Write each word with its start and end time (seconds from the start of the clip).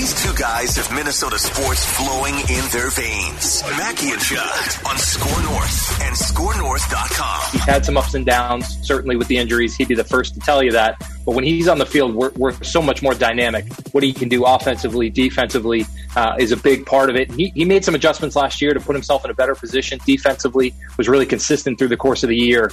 These 0.00 0.24
two 0.24 0.34
guys 0.34 0.76
have 0.76 0.90
Minnesota 0.94 1.38
sports 1.38 1.84
flowing 1.84 2.34
in 2.34 2.64
their 2.72 2.88
veins. 2.90 3.62
Mackey 3.76 4.10
and 4.12 4.20
Judd 4.20 4.86
on 4.86 4.96
Score 4.96 5.42
North 5.42 6.00
and 6.00 6.16
ScoreNorth.com. 6.16 7.52
He's 7.52 7.64
had 7.64 7.84
some 7.84 7.98
ups 7.98 8.14
and 8.14 8.24
downs, 8.24 8.78
certainly 8.80 9.16
with 9.16 9.28
the 9.28 9.36
injuries. 9.36 9.76
He'd 9.76 9.88
be 9.88 9.94
the 9.94 10.02
first 10.02 10.32
to 10.34 10.40
tell 10.40 10.62
you 10.62 10.72
that. 10.72 10.98
But 11.26 11.34
when 11.34 11.44
he's 11.44 11.68
on 11.68 11.76
the 11.76 11.84
field, 11.84 12.14
we're, 12.14 12.30
we're 12.30 12.62
so 12.62 12.80
much 12.80 13.02
more 13.02 13.12
dynamic. 13.12 13.70
What 13.92 14.02
he 14.02 14.14
can 14.14 14.30
do 14.30 14.44
offensively, 14.46 15.10
defensively, 15.10 15.84
uh, 16.16 16.36
is 16.38 16.50
a 16.50 16.56
big 16.56 16.86
part 16.86 17.10
of 17.10 17.16
it. 17.16 17.30
He, 17.32 17.50
he 17.54 17.66
made 17.66 17.84
some 17.84 17.94
adjustments 17.94 18.36
last 18.36 18.62
year 18.62 18.72
to 18.72 18.80
put 18.80 18.96
himself 18.96 19.24
in 19.26 19.30
a 19.30 19.34
better 19.34 19.54
position. 19.54 20.00
Defensively, 20.06 20.74
was 20.96 21.10
really 21.10 21.26
consistent 21.26 21.78
through 21.78 21.88
the 21.88 21.98
course 21.98 22.22
of 22.22 22.30
the 22.30 22.36
year. 22.36 22.72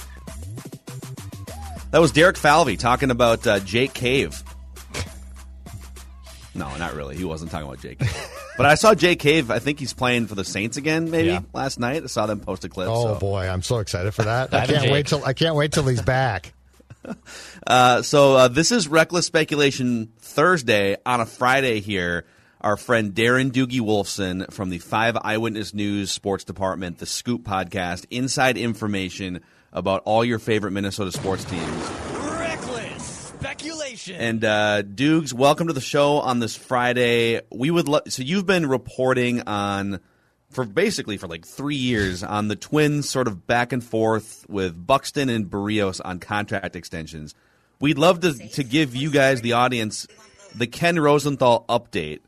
That 1.90 2.00
was 2.00 2.12
Derek 2.12 2.38
Falvey 2.38 2.78
talking 2.78 3.10
about 3.10 3.46
uh, 3.46 3.60
Jake 3.60 3.92
Cave. 3.92 4.42
No, 6.58 6.76
not 6.76 6.94
really. 6.94 7.16
He 7.16 7.24
wasn't 7.24 7.50
talking 7.50 7.66
about 7.66 7.80
Jake. 7.80 7.98
but 8.56 8.66
I 8.66 8.74
saw 8.74 8.94
Jake 8.94 9.20
Cave. 9.20 9.50
I 9.50 9.58
think 9.60 9.78
he's 9.78 9.92
playing 9.94 10.26
for 10.26 10.34
the 10.34 10.44
Saints 10.44 10.76
again. 10.76 11.10
Maybe 11.10 11.28
Yeah. 11.28 11.40
last 11.52 11.78
night. 11.78 12.02
I 12.02 12.06
saw 12.06 12.26
them 12.26 12.40
post 12.40 12.64
a 12.64 12.68
clip. 12.68 12.88
Oh 12.88 13.14
so. 13.14 13.18
boy, 13.20 13.48
I'm 13.48 13.62
so 13.62 13.78
excited 13.78 14.12
for 14.12 14.24
that. 14.24 14.52
I 14.54 14.66
can't 14.66 14.90
wait 14.90 15.06
till 15.06 15.24
I 15.24 15.32
can't 15.32 15.54
wait 15.54 15.72
till 15.72 15.86
he's 15.86 16.02
back. 16.02 16.52
Uh, 17.66 18.02
so 18.02 18.34
uh, 18.34 18.48
this 18.48 18.72
is 18.72 18.88
reckless 18.88 19.26
speculation 19.26 20.10
Thursday 20.18 20.96
on 21.06 21.20
a 21.20 21.26
Friday 21.26 21.80
here. 21.80 22.24
Our 22.60 22.76
friend 22.76 23.14
Darren 23.14 23.50
Doogie 23.50 23.80
Wolfson 23.80 24.50
from 24.52 24.70
the 24.70 24.78
Five 24.78 25.16
Eyewitness 25.22 25.74
News 25.74 26.10
Sports 26.10 26.44
Department, 26.44 26.98
the 26.98 27.06
Scoop 27.06 27.44
Podcast, 27.44 28.06
inside 28.10 28.56
information 28.56 29.40
about 29.72 30.02
all 30.04 30.24
your 30.24 30.38
favorite 30.38 30.72
Minnesota 30.72 31.12
sports 31.12 31.44
teams. 31.44 32.07
Reckless 33.42 33.58
speculation. 33.60 34.16
And 34.16 34.44
uh, 34.44 34.82
Dukes, 34.82 35.32
welcome 35.32 35.66
to 35.68 35.72
the 35.72 35.80
show 35.80 36.18
on 36.20 36.40
this 36.40 36.56
Friday. 36.56 37.40
We 37.50 37.70
would 37.70 37.88
lo- 37.88 38.00
so 38.08 38.22
you've 38.22 38.46
been 38.46 38.66
reporting 38.66 39.42
on 39.42 40.00
for 40.50 40.64
basically 40.64 41.16
for 41.18 41.26
like 41.28 41.46
three 41.46 41.76
years 41.76 42.22
on 42.22 42.48
the 42.48 42.56
Twins 42.56 43.08
sort 43.08 43.28
of 43.28 43.46
back 43.46 43.72
and 43.72 43.82
forth 43.84 44.46
with 44.48 44.86
Buxton 44.86 45.28
and 45.28 45.46
Berrios 45.50 46.00
on 46.04 46.18
contract 46.20 46.74
extensions. 46.76 47.34
We'd 47.80 47.98
love 47.98 48.20
to 48.20 48.32
to 48.50 48.64
give 48.64 48.94
you 48.96 49.10
guys 49.10 49.40
the 49.40 49.52
audience 49.52 50.06
the 50.54 50.66
Ken 50.66 50.98
Rosenthal 50.98 51.64
update, 51.68 52.20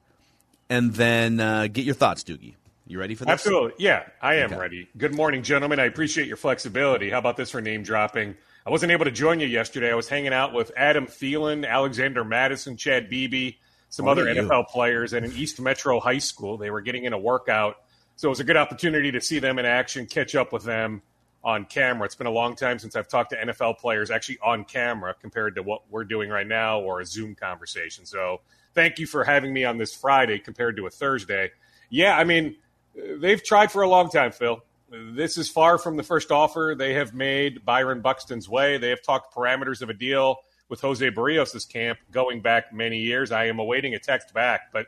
and 0.69 0.93
then 0.95 1.41
uh, 1.41 1.67
get 1.69 1.85
your 1.85 1.95
thoughts, 1.95 2.23
Doogie. 2.23 2.55
You 2.87 2.99
ready 3.01 3.15
for 3.15 3.25
this? 3.25 3.33
Absolutely. 3.33 3.73
Yeah, 3.79 4.05
I 4.21 4.35
am 4.37 4.51
Okay. 4.51 4.61
ready. 4.61 4.89
Good 4.99 5.15
morning, 5.15 5.43
gentlemen. 5.43 5.81
I 5.81 5.85
appreciate 5.85 6.27
your 6.29 6.37
flexibility. 6.37 7.09
How 7.11 7.19
about 7.19 7.37
this 7.37 7.51
for 7.51 7.61
name 7.61 7.83
dropping? 7.83 8.35
I 8.67 8.71
wasn't 8.71 8.93
able 8.93 9.07
to 9.07 9.11
join 9.11 9.41
you 9.41 9.47
yesterday. 9.47 9.91
I 9.91 9.95
was 9.95 10.09
hanging 10.09 10.33
out 10.33 10.53
with 10.53 10.71
Adam 10.77 11.07
Thielen, 11.07 11.67
Alexander 11.67 12.25
Mattison, 12.25 12.77
Chad 12.77 13.09
Beebe, 13.09 13.53
some 13.89 14.07
other. 14.07 14.27
NFL 14.27 14.69
players 14.69 15.15
at 15.15 15.25
an 15.25 15.33
East 15.33 15.61
Metro 15.61 15.99
high 15.99 16.19
school. 16.19 16.57
They 16.57 16.71
were 16.71 16.81
getting 16.81 17.05
in 17.05 17.13
a 17.13 17.19
workout. 17.19 17.77
So 18.17 18.29
it 18.29 18.31
was 18.31 18.41
a 18.41 18.45
good 18.45 18.57
opportunity 18.57 19.13
to 19.13 19.21
see 19.21 19.39
them 19.39 19.59
in 19.59 19.65
action, 19.65 20.07
catch 20.07 20.35
up 20.35 20.53
with 20.53 20.65
them 20.65 21.03
on 21.43 21.65
camera. 21.65 22.05
It's 22.05 22.15
been 22.15 22.27
a 22.27 22.33
long 22.33 22.55
time 22.55 22.79
since 22.79 22.95
I've 22.95 23.09
talked 23.09 23.31
to 23.31 23.37
NFL 23.37 23.79
players 23.79 24.11
actually 24.11 24.39
on 24.43 24.65
camera 24.65 25.15
compared 25.19 25.55
to 25.55 25.63
what 25.63 25.83
we're 25.91 26.05
doing 26.05 26.29
right 26.29 26.47
now 26.47 26.81
or 26.81 27.01
a 27.01 27.07
Zoom 27.07 27.35
conversation. 27.35 28.05
So 28.05 28.43
thank 28.75 28.99
you 28.99 29.07
for 29.07 29.25
having 29.25 29.53
me 29.53 29.65
on 29.65 29.79
this 29.79 29.95
Friday 29.95 30.39
compared 30.39 30.77
to 30.77 30.87
a 30.87 30.91
Thursday. 30.91 31.51
Yeah, 31.89 32.17
I 32.17 32.25
mean, 32.25 32.57
they've 32.95 33.43
tried 33.43 33.73
for 33.73 33.83
a 33.83 33.89
long 33.89 34.11
time, 34.11 34.33
Phil. 34.33 34.63
This 34.91 35.39
is 35.39 35.49
far 35.49 35.79
from 35.79 35.97
the 35.97 36.03
first 36.03 36.33
offer 36.33 36.75
they 36.77 36.95
have 36.95 37.15
made 37.15 37.65
Byron 37.65 38.01
Buxton's 38.01 38.49
way. 38.49 38.77
They 38.77 38.89
have 38.89 39.03
talked 39.03 39.33
parameters 39.33 39.83
of 39.83 39.89
a 39.89 39.95
deal 39.95 40.39
with 40.69 40.81
Jose 40.81 41.09
Berrios' 41.13 41.69
camp 41.69 42.01
going 42.11 42.41
back 42.41 42.73
many 42.73 42.99
years. 42.99 43.31
I 43.31 43.45
am 43.47 43.61
awaiting 43.61 43.95
a 43.95 44.01
text 44.01 44.35
back, 44.35 44.73
but 44.73 44.87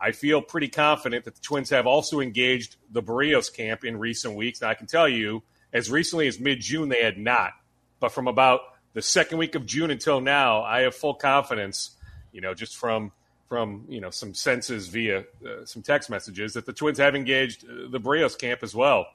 I 0.00 0.12
feel 0.12 0.40
pretty 0.40 0.68
confident 0.68 1.26
that 1.26 1.34
the 1.34 1.42
Twins 1.42 1.68
have 1.70 1.86
also 1.86 2.20
engaged 2.20 2.76
the 2.90 3.02
Berrios 3.02 3.54
camp 3.54 3.84
in 3.84 3.98
recent 3.98 4.34
weeks. 4.34 4.62
And 4.62 4.70
I 4.70 4.74
can 4.74 4.86
tell 4.86 5.06
you, 5.06 5.42
as 5.74 5.90
recently 5.90 6.26
as 6.26 6.40
mid 6.40 6.60
June, 6.60 6.88
they 6.88 7.02
had 7.02 7.18
not. 7.18 7.52
But 8.00 8.12
from 8.12 8.28
about 8.28 8.60
the 8.94 9.02
second 9.02 9.36
week 9.36 9.54
of 9.54 9.66
June 9.66 9.90
until 9.90 10.22
now, 10.22 10.62
I 10.62 10.80
have 10.80 10.94
full 10.94 11.14
confidence, 11.14 11.90
you 12.32 12.40
know, 12.40 12.54
just 12.54 12.78
from 12.78 13.12
from 13.50 13.84
you 13.90 14.00
know 14.00 14.08
some 14.08 14.32
senses 14.32 14.88
via 14.88 15.20
uh, 15.46 15.66
some 15.66 15.82
text 15.82 16.08
messages 16.08 16.54
that 16.54 16.64
the 16.64 16.72
Twins 16.72 16.96
have 16.96 17.14
engaged 17.14 17.64
uh, 17.64 17.90
the 17.90 18.00
Berrios 18.00 18.38
camp 18.38 18.62
as 18.62 18.74
well 18.74 19.06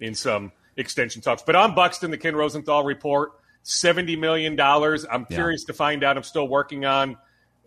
in 0.00 0.14
some 0.14 0.52
extension 0.76 1.22
talks. 1.22 1.42
But 1.42 1.56
on 1.56 1.74
Buxton, 1.74 2.10
the 2.10 2.18
Ken 2.18 2.36
Rosenthal 2.36 2.84
report, 2.84 3.32
seventy 3.62 4.16
million 4.16 4.56
dollars. 4.56 5.04
I'm 5.10 5.26
Yeah. 5.28 5.36
curious 5.36 5.64
to 5.64 5.72
find 5.72 6.04
out. 6.04 6.16
I'm 6.16 6.22
still 6.22 6.48
working 6.48 6.84
on 6.84 7.16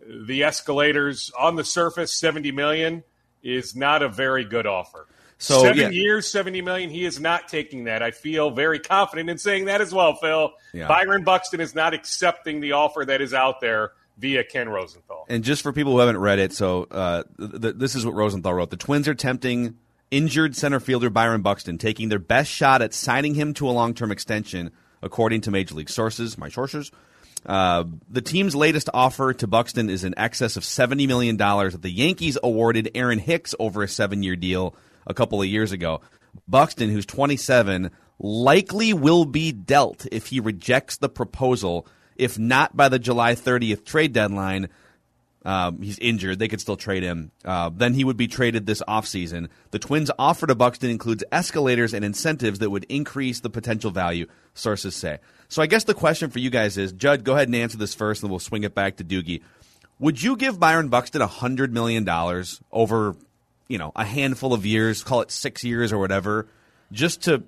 the 0.06 0.44
escalators. 0.44 1.30
On 1.38 1.56
the 1.56 1.64
surface, 1.64 2.12
seventy 2.12 2.52
million 2.52 3.04
is 3.42 3.76
not 3.76 4.02
a 4.02 4.08
very 4.08 4.44
good 4.44 4.66
offer. 4.66 5.06
So, 5.38 5.60
seven 5.62 5.78
yeah. 5.78 5.88
years, 5.90 6.28
seventy 6.28 6.62
million. 6.62 6.88
He 6.90 7.04
is 7.04 7.20
not 7.20 7.48
taking 7.48 7.84
that. 7.84 8.02
I 8.02 8.12
feel 8.12 8.50
very 8.52 8.78
confident 8.78 9.28
in 9.28 9.38
saying 9.38 9.64
that 9.64 9.80
as 9.80 9.92
well, 9.92 10.14
Phil. 10.14 10.52
Yeah. 10.72 10.86
Byron 10.86 11.24
Buxton 11.24 11.60
is 11.60 11.74
not 11.74 11.94
accepting 11.94 12.60
the 12.60 12.72
offer 12.72 13.04
that 13.04 13.20
is 13.20 13.34
out 13.34 13.60
there 13.60 13.90
via 14.18 14.44
Ken 14.44 14.68
Rosenthal. 14.68 15.26
And 15.28 15.42
just 15.42 15.62
for 15.62 15.72
people 15.72 15.92
who 15.92 15.98
haven't 15.98 16.18
read 16.18 16.38
it, 16.38 16.52
so 16.52 16.86
uh, 16.90 17.24
th- 17.38 17.60
th- 17.60 17.74
this 17.76 17.96
is 17.96 18.06
what 18.06 18.14
Rosenthal 18.14 18.54
wrote: 18.54 18.70
the 18.70 18.76
Twins 18.76 19.08
are 19.08 19.14
tempting 19.14 19.76
injured 20.12 20.54
center 20.54 20.78
fielder 20.78 21.10
Byron 21.10 21.42
Buxton, 21.42 21.78
taking 21.78 22.08
their 22.08 22.20
best 22.20 22.50
shot 22.50 22.82
at 22.82 22.94
signing 22.94 23.34
him 23.34 23.54
to 23.54 23.68
a 23.68 23.72
long-term 23.72 24.12
extension, 24.12 24.70
according 25.02 25.40
to 25.40 25.50
Major 25.50 25.74
League 25.74 25.90
sources. 25.90 26.38
My 26.38 26.48
sources. 26.48 26.92
Uh, 27.44 27.84
the 28.08 28.20
team's 28.20 28.54
latest 28.54 28.88
offer 28.94 29.34
to 29.34 29.48
Buxton 29.48 29.90
is 29.90 30.04
in 30.04 30.16
excess 30.16 30.56
of 30.56 30.62
$70 30.62 31.08
million 31.08 31.36
that 31.36 31.82
the 31.82 31.90
Yankees 31.90 32.38
awarded 32.40 32.90
Aaron 32.94 33.18
Hicks 33.18 33.52
over 33.58 33.82
a 33.82 33.88
seven 33.88 34.22
year 34.22 34.36
deal 34.36 34.76
a 35.08 35.14
couple 35.14 35.42
of 35.42 35.48
years 35.48 35.72
ago. 35.72 36.02
Buxton, 36.46 36.90
who's 36.90 37.06
27, 37.06 37.90
likely 38.20 38.92
will 38.92 39.24
be 39.24 39.50
dealt 39.50 40.06
if 40.12 40.28
he 40.28 40.38
rejects 40.38 40.98
the 40.98 41.08
proposal, 41.08 41.86
if 42.14 42.38
not 42.38 42.76
by 42.76 42.88
the 42.88 42.98
July 42.98 43.34
30th 43.34 43.84
trade 43.84 44.12
deadline. 44.12 44.68
Um, 45.44 45.82
he's 45.82 45.98
injured. 45.98 46.38
They 46.38 46.48
could 46.48 46.60
still 46.60 46.76
trade 46.76 47.02
him. 47.02 47.32
Uh, 47.44 47.70
then 47.74 47.94
he 47.94 48.04
would 48.04 48.16
be 48.16 48.28
traded 48.28 48.66
this 48.66 48.82
offseason. 48.86 49.48
The 49.72 49.78
Twins' 49.78 50.10
offer 50.18 50.46
to 50.46 50.54
Buxton 50.54 50.90
includes 50.90 51.24
escalators 51.32 51.94
and 51.94 52.04
incentives 52.04 52.60
that 52.60 52.70
would 52.70 52.84
increase 52.84 53.40
the 53.40 53.50
potential 53.50 53.90
value, 53.90 54.26
sources 54.54 54.94
say. 54.94 55.18
So 55.48 55.60
I 55.60 55.66
guess 55.66 55.84
the 55.84 55.94
question 55.94 56.30
for 56.30 56.38
you 56.38 56.50
guys 56.50 56.78
is, 56.78 56.92
Judd, 56.92 57.24
go 57.24 57.34
ahead 57.34 57.48
and 57.48 57.56
answer 57.56 57.76
this 57.76 57.94
first, 57.94 58.22
and 58.22 58.30
we'll 58.30 58.40
swing 58.40 58.64
it 58.64 58.74
back 58.74 58.96
to 58.96 59.04
Doogie. 59.04 59.42
Would 59.98 60.22
you 60.22 60.36
give 60.36 60.58
Byron 60.58 60.88
Buxton 60.88 61.20
$100 61.20 61.70
million 61.70 62.08
over, 62.70 63.16
you 63.68 63.78
know, 63.78 63.92
a 63.94 64.04
handful 64.04 64.54
of 64.54 64.64
years, 64.64 65.02
call 65.02 65.22
it 65.22 65.30
six 65.30 65.64
years 65.64 65.92
or 65.92 65.98
whatever, 65.98 66.46
just 66.92 67.22
to 67.22 67.42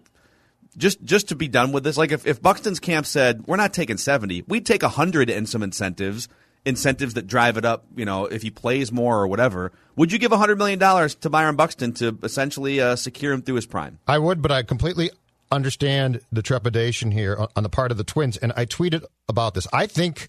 just 0.76 1.02
just 1.04 1.28
to 1.28 1.36
be 1.36 1.48
done 1.48 1.72
with 1.72 1.84
this. 1.84 1.96
Like 1.96 2.12
if, 2.12 2.26
if 2.26 2.42
Buxton's 2.42 2.80
camp 2.80 3.06
said 3.06 3.46
we're 3.46 3.56
not 3.56 3.72
taking 3.72 3.96
seventy, 3.96 4.42
we'd 4.42 4.66
take 4.66 4.82
hundred 4.82 5.30
and 5.30 5.48
some 5.48 5.62
incentives, 5.62 6.28
incentives 6.64 7.14
that 7.14 7.26
drive 7.26 7.56
it 7.56 7.64
up. 7.64 7.84
You 7.96 8.04
know, 8.04 8.26
if 8.26 8.42
he 8.42 8.50
plays 8.50 8.90
more 8.92 9.18
or 9.20 9.26
whatever, 9.26 9.72
would 9.96 10.12
you 10.12 10.18
give 10.18 10.32
hundred 10.32 10.58
million 10.58 10.78
dollars 10.78 11.14
to 11.16 11.30
Byron 11.30 11.56
Buxton 11.56 11.92
to 11.94 12.18
essentially 12.22 12.80
uh, 12.80 12.96
secure 12.96 13.32
him 13.32 13.42
through 13.42 13.56
his 13.56 13.66
prime? 13.66 13.98
I 14.06 14.18
would, 14.18 14.42
but 14.42 14.50
I 14.50 14.62
completely 14.62 15.10
understand 15.52 16.20
the 16.32 16.42
trepidation 16.42 17.10
here 17.12 17.36
on- 17.38 17.48
on 17.54 17.62
the 17.62 17.68
part 17.68 17.90
of 17.90 17.98
the 17.98 18.04
Twins. 18.04 18.36
And 18.36 18.52
I 18.56 18.66
tweeted 18.66 19.04
about 19.28 19.54
this. 19.54 19.66
I 19.72 19.86
think 19.86 20.28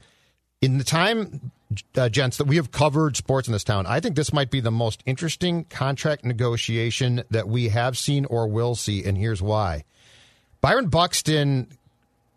in 0.62 0.78
the 0.78 0.84
time 0.84 1.52
uh, 1.96 2.10
gents, 2.10 2.38
that 2.38 2.46
we 2.46 2.58
have 2.58 2.72
covered 2.72 3.18
sports 3.18 3.48
in 3.48 3.52
this 3.52 3.64
town, 3.64 3.86
I 3.88 4.00
think 4.00 4.16
this 4.16 4.32
might 4.32 4.52
be 4.52 4.60
the 4.60 4.72
most 4.72 5.02
interesting 5.06 5.64
contract 5.66 6.24
negotiation 6.24 7.24
that 7.32 7.48
we 7.48 7.70
have 7.70 7.98
seen 7.98 8.26
or 8.26 8.48
will 8.48 8.76
see, 8.76 9.04
and 9.04 9.18
here's 9.18 9.42
why. 9.42 9.84
Byron 10.62 10.88
Buxton, 10.88 11.68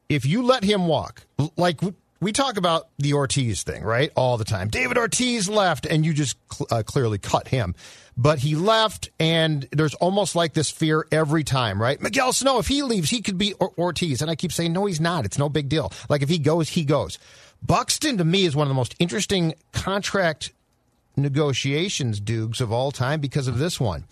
if 0.08 0.24
you 0.24 0.42
let 0.42 0.64
him 0.64 0.86
walk, 0.86 1.24
like 1.56 1.80
we 2.20 2.32
talk 2.32 2.56
about 2.56 2.88
the 2.98 3.14
Ortiz 3.14 3.62
thing, 3.62 3.82
right? 3.84 4.10
All 4.16 4.36
the 4.36 4.44
time. 4.44 4.68
David 4.68 4.98
Ortiz 4.98 5.48
left, 5.48 5.86
and 5.86 6.04
you 6.04 6.12
just 6.12 6.36
cl- 6.52 6.66
uh, 6.70 6.82
clearly 6.82 7.18
cut 7.18 7.48
him. 7.48 7.74
But 8.16 8.40
he 8.40 8.56
left, 8.56 9.10
and 9.20 9.68
there's 9.70 9.94
almost 9.94 10.34
like 10.34 10.52
this 10.52 10.70
fear 10.70 11.06
every 11.12 11.44
time, 11.44 11.80
right? 11.80 12.00
Miguel 12.00 12.32
Sano, 12.32 12.58
if 12.58 12.66
he 12.66 12.82
leaves, 12.82 13.10
he 13.10 13.22
could 13.22 13.38
be 13.38 13.52
or- 13.54 13.72
Ortiz. 13.78 14.20
And 14.20 14.30
I 14.30 14.34
keep 14.34 14.50
saying, 14.52 14.72
no, 14.72 14.86
he's 14.86 15.00
not. 15.00 15.24
It's 15.24 15.38
no 15.38 15.48
big 15.48 15.68
deal. 15.68 15.92
Like 16.08 16.22
if 16.22 16.28
he 16.28 16.38
goes, 16.38 16.70
he 16.70 16.84
goes. 16.84 17.18
Buxton, 17.62 18.18
to 18.18 18.24
me, 18.24 18.44
is 18.44 18.56
one 18.56 18.66
of 18.66 18.68
the 18.68 18.74
most 18.74 18.96
interesting 18.98 19.54
contract 19.72 20.52
negotiations, 21.16 22.20
Dukes, 22.20 22.60
of 22.60 22.72
all 22.72 22.90
time 22.90 23.20
because 23.20 23.48
of 23.48 23.58
this 23.58 23.78
one. 23.80 24.04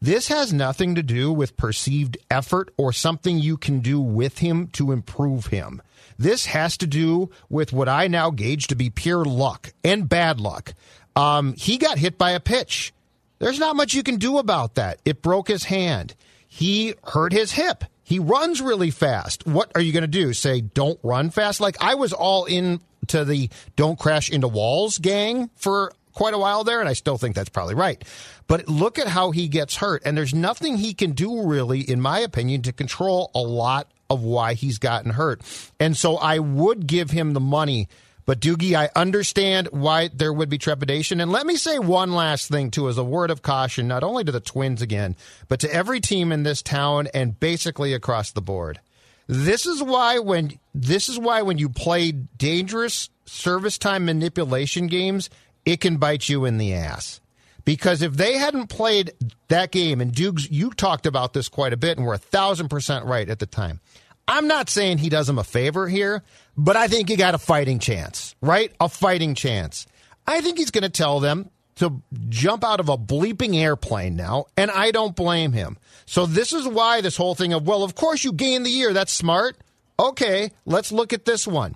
This 0.00 0.28
has 0.28 0.52
nothing 0.52 0.94
to 0.94 1.02
do 1.02 1.32
with 1.32 1.56
perceived 1.56 2.18
effort 2.30 2.72
or 2.76 2.92
something 2.92 3.38
you 3.38 3.56
can 3.56 3.80
do 3.80 4.00
with 4.00 4.38
him 4.38 4.68
to 4.68 4.92
improve 4.92 5.46
him. 5.46 5.82
This 6.18 6.46
has 6.46 6.76
to 6.78 6.86
do 6.86 7.30
with 7.48 7.72
what 7.72 7.88
I 7.88 8.06
now 8.06 8.30
gauge 8.30 8.68
to 8.68 8.76
be 8.76 8.90
pure 8.90 9.24
luck 9.24 9.72
and 9.82 10.08
bad 10.08 10.40
luck. 10.40 10.74
Um, 11.16 11.54
he 11.54 11.78
got 11.78 11.98
hit 11.98 12.16
by 12.16 12.30
a 12.30 12.40
pitch. 12.40 12.92
There's 13.40 13.58
not 13.58 13.76
much 13.76 13.94
you 13.94 14.02
can 14.02 14.16
do 14.16 14.38
about 14.38 14.76
that. 14.76 15.00
It 15.04 15.22
broke 15.22 15.48
his 15.48 15.64
hand. 15.64 16.14
He 16.46 16.94
hurt 17.04 17.32
his 17.32 17.52
hip. 17.52 17.84
He 18.02 18.18
runs 18.18 18.62
really 18.62 18.90
fast. 18.90 19.46
What 19.46 19.70
are 19.74 19.80
you 19.80 19.92
going 19.92 20.02
to 20.02 20.08
do? 20.08 20.32
Say, 20.32 20.60
don't 20.60 20.98
run 21.02 21.30
fast? 21.30 21.60
Like, 21.60 21.76
I 21.80 21.94
was 21.94 22.12
all 22.12 22.46
in 22.46 22.80
to 23.08 23.24
the 23.24 23.50
don't 23.76 23.98
crash 23.98 24.30
into 24.30 24.48
walls 24.48 24.98
gang 24.98 25.50
for 25.56 25.92
quite 26.18 26.34
a 26.34 26.38
while 26.38 26.64
there, 26.64 26.80
and 26.80 26.88
I 26.88 26.94
still 26.94 27.16
think 27.16 27.36
that's 27.36 27.48
probably 27.48 27.76
right. 27.76 28.02
But 28.48 28.68
look 28.68 28.98
at 28.98 29.06
how 29.06 29.30
he 29.30 29.46
gets 29.46 29.76
hurt, 29.76 30.02
and 30.04 30.18
there's 30.18 30.34
nothing 30.34 30.76
he 30.76 30.92
can 30.92 31.12
do, 31.12 31.42
really, 31.42 31.80
in 31.80 32.00
my 32.00 32.18
opinion, 32.18 32.62
to 32.62 32.72
control 32.72 33.30
a 33.36 33.38
lot 33.38 33.86
of 34.10 34.24
why 34.24 34.54
he's 34.54 34.78
gotten 34.78 35.12
hurt. 35.12 35.42
And 35.78 35.96
so 35.96 36.16
I 36.16 36.40
would 36.40 36.88
give 36.88 37.12
him 37.12 37.34
the 37.34 37.40
money. 37.40 37.86
But 38.26 38.40
Doogie, 38.40 38.74
I 38.74 38.90
understand 38.96 39.68
why 39.70 40.08
there 40.12 40.32
would 40.32 40.48
be 40.48 40.58
trepidation. 40.58 41.20
And 41.20 41.30
let 41.30 41.46
me 41.46 41.54
say 41.54 41.78
one 41.78 42.12
last 42.12 42.48
thing, 42.48 42.72
too, 42.72 42.88
as 42.88 42.98
a 42.98 43.04
word 43.04 43.30
of 43.30 43.42
caution, 43.42 43.86
not 43.86 44.02
only 44.02 44.24
to 44.24 44.32
the 44.32 44.40
Twins 44.40 44.82
again, 44.82 45.14
but 45.46 45.60
to 45.60 45.72
every 45.72 46.00
team 46.00 46.32
in 46.32 46.42
this 46.42 46.62
town 46.62 47.06
and 47.14 47.38
basically 47.38 47.94
across 47.94 48.32
the 48.32 48.42
board. 48.42 48.80
This 49.28 49.66
is 49.66 49.82
why 49.82 50.18
when 50.18 50.58
this 50.74 51.08
is 51.08 51.18
why 51.18 51.42
when 51.42 51.58
you 51.58 51.68
play 51.68 52.10
dangerous 52.10 53.08
service 53.26 53.76
time 53.78 54.06
manipulation 54.06 54.86
games, 54.88 55.28
it 55.68 55.82
can 55.82 55.98
bite 55.98 56.30
you 56.30 56.46
in 56.46 56.56
the 56.56 56.72
ass. 56.72 57.20
Because 57.66 58.00
if 58.00 58.14
they 58.14 58.38
hadn't 58.38 58.68
played 58.68 59.12
that 59.48 59.70
game, 59.70 60.00
and 60.00 60.14
Dukes, 60.14 60.50
you 60.50 60.70
talked 60.70 61.04
about 61.04 61.34
this 61.34 61.50
quite 61.50 61.74
a 61.74 61.76
bit, 61.76 61.98
and 61.98 62.06
were 62.06 62.14
a 62.14 62.18
thousand 62.18 62.68
percent 62.68 63.04
right 63.04 63.28
at 63.28 63.38
the 63.38 63.44
time. 63.44 63.80
I'm 64.26 64.48
not 64.48 64.70
saying 64.70 64.98
he 64.98 65.10
does 65.10 65.28
him 65.28 65.38
a 65.38 65.44
favor 65.44 65.86
here, 65.86 66.22
but 66.56 66.76
I 66.76 66.88
think 66.88 67.10
he 67.10 67.16
got 67.16 67.34
a 67.34 67.38
fighting 67.38 67.80
chance, 67.80 68.34
right? 68.40 68.72
A 68.80 68.88
fighting 68.88 69.34
chance. 69.34 69.86
I 70.26 70.40
think 70.40 70.56
he's 70.56 70.70
going 70.70 70.82
to 70.82 70.88
tell 70.88 71.20
them 71.20 71.50
to 71.76 72.02
jump 72.30 72.64
out 72.64 72.80
of 72.80 72.88
a 72.88 72.96
bleeping 72.96 73.54
airplane 73.54 74.16
now, 74.16 74.46
and 74.56 74.70
I 74.70 74.90
don't 74.90 75.14
blame 75.14 75.52
him. 75.52 75.76
So 76.06 76.24
this 76.24 76.54
is 76.54 76.66
why 76.66 77.02
this 77.02 77.18
whole 77.18 77.34
thing 77.34 77.52
of, 77.52 77.66
well, 77.66 77.84
of 77.84 77.94
course 77.94 78.24
you 78.24 78.32
gain 78.32 78.62
the 78.62 78.70
year. 78.70 78.94
That's 78.94 79.12
smart. 79.12 79.58
Okay, 80.00 80.50
let's 80.64 80.92
look 80.92 81.12
at 81.12 81.26
this 81.26 81.46
one. 81.46 81.74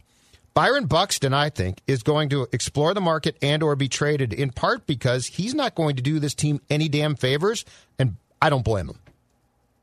Byron 0.55 0.85
Buxton, 0.85 1.33
I 1.33 1.49
think, 1.49 1.81
is 1.87 2.03
going 2.03 2.29
to 2.31 2.47
explore 2.53 2.93
the 2.93 3.01
market 3.01 3.37
and 3.41 3.63
or 3.63 3.75
be 3.75 3.89
traded 3.89 4.33
in 4.33 4.51
part 4.51 4.87
because 4.87 5.27
he's 5.27 5.55
not 5.55 5.75
going 5.75 5.97
to 5.97 6.03
do 6.03 6.19
this 6.19 6.35
team 6.35 6.61
any 6.69 6.89
damn 6.89 7.15
favors, 7.15 7.65
and 7.99 8.17
I 8.41 8.51
don't 8.51 8.65
blame 8.65 8.89
him. 8.89 8.99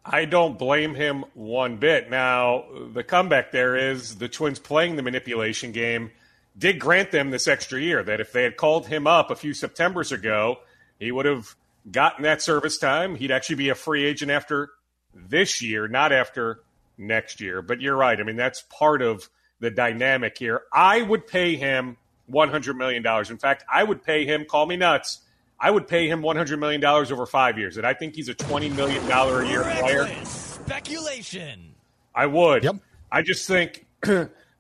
I 0.05 0.25
don't 0.25 0.57
blame 0.57 0.95
him 0.95 1.25
one 1.33 1.77
bit. 1.77 2.09
Now, 2.09 2.65
the 2.93 3.03
comeback 3.03 3.51
there 3.51 3.75
is 3.75 4.15
the 4.15 4.29
Twins 4.29 4.59
playing 4.59 4.95
the 4.95 5.03
manipulation 5.03 5.71
game 5.71 6.11
did 6.57 6.79
grant 6.79 7.11
them 7.11 7.31
this 7.31 7.47
extra 7.47 7.79
year. 7.79 8.03
That 8.03 8.19
if 8.19 8.31
they 8.31 8.43
had 8.43 8.57
called 8.57 8.87
him 8.87 9.07
up 9.07 9.31
a 9.31 9.35
few 9.35 9.53
Septembers 9.53 10.11
ago, 10.11 10.59
he 10.99 11.11
would 11.11 11.25
have 11.25 11.55
gotten 11.89 12.23
that 12.23 12.41
service 12.41 12.77
time. 12.77 13.15
He'd 13.15 13.31
actually 13.31 13.55
be 13.55 13.69
a 13.69 13.75
free 13.75 14.03
agent 14.05 14.31
after 14.31 14.69
this 15.13 15.61
year, 15.61 15.87
not 15.87 16.11
after 16.11 16.61
next 16.97 17.39
year. 17.39 17.61
But 17.61 17.81
you're 17.81 17.95
right. 17.95 18.19
I 18.19 18.23
mean, 18.23 18.35
that's 18.35 18.63
part 18.69 19.01
of 19.01 19.29
the 19.59 19.69
dynamic 19.71 20.37
here. 20.37 20.61
I 20.71 21.01
would 21.01 21.27
pay 21.27 21.55
him 21.55 21.97
$100 22.31 22.75
million. 22.75 23.05
In 23.05 23.37
fact, 23.37 23.63
I 23.71 23.83
would 23.83 24.03
pay 24.03 24.25
him, 24.25 24.45
call 24.45 24.65
me 24.65 24.77
nuts, 24.77 25.19
I 25.59 25.71
would 25.71 25.87
pay 25.87 26.07
him 26.07 26.21
$100 26.21 26.57
million 26.57 26.83
over 26.83 27.25
five 27.25 27.57
years. 27.57 27.77
And 27.77 27.85
I 27.85 27.93
think 27.93 28.15
he's 28.15 28.29
a 28.29 28.35
$20 28.35 28.75
million 28.75 29.03
a 29.11 29.49
year 29.49 29.63
player. 29.63 30.07
Speculation. 30.23 31.73
I 32.15 32.27
would. 32.27 32.63
Yep. 32.63 32.75
I 33.11 33.21
just 33.21 33.47
think 33.47 33.85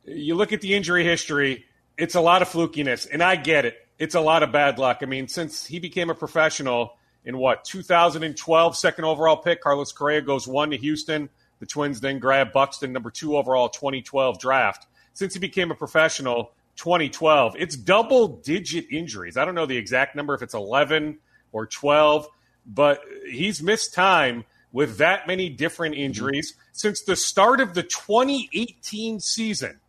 you 0.05 0.35
look 0.35 0.51
at 0.51 0.61
the 0.61 0.75
injury 0.75 1.03
history, 1.03 1.65
it's 1.97 2.15
a 2.15 2.21
lot 2.21 2.41
of 2.41 2.49
flukiness. 2.49 3.07
And 3.09 3.23
I 3.23 3.37
get 3.37 3.65
it. 3.65 3.75
It's 3.97 4.15
a 4.15 4.19
lot 4.19 4.43
of 4.43 4.51
bad 4.51 4.77
luck. 4.77 4.99
I 5.01 5.05
mean, 5.05 5.27
since 5.27 5.65
he 5.65 5.79
became 5.79 6.09
a 6.09 6.15
professional 6.15 6.97
in 7.25 7.37
what, 7.37 7.63
2012, 7.65 8.77
second 8.77 9.05
overall 9.05 9.37
pick, 9.37 9.61
Carlos 9.61 9.91
Correa 9.91 10.21
goes 10.21 10.47
one 10.47 10.71
to 10.71 10.77
Houston. 10.77 11.29
The 11.59 11.65
Twins 11.65 11.99
then 11.99 12.19
grab 12.19 12.51
Buxton, 12.51 12.93
number 12.93 13.11
two 13.11 13.37
overall 13.37 13.69
2012 13.69 14.39
draft. 14.39 14.87
Since 15.13 15.33
he 15.33 15.39
became 15.39 15.71
a 15.71 15.75
professional, 15.75 16.53
2012. 16.77 17.55
It's 17.59 17.75
double 17.75 18.37
digit 18.37 18.87
injuries. 18.89 19.35
I 19.35 19.43
don't 19.43 19.55
know 19.55 19.65
the 19.65 19.77
exact 19.77 20.15
number, 20.15 20.33
if 20.33 20.41
it's 20.41 20.53
11 20.53 21.17
or 21.51 21.65
12, 21.65 22.27
but 22.65 23.01
he's 23.29 23.61
missed 23.61 23.93
time 23.93 24.45
with 24.71 24.97
that 24.97 25.27
many 25.27 25.49
different 25.49 25.95
mm-hmm. 25.95 26.05
injuries 26.05 26.53
since 26.71 27.01
the 27.01 27.17
start 27.17 27.59
of 27.59 27.73
the 27.73 27.83
2018 27.83 29.19
season. 29.19 29.79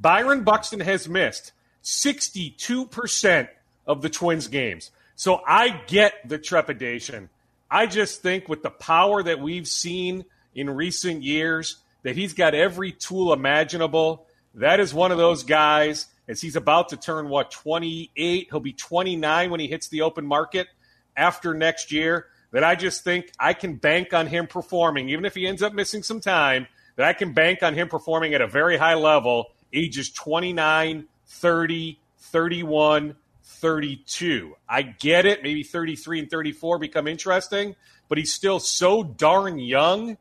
Byron 0.00 0.42
Buxton 0.42 0.80
has 0.80 1.08
missed 1.08 1.52
62% 1.84 3.48
of 3.86 4.02
the 4.02 4.10
Twins 4.10 4.48
games. 4.48 4.90
So 5.14 5.42
I 5.46 5.80
get 5.86 6.14
the 6.28 6.38
trepidation. 6.38 7.28
I 7.70 7.86
just 7.86 8.22
think 8.22 8.48
with 8.48 8.62
the 8.62 8.70
power 8.70 9.22
that 9.22 9.38
we've 9.38 9.68
seen 9.68 10.24
in 10.54 10.70
recent 10.70 11.22
years, 11.22 11.76
that 12.02 12.16
he's 12.16 12.32
got 12.32 12.54
every 12.54 12.92
tool 12.92 13.32
imaginable. 13.32 14.26
That 14.54 14.80
is 14.80 14.92
one 14.92 15.12
of 15.12 15.18
those 15.18 15.44
guys 15.44 16.06
as 16.28 16.40
he's 16.40 16.56
about 16.56 16.90
to 16.90 16.96
turn 16.96 17.28
what 17.28 17.50
28 17.50 18.46
he'll 18.50 18.60
be 18.60 18.72
29 18.72 19.50
when 19.50 19.60
he 19.60 19.66
hits 19.66 19.88
the 19.88 20.02
open 20.02 20.26
market 20.26 20.68
after 21.16 21.52
next 21.54 21.92
year. 21.92 22.26
That 22.52 22.64
i 22.64 22.74
just 22.74 23.04
think 23.04 23.30
i 23.38 23.52
can 23.52 23.76
bank 23.76 24.12
on 24.12 24.26
him 24.26 24.48
performing 24.48 25.08
even 25.10 25.24
if 25.24 25.36
he 25.36 25.46
ends 25.46 25.62
up 25.62 25.72
missing 25.72 26.02
some 26.02 26.20
time 26.20 26.66
that 26.96 27.06
i 27.06 27.12
can 27.12 27.32
bank 27.32 27.62
on 27.62 27.74
him 27.74 27.88
performing 27.88 28.34
at 28.34 28.40
a 28.40 28.48
very 28.48 28.76
high 28.76 28.94
level 28.94 29.52
ages 29.72 30.10
29 30.10 31.06
30 31.26 32.00
31 32.18 33.14
32 33.44 34.56
i 34.68 34.82
get 34.82 35.26
it. 35.26 35.44
Maybe 35.44 35.62
33 35.62 36.20
and 36.20 36.30
34 36.30 36.80
become 36.80 37.06
interesting 37.06 37.76
but 38.08 38.18
he's 38.18 38.34
still 38.34 38.58
so 38.58 39.04
darn 39.04 39.60
young 39.60 40.16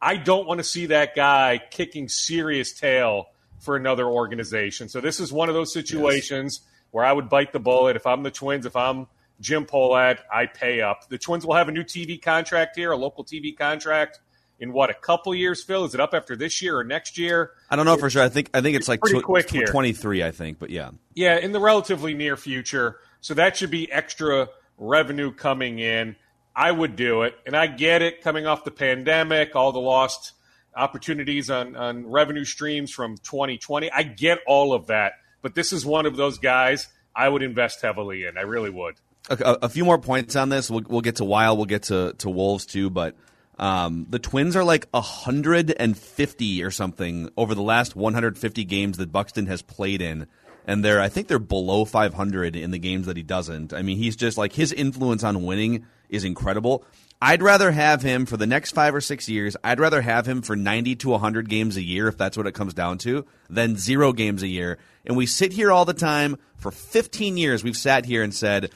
i 0.00 0.16
don't 0.16 0.46
want 0.46 0.58
to 0.58 0.64
see 0.64 0.86
that 0.86 1.14
guy 1.14 1.60
kicking 1.70 2.08
serious 2.08 2.72
tail 2.72 3.26
for 3.60 3.76
another 3.76 4.06
organization. 4.06 4.88
So 4.88 5.00
this 5.00 5.20
is 5.20 5.32
one 5.32 5.48
of 5.48 5.54
those 5.54 5.72
situations 5.72 6.60
yes. 6.60 6.70
where 6.90 7.04
I 7.04 7.12
would 7.12 7.28
bite 7.28 7.52
the 7.52 7.60
bullet. 7.60 7.94
If 7.94 8.06
I'm 8.06 8.22
the 8.22 8.30
Twins, 8.30 8.66
if 8.66 8.74
I'm 8.74 9.06
Jim 9.40 9.66
Pohlad, 9.66 10.18
I 10.32 10.46
pay 10.46 10.80
up. 10.80 11.08
The 11.08 11.18
Twins 11.18 11.46
will 11.46 11.54
have 11.54 11.68
a 11.68 11.72
new 11.72 11.84
TV 11.84 12.20
contract 12.20 12.76
here, 12.76 12.90
a 12.90 12.96
local 12.96 13.24
TV 13.24 13.56
contract 13.56 14.18
in 14.58 14.72
what 14.72 14.90
a 14.90 14.94
couple 14.94 15.34
years. 15.34 15.62
Phil, 15.62 15.84
is 15.84 15.94
it 15.94 16.00
up 16.00 16.14
after 16.14 16.36
this 16.36 16.60
year 16.60 16.78
or 16.78 16.84
next 16.84 17.16
year? 17.16 17.52
I 17.70 17.76
don't 17.76 17.86
know 17.86 17.96
for 17.96 18.10
sure. 18.10 18.22
I 18.22 18.28
think 18.28 18.50
I 18.52 18.60
think 18.60 18.76
it's, 18.76 18.84
it's 18.84 18.88
like 18.88 19.00
pretty 19.00 19.20
tw- 19.20 19.24
quick 19.24 19.50
here, 19.50 19.66
twenty 19.66 19.92
three. 19.92 20.22
I 20.22 20.30
think, 20.30 20.58
but 20.58 20.70
yeah, 20.70 20.90
yeah, 21.14 21.36
in 21.36 21.52
the 21.52 21.60
relatively 21.60 22.14
near 22.14 22.36
future. 22.36 22.96
So 23.20 23.34
that 23.34 23.56
should 23.56 23.70
be 23.70 23.90
extra 23.92 24.48
revenue 24.78 25.32
coming 25.32 25.78
in. 25.78 26.16
I 26.60 26.70
would 26.70 26.94
do 26.94 27.22
it, 27.22 27.38
and 27.46 27.56
I 27.56 27.68
get 27.68 28.02
it 28.02 28.20
coming 28.20 28.46
off 28.46 28.64
the 28.64 28.70
pandemic, 28.70 29.56
all 29.56 29.72
the 29.72 29.80
lost 29.80 30.34
opportunities 30.76 31.48
on, 31.48 31.74
on 31.74 32.06
revenue 32.06 32.44
streams 32.44 32.92
from 32.92 33.16
2020. 33.16 33.90
I 33.90 34.02
get 34.02 34.40
all 34.46 34.74
of 34.74 34.88
that, 34.88 35.14
but 35.40 35.54
this 35.54 35.72
is 35.72 35.86
one 35.86 36.04
of 36.04 36.16
those 36.16 36.36
guys 36.36 36.88
I 37.16 37.30
would 37.30 37.42
invest 37.42 37.80
heavily 37.80 38.26
in. 38.26 38.36
I 38.36 38.42
really 38.42 38.68
would. 38.68 38.96
A, 39.30 39.56
a 39.62 39.68
few 39.70 39.86
more 39.86 39.96
points 39.96 40.36
on 40.36 40.50
this. 40.50 40.70
We'll, 40.70 40.82
we'll, 40.86 41.00
get 41.00 41.16
to 41.16 41.24
Wild. 41.24 41.56
We'll 41.56 41.64
get 41.64 41.84
to, 41.84 42.12
to 42.18 42.28
Wolves 42.28 42.66
too, 42.66 42.90
but 42.90 43.16
um, 43.58 44.04
the 44.10 44.18
Twins 44.18 44.54
are 44.54 44.64
like 44.64 44.86
150 44.90 46.62
or 46.62 46.70
something 46.70 47.30
over 47.38 47.54
the 47.54 47.62
last 47.62 47.96
150 47.96 48.64
games 48.64 48.98
that 48.98 49.10
Buxton 49.10 49.46
has 49.46 49.62
played 49.62 50.02
in. 50.02 50.26
and 50.66 50.84
they're 50.84 51.00
I 51.00 51.08
think 51.08 51.28
they're 51.28 51.38
below 51.38 51.86
500 51.86 52.54
in 52.54 52.70
the 52.70 52.78
games 52.78 53.06
that 53.06 53.16
he 53.16 53.22
doesn't. 53.22 53.72
I 53.72 53.80
mean, 53.80 53.96
he's 53.96 54.14
just 54.14 54.36
like 54.36 54.52
his 54.52 54.74
influence 54.74 55.24
on 55.24 55.46
winning 55.46 55.86
is 56.10 56.24
incredible. 56.24 56.84
I'd 57.22 57.42
rather 57.42 57.70
have 57.70 58.00
him 58.00 58.24
for 58.24 58.38
the 58.38 58.46
next 58.46 58.72
five 58.72 58.94
or 58.94 59.00
six 59.00 59.28
years. 59.28 59.54
I'd 59.62 59.78
rather 59.78 60.00
have 60.00 60.26
him 60.26 60.40
for 60.40 60.56
90 60.56 60.96
to 60.96 61.10
100 61.10 61.50
games 61.50 61.76
a 61.76 61.82
year, 61.82 62.08
if 62.08 62.16
that's 62.16 62.36
what 62.36 62.46
it 62.46 62.54
comes 62.54 62.72
down 62.72 62.96
to, 62.98 63.26
than 63.50 63.76
zero 63.76 64.12
games 64.12 64.42
a 64.42 64.48
year. 64.48 64.78
And 65.04 65.16
we 65.16 65.26
sit 65.26 65.52
here 65.52 65.70
all 65.70 65.84
the 65.84 65.92
time 65.92 66.38
for 66.56 66.70
15 66.70 67.36
years. 67.36 67.62
We've 67.62 67.76
sat 67.76 68.06
here 68.06 68.22
and 68.22 68.34
said, 68.34 68.70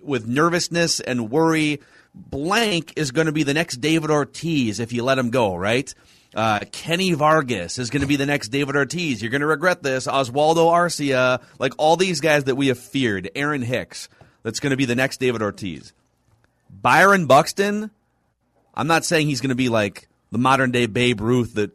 with 0.00 0.26
nervousness 0.26 0.98
and 0.98 1.30
worry, 1.30 1.80
blank 2.14 2.92
is 2.96 3.12
going 3.12 3.26
to 3.26 3.32
be 3.32 3.44
the 3.44 3.54
next 3.54 3.76
David 3.76 4.10
Ortiz 4.10 4.80
if 4.80 4.92
you 4.92 5.04
let 5.04 5.18
him 5.18 5.30
go, 5.30 5.54
right? 5.54 5.92
Uh, 6.34 6.60
Kenny 6.72 7.12
Vargas 7.12 7.78
is 7.78 7.90
going 7.90 8.00
to 8.00 8.08
be 8.08 8.16
the 8.16 8.26
next 8.26 8.48
David 8.48 8.74
Ortiz. 8.74 9.22
You're 9.22 9.30
going 9.30 9.40
to 9.40 9.46
regret 9.46 9.84
this. 9.84 10.08
Oswaldo 10.08 10.66
Arcia, 10.66 11.40
like 11.60 11.74
all 11.78 11.96
these 11.96 12.20
guys 12.20 12.44
that 12.44 12.56
we 12.56 12.68
have 12.68 12.78
feared. 12.78 13.30
Aaron 13.36 13.62
Hicks, 13.62 14.08
that's 14.42 14.58
going 14.58 14.72
to 14.72 14.76
be 14.76 14.84
the 14.84 14.96
next 14.96 15.20
David 15.20 15.42
Ortiz. 15.42 15.92
Byron 16.82 17.26
Buxton, 17.26 17.90
I'm 18.74 18.86
not 18.86 19.04
saying 19.04 19.26
he's 19.26 19.40
going 19.40 19.50
to 19.50 19.54
be 19.54 19.68
like 19.68 20.08
the 20.30 20.38
modern 20.38 20.70
day 20.70 20.86
Babe 20.86 21.20
Ruth 21.20 21.54
that 21.54 21.70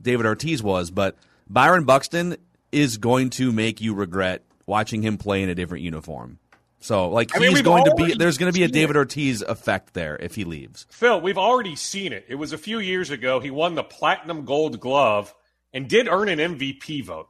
David 0.00 0.26
Ortiz 0.26 0.62
was, 0.62 0.90
but 0.90 1.16
Byron 1.48 1.84
Buxton 1.84 2.36
is 2.70 2.98
going 2.98 3.30
to 3.30 3.52
make 3.52 3.80
you 3.80 3.94
regret 3.94 4.42
watching 4.66 5.02
him 5.02 5.16
play 5.16 5.42
in 5.42 5.48
a 5.48 5.54
different 5.54 5.84
uniform. 5.84 6.38
So, 6.80 7.08
like, 7.08 7.34
I 7.34 7.38
mean, 7.38 7.50
he's 7.50 7.62
going 7.62 7.84
to 7.86 7.94
be, 7.94 8.14
there's 8.14 8.36
going 8.36 8.52
to 8.52 8.58
be 8.58 8.64
a 8.64 8.68
David 8.68 8.94
it. 8.94 8.98
Ortiz 8.98 9.40
effect 9.40 9.94
there 9.94 10.16
if 10.16 10.34
he 10.34 10.44
leaves. 10.44 10.86
Phil, 10.90 11.18
we've 11.18 11.38
already 11.38 11.76
seen 11.76 12.12
it. 12.12 12.26
It 12.28 12.34
was 12.34 12.52
a 12.52 12.58
few 12.58 12.78
years 12.78 13.08
ago. 13.08 13.40
He 13.40 13.50
won 13.50 13.74
the 13.74 13.82
platinum 13.82 14.44
gold 14.44 14.80
glove 14.80 15.34
and 15.72 15.88
did 15.88 16.08
earn 16.08 16.28
an 16.28 16.38
MVP 16.38 17.02
vote. 17.04 17.28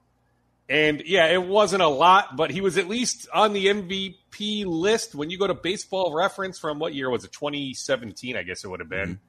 And 0.68 1.02
yeah, 1.04 1.26
it 1.26 1.42
wasn't 1.42 1.82
a 1.82 1.88
lot, 1.88 2.36
but 2.36 2.50
he 2.50 2.60
was 2.60 2.78
at 2.78 2.88
least 2.88 3.28
on 3.32 3.52
the 3.52 3.66
MVP 3.66 4.64
list 4.64 5.14
when 5.14 5.28
you 5.28 5.38
go 5.38 5.46
to 5.46 5.54
baseball 5.54 6.14
reference 6.14 6.58
from 6.58 6.78
what 6.78 6.94
year 6.94 7.10
was 7.10 7.24
it? 7.24 7.32
2017, 7.32 8.36
I 8.36 8.42
guess 8.42 8.64
it 8.64 8.68
would 8.68 8.80
have 8.80 8.88
been. 8.88 9.20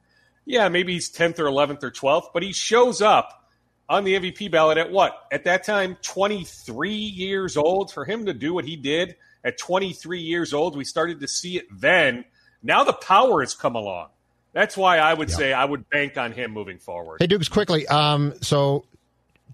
Yeah, 0.46 0.68
maybe 0.68 0.94
he's 0.94 1.10
10th 1.10 1.38
or 1.38 1.44
11th 1.44 1.82
or 1.82 1.90
12th, 1.90 2.28
but 2.32 2.42
he 2.42 2.52
shows 2.52 3.02
up 3.02 3.46
on 3.88 4.04
the 4.04 4.14
MVP 4.14 4.50
ballot 4.50 4.78
at 4.78 4.90
what? 4.90 5.26
At 5.30 5.44
that 5.44 5.64
time, 5.64 5.96
23 6.02 6.90
years 6.90 7.56
old. 7.56 7.92
For 7.92 8.04
him 8.04 8.26
to 8.26 8.32
do 8.32 8.54
what 8.54 8.64
he 8.64 8.76
did 8.76 9.16
at 9.44 9.58
23 9.58 10.20
years 10.20 10.54
old, 10.54 10.76
we 10.76 10.84
started 10.84 11.20
to 11.20 11.28
see 11.28 11.58
it 11.58 11.66
then. 11.70 12.24
Now 12.62 12.84
the 12.84 12.92
power 12.92 13.40
has 13.40 13.54
come 13.54 13.74
along. 13.74 14.08
That's 14.52 14.76
why 14.76 14.98
I 14.98 15.12
would 15.12 15.30
say 15.30 15.52
I 15.52 15.66
would 15.66 15.88
bank 15.90 16.16
on 16.16 16.32
him 16.32 16.50
moving 16.50 16.78
forward. 16.78 17.18
Hey, 17.20 17.26
Dukes, 17.26 17.48
quickly. 17.48 17.86
Um, 17.88 18.32
so 18.40 18.86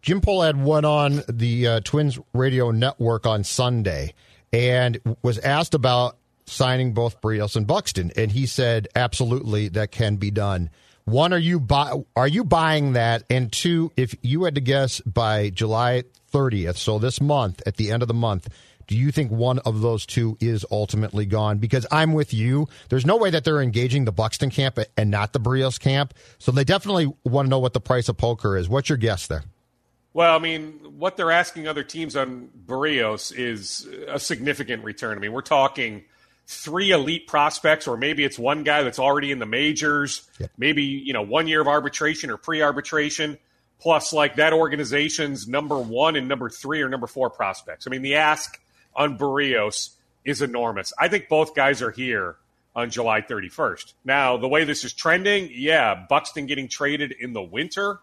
Jim 0.03 0.21
Pohlad 0.21 0.61
went 0.61 0.85
on 0.85 1.23
the 1.29 1.67
uh, 1.69 1.81
Twins 1.85 2.19
radio 2.35 2.73
network 2.73 3.25
on 3.25 3.45
Sunday 3.45 4.15
and 4.53 4.99
was 5.23 5.39
asked 5.39 5.75
about 5.75 6.17
signing 6.45 6.93
both 6.93 7.21
Berrios 7.21 7.55
and 7.55 7.69
Buxton, 7.69 8.11
and 8.17 8.33
he 8.33 8.45
said, 8.47 8.89
"Absolutely, 8.97 9.69
that 9.69 9.93
can 9.93 10.17
be 10.17 10.33
done." 10.33 10.71
One, 11.05 11.33
are 11.33 11.39
you 11.39 11.61
buy, 11.61 11.93
are 12.17 12.27
you 12.27 12.43
buying 12.43 12.95
that? 12.95 13.23
And 13.31 13.53
two, 13.53 13.93
if 13.97 14.17
you 14.23 14.43
had 14.43 14.57
to 14.57 14.61
guess 14.61 15.01
by 15.01 15.51
July 15.51 16.03
30th, 16.33 16.77
so 16.77 16.99
this 16.99 17.21
month, 17.21 17.63
at 17.65 17.77
the 17.77 17.93
end 17.93 18.03
of 18.03 18.09
the 18.09 18.15
month, 18.15 18.49
do 18.89 18.97
you 18.97 19.13
think 19.13 19.31
one 19.31 19.61
of 19.61 19.83
those 19.83 20.05
two 20.05 20.37
is 20.41 20.67
ultimately 20.71 21.27
gone? 21.27 21.59
Because 21.59 21.87
I'm 21.93 22.13
with 22.13 22.35
you. 22.35 22.67
There's 22.89 23.07
no 23.07 23.17
way 23.17 23.31
that 23.31 23.45
they're 23.45 23.63
engaging 23.63 24.05
the 24.05 24.13
Buxton 24.13 24.51
camp 24.51 24.79
and 24.97 25.11
not 25.11 25.33
the 25.33 25.41
Berrios 25.41 25.79
camp. 25.79 26.13
So 26.39 26.51
they 26.51 26.65
definitely 26.65 27.13
want 27.25 27.47
to 27.47 27.51
know 27.51 27.61
what 27.61 27.73
the 27.73 27.81
price 27.81 28.09
of 28.09 28.17
poker 28.17 28.57
is. 28.57 28.69
What's 28.69 28.89
your 28.89 28.99
guess 28.99 29.29
there? 29.29 29.45
Well, 30.15 30.37
I 30.37 30.39
mean, 30.39 30.73
what 30.99 31.17
they're 31.17 31.31
asking 31.31 31.69
other 31.69 31.83
teams 31.83 32.17
on 32.17 32.51
Berrios 32.67 33.33
is 33.35 33.89
a 34.09 34.19
significant 34.19 34.85
return. 34.85 35.17
I 35.17 35.21
mean, 35.21 35.33
we're 35.33 35.41
talking 35.41 36.05
three 36.47 36.91
elite 36.91 37.27
prospects, 37.27 37.87
or 37.87 37.97
maybe 37.97 38.25
it's 38.25 38.39
one 38.39 38.63
guy 38.63 38.83
that's 38.83 38.99
already 38.99 39.31
in 39.31 39.39
the 39.39 39.47
majors, 39.47 40.29
maybe, 40.59 40.83
you 40.83 41.13
know, 41.13 41.23
one 41.23 41.49
year 41.49 41.63
of 41.63 41.69
arbitration 41.69 42.31
or 42.31 42.37
pre 42.37 42.61
arbitration, 42.61 43.39
plus 43.81 44.13
like 44.13 44.37
that 44.37 44.53
organization's 44.53 45.49
number 45.49 45.79
one 45.79 46.15
and 46.17 46.29
number 46.29 46.51
three 46.51 46.83
or 46.83 46.89
number 46.89 47.07
four 47.07 47.31
prospects. 47.31 47.87
I 47.87 47.91
mean, 47.91 48.03
the 48.03 48.17
ask 48.17 48.61
on 48.95 49.17
Berrios 49.17 49.91
is 50.25 50.43
enormous. 50.43 50.93
I 50.99 51.09
think 51.09 51.29
both 51.29 51.55
guys 51.55 51.81
are 51.81 51.91
here 51.91 52.37
on 52.75 52.91
July 52.91 53.23
31st. 53.23 53.95
Now, 54.05 54.37
the 54.37 54.49
way 54.49 54.65
this 54.65 54.85
is 54.85 54.93
trending, 54.93 55.51
yeah, 55.53 56.07
Buxton 56.09 56.47
getting 56.47 56.69
traded 56.69 57.13
in 57.13 57.33
the 57.33 57.43
winter, 57.43 58.01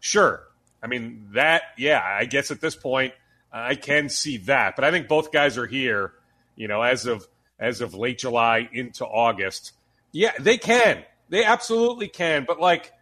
sure. 0.00 0.42
I 0.82 0.86
mean, 0.88 1.28
that, 1.34 1.62
yeah, 1.78 2.02
I 2.02 2.24
guess 2.24 2.50
at 2.50 2.60
this 2.60 2.74
point, 2.74 3.14
uh, 3.52 3.58
I 3.60 3.74
can 3.74 4.08
see 4.08 4.38
that. 4.38 4.76
But 4.76 4.84
I 4.84 4.90
think 4.90 5.08
both 5.08 5.32
guys 5.32 5.56
are 5.58 5.66
here, 5.66 6.12
you 6.56 6.68
know, 6.68 6.82
as 6.82 7.06
of 7.06 7.26
as 7.58 7.80
of 7.80 7.94
late 7.94 8.18
July 8.18 8.68
into 8.72 9.04
August. 9.06 9.72
Yeah, 10.10 10.32
they 10.40 10.58
can. 10.58 11.04
They 11.28 11.44
absolutely 11.44 12.08
can. 12.08 12.44
But 12.44 12.58
like, 12.58 12.92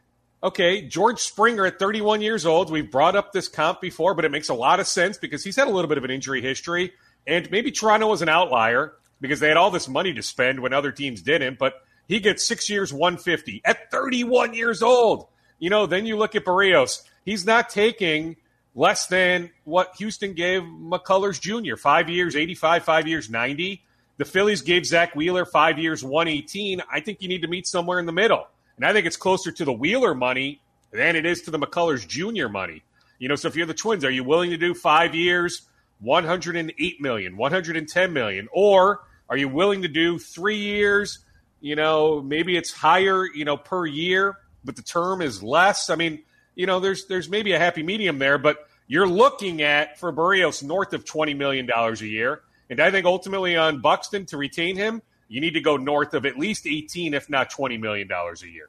okay, 0.42 0.82
George 0.82 1.18
Springer 1.20 1.64
at 1.64 1.78
31 1.78 2.20
years 2.20 2.44
old, 2.44 2.70
we've 2.70 2.90
brought 2.90 3.16
up 3.16 3.32
this 3.32 3.48
comp 3.48 3.80
before, 3.80 4.14
but 4.14 4.24
it 4.24 4.30
makes 4.30 4.50
a 4.50 4.54
lot 4.54 4.78
of 4.78 4.86
sense 4.86 5.16
because 5.16 5.42
he's 5.42 5.56
had 5.56 5.66
a 5.66 5.70
little 5.70 5.88
bit 5.88 5.98
of 5.98 6.04
an 6.04 6.10
injury 6.10 6.42
history. 6.42 6.92
And 7.26 7.50
maybe 7.50 7.72
Toronto 7.72 8.08
was 8.08 8.22
an 8.22 8.28
outlier 8.28 8.94
because 9.20 9.40
they 9.40 9.48
had 9.48 9.56
all 9.56 9.70
this 9.70 9.88
money 9.88 10.12
to 10.14 10.22
spend 10.22 10.60
when 10.60 10.72
other 10.72 10.92
teams 10.92 11.22
didn't, 11.22 11.58
but 11.58 11.74
he 12.06 12.20
gets 12.20 12.46
six 12.46 12.68
years, 12.68 12.92
150 12.92 13.62
at 13.64 13.90
31 13.90 14.54
years 14.54 14.82
old. 14.82 15.26
You 15.58 15.70
know, 15.70 15.86
then 15.86 16.06
you 16.06 16.16
look 16.16 16.34
at 16.34 16.44
Berrios. 16.44 17.02
He's 17.24 17.44
not 17.44 17.68
taking 17.68 18.36
less 18.74 19.06
than 19.06 19.50
what 19.64 19.94
Houston 19.98 20.34
gave 20.34 20.62
McCullers 20.62 21.40
Jr. 21.40 21.76
Five 21.76 22.08
years, 22.08 22.36
85, 22.36 22.84
five 22.84 23.06
years, 23.06 23.30
90. 23.30 23.82
The 24.16 24.24
Phillies 24.24 24.62
gave 24.62 24.84
Zack 24.84 25.14
Wheeler 25.14 25.44
five 25.44 25.78
years, 25.78 26.04
118. 26.04 26.82
I 26.92 27.00
think 27.00 27.22
you 27.22 27.28
need 27.28 27.42
to 27.42 27.48
meet 27.48 27.66
somewhere 27.66 27.98
in 27.98 28.06
the 28.06 28.12
middle. 28.12 28.46
And 28.76 28.84
I 28.84 28.92
think 28.92 29.06
it's 29.06 29.16
closer 29.16 29.50
to 29.52 29.64
the 29.64 29.72
Wheeler 29.72 30.14
money 30.14 30.60
than 30.92 31.16
it 31.16 31.26
is 31.26 31.42
to 31.42 31.50
the 31.50 31.58
McCullers 31.58 32.06
Jr. 32.06 32.48
money. 32.48 32.82
You 33.18 33.28
know, 33.28 33.36
so 33.36 33.48
if 33.48 33.56
you're 33.56 33.66
the 33.66 33.74
Twins, 33.74 34.04
are 34.04 34.10
you 34.10 34.24
willing 34.24 34.50
to 34.50 34.56
do 34.56 34.74
five 34.74 35.14
years, 35.14 35.62
108 36.00 37.00
million, 37.00 37.36
110 37.36 38.12
million? 38.12 38.48
Or 38.52 39.02
are 39.28 39.36
you 39.36 39.48
willing 39.48 39.82
to 39.82 39.88
do 39.88 40.18
three 40.18 40.56
years? 40.56 41.18
You 41.60 41.76
know, 41.76 42.22
maybe 42.22 42.56
it's 42.56 42.72
higher, 42.72 43.26
you 43.26 43.44
know, 43.44 43.56
per 43.56 43.84
year, 43.84 44.38
but 44.64 44.76
the 44.76 44.82
term 44.82 45.20
is 45.20 45.42
less. 45.42 45.90
I 45.90 45.96
mean, 45.96 46.22
you 46.54 46.66
know, 46.66 46.80
there's 46.80 47.06
there's 47.06 47.28
maybe 47.28 47.52
a 47.52 47.58
happy 47.58 47.82
medium 47.82 48.18
there, 48.18 48.38
but 48.38 48.68
you're 48.86 49.08
looking 49.08 49.62
at 49.62 49.98
for 49.98 50.12
Berrios 50.12 50.62
north 50.62 50.92
of 50.92 51.04
twenty 51.04 51.34
million 51.34 51.66
dollars 51.66 52.02
a 52.02 52.06
year. 52.06 52.40
And 52.68 52.80
I 52.80 52.90
think 52.90 53.06
ultimately 53.06 53.56
on 53.56 53.80
Buxton 53.80 54.26
to 54.26 54.36
retain 54.36 54.76
him, 54.76 55.02
you 55.28 55.40
need 55.40 55.54
to 55.54 55.60
go 55.60 55.76
north 55.76 56.14
of 56.14 56.26
at 56.26 56.38
least 56.38 56.66
eighteen, 56.66 57.14
if 57.14 57.30
not 57.30 57.50
twenty 57.50 57.78
million 57.78 58.08
dollars 58.08 58.42
a 58.42 58.48
year. 58.48 58.68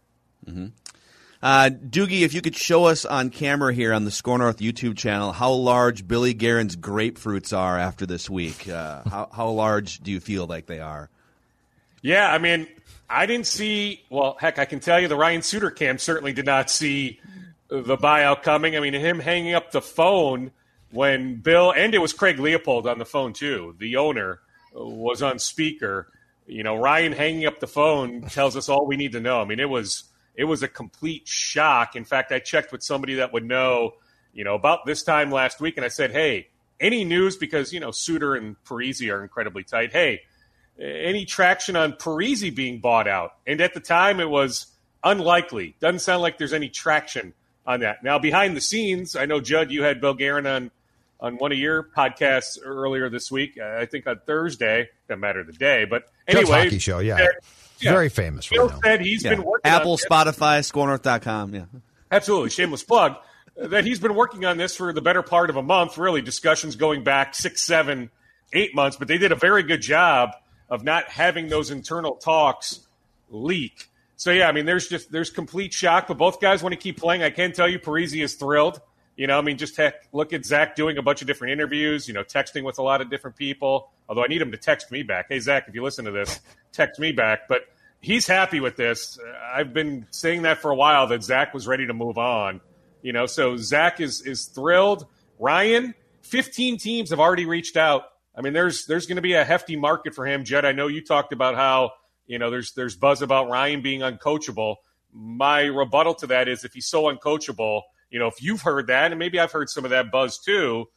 Uh, 1.44 1.72
Doogie, 1.72 2.22
if 2.22 2.36
you 2.36 2.42
could 2.42 2.56
show 2.56 2.86
us 2.86 3.04
on 3.04 3.32
camera 3.32 3.74
here 3.74 3.94
on 3.94 4.06
the 4.06 4.12
Score 4.12 4.38
North 4.38 4.58
YouTube 4.58 4.96
channel 4.96 5.32
how 5.32 5.52
large 5.52 6.08
Billy 6.08 6.36
Guerin's 6.36 6.76
grapefruits 6.76 7.58
are 7.58 7.80
after 7.80 8.06
this 8.06 8.30
week. 8.30 8.70
Uh, 8.70 9.02
how, 9.10 9.30
how 9.34 9.50
large 9.50 10.02
do 10.02 10.12
you 10.12 10.20
feel 10.20 10.46
like 10.46 10.68
they 10.68 10.80
are? 10.80 11.10
Yeah, 12.04 12.32
I 12.32 12.38
mean, 12.38 12.68
I 13.10 13.26
didn't 13.26 13.48
see. 13.48 14.04
Well, 14.10 14.38
heck, 14.40 14.60
I 14.60 14.66
can 14.66 14.80
tell 14.80 15.00
you 15.00 15.08
the 15.08 15.16
Ryan 15.16 15.42
Suter 15.42 15.72
camp 15.72 16.00
certainly 16.00 16.34
did 16.34 16.46
not 16.46 16.70
see 16.70 17.20
the 17.72 17.98
buyout 17.98 18.44
coming. 18.44 18.76
I 18.76 18.82
mean, 18.82 18.94
him 18.94 19.20
hanging 19.20 19.54
up 19.54 19.72
the 19.72 19.82
phone 19.82 20.52
when 20.92 21.36
Bill 21.38 21.72
and 21.72 21.96
it 21.96 22.00
was 22.00 22.12
Craig 22.12 22.38
Leopold 22.38 22.86
on 22.86 23.00
the 23.00 23.06
phone 23.06 23.32
too. 23.32 23.76
The 23.80 23.96
owner 23.96 24.42
was 24.74 25.22
on 25.22 25.40
speaker. 25.40 26.12
You 26.46 26.64
know, 26.64 26.76
Ryan 26.76 27.14
hanging 27.14 27.46
up 27.46 27.62
the 27.62 27.68
phone 27.68 28.24
tells 28.24 28.58
us 28.58 28.68
all 28.68 28.86
we 28.86 28.98
need 28.98 29.14
to 29.14 29.22
know. 29.22 29.42
I 29.42 29.46
mean, 29.46 29.62
it 29.62 29.70
was 29.70 30.04
it 30.36 30.44
was 30.44 30.64
a 30.64 30.68
complete 30.68 31.28
shock. 31.28 31.96
In 31.96 32.04
fact, 32.04 32.34
I 32.34 32.40
checked 32.40 32.74
with 32.74 32.84
somebody 32.84 33.16
that 33.16 33.32
would 33.34 33.46
know. 33.46 33.94
You 34.34 34.46
know, 34.46 34.56
about 34.56 34.86
this 34.86 35.04
time 35.04 35.30
last 35.30 35.60
week, 35.60 35.76
and 35.78 35.86
I 35.86 35.90
said, 35.90 36.12
"Hey, 36.12 36.50
any 36.80 37.04
news? 37.06 37.38
Because 37.38 37.72
you 37.74 37.80
know, 37.80 37.92
Suter 37.92 38.36
and 38.36 38.62
Parise 38.64 39.10
are 39.10 39.24
incredibly 39.24 39.64
tight. 39.64 39.92
Hey, 39.92 40.22
any 40.80 41.26
traction 41.26 41.76
on 41.76 41.94
Parise 41.94 42.54
being 42.54 42.80
bought 42.80 43.08
out?" 43.08 43.32
And 43.48 43.60
at 43.62 43.74
the 43.74 43.82
time, 43.82 44.20
it 44.20 44.30
was 44.30 44.68
unlikely. 45.04 45.76
Doesn't 45.80 46.00
sound 46.00 46.22
like 46.22 46.38
there's 46.38 46.54
any 46.54 46.70
traction 46.70 47.34
on 47.66 47.82
that. 47.82 48.04
Now, 48.04 48.20
behind 48.20 48.56
the 48.58 48.62
scenes, 48.62 49.16
I 49.16 49.26
know 49.26 49.40
Judd, 49.40 49.72
you 49.72 49.84
had 49.84 50.02
Bill 50.02 50.14
Guerin 50.14 50.46
on 50.48 50.72
on 51.20 51.38
one 51.38 51.52
of 51.52 51.58
your 51.60 51.84
podcasts 51.84 52.58
earlier 52.64 53.08
this 53.08 53.30
week. 53.32 53.56
uh, 53.62 53.78
I 53.78 53.86
think 53.86 54.08
on 54.08 54.20
Thursday. 54.26 54.90
Doesn't 55.08 55.20
matter 55.20 55.44
the 55.44 55.54
day, 55.54 55.86
but 55.86 56.06
Judd's 56.28 56.50
anyway, 56.50 56.64
hockey 56.64 56.80
show, 56.80 56.98
yeah. 56.98 57.18
said- 57.18 57.30
Very 57.80 58.10
famous 58.10 58.50
right 58.50 58.58
Bill 58.58 58.70
now. 58.70 58.80
said 58.84 59.02
he's 59.02 59.24
Yeah. 59.24 59.30
been 59.36 59.44
working 59.44 59.72
Apple, 59.72 59.92
on 59.92 59.98
this. 59.98 60.06
Spotify, 60.08 60.60
ScoreNorth.com. 60.62 61.54
Yeah. 61.54 61.66
Absolutely, 62.12 62.50
shameless 62.50 62.82
plug. 62.84 63.18
That 63.56 63.86
he's 63.86 64.00
been 64.00 64.16
working 64.16 64.46
on 64.46 64.58
this 64.58 64.76
for 64.76 64.92
the 64.94 65.02
better 65.02 65.22
part 65.22 65.52
of 65.52 65.58
a 65.58 65.62
month. 65.62 65.98
Really, 66.00 66.22
discussions 66.24 66.76
going 66.76 67.04
back 67.04 67.36
six, 67.36 67.62
seven, 67.62 68.10
eight 68.54 68.74
months. 68.74 68.98
But 68.98 69.08
they 69.08 69.20
did 69.20 69.32
a 69.32 69.36
very 69.36 69.62
good 69.62 69.82
job 69.82 70.32
of 70.70 70.84
not 70.84 71.10
having 71.10 71.50
those 71.50 71.70
internal 71.70 72.16
talks 72.16 72.80
leak. 73.30 73.91
So 74.22 74.30
yeah, 74.30 74.48
I 74.48 74.52
mean, 74.52 74.68
there's 74.68 74.88
just 74.88 75.12
there's 75.12 75.32
complete 75.32 75.74
shock. 75.74 76.08
But 76.08 76.20
both 76.20 76.40
guys 76.40 76.62
want 76.62 76.74
to 76.74 76.80
keep 76.80 76.96
playing. 77.00 77.24
I 77.24 77.32
can 77.32 77.54
tell 77.54 77.68
you, 77.68 77.80
Parise 77.80 78.24
is 78.24 78.36
thrilled. 78.36 78.80
You 79.16 79.26
know, 79.26 79.36
I 79.40 79.42
mean, 79.42 79.58
just 79.58 79.76
heck, 79.76 80.08
look 80.14 80.32
at 80.32 80.46
Zach 80.46 80.76
doing 80.76 81.00
a 81.00 81.02
bunch 81.02 81.22
of 81.22 81.28
different 81.28 81.54
interviews, 81.54 82.08
you 82.08 82.14
know, 82.14 82.24
texting 82.24 82.64
with 82.64 82.78
a 82.78 82.84
lot 82.84 83.02
of 83.02 83.10
different 83.10 83.36
people. 83.36 83.90
Although 84.08 84.24
I 84.24 84.28
need 84.28 84.40
him 84.40 84.52
to 84.52 84.58
text 84.58 84.92
me 84.92 85.02
back. 85.02 85.26
Hey, 85.28 85.40
Zach, 85.40 85.68
if 85.68 85.74
you 85.74 85.82
listen 85.82 86.06
to 86.06 86.12
this, 86.12 86.40
text 86.72 87.00
me 87.00 87.12
back. 87.12 87.48
But 87.48 87.62
he's 88.00 88.28
happy 88.28 88.60
with 88.60 88.76
this. 88.76 89.18
Uh, 89.18 89.34
I've 89.56 89.74
been 89.74 90.06
saying 90.12 90.44
that 90.44 90.60
for 90.60 90.70
a 90.70 90.76
while 90.76 91.08
that 91.08 91.24
Zach 91.24 91.56
was 91.56 91.66
ready 91.66 91.88
to 91.88 91.94
move 91.96 92.20
on. 92.20 92.62
You 93.02 93.14
know, 93.14 93.26
so 93.26 93.58
Zach 93.58 94.00
is 94.00 94.22
is 94.22 94.46
thrilled. 94.46 95.08
Ryan, 95.40 95.96
15 96.22 96.78
teams 96.78 97.10
have 97.10 97.20
already 97.20 97.48
reached 97.48 97.76
out. 97.76 98.04
I 98.36 98.42
mean, 98.42 98.54
there's 98.54 98.86
there's 98.86 99.08
going 99.08 99.16
to 99.16 99.24
be 99.24 99.34
a 99.34 99.44
hefty 99.44 99.78
market 99.78 100.14
for 100.14 100.28
him. 100.28 100.44
Jed, 100.44 100.64
I 100.64 100.74
know 100.74 100.86
you 100.86 101.04
talked 101.04 101.34
about 101.34 101.56
how 101.56 101.94
you 102.32 102.40
know 102.40 102.50
there's 102.50 102.72
there's 102.72 102.96
buzz 102.96 103.22
about 103.22 103.50
Ryan 103.50 103.82
being 103.82 104.00
uncoachable. 104.00 104.78
My 105.14 105.64
rebuttal 105.64 106.14
to 106.16 106.28
that 106.28 106.48
is 106.48 106.64
if 106.64 106.74
he's 106.74 106.86
so 106.86 107.04
uncoachable, 107.04 107.82
you 108.10 108.20
know, 108.20 108.28
if 108.28 108.42
you've 108.42 108.62
heard 108.62 108.88
that, 108.88 109.12
and 109.12 109.20
maybe 109.20 109.38
I've 109.38 109.52
heard 109.52 109.70
some 109.70 109.84
of 109.84 109.92
that 109.92 110.12
buzz 110.12 110.38
too, 110.40 110.88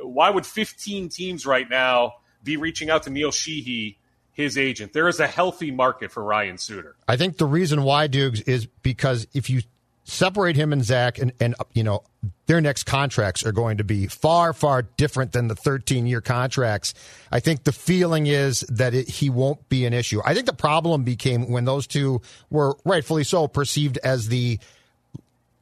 why 0.00 0.28
would 0.30 0.44
15 0.44 1.08
teams 1.08 1.46
right 1.46 1.70
now 1.70 2.14
be 2.42 2.56
reaching 2.56 2.90
out 2.90 3.04
to 3.04 3.10
Neil 3.10 3.30
Sheehy, 3.30 4.00
his 4.32 4.58
agent? 4.58 4.92
There 4.92 5.06
is 5.06 5.20
a 5.20 5.28
healthy 5.28 5.70
market 5.70 6.10
for 6.10 6.24
Ryan 6.24 6.58
Suter. 6.58 6.96
I 7.06 7.16
think 7.16 7.38
the 7.38 7.46
reason 7.46 7.84
why, 7.84 8.08
Dukes, 8.08 8.40
is 8.40 8.66
because 8.66 9.28
if 9.32 9.48
you 9.48 9.62
separate 10.04 10.56
him 10.56 10.72
and 10.72 10.84
Zach, 10.84 11.18
and, 11.18 11.32
and 11.40 11.54
you 11.72 11.82
know 11.82 12.02
their 12.46 12.60
next 12.60 12.84
contracts 12.84 13.44
are 13.44 13.52
going 13.52 13.78
to 13.78 13.84
be 13.84 14.06
far, 14.06 14.52
far 14.52 14.82
different 14.82 15.32
than 15.32 15.48
the 15.48 15.56
13 15.56 16.06
year 16.06 16.20
contracts. 16.20 16.94
I 17.30 17.40
think 17.40 17.64
the 17.64 17.72
feeling 17.72 18.26
is 18.26 18.60
that 18.68 18.94
it, 18.94 19.08
he 19.08 19.30
won't 19.30 19.68
be 19.68 19.86
an 19.86 19.92
issue. 19.92 20.20
I 20.24 20.34
think 20.34 20.46
the 20.46 20.52
problem 20.52 21.04
became 21.04 21.50
when 21.50 21.64
those 21.64 21.86
two 21.86 22.20
were 22.50 22.76
rightfully 22.84 23.24
so 23.24 23.48
perceived 23.48 23.98
as 23.98 24.28
the 24.28 24.58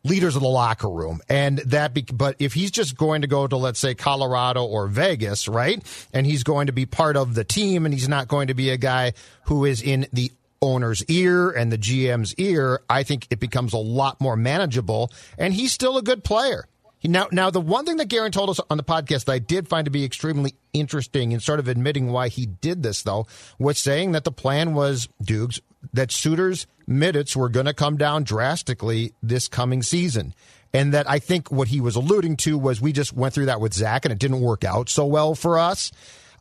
leaders 0.03 0.35
of 0.35 0.43
the 0.43 0.49
locker 0.49 0.89
room 0.89 1.21
and 1.29 1.59
that 1.59 1.93
be, 1.93 2.03
but 2.03 2.35
if 2.39 2.55
he's 2.55 2.71
just 2.71 2.97
going 2.97 3.21
to 3.21 3.29
go 3.29 3.47
to 3.47 3.57
let's 3.57 3.79
say 3.79 3.95
Colorado 3.95 4.65
or 4.65 4.87
Vegas 4.87 5.47
right 5.47 5.83
and 6.15 6.27
he's 6.27 6.43
going 6.43 6.69
to 6.69 6.73
be 6.73 6.87
part 6.87 7.17
of 7.17 7.35
the 7.35 7.45
team 7.45 7.85
and 7.85 7.93
he's 7.93 8.09
not 8.09 8.27
going 8.27 8.47
to 8.47 8.55
be 8.55 8.71
a 8.71 8.79
guy 8.79 9.13
who 9.45 9.67
is 9.67 9.83
in 9.83 10.07
the 10.13 10.33
owner's 10.63 11.03
ear 11.05 11.51
and 11.51 11.73
the 11.73 11.79
GM's 11.79 12.35
ear, 12.35 12.83
I 12.89 13.03
think 13.03 13.27
it 13.31 13.41
becomes 13.41 13.73
a 13.73 13.79
lot 13.79 14.21
more 14.21 14.37
manageable. 14.37 15.11
And 15.39 15.55
he's 15.55 15.73
still 15.73 15.97
a 15.97 16.03
good 16.03 16.25
player. 16.25 16.67
Now, 17.03 17.29
now 17.33 17.51
the 17.51 17.61
one 17.61 17.87
thing 17.87 17.97
that 17.97 18.09
Guerin 18.09 18.33
told 18.33 18.51
us 18.51 18.61
on 18.69 18.77
the 18.77 18.85
podcast 18.85 19.25
that 19.25 19.33
I 19.33 19.39
did 19.39 19.69
find 19.69 19.87
to 19.87 19.91
be 19.91 20.05
extremely 20.05 20.55
interesting 20.73 21.33
and 21.33 21.43
sort 21.43 21.59
of 21.59 21.69
admitting 21.69 22.13
why 22.13 22.29
he 22.29 22.47
did 22.47 22.83
this, 22.83 23.03
though, 23.03 23.27
was 23.59 23.79
saying 23.79 24.13
that 24.13 24.25
the 24.25 24.33
plan 24.33 24.75
was, 24.75 25.09
Dukes, 25.23 25.61
that 25.95 26.13
Suter's 26.13 26.67
minutes 26.87 27.35
were 27.35 27.49
going 27.49 27.67
to 27.67 27.73
come 27.73 27.97
down 27.97 28.25
drastically 28.25 29.15
this 29.23 29.49
coming 29.49 29.83
season. 29.83 30.35
And 30.75 30.93
that 30.93 31.09
I 31.09 31.19
think 31.19 31.51
what 31.51 31.69
he 31.69 31.81
was 31.81 31.97
alluding 31.97 32.37
to 32.39 32.59
was 32.59 32.81
we 32.81 32.93
just 32.93 33.13
went 33.13 33.35
through 33.35 33.47
that 33.47 33.61
with 33.61 33.75
Zach 33.75 34.05
and 34.05 34.13
it 34.13 34.19
didn't 34.19 34.41
work 34.41 34.63
out 34.63 34.89
so 34.89 35.07
well 35.07 35.35
for 35.35 35.59
us. 35.59 35.91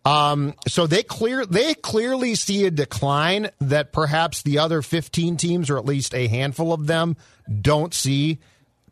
Um, 0.06 0.53
so 0.68 0.88
they 0.88 1.03
clear 1.03 1.46
they 1.46 1.74
clearly 1.74 2.36
see 2.36 2.65
a 2.65 2.72
decline 2.72 3.50
that 3.60 3.91
perhaps 3.91 4.41
the 4.41 4.60
other 4.60 4.82
15 4.82 5.38
teams, 5.38 5.70
or 5.70 5.77
at 5.77 5.86
least 5.86 6.13
a 6.15 6.27
handful 6.27 6.72
of 6.72 6.88
them, 6.88 7.18
don't 7.62 7.94
see 7.94 8.39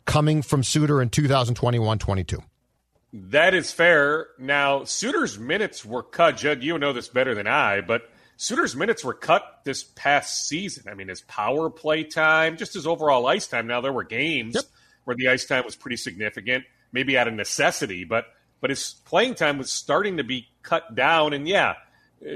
coming 0.04 0.42
from 0.42 0.62
Suter 0.62 1.02
in 1.02 1.10
2021-22. 1.10 2.42
That 3.12 3.54
is 3.54 3.72
fair. 3.72 4.28
Now, 4.38 4.84
Suter's 4.84 5.38
minutes 5.38 5.84
were 5.84 6.02
cut. 6.02 6.36
Judd, 6.36 6.62
you 6.62 6.78
know 6.78 6.92
this 6.92 7.08
better 7.08 7.34
than 7.34 7.46
I, 7.46 7.80
but 7.80 8.02
Suter's 8.36 8.76
minutes 8.76 9.02
were 9.02 9.14
cut 9.14 9.42
this 9.64 9.84
past 9.84 10.46
season. 10.46 10.84
I 10.90 10.94
mean, 10.94 11.08
his 11.08 11.22
power 11.22 11.70
play 11.70 12.04
time, 12.04 12.58
just 12.58 12.74
his 12.74 12.86
overall 12.86 13.26
ice 13.26 13.46
time. 13.46 13.66
Now, 13.66 13.80
there 13.80 13.92
were 13.92 14.04
games 14.04 14.54
yep. 14.54 14.64
where 15.04 15.16
the 15.16 15.28
ice 15.28 15.46
time 15.46 15.64
was 15.64 15.74
pretty 15.74 15.96
significant, 15.96 16.64
maybe 16.92 17.16
out 17.16 17.28
of 17.28 17.34
necessity, 17.34 18.04
but– 18.04 18.26
but 18.60 18.70
his 18.70 18.94
playing 19.04 19.34
time 19.34 19.58
was 19.58 19.70
starting 19.70 20.16
to 20.16 20.24
be 20.24 20.48
cut 20.62 20.94
down. 20.94 21.32
And 21.32 21.46
yeah, 21.46 21.74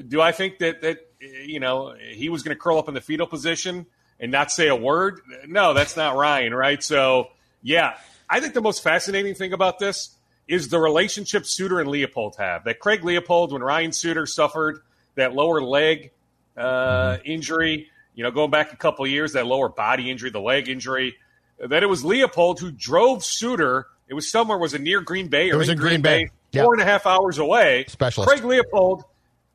do 0.06 0.20
I 0.20 0.32
think 0.32 0.58
that 0.58 0.82
that 0.82 0.98
you 1.20 1.60
know 1.60 1.94
he 1.98 2.28
was 2.28 2.42
going 2.42 2.56
to 2.56 2.60
curl 2.60 2.78
up 2.78 2.88
in 2.88 2.94
the 2.94 3.00
fetal 3.00 3.26
position 3.26 3.86
and 4.20 4.30
not 4.30 4.52
say 4.52 4.68
a 4.68 4.76
word? 4.76 5.20
No, 5.46 5.74
that's 5.74 5.96
not 5.96 6.16
Ryan, 6.16 6.54
right? 6.54 6.82
So 6.82 7.28
yeah, 7.62 7.96
I 8.28 8.40
think 8.40 8.54
the 8.54 8.62
most 8.62 8.82
fascinating 8.82 9.34
thing 9.34 9.52
about 9.52 9.78
this 9.78 10.16
is 10.48 10.68
the 10.68 10.78
relationship 10.78 11.46
Suter 11.46 11.80
and 11.80 11.88
Leopold 11.88 12.36
have. 12.36 12.64
That 12.64 12.78
Craig 12.78 13.04
Leopold, 13.04 13.52
when 13.52 13.62
Ryan 13.62 13.92
Suter 13.92 14.26
suffered 14.26 14.82
that 15.14 15.34
lower 15.34 15.62
leg 15.62 16.10
uh, 16.56 17.18
injury, 17.24 17.88
you 18.14 18.24
know, 18.24 18.30
going 18.30 18.50
back 18.50 18.72
a 18.72 18.76
couple 18.76 19.06
years, 19.06 19.32
that 19.32 19.46
lower 19.46 19.68
body 19.68 20.10
injury, 20.10 20.30
the 20.30 20.40
leg 20.40 20.68
injury, 20.68 21.16
that 21.58 21.82
it 21.82 21.86
was 21.86 22.04
Leopold 22.04 22.60
who 22.60 22.70
drove 22.70 23.24
Suter 23.24 23.86
it 24.12 24.14
was 24.14 24.30
somewhere. 24.30 24.58
Was 24.58 24.74
it 24.74 24.82
near 24.82 25.00
Green 25.00 25.28
Bay 25.28 25.50
or 25.50 25.54
it 25.54 25.56
was 25.56 25.70
in, 25.70 25.78
Green, 25.78 26.02
Green 26.02 26.02
Bay? 26.02 26.24
Bay 26.50 26.60
four 26.60 26.74
and 26.74 26.82
a 26.82 26.84
half 26.84 27.06
hours 27.06 27.38
away. 27.38 27.86
Specialist 27.88 28.28
Craig 28.28 28.44
Leopold 28.44 29.04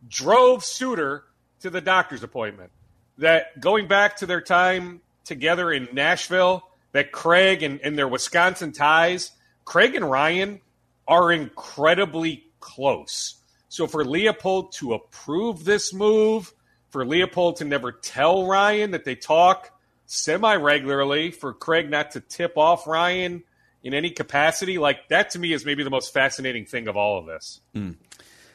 drove 0.07 0.65
Suter 0.65 1.25
to 1.59 1.69
the 1.69 1.79
doctor's 1.79 2.23
appointment. 2.23 2.71
That 3.19 3.59
going 3.61 3.87
back 3.87 4.17
to 4.17 4.25
their 4.25 4.41
time 4.41 5.01
together 5.25 5.71
in 5.71 5.89
Nashville, 5.93 6.67
that 6.91 7.11
Craig 7.11 7.61
and, 7.61 7.79
and 7.81 7.95
their 7.95 8.07
Wisconsin 8.07 8.71
ties, 8.71 9.31
Craig 9.63 9.93
and 9.93 10.09
Ryan 10.09 10.59
are 11.07 11.31
incredibly 11.31 12.47
close. 12.59 13.35
So 13.69 13.85
for 13.85 14.03
Leopold 14.03 14.71
to 14.77 14.95
approve 14.95 15.65
this 15.65 15.93
move, 15.93 16.51
for 16.89 17.05
Leopold 17.05 17.57
to 17.57 17.65
never 17.65 17.91
tell 17.91 18.47
Ryan 18.47 18.89
that 18.89 19.05
they 19.05 19.13
talk 19.13 19.69
semi 20.07 20.55
regularly, 20.55 21.29
for 21.29 21.53
Craig 21.53 21.91
not 21.91 22.09
to 22.13 22.21
tip 22.21 22.57
off 22.57 22.87
Ryan 22.87 23.43
in 23.83 23.93
any 23.93 24.09
capacity, 24.09 24.77
like 24.77 25.07
that 25.09 25.31
to 25.31 25.39
me 25.39 25.53
is 25.53 25.65
maybe 25.65 25.83
the 25.83 25.89
most 25.89 26.13
fascinating 26.13 26.65
thing 26.65 26.87
of 26.87 26.97
all 26.97 27.19
of 27.19 27.25
this. 27.25 27.61
Mm. 27.75 27.95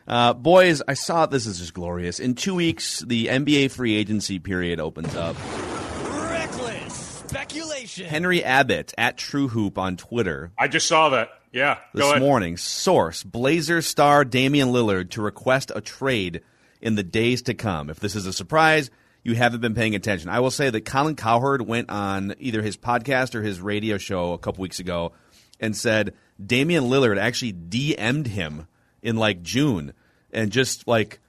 Uh, 0.06 0.35
boys, 0.35 0.82
I 0.87 0.94
saw 0.94 1.26
this 1.26 1.46
is 1.46 1.58
just 1.58 1.74
glorious. 1.74 2.18
In 2.18 2.35
two 2.35 2.54
weeks, 2.54 3.00
the 3.00 3.26
NBA 3.26 3.70
free 3.70 3.94
agency 3.94 4.38
period 4.38 4.80
opens 4.80 5.14
up. 5.14 5.37
Reckless 6.04 6.94
speculation. 6.94 8.06
Henry 8.06 8.42
Abbott 8.42 8.92
at 8.98 9.16
True 9.16 9.48
Hoop 9.48 9.78
on 9.78 9.96
Twitter. 9.96 10.52
I 10.58 10.68
just 10.68 10.88
saw 10.88 11.11
that. 11.11 11.30
Yeah, 11.52 11.78
this 11.92 12.18
morning. 12.18 12.56
Source: 12.56 13.22
Blazers 13.22 13.87
star 13.87 14.24
Damian 14.24 14.68
Lillard 14.68 15.11
to 15.11 15.22
request 15.22 15.70
a 15.74 15.82
trade 15.82 16.40
in 16.80 16.94
the 16.94 17.02
days 17.02 17.42
to 17.42 17.54
come. 17.54 17.90
If 17.90 18.00
this 18.00 18.16
is 18.16 18.26
a 18.26 18.32
surprise, 18.32 18.90
you 19.22 19.35
haven't 19.35 19.61
been 19.61 19.74
paying 19.74 19.94
attention. 19.94 20.28
I 20.28 20.40
will 20.40 20.50
say 20.50 20.70
that 20.70 20.85
Colin 20.85 21.16
Cowherd 21.16 21.62
went 21.62 21.90
on 21.90 22.35
either 22.38 22.62
his 22.62 22.76
podcast 22.76 23.35
or 23.35 23.42
his 23.42 23.61
radio 23.61 23.98
show 23.98 24.32
a 24.32 24.38
couple 24.38 24.62
weeks 24.62 24.80
ago 24.80 25.12
and 25.61 25.76
said 25.76 26.14
Damian 26.44 26.85
Lillard 26.85 27.18
actually 27.18 27.52
DM'd 27.52 28.26
him 28.26 28.66
in 29.00 29.16
like 29.16 29.42
June 29.42 29.92
and 30.32 30.50
just 30.50 30.88
like 30.88 31.20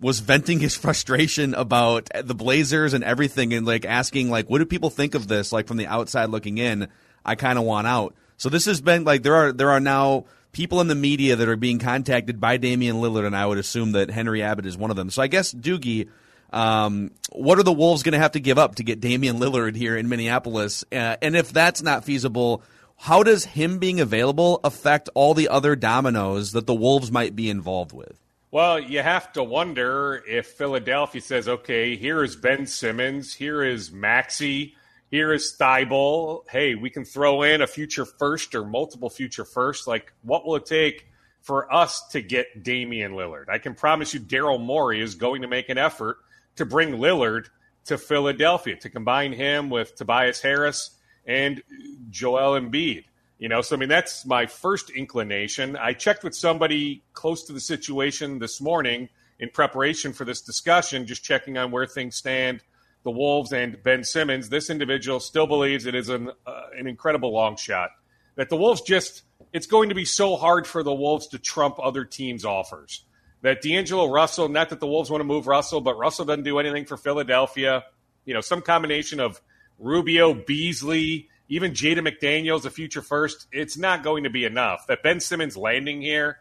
was 0.00 0.20
venting 0.20 0.60
his 0.60 0.74
frustration 0.76 1.54
about 1.54 2.08
the 2.22 2.34
Blazers 2.34 2.94
and 2.94 3.04
everything 3.04 3.52
and 3.52 3.66
like 3.66 3.84
asking 3.84 4.30
like 4.30 4.48
what 4.48 4.58
do 4.58 4.66
people 4.66 4.90
think 4.90 5.14
of 5.14 5.28
this 5.28 5.52
like 5.52 5.66
from 5.66 5.76
the 5.76 5.86
outside 5.86 6.30
looking 6.30 6.58
in 6.58 6.88
I 7.24 7.34
kind 7.34 7.58
of 7.58 7.64
want 7.64 7.86
out. 7.86 8.14
So 8.38 8.48
this 8.48 8.64
has 8.66 8.80
been 8.80 9.04
like 9.04 9.22
there 9.22 9.34
are 9.34 9.52
there 9.52 9.70
are 9.70 9.80
now 9.80 10.24
people 10.52 10.80
in 10.80 10.88
the 10.88 10.94
media 10.94 11.36
that 11.36 11.48
are 11.48 11.56
being 11.56 11.78
contacted 11.78 12.40
by 12.40 12.56
Damian 12.56 12.96
Lillard 12.96 13.26
and 13.26 13.36
I 13.36 13.44
would 13.44 13.58
assume 13.58 13.92
that 13.92 14.10
Henry 14.10 14.42
Abbott 14.42 14.64
is 14.64 14.76
one 14.76 14.90
of 14.90 14.96
them. 14.96 15.10
So 15.10 15.20
I 15.20 15.26
guess 15.26 15.52
Doogie 15.52 16.08
um, 16.52 17.10
what 17.32 17.58
are 17.58 17.62
the 17.62 17.72
Wolves 17.72 18.02
going 18.02 18.12
to 18.12 18.18
have 18.18 18.32
to 18.32 18.40
give 18.40 18.58
up 18.58 18.76
to 18.76 18.84
get 18.84 19.00
Damian 19.00 19.38
Lillard 19.38 19.76
here 19.76 19.96
in 19.96 20.08
Minneapolis? 20.08 20.84
Uh, 20.92 21.16
and 21.20 21.36
if 21.36 21.52
that's 21.52 21.82
not 21.82 22.04
feasible, 22.04 22.62
how 22.96 23.22
does 23.22 23.44
him 23.44 23.78
being 23.78 24.00
available 24.00 24.60
affect 24.64 25.08
all 25.14 25.34
the 25.34 25.48
other 25.48 25.76
dominoes 25.76 26.52
that 26.52 26.66
the 26.66 26.74
Wolves 26.74 27.12
might 27.12 27.36
be 27.36 27.50
involved 27.50 27.92
with? 27.92 28.18
Well, 28.50 28.80
you 28.80 29.02
have 29.02 29.32
to 29.34 29.42
wonder 29.42 30.22
if 30.26 30.46
Philadelphia 30.46 31.20
says, 31.20 31.48
okay, 31.48 31.96
here 31.96 32.22
is 32.22 32.36
Ben 32.36 32.66
Simmons, 32.66 33.34
here 33.34 33.62
is 33.62 33.92
Maxey, 33.92 34.76
here 35.10 35.32
is 35.32 35.54
Thybulle. 35.60 36.48
Hey, 36.48 36.74
we 36.74 36.88
can 36.88 37.04
throw 37.04 37.42
in 37.42 37.60
a 37.60 37.66
future 37.66 38.06
first 38.06 38.54
or 38.54 38.64
multiple 38.64 39.10
future 39.10 39.44
firsts. 39.44 39.86
Like, 39.86 40.12
what 40.22 40.46
will 40.46 40.56
it 40.56 40.64
take 40.64 41.06
for 41.42 41.72
us 41.72 42.08
to 42.08 42.22
get 42.22 42.62
Damian 42.62 43.12
Lillard? 43.12 43.48
I 43.48 43.58
can 43.58 43.74
promise 43.74 44.14
you 44.14 44.20
Daryl 44.20 44.60
Morey 44.60 45.02
is 45.02 45.16
going 45.16 45.42
to 45.42 45.48
make 45.48 45.68
an 45.68 45.76
effort 45.76 46.16
to 46.56 46.66
bring 46.66 46.92
Lillard 46.92 47.48
to 47.86 47.98
Philadelphia, 47.98 48.76
to 48.76 48.90
combine 48.90 49.32
him 49.32 49.70
with 49.70 49.94
Tobias 49.94 50.40
Harris 50.40 50.90
and 51.26 51.62
Joel 52.10 52.60
Embiid. 52.60 53.04
You 53.38 53.48
know, 53.48 53.60
so 53.60 53.76
I 53.76 53.78
mean, 53.78 53.88
that's 53.88 54.24
my 54.24 54.46
first 54.46 54.90
inclination. 54.90 55.76
I 55.76 55.92
checked 55.92 56.24
with 56.24 56.34
somebody 56.34 57.02
close 57.12 57.44
to 57.44 57.52
the 57.52 57.60
situation 57.60 58.38
this 58.38 58.60
morning 58.60 59.08
in 59.38 59.50
preparation 59.50 60.12
for 60.14 60.24
this 60.24 60.40
discussion, 60.40 61.06
just 61.06 61.22
checking 61.22 61.58
on 61.58 61.70
where 61.70 61.86
things 61.86 62.16
stand. 62.16 62.62
The 63.04 63.10
Wolves 63.10 63.52
and 63.52 63.80
Ben 63.82 64.02
Simmons. 64.02 64.48
This 64.48 64.70
individual 64.70 65.20
still 65.20 65.46
believes 65.46 65.86
it 65.86 65.94
is 65.94 66.08
an 66.08 66.30
uh, 66.46 66.62
an 66.76 66.88
incredible 66.88 67.32
long 67.32 67.56
shot. 67.56 67.90
That 68.36 68.48
the 68.48 68.56
Wolves 68.56 68.80
just 68.80 69.22
it's 69.52 69.66
going 69.66 69.90
to 69.90 69.94
be 69.94 70.04
so 70.04 70.36
hard 70.36 70.66
for 70.66 70.82
the 70.82 70.94
Wolves 70.94 71.28
to 71.28 71.38
trump 71.38 71.76
other 71.80 72.04
teams' 72.04 72.44
offers 72.44 73.04
that 73.46 73.62
D'Angelo 73.62 74.10
Russell, 74.10 74.48
not 74.48 74.70
that 74.70 74.80
the 74.80 74.88
Wolves 74.88 75.08
want 75.08 75.20
to 75.20 75.24
move 75.24 75.46
Russell, 75.46 75.80
but 75.80 75.96
Russell 75.96 76.24
doesn't 76.24 76.42
do 76.42 76.58
anything 76.58 76.84
for 76.84 76.96
Philadelphia. 76.96 77.84
You 78.24 78.34
know, 78.34 78.40
some 78.40 78.60
combination 78.60 79.20
of 79.20 79.40
Rubio, 79.78 80.34
Beasley, 80.34 81.28
even 81.48 81.70
Jaden 81.70 82.08
McDaniels, 82.08 82.64
a 82.64 82.70
future 82.70 83.02
first, 83.02 83.46
it's 83.52 83.78
not 83.78 84.02
going 84.02 84.24
to 84.24 84.30
be 84.30 84.44
enough. 84.44 84.88
That 84.88 85.04
Ben 85.04 85.20
Simmons 85.20 85.56
landing 85.56 86.02
here, 86.02 86.38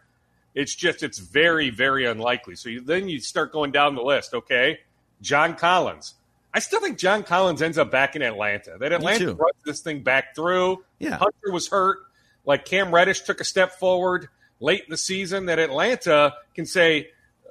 it's 0.55 0.73
just 0.73 1.03
it's 1.03 1.19
very 1.19 1.69
very 1.69 2.07
unlikely. 2.07 2.55
So 2.55 2.69
you, 2.69 2.81
then 2.81 3.07
you 3.07 3.19
start 3.19 3.51
going 3.51 3.71
down 3.71 3.93
the 3.93 4.01
list. 4.01 4.33
Okay, 4.33 4.79
John 5.21 5.55
Collins. 5.55 6.15
I 6.55 6.59
still 6.59 6.79
think 6.79 6.97
John 6.97 7.21
Collins 7.21 7.61
ends 7.61 7.77
up 7.77 7.91
back 7.91 8.15
in 8.15 8.23
Atlanta. 8.23 8.77
That 8.79 8.93
Atlanta 8.93 9.27
runs 9.35 9.61
this 9.63 9.81
thing 9.81 10.01
back 10.01 10.33
through. 10.35 10.83
Yeah. 10.97 11.17
Hunter 11.17 11.51
was 11.51 11.67
hurt. 11.67 11.99
Like 12.45 12.65
Cam 12.65 12.91
Reddish 12.91 13.21
took 13.21 13.41
a 13.41 13.43
step 13.43 13.73
forward 13.73 14.27
late 14.59 14.83
in 14.83 14.89
the 14.89 14.97
season. 14.97 15.47
That 15.47 15.59
Atlanta 15.59 16.33
can 16.53 16.65
say, 16.65 17.09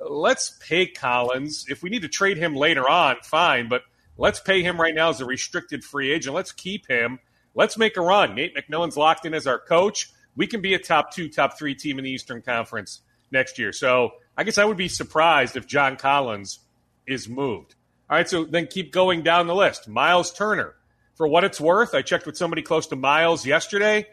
let's 0.09 0.51
pay 0.61 0.87
Collins. 0.87 1.67
If 1.69 1.83
we 1.83 1.90
need 1.90 2.03
to 2.03 2.09
trade 2.09 2.38
him 2.38 2.55
later 2.55 2.88
on, 2.88 3.17
fine. 3.23 3.69
But 3.69 3.83
let's 4.17 4.40
pay 4.40 4.62
him 4.62 4.81
right 4.81 4.95
now 4.95 5.11
as 5.11 5.21
a 5.21 5.25
restricted 5.25 5.85
free 5.85 6.12
agent. 6.12 6.35
Let's 6.35 6.53
keep 6.53 6.87
him. 6.88 7.19
Let's 7.55 7.79
make 7.79 7.97
a 7.97 8.01
run. 8.01 8.35
Nate 8.35 8.57
McMillan's 8.57 8.97
locked 8.97 9.27
in 9.27 9.35
as 9.35 9.47
our 9.47 9.59
coach. 9.59 10.11
We 10.37 10.47
can 10.47 10.61
be 10.61 10.75
a 10.75 10.79
top 10.79 11.12
two, 11.12 11.29
top 11.29 11.57
three 11.59 11.75
team 11.75 11.99
in 11.99 12.05
the 12.05 12.11
Eastern 12.11 12.43
Conference 12.43 13.01
next 13.31 13.59
year. 13.59 13.73
So 13.73 14.14
I 14.37 14.45
guess 14.45 14.59
I 14.59 14.64
would 14.64 14.77
be 14.77 14.88
surprised 14.88 15.57
if 15.57 15.67
John 15.67 15.97
Collins 15.97 16.59
is 17.07 17.29
moved. 17.29 17.77
All 18.11 18.17
right, 18.17 18.29
so 18.29 18.45
then 18.45 18.67
keep 18.67 18.93
going 18.93 19.23
down 19.23 19.47
the 19.47 19.55
list. 19.55 19.88
Miles 19.88 20.33
Turner. 20.33 20.75
For 21.14 21.29
what 21.29 21.45
it's 21.45 21.61
worth, 21.61 21.95
I 21.95 22.03
checked 22.03 22.27
with 22.27 22.37
somebody 22.37 22.62
close 22.62 22.88
to 22.88 22.97
Miles 22.97 23.47
yesterday. 23.47 24.07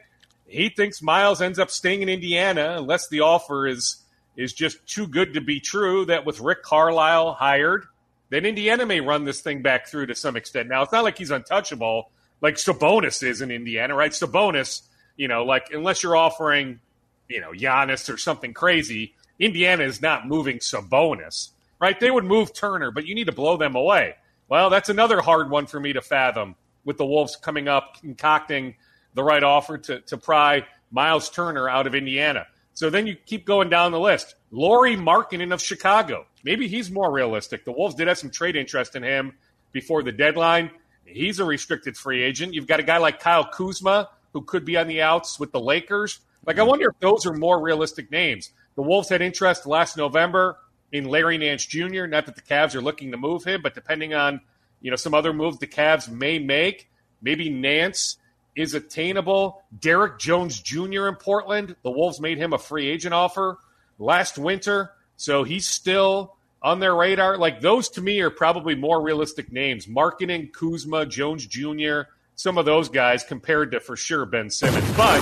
He 0.52 0.70
thinks 0.70 1.02
Miles 1.02 1.42
ends 1.42 1.60
up 1.60 1.70
staying 1.70 2.02
in 2.02 2.10
Indiana 2.10 2.76
unless 2.78 3.08
the 3.08 3.22
offer 3.22 3.68
is 3.68 3.98
is 4.38 4.54
just 4.54 4.86
too 4.88 5.08
good 5.08 5.34
to 5.34 5.42
be 5.42 5.60
true. 5.60 6.06
That 6.06 6.26
with 6.26 6.40
Rick 6.40 6.64
Carlisle 6.64 7.34
hired, 7.34 7.86
then 8.30 8.46
Indiana 8.46 8.86
may 8.86 9.02
run 9.02 9.26
this 9.26 9.42
thing 9.42 9.62
back 9.62 9.88
through 9.88 10.08
to 10.08 10.16
some 10.16 10.36
extent. 10.36 10.70
Now 10.70 10.84
it's 10.84 10.92
not 10.92 11.04
like 11.04 11.18
he's 11.18 11.32
untouchable, 11.32 12.12
like 12.42 12.56
Sabonis 12.56 13.24
is 13.24 13.42
in 13.42 13.52
Indiana, 13.52 13.96
right? 13.96 14.12
Sabonis, 14.12 14.82
you 15.18 15.28
know, 15.28 15.44
like 15.44 15.68
unless 15.72 16.04
you're 16.04 16.16
offering, 16.16 16.80
you 17.28 17.42
know, 17.42 17.52
Giannis 17.52 18.14
or 18.14 18.18
something 18.18 18.54
crazy, 18.54 19.14
Indiana 19.40 19.84
is 19.84 20.02
not 20.02 20.28
moving 20.28 20.60
Sabonis 20.60 21.50
right? 21.82 22.00
They 22.00 22.12
would 22.12 22.24
move 22.24 22.54
Turner, 22.54 22.92
but 22.92 23.06
you 23.06 23.16
need 23.16 23.26
to 23.26 23.34
blow 23.34 23.58
them 23.58 23.76
away. 23.76 24.16
Well, 24.48 24.70
that's 24.70 24.88
another 24.88 25.20
hard 25.20 25.50
one 25.50 25.66
for 25.66 25.80
me 25.80 25.92
to 25.94 26.02
fathom 26.02 26.56
with 26.86 26.98
the 26.98 27.06
Wolves 27.06 27.36
coming 27.36 27.68
up, 27.68 28.00
concocting 28.00 28.76
the 29.14 29.24
right 29.24 29.44
offer 29.44 29.78
to, 29.78 30.02
to 30.02 30.18
pry 30.18 30.66
Miles 30.92 31.30
Turner 31.30 31.70
out 31.70 31.88
of 31.88 31.96
Indiana. 31.96 32.48
So 32.74 32.90
then 32.90 33.08
you 33.08 33.16
keep 33.16 33.46
going 33.46 33.70
down 33.70 33.92
the 33.92 34.00
list. 34.00 34.36
Lauri 34.52 34.96
Markkanen 34.96 35.54
of 35.54 35.62
Chicago. 35.62 36.26
Maybe 36.44 36.68
he's 36.68 36.90
more 36.90 37.12
realistic. 37.12 37.66
The 37.66 37.72
Wolves 37.72 37.96
did 37.96 38.08
have 38.08 38.18
some 38.18 38.32
trade 38.32 38.56
interest 38.56 38.96
in 38.96 39.04
him 39.04 39.34
before 39.72 40.04
the 40.04 40.12
deadline. 40.12 40.72
He's 41.06 41.40
a 41.40 41.46
restricted 41.46 41.98
free 41.98 42.24
agent. 42.24 42.54
You've 42.54 42.68
got 42.68 42.80
a 42.80 42.84
guy 42.84 42.98
like 42.98 43.20
Kyle 43.20 43.46
Kuzma 43.46 44.10
who 44.34 44.42
could 44.42 44.66
be 44.66 44.78
on 44.78 44.88
the 44.88 45.02
outs 45.02 45.40
with 45.40 45.52
the 45.52 45.60
Lakers. 45.60 46.20
Like, 46.46 46.58
I 46.58 46.64
wonder 46.64 46.90
if 46.90 47.00
those 47.00 47.26
are 47.26 47.34
more 47.34 47.62
realistic 47.62 48.12
names. 48.12 48.52
The 48.76 48.82
Wolves 48.82 49.10
had 49.10 49.22
interest 49.22 49.66
last 49.66 49.98
November 49.98 50.58
in 50.92 51.06
Larry 51.06 51.38
Nance 51.38 51.66
Jr. 51.66 52.06
Not 52.06 52.26
that 52.26 52.36
the 52.36 52.42
Cavs 52.42 52.76
are 52.76 52.82
looking 52.82 53.12
to 53.12 53.18
move 53.18 53.44
him, 53.44 53.62
but 53.62 53.76
depending 53.76 54.14
on 54.14 54.42
you 54.82 54.90
know 54.90 54.98
some 54.98 55.14
other 55.14 55.34
moves 55.34 55.60
the 55.60 55.68
Cavs 55.68 56.10
may 56.10 56.40
make, 56.40 56.90
maybe 57.22 57.50
Nance 57.50 58.18
is 58.56 58.74
attainable. 58.74 59.64
Derrick 59.80 60.20
Jones 60.20 60.60
Jr. 60.60 61.08
in 61.08 61.16
Portland, 61.16 61.76
the 61.84 61.92
Wolves 61.92 62.20
made 62.20 62.38
him 62.38 62.54
a 62.54 62.58
free 62.58 62.88
agent 62.88 63.14
offer 63.14 63.58
last 64.00 64.38
winter, 64.38 64.92
so 65.18 65.44
he's 65.44 65.68
still 65.68 66.36
on 66.62 66.80
their 66.80 66.96
radar. 66.96 67.38
Like 67.38 67.62
those 67.62 67.90
to 67.90 68.02
me 68.02 68.20
are 68.22 68.30
probably 68.30 68.76
more 68.76 69.02
realistic 69.02 69.52
names: 69.52 69.86
Markkanen, 69.86 70.52
Kuzma, 70.54 71.06
Jones 71.06 71.46
Jr. 71.46 72.02
Some 72.36 72.58
of 72.58 72.66
those 72.66 72.90
guys 72.90 73.24
compared 73.24 73.72
to 73.74 73.80
for 73.80 73.96
sure 73.96 74.26
Ben 74.26 74.50
Simmons, 74.50 74.90
but 74.98 75.20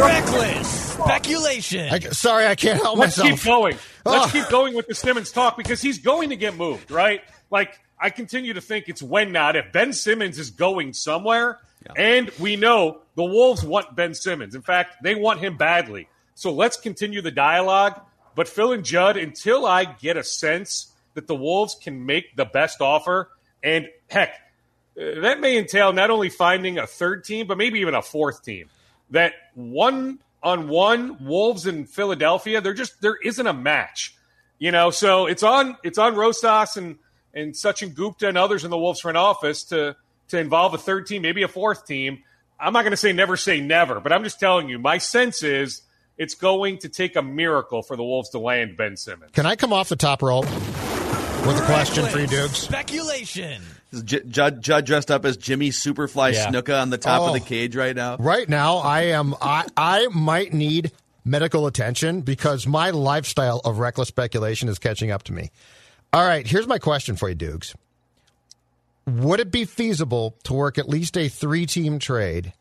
reckless 0.00 0.92
speculation. 0.92 1.88
I, 1.92 1.98
sorry, 2.00 2.46
I 2.46 2.54
can't 2.54 2.80
help 2.80 2.98
Let's 2.98 3.18
myself. 3.18 3.38
keep 3.40 3.46
going. 3.46 3.76
Let's 4.04 4.26
Oh. 4.26 4.30
keep 4.40 4.48
going 4.48 4.74
with 4.74 4.86
the 4.86 4.94
Simmons 4.94 5.30
talk 5.32 5.56
because 5.56 5.82
he's 5.82 5.98
going 5.98 6.30
to 6.30 6.36
get 6.36 6.56
moved, 6.56 6.90
right? 6.90 7.22
Like 7.50 7.78
I 8.00 8.10
continue 8.10 8.54
to 8.54 8.60
think 8.60 8.88
it's 8.88 9.02
when 9.02 9.32
not 9.32 9.56
if 9.56 9.72
Ben 9.72 9.92
Simmons 9.92 10.38
is 10.38 10.50
going 10.50 10.92
somewhere, 10.94 11.58
and 11.96 12.30
we 12.38 12.56
know 12.56 13.02
the 13.14 13.24
Wolves 13.24 13.62
want 13.62 13.94
Ben 13.94 14.14
Simmons. 14.14 14.54
In 14.54 14.62
fact, 14.62 15.02
they 15.02 15.14
want 15.14 15.40
him 15.40 15.56
badly. 15.56 16.08
So 16.34 16.52
let's 16.52 16.76
continue 16.76 17.22
the 17.22 17.30
dialogue. 17.30 18.00
But 18.34 18.48
Phil 18.48 18.72
and 18.72 18.84
Judd, 18.84 19.16
until 19.16 19.64
I 19.64 19.84
get 19.84 20.16
a 20.16 20.22
sense 20.22 20.92
that 21.14 21.26
the 21.26 21.34
Wolves 21.34 21.74
can 21.74 22.04
make 22.04 22.36
the 22.36 22.44
best 22.44 22.80
offer, 22.80 23.30
and 23.62 23.88
heck, 24.08 24.30
uh, 25.00 25.20
that 25.20 25.40
may 25.40 25.56
entail 25.58 25.92
not 25.92 26.10
only 26.10 26.28
finding 26.28 26.78
a 26.78 26.86
third 26.86 27.24
team, 27.24 27.46
but 27.46 27.56
maybe 27.56 27.80
even 27.80 27.94
a 27.94 28.02
fourth 28.02 28.44
team. 28.44 28.68
That 29.10 29.32
one 29.54 30.18
on 30.42 30.68
one 30.68 31.24
Wolves 31.24 31.66
in 31.66 31.86
Philadelphia, 31.86 32.60
there 32.60 32.74
just 32.74 33.00
there 33.00 33.16
isn't 33.24 33.46
a 33.46 33.52
match. 33.52 34.14
You 34.58 34.70
know, 34.70 34.90
so 34.90 35.26
it's 35.26 35.42
on 35.42 35.76
it's 35.82 35.98
on 35.98 36.14
Rosas 36.14 36.76
and 36.76 36.98
and 37.34 37.54
Sachin 37.54 37.94
Gupta 37.94 38.28
and 38.28 38.38
others 38.38 38.64
in 38.64 38.70
the 38.70 38.78
Wolves 38.78 39.00
front 39.00 39.16
office 39.16 39.64
to 39.64 39.96
to 40.28 40.38
involve 40.38 40.74
a 40.74 40.78
third 40.78 41.06
team, 41.06 41.22
maybe 41.22 41.42
a 41.42 41.48
fourth 41.48 41.86
team. 41.86 42.22
I'm 42.58 42.72
not 42.72 42.82
going 42.82 42.92
to 42.92 42.96
say 42.96 43.12
never 43.12 43.36
say 43.36 43.60
never, 43.60 44.00
but 44.00 44.12
I'm 44.12 44.24
just 44.24 44.40
telling 44.40 44.68
you, 44.68 44.78
my 44.78 44.98
sense 44.98 45.42
is 45.42 45.82
it's 46.16 46.34
going 46.34 46.78
to 46.78 46.88
take 46.88 47.16
a 47.16 47.22
miracle 47.22 47.82
for 47.82 47.96
the 47.96 48.02
Wolves 48.02 48.30
to 48.30 48.38
land 48.38 48.76
Ben 48.76 48.96
Simmons. 48.96 49.32
Can 49.32 49.44
I 49.46 49.56
come 49.56 49.72
off 49.72 49.88
the 49.90 49.96
top 49.96 50.22
rope 50.22 50.46
with 50.46 51.58
a 51.60 51.64
question 51.66 52.06
for 52.06 52.18
you, 52.18 52.26
Dukes? 52.26 52.58
Speculation. 52.58 53.62
J- 54.04 54.22
Judd, 54.28 54.62
Judd 54.62 54.84
dressed 54.84 55.10
up 55.10 55.24
as 55.24 55.36
Jimmy 55.36 55.70
Superfly 55.70 56.32
Yeah. 56.32 56.46
Snuka 56.50 56.80
on 56.80 56.90
the 56.90 56.98
top 56.98 57.22
Oh. 57.22 57.26
of 57.28 57.34
the 57.34 57.40
oh. 57.40 57.44
cage 57.44 57.76
right 57.76 57.94
now. 57.94 58.16
Right 58.16 58.48
now, 58.48 58.78
I 58.78 59.02
am. 59.02 59.34
I 59.40 59.66
I 59.76 60.08
might 60.08 60.52
need 60.52 60.92
medical 61.24 61.66
attention 61.66 62.20
because 62.22 62.66
my 62.66 62.90
lifestyle 62.90 63.60
of 63.64 63.78
reckless 63.78 64.08
speculation 64.08 64.68
is 64.68 64.78
catching 64.78 65.10
up 65.10 65.22
to 65.24 65.32
me. 65.32 65.50
All 66.12 66.24
right, 66.26 66.46
here's 66.46 66.66
my 66.66 66.78
question 66.78 67.16
for 67.16 67.28
you, 67.28 67.34
Dukes. 67.34 67.74
Would 69.06 69.40
it 69.40 69.50
be 69.50 69.64
feasible 69.64 70.36
to 70.44 70.52
work 70.52 70.78
at 70.78 70.88
least 70.88 71.16
a 71.16 71.28
three-team 71.28 71.98
trade 71.98 72.52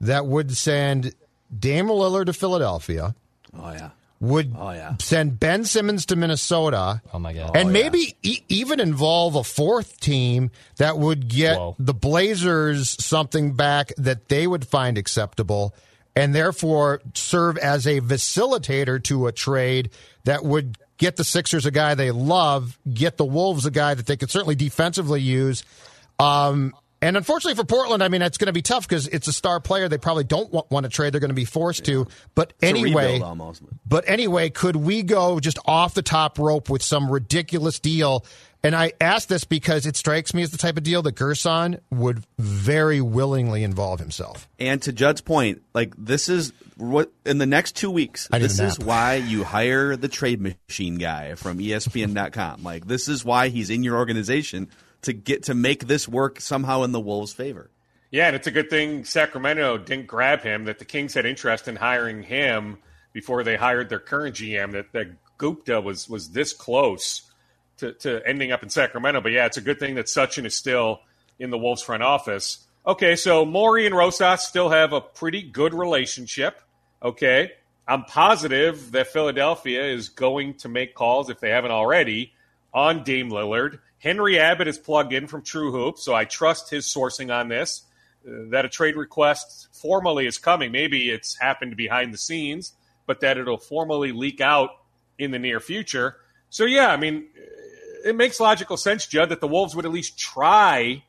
that 0.00 0.26
would 0.26 0.56
send 0.56 1.14
Dame 1.56 1.86
Lillard 1.88 2.26
to 2.26 2.32
Philadelphia? 2.32 3.14
Oh 3.56 3.70
yeah. 3.72 3.90
Would 4.20 4.54
Oh, 4.56 4.70
yeah. 4.70 4.94
send 5.00 5.40
Ben 5.40 5.64
Simmons 5.64 6.06
to 6.06 6.16
Minnesota? 6.16 7.02
Oh 7.12 7.18
my 7.18 7.32
god. 7.32 7.56
and 7.56 7.68
oh, 7.70 7.72
maybe 7.72 8.16
e- 8.22 8.42
even 8.48 8.78
involve 8.78 9.34
a 9.34 9.42
fourth 9.44 9.98
team 9.98 10.50
that 10.76 10.96
would 10.96 11.26
get 11.28 11.56
Whoa. 11.58 11.74
the 11.78 11.92
Blazers 11.94 12.96
something 13.04 13.54
back 13.54 13.92
that 13.98 14.28
they 14.28 14.46
would 14.46 14.64
find 14.66 14.96
acceptable 14.96 15.74
and 16.14 16.34
therefore 16.34 17.00
serve 17.14 17.58
as 17.58 17.84
a 17.86 18.00
facilitator 18.00 19.02
to 19.04 19.26
a 19.26 19.32
trade 19.32 19.90
that 20.24 20.44
would 20.44 20.78
get 20.98 21.16
the 21.16 21.24
Sixers 21.24 21.66
a 21.66 21.70
guy 21.72 21.94
they 21.96 22.10
love, 22.12 22.78
get 22.92 23.16
the 23.16 23.24
Wolves 23.24 23.66
a 23.66 23.70
guy 23.72 23.94
that 23.94 24.06
they 24.06 24.16
could 24.16 24.30
certainly 24.30 24.54
defensively 24.54 25.20
use. 25.20 25.64
Um, 26.22 26.74
and 27.02 27.16
unfortunately 27.16 27.60
for 27.60 27.66
Portland, 27.66 28.02
I 28.02 28.08
mean, 28.08 28.22
it's 28.22 28.38
going 28.38 28.46
to 28.46 28.52
be 28.52 28.62
tough 28.62 28.88
because 28.88 29.08
it's 29.08 29.26
a 29.26 29.32
star 29.32 29.58
player. 29.58 29.88
They 29.88 29.98
probably 29.98 30.22
don't 30.22 30.52
want, 30.52 30.70
want 30.70 30.84
to 30.84 30.90
trade. 30.90 31.12
They're 31.12 31.20
going 31.20 31.30
to 31.30 31.34
be 31.34 31.44
forced 31.44 31.84
to. 31.86 32.06
But 32.36 32.52
It's 32.60 32.70
anyway, 32.70 33.20
but 33.84 34.08
anyway, 34.08 34.50
could 34.50 34.76
we 34.76 35.02
go 35.02 35.40
just 35.40 35.58
off 35.64 35.94
the 35.94 36.02
top 36.02 36.38
rope 36.38 36.70
with 36.70 36.82
some 36.82 37.10
ridiculous 37.10 37.80
deal? 37.80 38.24
And 38.64 38.76
I 38.76 38.92
ask 39.00 39.26
this 39.26 39.42
because 39.42 39.86
it 39.86 39.96
strikes 39.96 40.32
me 40.32 40.42
as 40.42 40.52
the 40.52 40.58
type 40.58 40.76
of 40.76 40.84
deal 40.84 41.02
that 41.02 41.16
Gersson 41.16 41.80
would 41.90 42.22
very 42.38 43.00
willingly 43.00 43.64
involve 43.64 43.98
himself. 43.98 44.48
And 44.60 44.80
to 44.82 44.92
Judd's 44.92 45.20
point, 45.20 45.62
like 45.74 45.94
this 45.98 46.28
is 46.28 46.52
what 46.76 47.10
in 47.26 47.38
the 47.38 47.46
next 47.46 47.74
two 47.74 47.90
weeks. 47.90 48.28
I 48.30 48.38
need 48.38 48.44
a 48.44 48.48
This 48.48 48.60
is 48.60 48.78
why 48.78 49.16
you 49.16 49.42
hire 49.42 49.96
the 49.96 50.06
trade 50.06 50.40
machine 50.40 50.98
guy 50.98 51.34
from 51.34 51.58
ESPN.com. 51.58 52.62
like 52.62 52.86
this 52.86 53.08
is 53.08 53.24
why 53.24 53.48
he's 53.48 53.70
in 53.70 53.82
your 53.82 53.96
organization 53.96 54.68
to 55.02 55.12
get 55.12 55.44
to 55.44 55.54
make 55.54 55.86
this 55.86 56.08
work 56.08 56.40
somehow 56.40 56.82
in 56.82 56.92
the 56.92 57.00
Wolves' 57.00 57.32
favor. 57.32 57.70
Yeah, 58.10 58.26
and 58.26 58.36
it's 58.36 58.46
a 58.46 58.50
good 58.50 58.70
thing 58.70 59.04
Sacramento 59.04 59.78
didn't 59.78 60.06
grab 60.06 60.42
him, 60.42 60.64
that 60.64 60.78
the 60.78 60.84
Kings 60.84 61.14
had 61.14 61.24
interest 61.24 61.66
in 61.66 61.76
hiring 61.76 62.22
him 62.22 62.78
before 63.12 63.42
they 63.42 63.56
hired 63.56 63.88
their 63.88 63.98
current 63.98 64.36
GM, 64.36 64.72
that, 64.72 64.92
that 64.92 65.08
Gupta 65.38 65.80
was 65.80 66.08
was 66.08 66.30
this 66.30 66.52
close 66.52 67.22
to, 67.78 67.92
to 67.94 68.26
ending 68.26 68.52
up 68.52 68.62
in 68.62 68.68
Sacramento. 68.68 69.20
But 69.20 69.32
yeah, 69.32 69.46
it's 69.46 69.56
a 69.56 69.62
good 69.62 69.80
thing 69.80 69.96
that 69.96 70.06
Sachin 70.06 70.44
is 70.44 70.54
still 70.54 71.00
in 71.38 71.50
the 71.50 71.58
Wolves 71.58 71.82
front 71.82 72.02
office. 72.02 72.66
Okay, 72.86 73.16
so 73.16 73.44
Morey 73.44 73.86
and 73.86 73.94
Rosas 73.94 74.42
still 74.42 74.70
have 74.70 74.92
a 74.92 75.00
pretty 75.00 75.42
good 75.42 75.74
relationship. 75.74 76.60
Okay. 77.02 77.52
I'm 77.86 78.04
positive 78.04 78.92
that 78.92 79.08
Philadelphia 79.08 79.84
is 79.84 80.08
going 80.08 80.54
to 80.58 80.68
make 80.68 80.94
calls, 80.94 81.30
if 81.30 81.40
they 81.40 81.50
haven't 81.50 81.72
already, 81.72 82.32
on 82.72 83.02
Dame 83.02 83.30
Lillard. 83.30 83.80
Henry 84.02 84.36
Abbott 84.36 84.66
is 84.66 84.78
plugged 84.78 85.12
in 85.12 85.28
from 85.28 85.42
True 85.42 85.70
Hoop, 85.70 85.96
so 85.96 86.12
I 86.12 86.24
trust 86.24 86.70
his 86.70 86.86
sourcing 86.86 87.32
on 87.32 87.46
this. 87.46 87.82
Uh, 88.26 88.50
that 88.50 88.64
a 88.64 88.68
trade 88.68 88.96
request 88.96 89.68
formally 89.72 90.26
is 90.26 90.38
coming. 90.38 90.72
Maybe 90.72 91.08
it's 91.08 91.38
happened 91.38 91.76
behind 91.76 92.12
the 92.12 92.18
scenes, 92.18 92.72
but 93.06 93.20
that 93.20 93.38
it'll 93.38 93.58
formally 93.58 94.10
leak 94.10 94.40
out 94.40 94.70
in 95.18 95.30
the 95.30 95.38
near 95.38 95.60
future. 95.60 96.16
So, 96.50 96.64
yeah, 96.64 96.88
I 96.88 96.96
mean, 96.96 97.26
it 98.04 98.16
makes 98.16 98.40
logical 98.40 98.76
sense, 98.76 99.06
Judd, 99.06 99.28
that 99.28 99.40
the 99.40 99.46
Wolves 99.46 99.76
would 99.76 99.84
at 99.84 99.92
least 99.92 100.18
try 100.18 101.04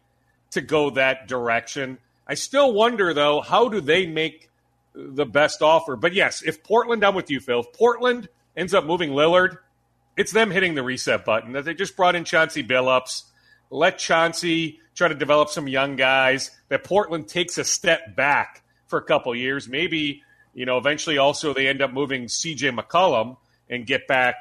to 0.52 0.62
go 0.62 0.92
that 0.92 1.28
direction. 1.28 1.98
I 2.28 2.36
still 2.36 2.74
wonder 2.74 3.12
though, 3.12 3.42
how 3.42 3.70
do 3.70 3.82
they 3.82 4.06
make 4.06 4.52
the 4.94 5.26
best 5.26 5.64
offer? 5.64 5.96
But 5.96 6.14
yes, 6.14 6.44
if 6.44 6.64
Portland, 6.64 7.04
I'm 7.04 7.16
with 7.16 7.32
you, 7.32 7.40
Phil. 7.40 7.62
If 7.62 7.74
Portland 7.74 8.30
ends 8.56 8.76
up 8.76 8.86
moving 8.86 9.10
Lillard, 9.10 9.58
it's 10.18 10.32
them 10.32 10.52
hitting 10.52 10.76
the 10.76 10.84
reset 10.84 11.26
button. 11.26 11.54
That 11.54 11.66
they 11.66 11.74
just 11.74 11.96
brought 11.96 12.16
in 12.16 12.24
Chauncey 12.24 12.64
Billups. 12.64 13.24
Let 13.70 13.98
Chauncey 13.98 14.80
try 14.96 15.08
to 15.08 15.16
develop 15.16 15.50
some 15.50 15.68
young 15.68 15.96
guys. 15.96 16.52
That 16.70 16.84
Portland 16.84 17.28
takes 17.28 17.58
a 17.58 17.64
step 17.64 18.16
back 18.16 18.64
for 18.88 19.00
a 19.00 19.04
couple 19.04 19.34
years. 19.36 19.68
Maybe 19.68 20.24
you 20.54 20.66
know 20.66 20.78
eventually 20.78 21.18
also 21.18 21.54
they 21.54 21.68
end 21.68 21.82
up 21.82 21.92
moving 21.92 22.28
C.J. 22.28 22.72
McCollum 22.72 23.38
and 23.70 23.86
get 23.86 24.08
back 24.08 24.36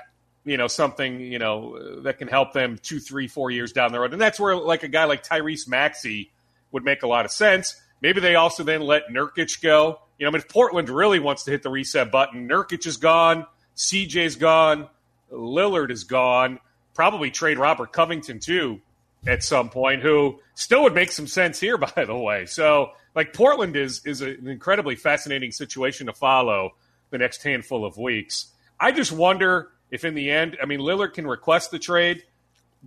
you 0.45 0.57
know 0.57 0.67
something 0.67 1.21
you 1.21 1.39
know 1.39 2.03
that 2.03 2.19
can 2.19 2.29
help 2.29 2.53
them 2.53 2.79
two, 2.83 3.01
three, 3.01 3.29
four 3.29 3.51
years 3.51 3.73
down 3.73 3.93
the 3.93 4.01
road. 4.01 4.13
And 4.13 4.21
that's 4.21 4.41
where 4.41 4.57
like 4.57 4.83
a 4.83 4.89
guy 4.89 5.05
like 5.05 5.27
Tyrese 5.27 5.69
Maxey 5.69 6.33
would 6.73 6.85
make 6.85 7.03
a 7.03 7.07
lot 7.07 7.25
of 7.25 7.31
sense. 7.31 7.81
Maybe 8.01 8.21
they 8.21 8.35
also 8.35 8.65
then 8.65 8.81
let 8.81 9.09
Nurkic 9.09 9.63
go. 9.63 10.01
You 10.19 10.25
know, 10.27 10.31
I 10.31 10.33
mean, 10.33 10.41
if 10.41 10.49
Portland 10.49 10.89
really 10.89 11.21
wants 11.21 11.45
to 11.45 11.51
hit 11.51 11.63
the 11.63 11.71
reset 11.71 12.11
button, 12.11 12.49
Nurkic 12.49 12.87
is 12.87 12.97
gone, 12.97 13.47
CJ's 13.77 14.37
gone, 14.37 14.89
Lillard 15.33 15.91
is 15.91 16.05
gone. 16.05 16.59
Probably 16.95 17.31
trade 17.31 17.59
Robert 17.59 17.93
Covington 17.93 18.39
too 18.39 18.81
at 19.27 19.43
some 19.43 19.71
point, 19.71 20.03
who 20.03 20.41
still 20.55 20.83
would 20.83 20.95
make 20.95 21.13
some 21.13 21.27
sense 21.27 21.61
here, 21.61 21.77
by 21.97 22.05
the 22.05 22.17
way. 22.17 22.47
So, 22.47 22.93
like 23.15 23.33
Portland 23.33 23.77
is 23.77 24.05
is 24.05 24.21
an 24.21 24.49
incredibly 24.49 24.97
fascinating 24.97 25.53
situation 25.53 26.07
to 26.07 26.13
follow 26.13 26.75
the 27.11 27.19
next 27.19 27.43
handful 27.43 27.85
of 27.85 27.97
weeks. 27.97 28.49
I 28.81 28.91
just 28.91 29.13
wonder 29.13 29.71
if 29.91 30.05
in 30.05 30.15
the 30.15 30.31
end, 30.31 30.57
I 30.61 30.67
mean, 30.67 30.81
Lillard 30.81 31.13
can 31.13 31.27
request 31.27 31.71
the 31.71 31.79
trade. 31.79 32.23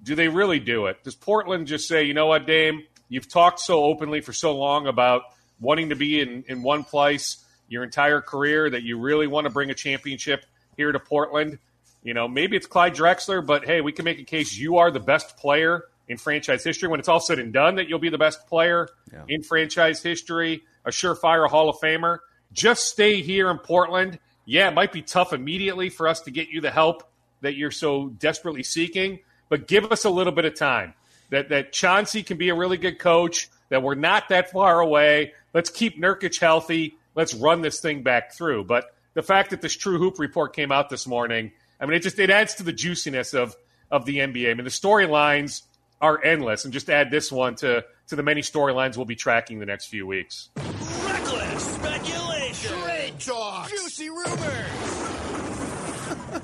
Do 0.01 0.15
they 0.15 0.27
really 0.27 0.59
do 0.59 0.87
it? 0.87 1.03
Does 1.03 1.15
Portland 1.15 1.67
just 1.67 1.87
say, 1.87 2.03
you 2.03 2.13
know 2.13 2.25
what, 2.25 2.45
Dame, 2.45 2.83
you've 3.07 3.29
talked 3.29 3.59
so 3.59 3.83
openly 3.83 4.19
for 4.19 4.33
so 4.33 4.53
long 4.57 4.87
about 4.87 5.21
wanting 5.59 5.89
to 5.89 5.95
be 5.95 6.19
in, 6.19 6.43
in 6.47 6.63
one 6.63 6.83
place 6.83 7.45
your 7.69 7.83
entire 7.83 8.19
career 8.19 8.69
that 8.69 8.83
you 8.83 8.99
really 8.99 9.27
want 9.27 9.45
to 9.45 9.49
bring 9.49 9.69
a 9.69 9.73
championship 9.73 10.45
here 10.75 10.91
to 10.91 10.99
Portland? 10.99 11.59
You 12.05 12.13
know, 12.13 12.29
maybe 12.29 12.55
it's 12.55 12.67
Clyde 12.67 12.95
Drexler, 12.95 13.45
but 13.45 13.65
hey, 13.65 13.81
we 13.81 13.91
can 13.91 14.05
make 14.05 14.19
a 14.19 14.23
case 14.23 14.57
you 14.57 14.77
are 14.77 14.91
the 14.91 15.01
best 15.01 15.35
player 15.35 15.83
in 16.07 16.17
franchise 16.17 16.63
history. 16.63 16.87
When 16.87 17.01
it's 17.01 17.09
all 17.09 17.19
said 17.19 17.39
and 17.39 17.51
done, 17.51 17.75
that 17.75 17.89
you'll 17.89 17.99
be 17.99 18.09
the 18.09 18.17
best 18.17 18.47
player 18.47 18.87
yeah. 19.11 19.23
in 19.27 19.43
franchise 19.43 20.01
history, 20.01 20.63
a 20.85 20.91
surefire 20.91 21.49
Hall 21.49 21.67
of 21.67 21.77
Famer. 21.77 22.19
Just 22.53 22.85
stay 22.85 23.21
here 23.21 23.49
in 23.49 23.57
Portland 23.57 24.19
yeah, 24.45 24.69
it 24.69 24.75
might 24.75 24.91
be 24.91 25.01
tough 25.01 25.33
immediately 25.33 25.89
for 25.89 26.07
us 26.07 26.21
to 26.21 26.31
get 26.31 26.49
you 26.49 26.61
the 26.61 26.71
help 26.71 27.03
that 27.41 27.55
you're 27.55 27.71
so 27.71 28.09
desperately 28.09 28.63
seeking, 28.63 29.19
but 29.49 29.67
give 29.67 29.91
us 29.91 30.05
a 30.05 30.09
little 30.09 30.33
bit 30.33 30.45
of 30.45 30.55
time. 30.55 30.93
That 31.31 31.49
that 31.49 31.73
Chauncey 31.73 32.21
can 32.21 32.37
be 32.37 32.49
a 32.49 32.55
really 32.55 32.77
good 32.77 32.99
coach. 32.99 33.49
That 33.69 33.81
we're 33.81 33.95
not 33.95 34.29
that 34.29 34.51
far 34.51 34.79
away. 34.79 35.33
Let's 35.53 35.71
keep 35.71 35.99
Nurkic 35.99 36.39
healthy. 36.39 36.97
Let's 37.15 37.33
run 37.33 37.61
this 37.61 37.79
thing 37.79 38.03
back 38.03 38.33
through. 38.33 38.65
But 38.65 38.95
the 39.15 39.23
fact 39.23 39.49
that 39.49 39.61
this 39.61 39.75
True 39.75 39.97
Hoop 39.97 40.19
report 40.19 40.55
came 40.55 40.71
out 40.71 40.89
this 40.89 41.07
morning, 41.07 41.51
I 41.79 41.85
mean, 41.85 41.95
it 41.95 42.03
just 42.03 42.19
it 42.19 42.29
adds 42.29 42.55
to 42.55 42.63
the 42.63 42.73
juiciness 42.73 43.33
of 43.33 43.55
of 43.91 44.05
the 44.05 44.17
NBA. 44.17 44.49
I 44.51 44.53
mean, 44.53 44.63
the 44.63 44.69
storylines 44.71 45.63
are 46.01 46.23
endless, 46.23 46.63
and 46.65 46.73
just 46.73 46.89
add 46.89 47.11
this 47.11 47.31
one 47.31 47.55
to 47.55 47.83
to 48.07 48.15
the 48.15 48.23
many 48.23 48.41
storylines 48.41 48.97
we'll 48.97 49.05
be 49.05 49.15
tracking 49.15 49.59
the 49.59 49.65
next 49.65 49.87
few 49.87 50.05
weeks. 50.07 50.49
Reckless 50.57 51.75
speculation. 51.75 52.77
Trade 52.81 53.19
talk. 53.19 53.69
Juicy 53.69 54.09
rumors. 54.09 55.01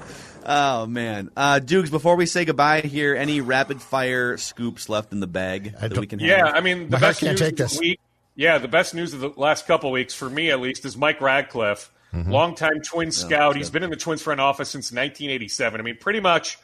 Oh 0.43 0.87
man, 0.87 1.29
uh, 1.37 1.59
Dukes. 1.59 1.91
Before 1.91 2.15
we 2.15 2.25
say 2.25 2.45
goodbye 2.45 2.81
here, 2.81 3.15
any 3.15 3.41
rapid 3.41 3.79
fire 3.79 4.37
scoops 4.37 4.89
left 4.89 5.11
in 5.11 5.19
the 5.19 5.27
bag 5.27 5.73
that 5.79 5.95
we 5.95 6.07
can? 6.07 6.17
Have? 6.17 6.27
Yeah, 6.27 6.45
I 6.45 6.61
mean 6.61 6.89
the 6.89 6.97
My 6.97 6.99
best 6.99 7.21
news 7.21 7.39
take 7.39 7.51
of 7.51 7.57
the 7.57 7.63
this. 7.65 7.79
week. 7.79 7.99
Yeah, 8.35 8.57
the 8.57 8.67
best 8.67 8.95
news 8.95 9.13
of 9.13 9.19
the 9.19 9.29
last 9.37 9.67
couple 9.67 9.91
weeks 9.91 10.15
for 10.15 10.27
me, 10.27 10.49
at 10.49 10.59
least, 10.59 10.83
is 10.83 10.97
Mike 10.97 11.21
Radcliffe, 11.21 11.91
Mm-hmm. 12.13 12.31
longtime 12.31 12.81
Twins 12.81 13.15
scout. 13.15 13.55
He's 13.55 13.69
been 13.69 13.83
in 13.83 13.89
the 13.89 13.95
Twins 13.95 14.21
front 14.21 14.41
office 14.41 14.69
since 14.69 14.91
1987. 14.91 15.79
I 15.79 15.83
mean, 15.83 15.97
pretty 15.97 16.19
much, 16.19 16.57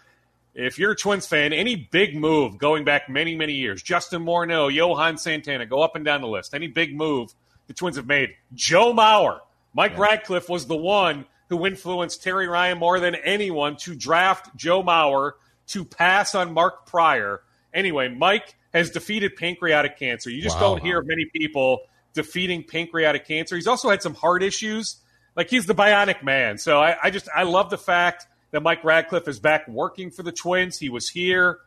if 0.53 0.77
you're 0.77 0.91
a 0.91 0.95
Twins 0.95 1.25
fan, 1.25 1.53
any 1.53 1.75
big 1.75 2.17
move 2.17 2.57
going 2.57 2.83
back 2.83 3.07
many, 3.09 3.35
many 3.35 3.53
years, 3.53 3.81
Justin 3.81 4.25
Morneau, 4.25 4.73
Johan 4.73 5.17
Santana, 5.17 5.65
go 5.65 5.81
up 5.81 5.95
and 5.95 6.03
down 6.03 6.19
the 6.21 6.27
list. 6.27 6.53
Any 6.53 6.67
big 6.67 6.95
move 6.95 7.33
the 7.67 7.73
Twins 7.73 7.95
have 7.95 8.07
made, 8.07 8.31
Joe 8.53 8.93
Mauer, 8.93 9.39
Mike 9.73 9.97
Radcliffe 9.97 10.49
was 10.49 10.65
the 10.67 10.75
one 10.75 11.25
who 11.49 11.65
influenced 11.65 12.23
Terry 12.23 12.47
Ryan 12.47 12.77
more 12.77 12.99
than 12.99 13.15
anyone 13.15 13.77
to 13.77 13.95
draft 13.95 14.53
Joe 14.57 14.83
Mauer 14.83 15.33
to 15.67 15.85
pass 15.85 16.35
on 16.35 16.53
Mark 16.53 16.85
Prior. 16.87 17.41
Anyway, 17.73 18.09
Mike 18.09 18.55
has 18.73 18.89
defeated 18.89 19.35
pancreatic 19.37 19.97
cancer. 19.97 20.29
You 20.29 20.41
just 20.41 20.55
Wow. 20.57 20.61
don't 20.75 20.81
hear 20.81 20.99
of 20.99 21.07
many 21.07 21.25
people 21.25 21.81
defeating 22.13 22.63
pancreatic 22.63 23.25
cancer. 23.25 23.55
He's 23.55 23.67
also 23.67 23.89
had 23.89 24.01
some 24.01 24.13
heart 24.13 24.43
issues. 24.43 24.97
Like 25.37 25.51
he's 25.51 25.67
the 25.67 25.75
bionic 25.75 26.23
man. 26.23 26.57
So 26.57 26.81
I, 26.81 26.97
I 27.03 27.09
just 27.11 27.29
I 27.33 27.43
love 27.43 27.69
the 27.69 27.77
fact 27.77 28.25
that 28.51 28.63
Mike 28.63 28.83
Radcliffe 28.83 29.27
is 29.27 29.39
back 29.39 29.67
working 29.67 30.09
for 30.09 30.23
the 30.23 30.31
Twins. 30.31 30.79
He 30.79 30.89
was 30.89 31.07
here 31.07 31.59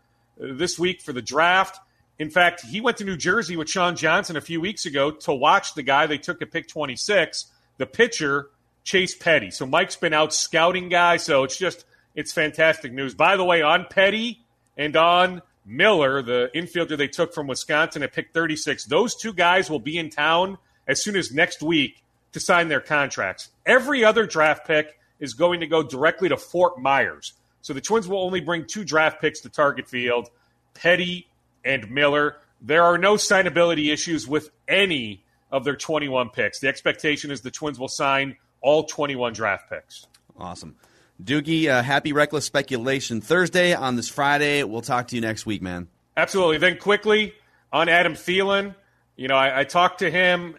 uh, 0.43 0.49
this 0.55 0.77
week 0.77 1.01
for 1.01 1.13
the 1.13 1.23
draft. 1.23 1.79
In 2.19 2.31
fact, 2.31 2.63
he 2.67 2.81
went 2.81 2.99
to 2.99 3.05
New 3.05 3.17
Jersey 3.17 3.57
with 3.57 3.71
Sean 3.71 3.97
Johnson 3.97 4.37
a 4.37 4.41
few 4.41 4.61
weeks 4.61 4.85
ago 4.87 5.13
to 5.13 5.33
watch 5.33 5.75
the 5.75 5.83
guy 5.83 6.07
they 6.07 6.19
took 6.19 6.43
at 6.43 6.51
pick 6.51 6.69
26, 6.69 7.47
the 7.79 7.87
pitcher, 7.87 8.51
Chase 8.83 9.15
Petty. 9.15 9.51
So 9.51 9.65
Mike's 9.67 9.97
been 9.97 10.13
out 10.13 10.35
scouting 10.35 10.89
guys. 10.89 11.23
So 11.23 11.45
it's 11.45 11.57
just, 11.57 11.87
it's 12.15 12.33
fantastic 12.33 12.93
news. 12.93 13.15
By 13.15 13.37
the 13.37 13.45
way, 13.45 13.63
on 13.63 13.87
Petty 13.89 14.45
and 14.77 14.97
on 14.97 15.41
Miller, 15.65 16.21
the 16.21 16.51
infielder 16.55 16.99
they 16.99 17.09
took 17.09 17.33
from 17.33 17.47
Wisconsin 17.47 18.03
at 18.03 18.13
pick 18.13 18.35
36, 18.35 18.85
those 18.87 19.15
two 19.15 19.33
guys 19.33 19.71
will 19.71 19.81
be 19.81 19.97
in 19.97 20.11
town 20.11 20.59
as 20.87 21.03
soon 21.03 21.17
as 21.17 21.33
next 21.33 21.63
week 21.63 22.03
to 22.33 22.41
sign 22.41 22.69
their 22.69 22.81
contracts. 22.81 23.51
Every 23.67 24.05
other 24.05 24.27
draft 24.27 24.67
pick 24.67 24.99
is 25.19 25.35
going 25.35 25.61
to 25.61 25.67
go 25.67 25.83
directly 25.83 26.29
to 26.29 26.37
Fort 26.37 26.79
Myers. 26.79 27.35
So 27.63 27.73
the 27.73 27.81
Twins 27.81 28.09
will 28.09 28.23
only 28.23 28.41
bring 28.41 28.65
two 28.67 28.85
draft 28.85 29.21
picks 29.21 29.41
to 29.41 29.49
Target 29.49 29.89
Field, 29.89 30.31
Petty 30.75 31.29
and 31.65 31.91
Miller. 31.91 32.37
There 32.61 32.83
are 32.83 32.99
no 32.99 33.15
signability 33.15 33.93
issues 33.93 34.27
with 34.27 34.51
any 34.67 35.25
of 35.51 35.65
their 35.65 35.77
21 35.77 36.31
picks. 36.31 36.61
The 36.61 36.69
expectation 36.69 37.31
is 37.31 37.43
the 37.43 37.51
Twins 37.51 37.79
will 37.79 37.89
sign 37.89 38.37
all 38.61 38.85
21 38.85 39.33
draft 39.33 39.69
picks. 39.69 40.07
Awesome. 40.39 40.77
Doogie, 41.23 41.69
uh, 41.69 41.83
happy 41.83 42.13
reckless 42.13 42.47
speculation 42.47 43.21
Thursday 43.21 43.75
on 43.75 43.97
this 43.97 44.09
Friday. 44.09 44.63
We'll 44.65 44.81
talk 44.81 45.09
to 45.09 45.17
you 45.17 45.21
next 45.21 45.45
week, 45.45 45.61
man. 45.61 45.89
Absolutely. 46.17 46.59
Then 46.59 46.79
quickly 46.79 47.35
on 47.73 47.89
Adam 47.89 48.15
Thielen, 48.15 48.75
you 49.17 49.29
know, 49.29 49.37
I, 49.37 49.61
I 49.61 49.65
talked 49.65 49.99
to 49.99 50.11
him. 50.11 50.57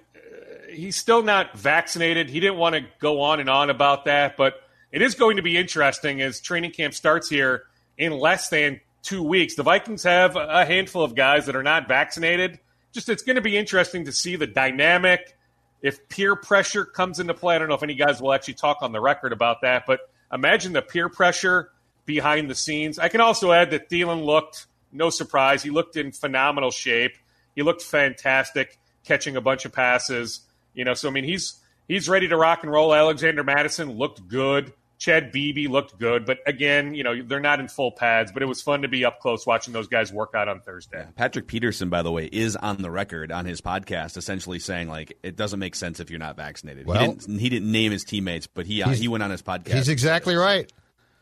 He's 0.72 0.96
still 0.96 1.24
not 1.24 1.58
vaccinated. 1.58 2.30
He 2.30 2.40
didn't 2.40 2.58
want 2.58 2.76
to 2.76 2.86
go 3.00 3.22
on 3.22 3.40
and 3.40 3.50
on 3.50 3.70
about 3.70 4.06
that, 4.06 4.38
but 4.38 4.56
it 4.92 5.02
is 5.02 5.16
going 5.16 5.38
to 5.38 5.44
be 5.44 5.58
interesting 5.58 6.22
as 6.22 6.40
training 6.40 6.72
camp 6.72 6.94
starts 6.94 7.30
here 7.30 7.64
in 7.98 8.12
less 8.12 8.50
than 8.50 8.82
two 9.04 9.24
weeks. 9.24 9.56
The 9.56 9.64
Vikings 9.64 10.04
have 10.04 10.36
a 10.36 10.66
handful 10.66 11.04
of 11.04 11.16
guys 11.16 11.46
that 11.46 11.56
are 11.56 11.64
not 11.64 11.88
vaccinated. 11.88 12.60
Just 12.92 13.10
it's 13.10 13.24
going 13.24 13.36
to 13.36 13.42
be 13.42 13.58
interesting 13.58 14.06
to 14.06 14.12
see 14.12 14.36
the 14.36 14.48
dynamic. 14.48 15.38
If 15.82 16.08
peer 16.10 16.36
pressure 16.36 16.86
comes 16.86 17.20
into 17.20 17.34
play, 17.34 17.56
I 17.56 17.60
don't 17.60 17.70
know 17.70 17.76
if 17.76 17.84
any 17.84 17.96
guys 17.96 18.22
will 18.22 18.34
actually 18.34 18.56
talk 18.56 18.78
on 18.82 18.92
the 18.92 19.02
record 19.02 19.34
about 19.34 19.62
that, 19.62 19.86
but 19.88 20.02
imagine 20.32 20.74
the 20.74 20.82
peer 20.82 21.10
pressure 21.10 21.72
behind 22.06 22.50
the 22.50 22.56
scenes. 22.56 23.00
I 23.00 23.08
can 23.08 23.22
also 23.22 23.52
add 23.52 23.72
that 23.72 23.90
Thielen 23.90 24.26
looked, 24.26 24.68
no 24.92 25.10
surprise, 25.10 25.64
he 25.64 25.70
looked 25.70 25.96
in 25.96 26.12
phenomenal 26.12 26.72
shape. 26.72 27.18
He 27.56 27.64
looked 27.64 27.82
fantastic, 27.82 28.78
catching 29.04 29.36
a 29.36 29.42
bunch 29.42 29.66
of 29.66 29.74
passes. 29.74 30.42
You 30.74 30.86
know, 30.86 30.94
so 30.94 31.10
I 31.10 31.12
mean, 31.12 31.24
he's 31.24 31.60
he's 31.88 32.08
ready 32.10 32.28
to 32.28 32.38
rock 32.38 32.64
and 32.64 32.72
roll. 32.72 32.94
Alexander 32.94 33.44
Mattison 33.44 33.92
looked 33.98 34.28
good. 34.28 34.74
Chad 34.98 35.32
Beebe 35.32 35.66
looked 35.66 35.98
good, 35.98 36.28
but 36.28 36.38
again, 36.46 36.94
you 36.94 37.04
know, 37.04 37.24
they're 37.24 37.40
not 37.40 37.60
in 37.60 37.68
full 37.68 37.92
pads. 37.92 38.32
But 38.32 38.44
it 38.44 38.46
was 38.46 38.62
fun 38.62 38.84
to 38.84 38.88
be 38.88 39.04
up 39.04 39.20
close 39.20 39.48
watching 39.48 39.74
those 39.74 39.88
guys 39.88 40.14
work 40.14 40.36
out 40.36 40.48
on 40.48 40.62
Thursday. 40.62 41.08
Patrick 41.16 41.48
Peterson, 41.48 41.90
by 41.90 42.04
the 42.04 42.12
way, 42.12 42.30
is 42.32 42.56
on 42.56 42.84
the 42.84 42.92
record 42.92 43.32
on 43.32 43.46
his 43.46 43.62
podcast, 43.62 44.16
essentially 44.16 44.60
saying 44.60 44.90
like 44.90 45.18
it 45.24 45.36
doesn't 45.36 45.60
make 45.60 45.74
sense 45.74 46.00
if 46.00 46.12
you're 46.12 46.20
not 46.20 46.36
vaccinated. 46.38 46.86
Well- 46.86 47.00
he, 47.02 47.08
didn't, 47.08 47.40
he 47.40 47.50
didn't 47.50 47.72
name 47.72 47.92
his 47.92 48.04
teammates, 48.04 48.46
but 48.46 48.68
he 48.68 48.84
uh, 48.84 48.90
he 48.90 49.08
went 49.08 49.24
on 49.24 49.32
his 49.32 49.42
podcast. 49.42 49.74
He's 49.74 49.90
exactly 49.90 50.36
right. 50.36 50.72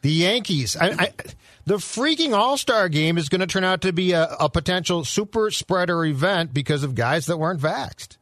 The 0.01 0.11
Yankees. 0.11 0.77
I, 0.77 0.89
I, 0.91 1.13
the 1.65 1.75
freaking 1.75 2.33
All 2.33 2.57
Star 2.57 2.87
game 2.89 3.17
is 3.17 3.27
going 3.29 3.41
to 3.41 3.47
turn 3.47 3.63
out 3.63 3.81
to 3.81 3.93
be 3.93 4.11
a, 4.11 4.25
a 4.39 4.49
potential 4.49 5.03
super 5.05 5.51
spreader 5.51 6.05
event 6.05 6.53
because 6.53 6.83
of 6.83 6.95
guys 6.95 7.25
that 7.27 7.37
weren't 7.37 7.59
vaxxed. 7.61 8.17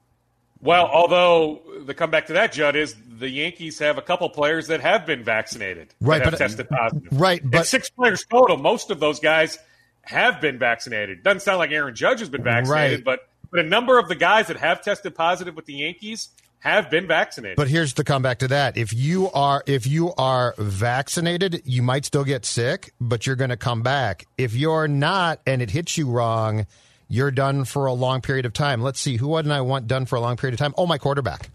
Well, 0.62 0.88
although 0.88 1.62
the 1.86 1.94
comeback 1.94 2.28
to 2.28 2.34
that, 2.34 2.52
Judd, 2.52 2.76
is 2.76 2.96
the 3.20 3.30
Yankees 3.30 3.80
have 3.80 3.98
a 3.98 4.02
couple 4.02 4.30
players 4.30 4.68
that 4.68 4.82
have 4.82 5.06
been 5.06 5.24
vaccinated, 5.24 5.90
that 5.90 5.96
Right, 6.08 6.22
have 6.22 6.32
but- 6.32 6.38
tested 6.38 6.70
positive. 6.70 7.08
right, 7.12 7.42
but- 7.44 7.66
six 7.68 7.90
players 7.90 8.26
total. 8.30 8.58
Most 8.58 8.90
of 8.92 9.00
those 9.00 9.20
guys 9.20 9.58
have 10.04 10.40
been 10.42 10.58
vaccinated. 10.58 11.24
Doesn't 11.24 11.42
sound 11.42 11.60
like 11.60 11.72
Aaron 11.72 11.94
Judge 11.96 12.20
has 12.20 12.30
been 12.30 12.44
vaccinated, 12.44 13.00
Right. 13.00 13.04
but 13.06 13.30
but 13.50 13.62
a 13.62 13.64
number 13.68 13.98
of 13.98 14.10
the 14.10 14.16
guys 14.16 14.48
that 14.48 14.58
have 14.58 14.82
tested 14.82 15.16
positive 15.16 15.56
with 15.56 15.66
the 15.66 15.74
Yankees 15.74 16.30
have 16.60 16.90
been 16.90 17.08
vaccinated. 17.08 17.56
But 17.56 17.70
here's 17.70 17.94
the 17.94 18.04
comeback 18.04 18.40
to 18.40 18.48
that: 18.50 18.76
if 18.78 18.94
you 18.94 19.32
are 19.32 19.64
if 19.68 19.88
you 19.88 20.14
are 20.18 20.54
vaccinated, 20.58 21.62
you 21.64 21.82
might 21.82 22.04
still 22.04 22.24
get 22.26 22.46
sick, 22.46 22.92
but 23.00 23.26
you're 23.26 23.36
going 23.38 23.50
to 23.52 23.58
come 23.58 23.82
back. 23.84 24.26
If 24.38 24.54
you're 24.54 24.88
not, 24.90 25.40
and 25.46 25.62
it 25.62 25.70
hits 25.70 25.98
you 25.98 26.10
wrong, 26.10 26.66
you're 27.10 27.32
done 27.32 27.66
for 27.66 27.86
a 27.86 27.94
long 27.94 28.22
period 28.22 28.46
of 28.46 28.54
time. 28.54 28.82
Let's 28.82 29.00
see, 29.00 29.18
who 29.18 29.30
wouldn't 29.30 29.52
I 29.54 29.62
want 29.62 29.88
done 29.88 30.06
for 30.06 30.16
a 30.16 30.22
long 30.22 30.38
period 30.38 30.54
of 30.54 30.60
time? 30.60 30.74
Oh, 30.78 30.86
my 30.86 30.98
quarterback. 30.98 31.50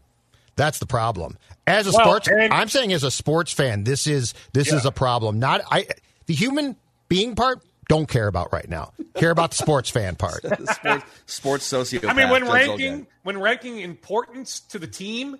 That's 0.57 0.79
the 0.79 0.87
problem. 0.87 1.38
As 1.67 1.87
a 1.87 1.93
Well, 1.93 2.05
sports, 2.07 2.29
and- 2.29 2.53
I'm 2.53 2.69
saying 2.69 2.93
as 2.93 3.05
a 3.05 3.11
sports 3.11 3.53
fan, 3.53 3.85
this 3.85 4.07
is 4.07 4.35
this 4.53 4.73
is 4.73 4.85
a 4.85 4.93
problem. 4.93 5.38
Not 5.38 5.62
I, 5.71 5.87
the 6.27 6.35
human 6.35 6.77
being 7.09 7.35
part. 7.35 7.62
Don't 7.88 8.07
care 8.09 8.27
about 8.29 8.53
right 8.53 8.69
now. 8.69 8.93
Care 9.17 9.31
about 9.31 9.51
the 9.51 9.57
sports 9.57 9.91
fan 9.91 10.15
part. 10.17 10.41
sports, 10.71 11.05
sports 11.27 11.71
sociopath. 11.73 12.09
I 12.09 12.12
mean, 12.15 12.29
when 12.31 12.49
ranking 12.49 13.07
when 13.23 13.38
ranking 13.41 13.81
importance 13.81 14.61
to 14.71 14.79
the 14.79 14.87
team, 14.87 15.37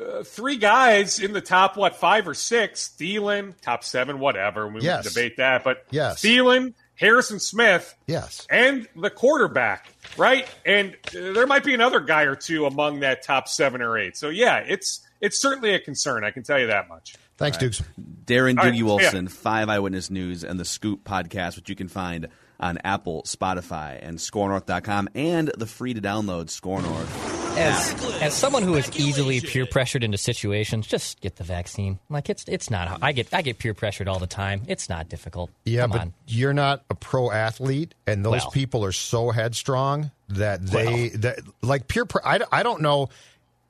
uh, 0.00 0.22
three 0.22 0.56
guys 0.56 1.18
in 1.20 1.32
the 1.32 1.40
top 1.40 1.76
what 1.76 1.96
five 1.96 2.26
or 2.28 2.34
six, 2.34 2.92
Thielen, 2.98 3.54
top 3.60 3.84
seven, 3.84 4.18
whatever. 4.18 4.66
We 4.68 4.80
Yes. 4.82 5.02
can 5.04 5.12
debate 5.12 5.36
that, 5.38 5.62
but 5.64 5.84
Yes. 5.90 6.20
Thielen, 6.22 6.74
Harrison 6.98 7.38
Smith, 7.38 7.94
Yes. 8.06 8.46
and 8.50 8.88
the 8.96 9.10
quarterback, 9.10 9.88
right? 10.16 10.48
And 10.66 10.96
there 11.12 11.46
might 11.46 11.64
be 11.64 11.72
another 11.74 12.00
guy 12.00 12.22
or 12.22 12.34
two 12.34 12.66
among 12.66 13.00
that 13.00 13.22
top 13.22 13.48
seven 13.48 13.80
or 13.82 13.96
eight. 13.98 14.16
So 14.16 14.28
yeah, 14.28 14.58
it's 14.58 15.00
it's 15.20 15.40
certainly 15.40 15.74
a 15.74 15.80
concern. 15.80 16.24
I 16.24 16.30
can 16.30 16.42
tell 16.42 16.58
you 16.58 16.66
that 16.68 16.88
much. 16.88 17.14
Thanks, 17.36 17.56
Dukes. 17.56 17.82
Darren 18.24 18.58
All 18.58 18.64
right, 18.64 18.74
Doogie 18.74 18.78
yeah. 18.78 19.10
Wolfson, 19.12 19.30
Five 19.30 19.68
Eyewitness 19.68 20.10
News, 20.10 20.42
and 20.42 20.58
the 20.58 20.64
Scoop 20.64 21.04
podcast, 21.04 21.54
which 21.56 21.68
you 21.68 21.76
can 21.76 21.86
find 21.88 22.28
on 22.58 22.78
Apple, 22.82 23.22
Spotify, 23.22 23.98
and 24.02 24.18
ScoreNorth.com, 24.18 25.08
and 25.14 25.52
the 25.56 25.66
free 25.66 25.94
to 25.94 26.00
download 26.00 26.50
Score 26.50 26.82
North. 26.82 27.27
As 27.58 28.22
as 28.22 28.34
someone 28.34 28.62
who 28.62 28.74
is 28.74 28.90
easily 28.98 29.40
peer 29.40 29.66
pressured 29.66 30.04
into 30.04 30.16
situations, 30.18 30.86
just 30.86 31.20
get 31.20 31.36
the 31.36 31.44
vaccine. 31.44 31.98
Like 32.08 32.30
it's 32.30 32.44
it's 32.46 32.70
not. 32.70 32.98
I 33.02 33.12
get 33.12 33.32
I 33.34 33.42
get 33.42 33.58
peer 33.58 33.74
pressured 33.74 34.06
all 34.08 34.18
the 34.18 34.26
time. 34.28 34.62
It's 34.68 34.88
not 34.88 35.08
difficult. 35.08 35.50
Yeah, 35.64 35.82
Come 35.82 35.90
but 35.90 36.00
on. 36.02 36.14
you're 36.28 36.52
not 36.52 36.84
a 36.88 36.94
pro 36.94 37.30
athlete, 37.30 37.94
and 38.06 38.24
those 38.24 38.42
Well. 38.42 38.50
people 38.52 38.84
are 38.84 38.92
so 38.92 39.30
headstrong 39.30 40.10
that 40.28 40.64
they 40.64 41.08
that 41.16 41.40
like 41.62 41.88
peer. 41.88 42.04
Pre- 42.04 42.22
I, 42.24 42.40
I 42.52 42.62
don't 42.62 42.80
know. 42.80 43.08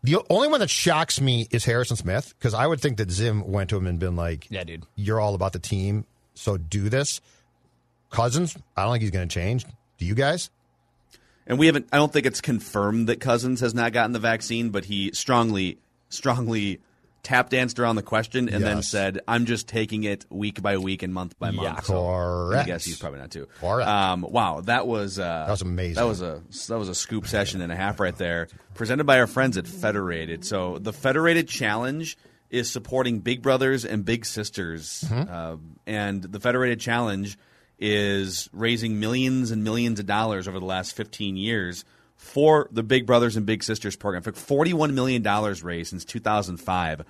The 0.05 0.18
only 0.31 0.48
one 0.48 0.61
that 0.61 0.70
shocks 0.70 1.20
me 1.20 1.48
is 1.51 1.64
Harrison 1.64 1.96
Smith 1.96 2.35
because 2.38 2.55
I 2.55 2.66
would 2.66 2.81
think 2.81 2.98
that 2.98 3.11
Zim 3.11 3.51
went 3.51 3.70
to 3.70 3.77
him 3.77 3.87
and 3.87 3.98
been 3.98 4.14
like, 4.16 4.46
Yeah, 4.51 4.64
dude. 4.64 4.85
you're 4.96 5.18
all 5.20 5.35
about 5.35 5.53
the 5.55 5.59
team, 5.59 6.05
so 6.35 6.57
do 6.57 6.88
this." 6.88 7.20
Cousins, 8.11 8.57
I 8.77 8.85
don't 8.85 8.92
think 8.92 9.03
he's 9.03 9.11
going 9.11 9.29
to 9.29 9.35
change. 9.35 9.66
Do 9.98 10.05
you 10.07 10.14
guys? 10.14 10.51
And 11.49 11.59
we 11.59 11.67
haven't, 11.67 11.89
I 11.93 11.97
don't 11.97 12.13
think 12.13 12.27
it's 12.27 12.41
confirmed 12.41 13.09
that 13.09 13.19
Cousins 13.21 13.61
has 13.61 13.75
not 13.75 13.93
gotten 13.93 14.13
the 14.13 14.19
vaccine, 14.21 14.71
but 14.71 14.85
he 14.85 15.11
strongly, 15.13 15.79
strongly 16.11 16.81
tap 17.25 17.51
danced 17.51 17.81
around 17.81 17.97
the 17.97 18.03
question 18.03 18.49
and 18.49 18.63
then 18.63 18.83
said, 18.83 19.21
I'm 19.27 19.45
just 19.45 19.67
taking 19.67 20.05
it 20.05 20.25
week 20.31 20.63
by 20.63 20.79
week 20.79 21.03
and 21.03 21.13
month 21.13 21.39
by 21.39 21.51
month. 21.51 21.87
So 21.87 21.95
Correct. 22.07 22.63
I 22.63 22.67
guess 22.67 22.85
he's 22.85 22.99
probably 22.99 23.19
not 23.19 23.31
too. 23.31 23.49
Correct. 23.61 23.89
Um, 23.89 24.23
wow, 24.23 24.61
that 24.63 24.87
was 24.87 25.19
uh, 25.19 25.45
That 25.47 25.51
was 25.51 25.63
amazing. 25.63 25.95
That 25.97 26.07
was 26.07 26.23
a 26.23 26.43
that 26.69 26.79
was 26.79 26.89
a 26.89 26.95
scoop 26.95 27.27
session 27.27 27.61
and 27.61 27.73
a 27.73 27.77
half 27.77 27.99
right 27.99 28.17
there, 28.17 28.49
presented 28.75 29.05
by 29.05 29.19
our 29.19 29.27
friends 29.27 29.57
at 29.57 29.67
Federated. 29.67 30.45
So 30.45 30.79
the 30.79 30.93
Federated 30.93 31.49
Challenge 31.49 32.17
is 32.51 32.71
supporting 32.71 33.19
Big 33.21 33.43
Brothers 33.43 33.85
and 33.85 34.05
Big 34.05 34.25
Sisters, 34.25 35.05
Mm-hmm. 35.09 35.31
uh, 35.31 35.57
and 35.87 36.23
the 36.23 36.41
Federated 36.41 36.79
Challenge 36.81 37.37
is 37.79 38.49
raising 38.53 38.99
millions 39.01 39.51
and 39.51 39.62
millions 39.64 40.01
of 40.01 40.07
dollars 40.07 40.49
over 40.49 40.59
the 40.59 40.67
last 40.67 40.97
15 40.97 41.37
years 41.37 41.85
for 42.17 42.69
the 42.73 42.83
Big 42.83 43.07
Brothers 43.07 43.37
and 43.37 43.47
Big 43.47 43.62
Sisters 43.62 43.97
program. 43.97 44.21
In 44.21 44.25
fact, 44.25 44.37
$41 44.37 44.93
million 44.93 45.23
raised 45.62 45.91
since 45.91 46.05
2005 46.05 47.05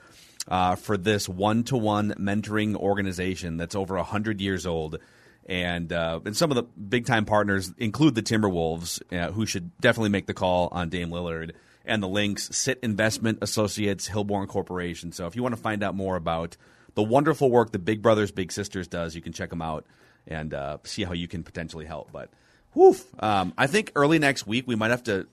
uh, 0.48 0.76
for 0.76 0.96
this 0.96 1.28
one 1.28 1.64
to 1.64 1.76
one 1.76 2.14
mentoring 2.14 2.76
organization 2.76 3.56
that's 3.56 3.74
over 3.74 3.96
100 3.96 4.40
years 4.40 4.66
old. 4.66 4.98
And, 5.46 5.92
uh, 5.92 6.20
and 6.26 6.36
some 6.36 6.50
of 6.50 6.56
the 6.56 6.64
big 6.64 7.06
time 7.06 7.24
partners 7.24 7.72
include 7.78 8.14
the 8.14 8.22
Timberwolves, 8.22 9.00
uh, 9.12 9.32
who 9.32 9.46
should 9.46 9.76
definitely 9.78 10.10
make 10.10 10.26
the 10.26 10.34
call 10.34 10.68
on 10.72 10.90
Dame 10.90 11.10
Lillard, 11.10 11.52
and 11.86 12.02
the 12.02 12.08
Lynx, 12.08 12.50
Sit 12.52 12.78
Investment 12.82 13.38
Associates, 13.40 14.06
Hillborn 14.06 14.46
Corporation. 14.46 15.10
So 15.10 15.26
if 15.26 15.36
you 15.36 15.42
want 15.42 15.56
to 15.56 15.60
find 15.60 15.82
out 15.82 15.94
more 15.94 16.16
about 16.16 16.58
the 16.94 17.02
wonderful 17.02 17.50
work 17.50 17.72
the 17.72 17.78
Big 17.78 18.02
Brothers 18.02 18.30
Big 18.30 18.52
Sisters 18.52 18.88
does, 18.88 19.16
you 19.16 19.22
can 19.22 19.32
check 19.32 19.48
them 19.48 19.62
out 19.62 19.86
and 20.28 20.54
uh, 20.54 20.78
see 20.84 21.04
how 21.04 21.12
you 21.12 21.26
can 21.26 21.42
potentially 21.42 21.86
help. 21.86 22.12
But 22.12 22.30
woof, 22.74 23.04
um, 23.22 23.52
I 23.58 23.66
think 23.66 23.92
early 23.96 24.18
next 24.18 24.46
week 24.46 24.68
we 24.68 24.76
might 24.76 24.90
have 24.90 25.02
to 25.04 25.26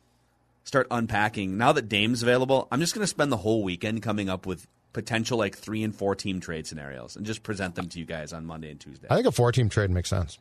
start 0.64 0.88
unpacking. 0.90 1.58
Now 1.58 1.74
that 1.74 1.88
Dame's 1.88 2.24
available, 2.24 2.68
I'm 2.72 2.80
just 2.80 2.96
going 2.96 3.04
to 3.04 3.08
spend 3.08 3.32
the 3.32 3.38
whole 3.38 3.64
weekend 3.64 4.02
coming 4.02 4.30
up 4.30 4.46
with 4.46 4.66
potential 4.94 5.38
like 5.38 5.58
three 5.58 5.84
and 5.84 5.94
four 5.94 6.16
team 6.16 6.40
trade 6.40 6.66
scenarios 6.66 7.16
and 7.16 7.26
just 7.26 7.44
present 7.44 7.76
them 7.76 7.90
to 7.90 8.00
you 8.00 8.06
guys 8.06 8.34
on 8.34 8.46
Monday 8.46 8.72
and 8.72 8.80
Tuesday. 8.80 9.08
I 9.10 9.16
think 9.16 9.28
a 9.28 9.32
four 9.32 9.52
team 9.52 9.70
trade 9.70 9.90
makes 9.90 10.10
sense. 10.10 10.40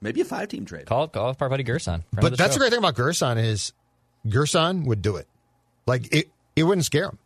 Maybe 0.00 0.20
a 0.20 0.24
five 0.24 0.48
team 0.48 0.64
trade. 0.64 0.86
Call 0.86 1.08
call 1.08 1.30
up 1.30 1.42
our 1.42 1.48
buddy 1.48 1.64
Gersson. 1.64 2.04
But 2.12 2.30
the 2.30 2.36
that's 2.36 2.50
show. 2.50 2.54
the 2.54 2.58
great 2.60 2.70
thing 2.70 2.78
about 2.78 2.94
Gersson 2.94 3.42
is 3.42 3.72
Gersson 4.26 4.84
would 4.84 5.02
do 5.02 5.16
it. 5.16 5.26
Like 5.86 6.14
it, 6.14 6.28
it 6.54 6.64
wouldn't 6.64 6.84
scare 6.84 7.06
him. 7.06 7.18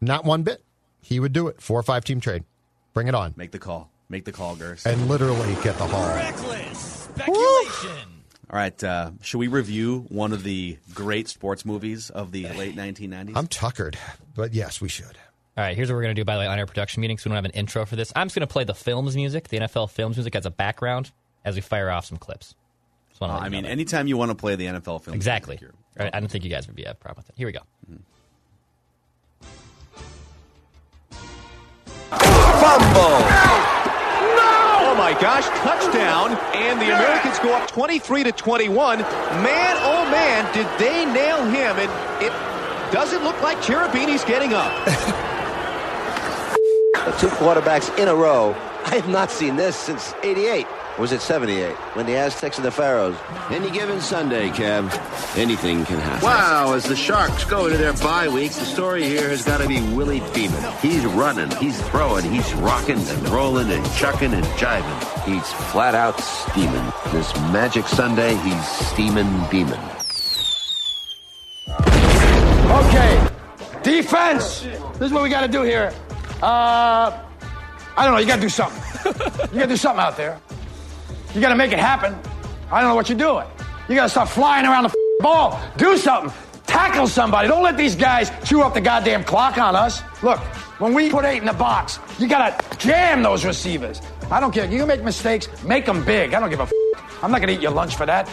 Not 0.00 0.24
one 0.24 0.42
bit. 0.42 0.62
He 1.00 1.18
would 1.18 1.32
do 1.32 1.48
it. 1.48 1.60
Four 1.60 1.80
or 1.80 1.82
five 1.82 2.04
team 2.04 2.20
trade. 2.20 2.44
Bring 2.92 3.08
it 3.08 3.14
on. 3.14 3.34
Make 3.36 3.50
the 3.50 3.58
call. 3.58 3.90
Make 4.08 4.24
the 4.24 4.32
call, 4.32 4.54
Gers. 4.56 4.86
And 4.86 5.08
literally 5.08 5.54
get 5.62 5.76
the 5.78 5.86
haul. 5.86 6.14
Reckless 6.14 6.78
speculation. 6.78 8.08
All 8.50 8.56
right. 8.58 8.84
Uh, 8.84 9.10
should 9.22 9.38
we 9.38 9.48
review 9.48 10.06
one 10.08 10.32
of 10.32 10.42
the 10.44 10.78
great 10.94 11.28
sports 11.28 11.64
movies 11.64 12.10
of 12.10 12.30
the 12.32 12.44
late 12.50 12.76
1990s? 12.76 13.32
I'm 13.36 13.48
tuckered, 13.48 13.98
but 14.34 14.54
yes, 14.54 14.80
we 14.80 14.88
should. 14.88 15.18
All 15.58 15.64
right, 15.64 15.74
here's 15.74 15.88
what 15.88 15.96
we're 15.96 16.02
going 16.02 16.14
to 16.14 16.20
do 16.20 16.24
by 16.24 16.34
the 16.34 16.40
way 16.40 16.46
on 16.46 16.58
our 16.58 16.66
production 16.66 17.00
meeting. 17.00 17.16
So 17.18 17.28
we 17.28 17.34
don't 17.34 17.42
have 17.42 17.46
an 17.46 17.58
intro 17.58 17.86
for 17.86 17.96
this. 17.96 18.12
I'm 18.14 18.26
just 18.26 18.34
going 18.36 18.46
to 18.46 18.52
play 18.52 18.64
the 18.64 18.74
films 18.74 19.16
music, 19.16 19.48
the 19.48 19.58
NFL 19.60 19.90
films 19.90 20.16
music, 20.18 20.36
as 20.36 20.44
a 20.44 20.50
background 20.50 21.10
as 21.46 21.54
we 21.54 21.62
fire 21.62 21.90
off 21.90 22.04
some 22.04 22.18
clips. 22.18 22.54
Just 23.08 23.20
wanna 23.22 23.32
Uh, 23.32 23.36
let 23.36 23.40
you 23.40 23.46
I 23.46 23.48
know 23.48 23.52
mean, 23.56 23.62
that. 23.64 23.70
anytime 23.70 24.06
you 24.06 24.18
want 24.18 24.30
to 24.30 24.34
play 24.34 24.54
the 24.56 24.66
NFL 24.66 24.98
film, 25.02 25.14
exactly. 25.16 25.56
you're- 25.60 25.72
All 25.98 26.04
right, 26.04 26.14
I 26.14 26.20
don't 26.20 26.28
think 26.28 26.44
you 26.44 26.50
guys 26.50 26.66
would 26.66 26.76
be 26.76 26.84
a 26.84 26.92
problem 26.94 27.24
with 27.24 27.30
it. 27.30 27.34
Here 27.38 27.46
we 27.48 27.52
go. 27.52 27.60
Fumble. 32.60 33.45
My 34.96 35.12
gosh, 35.20 35.44
touchdown. 35.60 36.32
And 36.54 36.80
the 36.80 36.86
Americans 36.86 37.38
go 37.40 37.54
up 37.54 37.70
23 37.70 38.24
to 38.24 38.32
21. 38.32 39.00
Man, 39.00 39.76
oh 39.80 40.08
man, 40.10 40.50
did 40.54 40.66
they 40.78 41.04
nail 41.04 41.44
him. 41.44 41.76
And 41.76 42.24
it 42.24 42.32
doesn't 42.92 43.22
look 43.22 43.40
like 43.42 43.62
Cherubini's 43.62 44.24
getting 44.24 44.54
up. 44.54 44.72
Two 47.20 47.28
quarterbacks 47.28 47.96
in 47.98 48.08
a 48.08 48.14
row. 48.14 48.54
I 48.84 48.94
have 48.94 49.08
not 49.08 49.30
seen 49.30 49.56
this 49.56 49.76
since 49.76 50.14
88. 50.22 50.66
Or 50.96 51.02
was 51.02 51.12
it 51.12 51.20
78? 51.20 51.74
When 51.94 52.06
the 52.06 52.16
Aztecs 52.16 52.56
and 52.56 52.64
the 52.64 52.70
Pharaohs. 52.70 53.16
Any 53.50 53.70
given 53.70 54.00
Sunday, 54.00 54.48
Kev, 54.48 54.90
anything 55.36 55.84
can 55.84 55.98
happen. 55.98 56.24
Wow, 56.24 56.72
as 56.72 56.84
the 56.84 56.96
Sharks 56.96 57.44
go 57.44 57.66
into 57.66 57.76
their 57.76 57.92
bye 57.94 58.28
week, 58.28 58.52
the 58.52 58.64
story 58.64 59.04
here 59.04 59.28
has 59.28 59.44
got 59.44 59.60
to 59.60 59.68
be 59.68 59.80
Willie 59.94 60.20
Beamen. 60.32 60.72
He's 60.80 61.04
running, 61.04 61.50
he's 61.58 61.78
throwing, 61.88 62.24
he's 62.24 62.50
rocking 62.54 62.98
and 62.98 63.28
rolling 63.28 63.70
and 63.70 63.84
chucking 63.92 64.32
and 64.32 64.44
jiving. 64.58 65.24
He's 65.24 65.52
flat 65.70 65.94
out 65.94 66.18
steaming. 66.18 66.92
This 67.12 67.34
magic 67.52 67.86
Sunday, 67.86 68.34
he's 68.36 68.68
steaming 68.68 69.28
beaming. 69.50 69.80
Okay, 71.68 73.28
defense. 73.82 74.62
This 74.94 75.08
is 75.08 75.12
what 75.12 75.22
we 75.22 75.28
got 75.28 75.42
to 75.42 75.48
do 75.48 75.62
here. 75.62 75.92
Uh, 76.42 77.22
I 77.96 78.04
don't 78.04 78.14
know. 78.14 78.18
You 78.18 78.26
got 78.26 78.36
to 78.36 78.42
do 78.42 78.48
something. 78.48 78.82
You 79.52 79.60
got 79.60 79.66
to 79.66 79.66
do 79.68 79.76
something 79.76 80.00
out 80.00 80.16
there. 80.16 80.40
You 81.36 81.42
got 81.42 81.50
to 81.50 81.54
make 81.54 81.72
it 81.72 81.78
happen. 81.78 82.18
I 82.72 82.80
don't 82.80 82.88
know 82.88 82.94
what 82.94 83.10
you're 83.10 83.18
doing. 83.18 83.46
You 83.90 83.94
got 83.94 84.04
to 84.04 84.08
stop 84.08 84.28
flying 84.28 84.64
around 84.64 84.84
the 84.84 84.94
ball. 85.20 85.60
Do 85.76 85.98
something. 85.98 86.32
Tackle 86.66 87.06
somebody. 87.08 87.46
Don't 87.46 87.62
let 87.62 87.76
these 87.76 87.94
guys 87.94 88.30
chew 88.48 88.62
up 88.62 88.72
the 88.72 88.80
goddamn 88.80 89.22
clock 89.22 89.58
on 89.58 89.76
us. 89.76 90.02
Look, 90.22 90.38
when 90.80 90.94
we 90.94 91.10
put 91.10 91.26
eight 91.26 91.36
in 91.36 91.44
the 91.44 91.52
box, 91.52 91.98
you 92.18 92.26
got 92.26 92.58
to 92.58 92.78
jam 92.78 93.22
those 93.22 93.44
receivers. 93.44 94.00
I 94.30 94.40
don't 94.40 94.50
care. 94.50 94.64
You 94.64 94.86
make 94.86 95.04
mistakes. 95.04 95.46
Make 95.62 95.84
them 95.84 96.06
big. 96.06 96.32
I 96.32 96.40
don't 96.40 96.48
give 96.48 96.60
a. 96.60 96.62
F- 96.62 96.72
I'm 97.22 97.30
not 97.30 97.42
going 97.42 97.48
to 97.48 97.54
eat 97.54 97.60
your 97.60 97.72
lunch 97.72 97.96
for 97.96 98.06
that. 98.06 98.30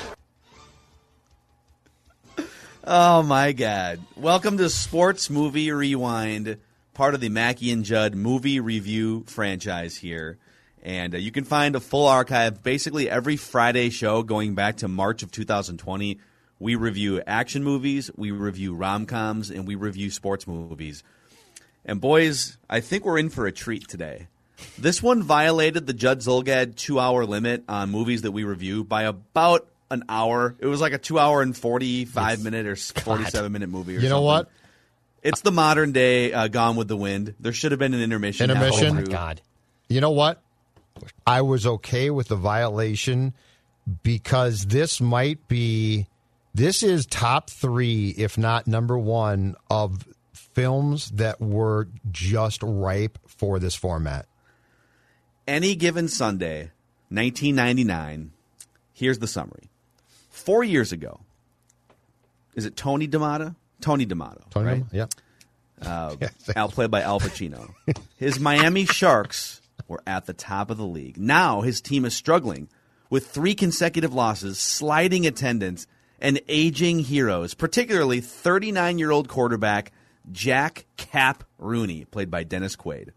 Oh 2.85 3.21
my 3.21 3.51
God! 3.51 3.99
Welcome 4.15 4.57
to 4.59 4.69
Sports 4.69 5.29
Movie 5.29 5.71
Rewind, 5.71 6.57
part 6.93 7.15
of 7.15 7.19
the 7.19 7.29
Mackey 7.29 7.69
and 7.71 7.83
Judd 7.83 8.15
movie 8.15 8.61
review 8.61 9.25
franchise 9.27 9.97
here, 9.97 10.37
and 10.83 11.15
uh, 11.15 11.17
you 11.17 11.31
can 11.31 11.45
find 11.45 11.75
a 11.75 11.79
full 11.79 12.05
archive. 12.05 12.61
Basically, 12.61 13.09
every 13.09 13.37
Friday 13.37 13.89
show 13.89 14.21
going 14.21 14.53
back 14.53 14.77
to 14.77 14.87
March 14.87 15.23
of 15.23 15.31
2020, 15.31 16.19
we 16.59 16.75
review 16.75 17.21
action 17.25 17.63
movies, 17.63 18.11
we 18.15 18.31
review 18.31 18.75
rom 18.75 19.05
coms, 19.05 19.49
and 19.49 19.65
we 19.65 19.75
review 19.75 20.11
sports 20.11 20.45
movies. 20.45 21.01
And 21.85 21.99
boys, 21.99 22.57
I 22.69 22.81
think 22.81 23.05
we're 23.05 23.17
in 23.17 23.29
for 23.29 23.47
a 23.47 23.51
treat 23.51 23.88
today. 23.88 24.27
This 24.77 25.01
one 25.01 25.23
violated 25.23 25.88
the 25.88 25.93
Judd 25.93 26.19
Zulgad 26.19 26.75
two-hour 26.75 27.25
limit 27.25 27.63
on 27.67 27.89
movies 27.89 28.21
that 28.21 28.31
we 28.31 28.43
review 28.43 28.84
by 28.84 29.03
about 29.03 29.67
an 29.89 30.03
hour. 30.07 30.55
It 30.59 30.67
was 30.67 30.79
like 30.79 30.93
a 30.93 30.97
two-hour 30.97 31.41
and 31.41 31.55
forty-five 31.57 32.43
minute 32.43 32.65
or 32.65 32.75
forty-seven 32.75 33.51
minute 33.51 33.69
movie. 33.69 33.97
Or 33.97 33.99
You 33.99 34.09
know 34.09 34.21
what? 34.21 34.49
It's 35.21 35.41
the 35.41 35.51
modern 35.51 35.91
day 35.91 36.34
uh, 36.34 36.47
Gone 36.49 36.75
with 36.75 36.88
the 36.88 36.97
Wind. 36.97 37.36
There 37.39 37.53
should 37.53 37.71
have 37.71 37.79
been 37.79 37.93
an 37.93 38.01
intermission. 38.01 38.49
Intermission? 38.49 38.97
Oh 38.97 39.01
my. 39.01 39.03
God. 39.03 39.41
You 39.89 40.01
know 40.01 40.11
what? 40.11 40.41
I 41.25 41.41
was 41.41 41.65
okay 41.65 42.09
with 42.09 42.27
the 42.27 42.35
violation 42.35 43.33
because 44.03 44.67
this 44.67 45.01
might 45.01 45.47
be 45.47 46.07
this 46.53 46.83
is 46.83 47.05
top 47.05 47.49
three, 47.49 48.09
if 48.09 48.37
not 48.37 48.67
number 48.67 48.97
one, 48.97 49.55
of 49.69 50.07
films 50.33 51.09
that 51.11 51.41
were 51.41 51.87
just 52.11 52.61
ripe 52.61 53.17
for 53.27 53.59
this 53.59 53.75
format. 53.75 54.27
Any 55.47 55.75
given 55.75 56.07
Sunday, 56.07 56.71
1999. 57.09 58.31
Here's 58.93 59.19
the 59.19 59.27
summary. 59.27 59.69
Four 60.29 60.63
years 60.63 60.91
ago, 60.91 61.21
is 62.55 62.65
it 62.65 62.75
Tony 62.75 63.07
D'Amato? 63.07 63.55
Tony 63.81 64.05
D'Amato, 64.05 64.43
Tony 64.51 64.65
right? 64.65 64.83
Romo? 64.83 64.93
Yeah. 64.93 65.05
Uh, 65.81 66.15
Al 66.55 66.69
played 66.69 66.91
by 66.91 67.01
Al 67.01 67.19
Pacino. 67.19 67.73
His 68.17 68.39
Miami 68.39 68.85
Sharks 68.85 69.59
were 69.88 70.01
at 70.07 70.25
the 70.25 70.34
top 70.34 70.69
of 70.69 70.77
the 70.77 70.86
league. 70.86 71.17
Now 71.17 71.61
his 71.61 71.81
team 71.81 72.05
is 72.05 72.15
struggling 72.15 72.69
with 73.09 73.27
three 73.27 73.55
consecutive 73.55 74.13
losses, 74.13 74.57
sliding 74.57 75.27
attendance, 75.27 75.88
and 76.19 76.41
aging 76.47 76.99
heroes, 76.99 77.53
particularly 77.53 78.21
39 78.21 78.97
year 78.97 79.11
old 79.11 79.27
quarterback 79.27 79.91
Jack 80.31 80.86
Cap 80.95 81.43
Rooney, 81.57 82.05
played 82.05 82.31
by 82.31 82.43
Dennis 82.43 82.75
Quaid. 82.75 83.09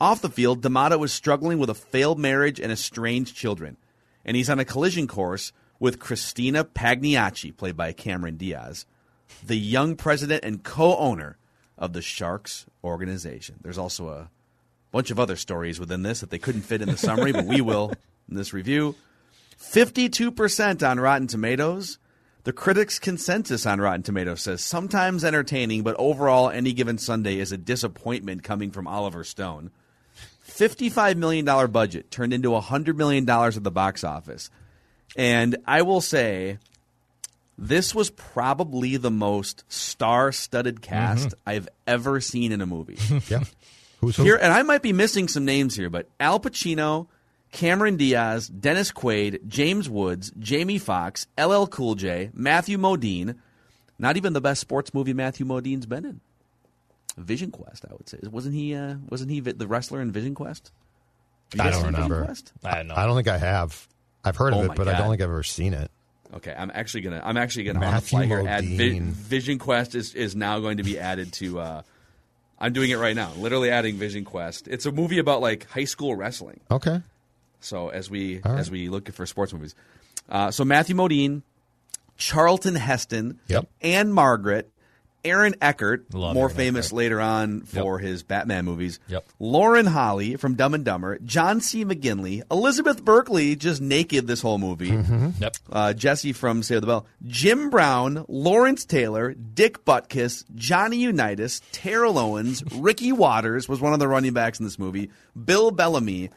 Off 0.00 0.20
the 0.20 0.28
field, 0.28 0.60
D'Amato 0.60 1.02
is 1.02 1.12
struggling 1.12 1.58
with 1.58 1.70
a 1.70 1.74
failed 1.74 2.18
marriage 2.18 2.60
and 2.60 2.70
estranged 2.70 3.34
children, 3.34 3.78
and 4.24 4.36
he's 4.36 4.50
on 4.50 4.58
a 4.58 4.64
collision 4.64 5.06
course 5.06 5.52
with 5.80 5.98
Christina 5.98 6.64
Pagliacci, 6.64 7.52
played 7.52 7.76
by 7.76 7.92
Cameron 7.92 8.36
Diaz, 8.36 8.84
the 9.44 9.56
young 9.56 9.96
president 9.96 10.44
and 10.44 10.62
co-owner 10.62 11.38
of 11.78 11.94
the 11.94 12.02
Sharks 12.02 12.66
organization. 12.84 13.56
There's 13.62 13.78
also 13.78 14.08
a 14.08 14.30
bunch 14.96 15.10
of 15.10 15.20
other 15.20 15.36
stories 15.36 15.78
within 15.78 16.02
this 16.02 16.20
that 16.20 16.30
they 16.30 16.38
couldn't 16.38 16.62
fit 16.62 16.80
in 16.80 16.88
the 16.88 16.96
summary, 16.96 17.30
but 17.30 17.44
we 17.44 17.60
will 17.60 17.92
in 18.30 18.34
this 18.34 18.54
review. 18.54 18.94
52% 19.60 20.88
on 20.88 20.98
Rotten 20.98 21.26
Tomatoes. 21.26 21.98
The 22.44 22.54
critics' 22.54 22.98
consensus 22.98 23.66
on 23.66 23.78
Rotten 23.78 24.02
Tomatoes 24.02 24.40
says 24.40 24.64
sometimes 24.64 25.22
entertaining, 25.22 25.82
but 25.82 25.96
overall, 25.98 26.48
any 26.48 26.72
given 26.72 26.96
Sunday 26.96 27.40
is 27.40 27.52
a 27.52 27.58
disappointment 27.58 28.42
coming 28.42 28.70
from 28.70 28.86
Oliver 28.86 29.22
Stone. 29.22 29.70
$55 30.48 31.16
million 31.16 31.44
budget 31.70 32.10
turned 32.10 32.32
into 32.32 32.48
$100 32.48 32.96
million 32.96 33.28
at 33.28 33.62
the 33.62 33.70
box 33.70 34.02
office. 34.02 34.48
And 35.14 35.58
I 35.66 35.82
will 35.82 36.00
say, 36.00 36.56
this 37.58 37.94
was 37.94 38.08
probably 38.08 38.96
the 38.96 39.10
most 39.10 39.64
star 39.68 40.32
studded 40.32 40.80
cast 40.80 41.28
mm-hmm. 41.28 41.48
I've 41.50 41.68
ever 41.86 42.22
seen 42.22 42.50
in 42.50 42.62
a 42.62 42.66
movie. 42.66 42.96
yeah. 43.28 43.44
Who's 44.06 44.16
who? 44.16 44.22
Here, 44.22 44.36
and 44.36 44.52
I 44.52 44.62
might 44.62 44.82
be 44.82 44.92
missing 44.92 45.26
some 45.26 45.44
names 45.44 45.74
here, 45.74 45.90
but 45.90 46.08
Al 46.20 46.38
Pacino, 46.38 47.08
Cameron 47.50 47.96
Diaz, 47.96 48.46
Dennis 48.46 48.92
Quaid, 48.92 49.44
James 49.48 49.88
Woods, 49.90 50.30
Jamie 50.38 50.78
Foxx, 50.78 51.26
LL 51.36 51.64
Cool 51.66 51.96
J, 51.96 52.30
Matthew 52.32 52.78
Modine. 52.78 53.36
Not 53.98 54.16
even 54.16 54.32
the 54.32 54.40
best 54.40 54.60
sports 54.60 54.94
movie 54.94 55.12
Matthew 55.12 55.44
Modine's 55.44 55.86
been 55.86 56.04
in. 56.04 56.20
Vision 57.16 57.50
Quest, 57.50 57.84
I 57.90 57.94
would 57.94 58.08
say. 58.08 58.18
Wasn't 58.30 58.54
he? 58.54 58.74
Uh, 58.76 58.94
wasn't 59.08 59.30
he 59.30 59.40
the 59.40 59.66
wrestler 59.66 60.00
in 60.00 60.12
Vision 60.12 60.34
Quest? 60.34 60.70
I 61.54 61.56
don't 61.56 61.72
Vision 61.72 61.86
remember. 61.86 62.24
Quest? 62.26 62.52
I 62.62 62.76
don't 62.76 62.88
know. 62.88 62.94
I 62.94 63.06
don't 63.06 63.16
think 63.16 63.28
I 63.28 63.38
have. 63.38 63.88
I've 64.24 64.36
heard 64.36 64.54
Oh 64.54 64.58
of 64.60 64.64
it, 64.66 64.68
my 64.68 64.74
but 64.74 64.86
I 64.86 64.98
don't 64.98 65.10
think 65.10 65.22
I've 65.22 65.30
ever 65.30 65.42
seen 65.42 65.74
it. 65.74 65.90
Okay, 66.34 66.54
I'm 66.56 66.70
actually 66.74 67.00
gonna. 67.00 67.22
I'm 67.24 67.36
actually 67.36 67.64
gonna 67.64 67.78
on 67.78 67.84
the 67.86 67.90
Matthew 67.90 68.08
fly 68.18 68.26
here 68.26 68.44
add 68.46 68.64
Vi- 68.64 68.76
Modine. 68.76 69.02
Vision 69.12 69.58
Quest 69.58 69.94
is 69.96 70.14
is 70.14 70.36
now 70.36 70.60
going 70.60 70.76
to 70.76 70.82
be 70.84 70.98
added 70.98 71.32
to. 71.34 71.58
Uh, 71.58 71.82
I'm 72.58 72.72
doing 72.72 72.90
it 72.90 72.96
right 72.96 73.14
now. 73.16 73.32
Literally 73.36 73.70
adding 73.70 73.96
Vision 73.96 74.24
Quest. 74.24 74.66
It's 74.68 74.86
a 74.86 74.92
movie 74.92 75.18
about 75.18 75.40
like 75.40 75.68
high 75.70 75.84
school 75.84 76.14
wrestling. 76.14 76.60
Okay. 76.70 77.00
So 77.60 77.88
as 77.88 78.08
we 78.10 78.40
right. 78.44 78.58
as 78.58 78.70
we 78.70 78.88
look 78.88 79.10
for 79.12 79.26
sports 79.26 79.52
movies, 79.52 79.74
uh, 80.28 80.50
so 80.50 80.64
Matthew 80.64 80.94
Modine, 80.96 81.42
Charlton 82.16 82.74
Heston, 82.76 83.40
Yep. 83.48 83.68
Ann-Margret, 83.82 84.70
Aaron 85.26 85.54
Eckhart, 85.60 86.14
Love 86.14 86.34
more 86.34 86.44
Aaron 86.46 86.56
famous 86.56 86.86
Eckhart. 86.86 86.96
later 86.98 87.20
on 87.20 87.60
for 87.62 87.98
his 87.98 88.22
Batman 88.22 88.64
movies. 88.64 89.00
Yep. 89.08 89.26
Lauren 89.38 89.86
Holly 89.86 90.36
from 90.36 90.54
Dumb 90.54 90.74
and 90.74 90.84
Dumber, 90.84 91.18
John 91.24 91.60
C. 91.60 91.84
McGinley, 91.84 92.42
Elizabeth 92.50 93.04
Berkley, 93.04 93.56
just 93.56 93.80
naked 93.82 94.26
this 94.26 94.40
whole 94.40 94.58
movie. 94.58 94.90
Mm-hmm. 94.90 95.28
Yep. 95.40 95.56
Uh, 95.70 95.92
Jesse 95.92 96.32
from 96.32 96.62
Save 96.62 96.80
the 96.82 96.86
Bell, 96.86 97.06
Jim 97.26 97.70
Brown, 97.70 98.24
Lawrence 98.28 98.84
Taylor, 98.84 99.34
Dick 99.34 99.84
Butkus, 99.84 100.44
Johnny 100.54 100.98
Unitas, 100.98 101.60
Terrell 101.72 102.18
Owens, 102.18 102.62
Ricky 102.74 103.12
Watters 103.12 103.68
was 103.68 103.80
one 103.80 103.92
of 103.92 103.98
the 103.98 104.08
running 104.08 104.32
backs 104.32 104.58
in 104.60 104.64
this 104.64 104.78
movie, 104.78 105.10
Bill 105.44 105.70
Bellamy. 105.70 106.30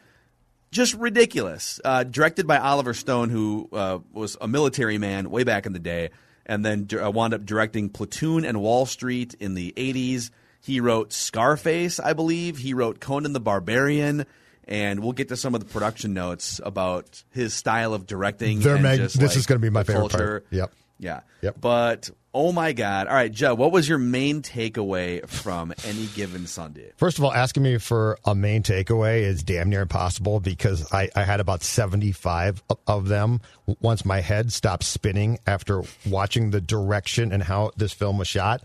Just 0.72 0.94
ridiculous. 0.94 1.80
Uh, 1.84 2.04
directed 2.04 2.46
by 2.46 2.58
Oliver 2.58 2.94
Stone, 2.94 3.28
who 3.30 3.68
uh, 3.72 3.98
was 4.12 4.36
a 4.40 4.46
military 4.46 4.98
man 4.98 5.28
way 5.28 5.42
back 5.42 5.66
in 5.66 5.72
the 5.72 5.80
day, 5.80 6.10
and 6.50 6.64
then 6.64 6.88
uh, 7.00 7.08
wound 7.08 7.32
up 7.32 7.46
directing 7.46 7.88
Platoon 7.88 8.44
and 8.44 8.60
Wall 8.60 8.84
Street 8.84 9.34
in 9.38 9.54
the 9.54 9.72
80s. 9.76 10.30
He 10.60 10.80
wrote 10.80 11.12
Scarface, 11.12 12.00
I 12.00 12.12
believe. 12.12 12.58
He 12.58 12.74
wrote 12.74 12.98
Conan 12.98 13.32
the 13.32 13.40
Barbarian. 13.40 14.26
And 14.64 15.00
we'll 15.00 15.12
get 15.12 15.28
to 15.28 15.36
some 15.36 15.54
of 15.54 15.60
the 15.60 15.72
production 15.72 16.12
notes 16.12 16.60
about 16.64 17.22
his 17.30 17.54
style 17.54 17.94
of 17.94 18.04
directing. 18.04 18.60
They're 18.60 18.74
and 18.74 18.82
mag- 18.82 18.98
just, 18.98 19.18
this 19.18 19.30
like, 19.30 19.36
is 19.36 19.46
gonna 19.46 19.60
be 19.60 19.70
my 19.70 19.84
favorite 19.84 20.10
part. 20.10 20.46
Yep. 20.50 20.72
Yeah. 21.00 21.20
Yep. 21.40 21.56
But 21.60 22.10
oh 22.34 22.52
my 22.52 22.72
God! 22.72 23.08
All 23.08 23.14
right, 23.14 23.32
Joe, 23.32 23.54
what 23.54 23.72
was 23.72 23.88
your 23.88 23.98
main 23.98 24.42
takeaway 24.42 25.26
from 25.26 25.72
any 25.84 26.06
given 26.14 26.46
Sunday? 26.46 26.92
First 26.98 27.18
of 27.18 27.24
all, 27.24 27.32
asking 27.32 27.62
me 27.62 27.78
for 27.78 28.18
a 28.26 28.34
main 28.34 28.62
takeaway 28.62 29.22
is 29.22 29.42
damn 29.42 29.70
near 29.70 29.80
impossible 29.80 30.38
because 30.40 30.92
I, 30.92 31.08
I 31.16 31.22
had 31.24 31.40
about 31.40 31.62
75 31.62 32.62
of- 32.68 32.78
of 32.86 33.08
them 33.08 33.40
once 33.80 34.04
my 34.04 34.20
head 34.20 34.52
stopped 34.52 34.84
spinning 34.84 35.38
after 35.46 35.82
watching 36.06 36.50
the 36.50 36.60
direction 36.60 37.32
and 37.32 37.42
how 37.42 37.72
this 37.76 37.92
film 37.94 38.18
was 38.18 38.28
shot. 38.28 38.62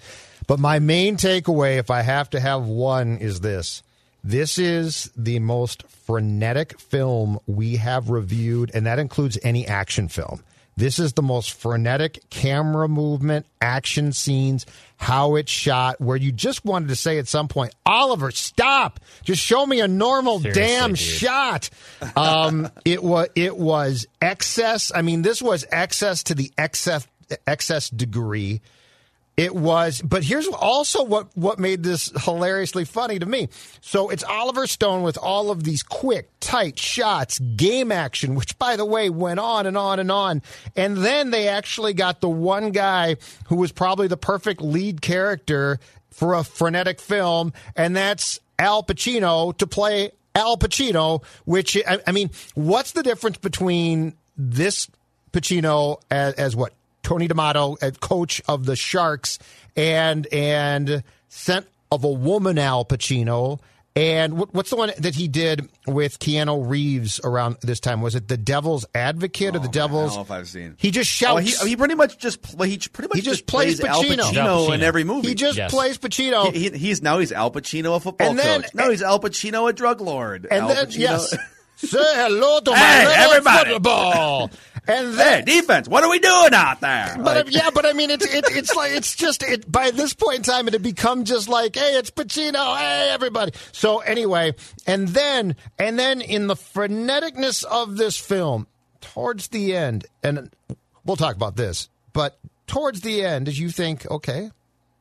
But 0.47 0.59
my 0.59 0.79
main 0.79 1.15
takeaway, 1.15 1.77
if 1.77 1.89
I 1.89 2.01
have 2.01 2.29
to 2.31 2.39
have 2.39 2.65
one, 2.65 3.17
is 3.17 3.39
this. 3.39 3.81
This 4.23 4.57
is 4.57 5.11
the 5.15 5.39
most 5.39 5.87
frenetic 5.87 6.79
film 6.79 7.39
we 7.47 7.77
have 7.77 8.09
reviewed, 8.09 8.71
and 8.73 8.85
that 8.85 8.99
includes 8.99 9.37
any 9.43 9.65
action 9.67 10.07
film. 10.07 10.43
This 10.77 10.99
is 10.99 11.13
the 11.13 11.21
most 11.21 11.53
frenetic 11.53 12.29
camera 12.29 12.89
movement, 12.89 13.45
action 13.61 14.11
scenes, 14.11 14.65
how 14.97 15.35
it's 15.35 15.51
shot, 15.51 16.01
where 16.01 16.17
you 16.17 16.33
just 16.33 16.65
wanted 16.65 16.89
to 16.89 16.97
say 16.97 17.17
at 17.17 17.29
some 17.29 17.47
point, 17.47 17.73
Oliver, 17.85 18.29
stop! 18.31 18.99
Just 19.23 19.41
show 19.41 19.65
me 19.65 19.79
a 19.79 19.87
normal 19.87 20.39
Seriously, 20.39 20.61
damn 20.61 20.89
dude. 20.89 20.99
shot. 20.99 21.69
Um, 22.17 22.69
it 22.85 23.01
was 23.01 23.29
it 23.35 23.55
was 23.55 24.05
excess. 24.21 24.91
I 24.93 25.01
mean, 25.01 25.21
this 25.21 25.41
was 25.41 25.65
excess 25.71 26.23
to 26.23 26.35
the 26.35 26.51
excess 26.57 27.07
excess 27.47 27.89
degree. 27.89 28.61
It 29.37 29.53
was, 29.53 30.01
but 30.01 30.23
here's 30.23 30.47
also 30.47 31.03
what 31.03 31.27
what 31.35 31.59
made 31.59 31.83
this 31.83 32.09
hilariously 32.23 32.85
funny 32.85 33.19
to 33.19 33.25
me. 33.25 33.49
So 33.81 34.09
it's 34.09 34.23
Oliver 34.23 34.65
Stone 34.65 35.03
with 35.03 35.17
all 35.17 35.51
of 35.51 35.65
these 35.65 35.83
quick, 35.83 36.29
tight 36.39 36.79
shots, 36.79 37.39
game 37.39 37.91
action, 37.91 38.35
which 38.35 38.57
by 38.57 38.77
the 38.77 38.85
way 38.85 39.09
went 39.09 39.41
on 39.41 39.65
and 39.65 39.77
on 39.77 39.99
and 39.99 40.09
on. 40.09 40.41
And 40.77 40.97
then 40.97 41.31
they 41.31 41.49
actually 41.49 41.93
got 41.93 42.21
the 42.21 42.29
one 42.29 42.71
guy 42.71 43.17
who 43.47 43.57
was 43.57 43.73
probably 43.73 44.07
the 44.07 44.15
perfect 44.15 44.61
lead 44.61 45.01
character 45.01 45.79
for 46.11 46.35
a 46.35 46.43
frenetic 46.45 47.01
film, 47.01 47.51
and 47.75 47.93
that's 47.93 48.39
Al 48.57 48.83
Pacino 48.83 49.57
to 49.57 49.67
play 49.67 50.11
Al 50.33 50.55
Pacino. 50.55 51.21
Which 51.43 51.75
I, 51.85 51.99
I 52.07 52.13
mean, 52.13 52.29
what's 52.53 52.93
the 52.93 53.03
difference 53.03 53.37
between 53.37 54.13
this 54.37 54.89
Pacino 55.33 55.99
as, 56.09 56.35
as 56.35 56.55
what 56.55 56.71
Tony 57.05 57.27
D'Amato, 57.29 57.77
as 57.81 57.95
coach 57.97 58.41
of 58.49 58.65
the 58.65 58.75
Sharks, 58.75 59.39
and 59.77 60.27
and 60.33 61.03
scent 61.29 61.67
of 61.91 62.03
a 62.03 62.11
woman 62.11 62.57
Al 62.57 62.83
Pacino. 62.83 63.59
And 63.97 64.37
what's 64.51 64.71
the 64.71 64.75
one 64.75 64.91
that 64.97 65.15
he 65.15 65.29
did 65.29 65.69
with 65.87 66.19
Keanu 66.19 66.69
Reeves 66.69 67.21
around 67.23 67.55
this 67.61 67.79
time? 67.79 68.01
Was 68.01 68.13
it 68.13 68.27
the 68.27 68.35
Devil's 68.35 68.85
Advocate 68.93 69.55
or 69.55 69.59
the 69.59 69.67
oh, 69.67 69.69
I 69.69 69.71
Devil's? 69.71 70.09
don't 70.09 70.15
know 70.17 70.21
if 70.23 70.31
I've 70.41 70.47
seen. 70.49 70.75
He 70.77 70.91
just 70.91 71.09
Oh, 71.23 71.39
shouts. 71.39 71.61
he, 71.63 71.69
he 71.69 71.75
pretty 71.77 71.95
much 71.95 72.17
just 72.17 72.41
pl- 72.41 72.63
he 72.65 72.77
pretty 72.77 73.07
much 73.07 73.15
He 73.15 73.21
just 73.21 73.47
plays 73.47 73.79
Al 73.79 74.03
Pacino. 74.03 74.17
Pacino, 74.23 74.35
Al 74.35 74.67
Pacino. 74.67 74.73
in 74.75 74.83
every 74.83 75.05
movie. 75.05 75.29
He 75.29 75.33
just 75.35 75.57
Yes. 75.57 75.71
plays 75.71 75.97
Pacino. 75.97 76.51
He- 76.53 76.71
he- 76.71 76.77
he's 76.77 77.01
now 77.01 77.19
he's 77.19 77.31
Al 77.31 77.51
Pacino, 77.51 77.95
a 77.95 78.01
football 78.01 78.31
And 78.31 78.37
then- 78.37 78.63
coach. 78.63 78.75
No, 78.75 78.89
he's 78.89 79.01
Al 79.01 79.17
Pacino, 79.21 79.69
a 79.69 79.71
drug 79.71 80.01
lord. 80.01 80.45
and 80.51 80.63
Al 80.63 80.67
then 80.67 80.87
Pacino- 80.87 80.97
yes, 80.99 81.29
say 81.77 81.97
hello 82.15 82.59
to 82.59 82.71
my 82.71 82.77
Hey, 82.77 83.13
everybody. 83.15 83.71
football. 83.75 84.51
And 84.87 85.07
hey, 85.15 85.15
then 85.15 85.45
defense! 85.45 85.87
What 85.87 86.03
are 86.03 86.09
we 86.09 86.19
doing 86.19 86.53
out 86.53 86.81
there? 86.81 87.15
But 87.17 87.45
Like- 87.47 87.55
yeah, 87.55 87.69
but 87.73 87.85
I 87.85 87.93
mean, 87.93 88.09
it's 88.11 88.25
it, 88.25 88.45
it's 88.49 88.75
like 88.75 88.91
it's 88.93 89.15
just 89.15 89.43
it 89.43 89.71
by 89.71 89.91
this 89.91 90.13
point 90.13 90.37
in 90.37 90.43
time, 90.43 90.67
it 90.67 90.73
had 90.73 90.83
become 90.83 91.23
just 91.25 91.47
like, 91.49 91.75
hey, 91.75 91.97
it's 91.97 92.11
Pacino, 92.11 92.77
hey, 92.77 93.09
everybody. 93.11 93.51
So 93.71 93.99
anyway, 93.99 94.53
and 94.85 95.07
then 95.09 95.55
and 95.79 95.97
then 95.97 96.21
in 96.21 96.47
the 96.47 96.55
freneticness 96.55 97.63
of 97.63 97.97
this 97.97 98.17
film, 98.17 98.67
towards 99.01 99.47
the 99.49 99.75
end, 99.75 100.05
and 100.23 100.51
we'll 101.03 101.15
talk 101.17 101.35
about 101.35 101.55
this, 101.55 101.89
but 102.13 102.37
towards 102.67 103.01
the 103.01 103.23
end, 103.23 103.47
as 103.47 103.59
you 103.59 103.69
think, 103.69 104.09
okay, 104.09 104.49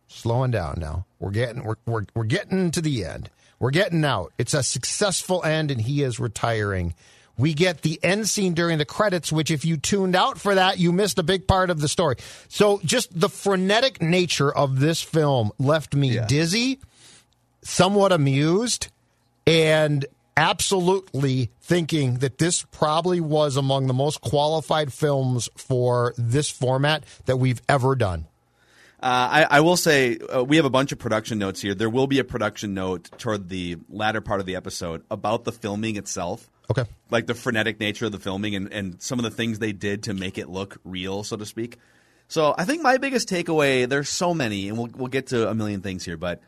slowing 0.08 0.50
down 0.50 0.76
now, 0.78 1.06
we're 1.18 1.30
getting 1.30 1.62
we're 1.64 1.76
we're, 1.86 2.04
we're 2.14 2.24
getting 2.24 2.70
to 2.70 2.80
the 2.80 3.04
end, 3.04 3.30
we're 3.58 3.70
getting 3.70 4.04
out. 4.04 4.32
It's 4.38 4.54
a 4.54 4.62
successful 4.62 5.42
end, 5.44 5.70
and 5.70 5.80
he 5.80 6.02
is 6.02 6.18
retiring. 6.20 6.94
We 7.36 7.54
get 7.54 7.82
the 7.82 7.98
end 8.02 8.28
scene 8.28 8.54
during 8.54 8.78
the 8.78 8.84
credits, 8.84 9.32
which 9.32 9.50
if 9.50 9.64
you 9.64 9.76
tuned 9.76 10.14
out 10.14 10.38
for 10.38 10.54
that, 10.54 10.78
you 10.78 10.92
missed 10.92 11.18
a 11.18 11.22
big 11.22 11.46
part 11.46 11.70
of 11.70 11.80
the 11.80 11.88
story. 11.88 12.16
So 12.48 12.80
just 12.84 13.18
the 13.18 13.28
frenetic 13.28 14.00
nature 14.00 14.54
of 14.54 14.80
this 14.80 15.02
film 15.02 15.50
left 15.58 15.94
me 15.94 16.18
dizzy, 16.26 16.78
somewhat 17.62 18.12
amused, 18.12 18.88
and 19.46 20.06
absolutely 20.36 21.50
thinking 21.60 22.14
that 22.18 22.38
this 22.38 22.64
probably 22.70 23.20
was 23.20 23.56
among 23.56 23.86
the 23.86 23.94
most 23.94 24.20
qualified 24.20 24.92
films 24.92 25.48
for 25.56 26.14
this 26.16 26.50
format 26.50 27.04
that 27.26 27.36
we've 27.36 27.62
ever 27.68 27.94
done. 27.94 28.26
Uh, 29.04 29.46
I, 29.50 29.58
I 29.58 29.60
will 29.60 29.76
say 29.76 30.16
uh, 30.16 30.42
we 30.42 30.56
have 30.56 30.64
a 30.64 30.70
bunch 30.70 30.90
of 30.90 30.98
production 30.98 31.38
notes 31.38 31.60
here. 31.60 31.74
There 31.74 31.90
will 31.90 32.06
be 32.06 32.20
a 32.20 32.24
production 32.24 32.72
note 32.72 33.10
toward 33.18 33.50
the 33.50 33.76
latter 33.90 34.22
part 34.22 34.40
of 34.40 34.46
the 34.46 34.56
episode 34.56 35.04
about 35.10 35.44
the 35.44 35.52
filming 35.52 35.96
itself. 35.96 36.48
Okay. 36.70 36.84
Like 37.10 37.26
the 37.26 37.34
frenetic 37.34 37.78
nature 37.78 38.06
of 38.06 38.12
the 38.12 38.18
filming 38.18 38.56
and, 38.56 38.72
and 38.72 39.02
some 39.02 39.18
of 39.18 39.24
the 39.24 39.30
things 39.30 39.58
they 39.58 39.72
did 39.72 40.04
to 40.04 40.14
make 40.14 40.38
it 40.38 40.48
look 40.48 40.78
real, 40.84 41.22
so 41.22 41.36
to 41.36 41.44
speak. 41.44 41.76
So 42.28 42.54
I 42.56 42.64
think 42.64 42.80
my 42.80 42.96
biggest 42.96 43.28
takeaway, 43.28 43.86
there's 43.86 44.08
so 44.08 44.32
many, 44.32 44.70
and 44.70 44.78
we'll, 44.78 44.88
we'll 44.94 45.08
get 45.08 45.26
to 45.26 45.50
a 45.50 45.54
million 45.54 45.82
things 45.82 46.06
here, 46.06 46.16
but 46.16 46.40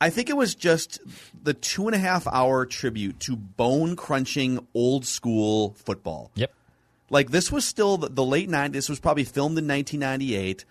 I 0.00 0.10
think 0.10 0.28
it 0.28 0.36
was 0.36 0.56
just 0.56 0.98
the 1.40 1.54
two 1.54 1.86
and 1.86 1.94
a 1.94 1.98
half 1.98 2.26
hour 2.26 2.66
tribute 2.66 3.20
to 3.20 3.36
bone 3.36 3.94
crunching 3.94 4.66
old 4.74 5.06
school 5.06 5.74
football. 5.84 6.32
Yep. 6.34 6.52
Like 7.10 7.30
this 7.30 7.52
was 7.52 7.64
still 7.64 7.96
the, 7.96 8.08
the 8.08 8.24
late 8.24 8.48
90s. 8.50 8.72
This 8.72 8.88
was 8.88 8.98
probably 8.98 9.22
filmed 9.22 9.56
in 9.56 9.68
1998 9.68 10.64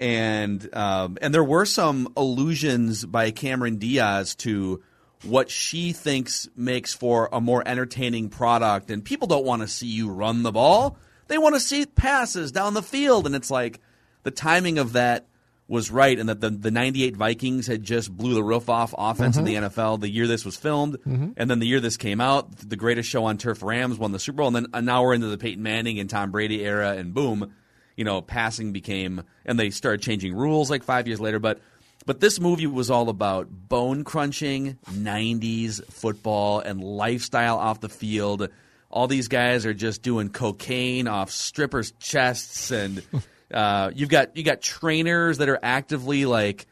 and 0.00 0.68
um, 0.74 1.18
and 1.20 1.32
there 1.34 1.44
were 1.44 1.66
some 1.66 2.12
allusions 2.16 3.04
by 3.04 3.30
Cameron 3.30 3.76
Diaz 3.76 4.34
to 4.36 4.82
what 5.24 5.50
she 5.50 5.92
thinks 5.92 6.48
makes 6.56 6.94
for 6.94 7.28
a 7.30 7.40
more 7.40 7.62
entertaining 7.66 8.30
product. 8.30 8.90
And 8.90 9.04
people 9.04 9.28
don't 9.28 9.44
want 9.44 9.60
to 9.62 9.68
see 9.68 9.86
you 9.86 10.08
run 10.10 10.42
the 10.42 10.52
ball; 10.52 10.96
they 11.28 11.36
want 11.38 11.54
to 11.54 11.60
see 11.60 11.84
passes 11.86 12.50
down 12.50 12.74
the 12.74 12.82
field. 12.82 13.26
And 13.26 13.34
it's 13.34 13.50
like 13.50 13.80
the 14.22 14.30
timing 14.30 14.78
of 14.78 14.94
that 14.94 15.26
was 15.68 15.90
right, 15.90 16.18
and 16.18 16.28
that 16.30 16.40
the 16.40 16.48
the 16.50 16.70
'98 16.70 17.16
Vikings 17.16 17.66
had 17.66 17.82
just 17.82 18.10
blew 18.16 18.32
the 18.34 18.42
roof 18.42 18.68
off 18.70 18.94
offense 18.96 19.36
in 19.36 19.44
the 19.44 19.54
NFL 19.54 20.00
the 20.00 20.08
year 20.08 20.26
this 20.26 20.44
was 20.44 20.56
filmed, 20.56 20.96
Mhm. 21.06 21.34
and 21.36 21.48
then 21.50 21.58
the 21.60 21.66
year 21.66 21.78
this 21.78 21.96
came 21.98 22.20
out, 22.20 22.56
the 22.56 22.74
greatest 22.76 23.08
show 23.08 23.26
on 23.26 23.36
turf 23.38 23.62
Rams 23.62 23.96
won 23.98 24.10
the 24.12 24.18
Super 24.18 24.38
Bowl, 24.38 24.46
and 24.48 24.56
then 24.56 24.66
uh, 24.72 24.80
now 24.80 25.02
we're 25.04 25.14
into 25.14 25.28
the 25.28 25.38
Peyton 25.38 25.62
Manning 25.62 26.00
and 26.00 26.10
Tom 26.10 26.32
Brady 26.32 26.64
era, 26.64 26.96
and 26.96 27.14
boom, 27.14 27.52
you 28.00 28.04
know, 28.04 28.22
passing 28.22 28.72
became, 28.72 29.24
and 29.44 29.60
they 29.60 29.68
started 29.68 30.00
changing 30.00 30.34
rules 30.34 30.70
like 30.70 30.82
five 30.82 31.06
years 31.06 31.20
later. 31.20 31.38
But 31.38 31.60
but 32.06 32.18
this 32.18 32.40
movie 32.40 32.66
was 32.66 32.90
all 32.90 33.10
about 33.10 33.50
bone 33.50 34.04
crunching 34.04 34.78
'90s 34.90 35.84
football 35.92 36.60
and 36.60 36.82
lifestyle 36.82 37.58
off 37.58 37.80
the 37.80 37.90
field. 37.90 38.48
All 38.88 39.06
these 39.06 39.28
guys 39.28 39.66
are 39.66 39.74
just 39.74 40.00
doing 40.00 40.30
cocaine 40.30 41.08
off 41.08 41.30
strippers' 41.30 41.92
chests, 42.00 42.70
and 42.70 43.02
uh, 43.52 43.90
you've 43.94 44.08
got 44.08 44.34
you 44.34 44.44
got 44.44 44.62
trainers 44.62 45.36
that 45.36 45.50
are 45.50 45.58
actively 45.62 46.24
like 46.24 46.66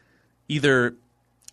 either 0.49 0.97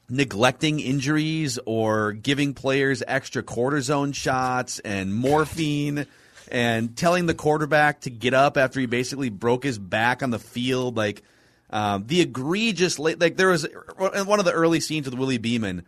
neglecting 0.07 0.79
injuries 0.79 1.59
or 1.65 2.13
giving 2.13 2.53
players 2.53 3.03
extra 3.05 3.43
cortisone 3.43 4.15
shots 4.15 4.79
and 4.79 5.13
morphine 5.13 6.07
and 6.51 6.95
telling 6.95 7.25
the 7.25 7.33
quarterback 7.33 8.01
to 8.01 8.09
get 8.09 8.33
up 8.33 8.57
after 8.57 8.79
he 8.79 8.85
basically 8.85 9.29
broke 9.29 9.63
his 9.63 9.77
back 9.77 10.23
on 10.23 10.29
the 10.29 10.39
field 10.39 10.95
like 10.95 11.23
um, 11.69 12.05
the 12.07 12.21
egregious 12.21 12.99
like 12.99 13.37
there 13.37 13.49
was 13.49 13.65
in 13.65 14.25
one 14.25 14.39
of 14.39 14.45
the 14.45 14.51
early 14.51 14.79
scenes 14.79 15.05
with 15.05 15.17
Willie 15.17 15.37
Beamen 15.37 15.83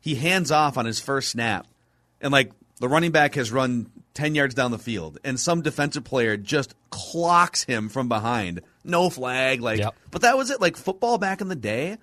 he 0.00 0.14
hands 0.14 0.50
off 0.50 0.76
on 0.76 0.86
his 0.86 1.00
first 1.00 1.30
snap 1.30 1.66
and 2.20 2.32
like 2.32 2.52
the 2.80 2.88
running 2.88 3.10
back 3.12 3.34
has 3.34 3.52
run 3.52 3.90
10 4.14 4.34
yards 4.34 4.54
down 4.54 4.70
the 4.70 4.78
field 4.78 5.18
and 5.22 5.38
some 5.38 5.62
defensive 5.62 6.04
player 6.04 6.36
just 6.36 6.74
clocks 6.90 7.64
him 7.64 7.88
from 7.88 8.08
behind. 8.08 8.62
No 8.82 9.10
flag 9.10 9.60
like 9.60 9.80
but 10.10 10.22
that 10.22 10.36
was 10.36 10.50
it. 10.50 10.60
Like 10.60 10.76
football 10.76 11.18
back 11.18 11.40
in 11.40 11.48
the 11.48 11.56
day 11.56 11.98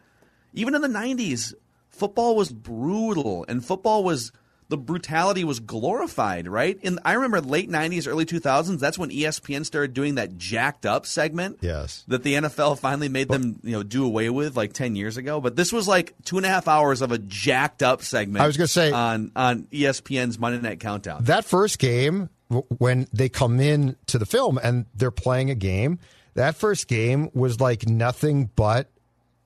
even 0.53 0.73
in 0.73 0.81
the 0.81 0.87
90s 0.87 1.53
football 1.89 2.35
was 2.35 2.51
brutal 2.51 3.45
and 3.47 3.65
football 3.65 4.03
was 4.03 4.31
the 4.69 4.77
brutality 4.77 5.43
was 5.43 5.59
glorified 5.59 6.47
right? 6.47 6.77
In 6.81 6.99
i 7.05 7.13
remember 7.13 7.41
late 7.41 7.69
90s 7.69 8.07
early 8.07 8.25
2000s 8.25 8.79
that's 8.79 8.97
when 8.97 9.09
espn 9.09 9.65
started 9.65 9.93
doing 9.93 10.15
that 10.15 10.37
jacked 10.37 10.85
up 10.85 11.05
segment 11.05 11.59
yes. 11.61 12.03
that 12.07 12.23
the 12.23 12.33
nfl 12.35 12.77
finally 12.77 13.09
made 13.09 13.29
them 13.29 13.59
you 13.63 13.71
know 13.71 13.83
do 13.83 14.05
away 14.05 14.29
with 14.29 14.55
like 14.55 14.73
10 14.73 14.95
years 14.95 15.17
ago. 15.17 15.39
But 15.41 15.55
this 15.55 15.71
was 15.71 15.87
like 15.87 16.13
two 16.23 16.37
and 16.37 16.45
a 16.45 16.49
half 16.49 16.67
hours 16.67 17.01
of 17.01 17.11
a 17.11 17.17
jacked 17.17 17.83
up 17.83 18.01
segment 18.01 18.43
I 18.43 18.47
was 18.47 18.57
gonna 18.57 18.67
say- 18.67 18.91
on 18.91 19.31
on 19.35 19.63
espn's 19.71 20.39
monday 20.39 20.61
night 20.61 20.79
countdown. 20.79 21.23
That 21.23 21.45
first 21.45 21.79
game, 21.79 22.29
when 22.77 23.07
they 23.11 23.29
come 23.29 23.59
in 23.59 23.95
to 24.07 24.17
the 24.17 24.25
film 24.25 24.57
and 24.61 24.85
they're 24.95 25.11
playing 25.11 25.49
a 25.49 25.55
game, 25.55 25.99
that 26.35 26.55
first 26.55 26.87
game 26.87 27.29
was 27.33 27.59
like 27.59 27.87
nothing 27.87 28.49
but 28.55 28.87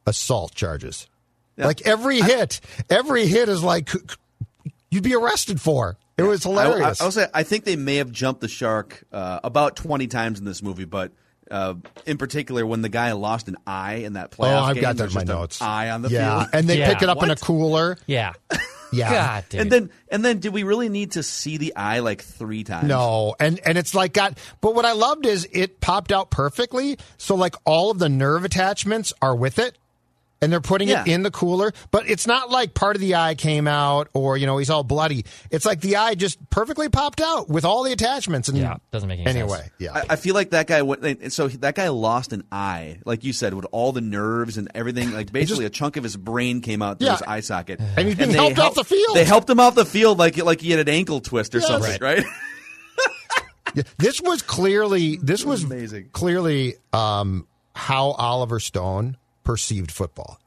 assault 0.05 0.53
charges. 0.53 1.07
Like 1.57 1.85
every 1.85 2.19
hit, 2.21 2.59
every 2.89 3.27
hit 3.27 3.47
is 3.47 3.63
like 3.63 3.89
you'd 4.91 5.03
be 5.03 5.15
arrested 5.15 5.59
for. 5.59 5.97
It 6.17 6.23
was 6.23 6.43
hilarious. 6.43 7.01
I, 7.01 7.03
I, 7.03 7.07
will 7.07 7.11
say 7.11 7.27
I 7.33 7.43
think 7.43 7.63
they 7.63 7.75
may 7.75 7.95
have 7.95 8.11
jumped 8.11 8.41
the 8.41 8.47
shark 8.47 9.03
uh, 9.11 9.39
about 9.43 9.75
twenty 9.75 10.07
times 10.07 10.37
in 10.37 10.45
this 10.45 10.61
movie, 10.61 10.85
but 10.85 11.11
uh, 11.49 11.75
in 12.05 12.17
particular 12.17 12.65
when 12.65 12.81
the 12.81 12.89
guy 12.89 13.11
lost 13.11 13.47
an 13.47 13.57
eye 13.67 13.95
in 13.95 14.13
that 14.13 14.31
playoff. 14.31 14.61
oh, 14.61 14.63
I've 14.63 14.75
game, 14.75 14.81
got 14.83 14.97
that 14.97 15.09
in 15.09 15.13
my 15.13 15.23
notes. 15.23 15.61
Eye 15.61 15.89
on 15.89 16.01
the 16.01 16.09
yeah, 16.09 16.39
field, 16.39 16.49
and 16.53 16.67
they 16.67 16.83
pick 16.83 17.01
it 17.01 17.09
up 17.09 17.21
in 17.23 17.31
a 17.31 17.35
cooler. 17.35 17.97
Yeah, 18.05 18.33
yeah. 18.93 19.11
God, 19.11 19.45
dude. 19.49 19.61
and 19.61 19.71
then 19.71 19.89
and 20.09 20.23
then 20.23 20.39
did 20.39 20.53
we 20.53 20.63
really 20.63 20.89
need 20.89 21.11
to 21.11 21.23
see 21.23 21.57
the 21.57 21.75
eye 21.75 21.99
like 21.99 22.21
three 22.21 22.63
times? 22.63 22.87
No, 22.87 23.35
and 23.39 23.59
and 23.65 23.77
it's 23.77 23.93
like 23.93 24.13
got. 24.13 24.37
But 24.61 24.75
what 24.75 24.85
I 24.85 24.93
loved 24.93 25.25
is 25.25 25.47
it 25.51 25.81
popped 25.81 26.11
out 26.11 26.29
perfectly. 26.29 26.97
So 27.17 27.35
like 27.35 27.55
all 27.65 27.91
of 27.91 27.99
the 27.99 28.09
nerve 28.09 28.45
attachments 28.45 29.11
are 29.21 29.35
with 29.35 29.59
it, 29.59 29.77
and 30.41 30.51
they're 30.51 30.59
putting 30.61 30.87
Yeah. 30.89 31.01
it 31.01 31.07
in 31.07 31.23
the 31.23 31.31
cooler. 31.31 31.71
But 31.91 32.09
it's 32.09 32.25
not 32.27 32.49
like 32.49 32.73
part 32.73 32.95
of 32.95 33.01
the 33.01 33.15
eye 33.15 33.35
came 33.35 33.67
out 33.67 34.09
or 34.13 34.37
you 34.37 34.45
know 34.45 34.57
he's 34.57 34.69
all 34.69 34.83
bloody. 34.83 35.25
It's 35.51 35.65
like 35.65 35.81
the 35.81 35.97
eye 35.97 36.15
just 36.15 36.37
perfectly 36.49 36.89
popped 36.89 37.21
out 37.21 37.49
with 37.49 37.65
all 37.65 37.83
the 37.83 37.91
attachments. 37.91 38.49
And 38.49 38.57
Yeah, 38.57 38.77
doesn't 38.91 39.07
make 39.07 39.19
any 39.19 39.25
sense. 39.27 39.35
anyway. 39.37 39.57
sense. 39.59 39.71
Yeah, 39.79 39.93
I, 39.93 40.03
I 40.11 40.15
feel 40.15 40.33
like 40.35 40.49
that 40.51 40.67
guy 40.67 40.81
went. 40.81 41.31
So 41.31 41.47
that 41.47 41.75
guy 41.75 41.89
lost 41.89 42.33
an 42.33 42.43
eye, 42.51 42.99
like 43.05 43.23
you 43.23 43.33
said, 43.33 43.53
with 43.53 43.65
all 43.71 43.91
the 43.91 44.01
nerves 44.01 44.57
and 44.57 44.69
everything. 44.75 45.11
Like 45.11 45.31
basically, 45.31 45.65
a 45.65 45.69
chunk 45.69 45.97
of 45.97 46.03
his 46.03 46.17
brain 46.17 46.61
came 46.61 46.81
out 46.81 46.99
through 46.99 47.07
Yeah. 47.07 47.13
his 47.13 47.21
eye 47.23 47.39
socket, 47.41 47.79
And 47.79 48.07
he's 48.07 48.15
being 48.15 48.31
they 48.31 48.37
helped 48.37 48.59
off 48.59 48.75
the 48.75 48.83
field. 48.83 49.15
They 49.15 49.25
helped 49.25 49.49
him 49.49 49.59
off 49.59 49.75
the 49.75 49.85
field 49.85 50.17
like 50.19 50.37
like 50.37 50.61
he 50.61 50.71
had 50.71 50.79
an 50.79 50.89
ankle 50.89 51.19
twist 51.21 51.53
or 51.55 51.59
Yes. 51.59 51.67
something, 51.67 51.97
right? 52.01 52.23
Yeah, 53.73 53.83
this 53.99 54.19
was 54.21 54.41
clearly 54.41 55.15
this 55.21 55.45
was 55.45 55.63
amazing. 55.63 56.09
clearly 56.11 56.75
um, 56.91 57.47
how 57.73 58.09
Oliver 58.11 58.59
Stone 58.59 59.15
perceived 59.43 59.91
football. 59.91 60.39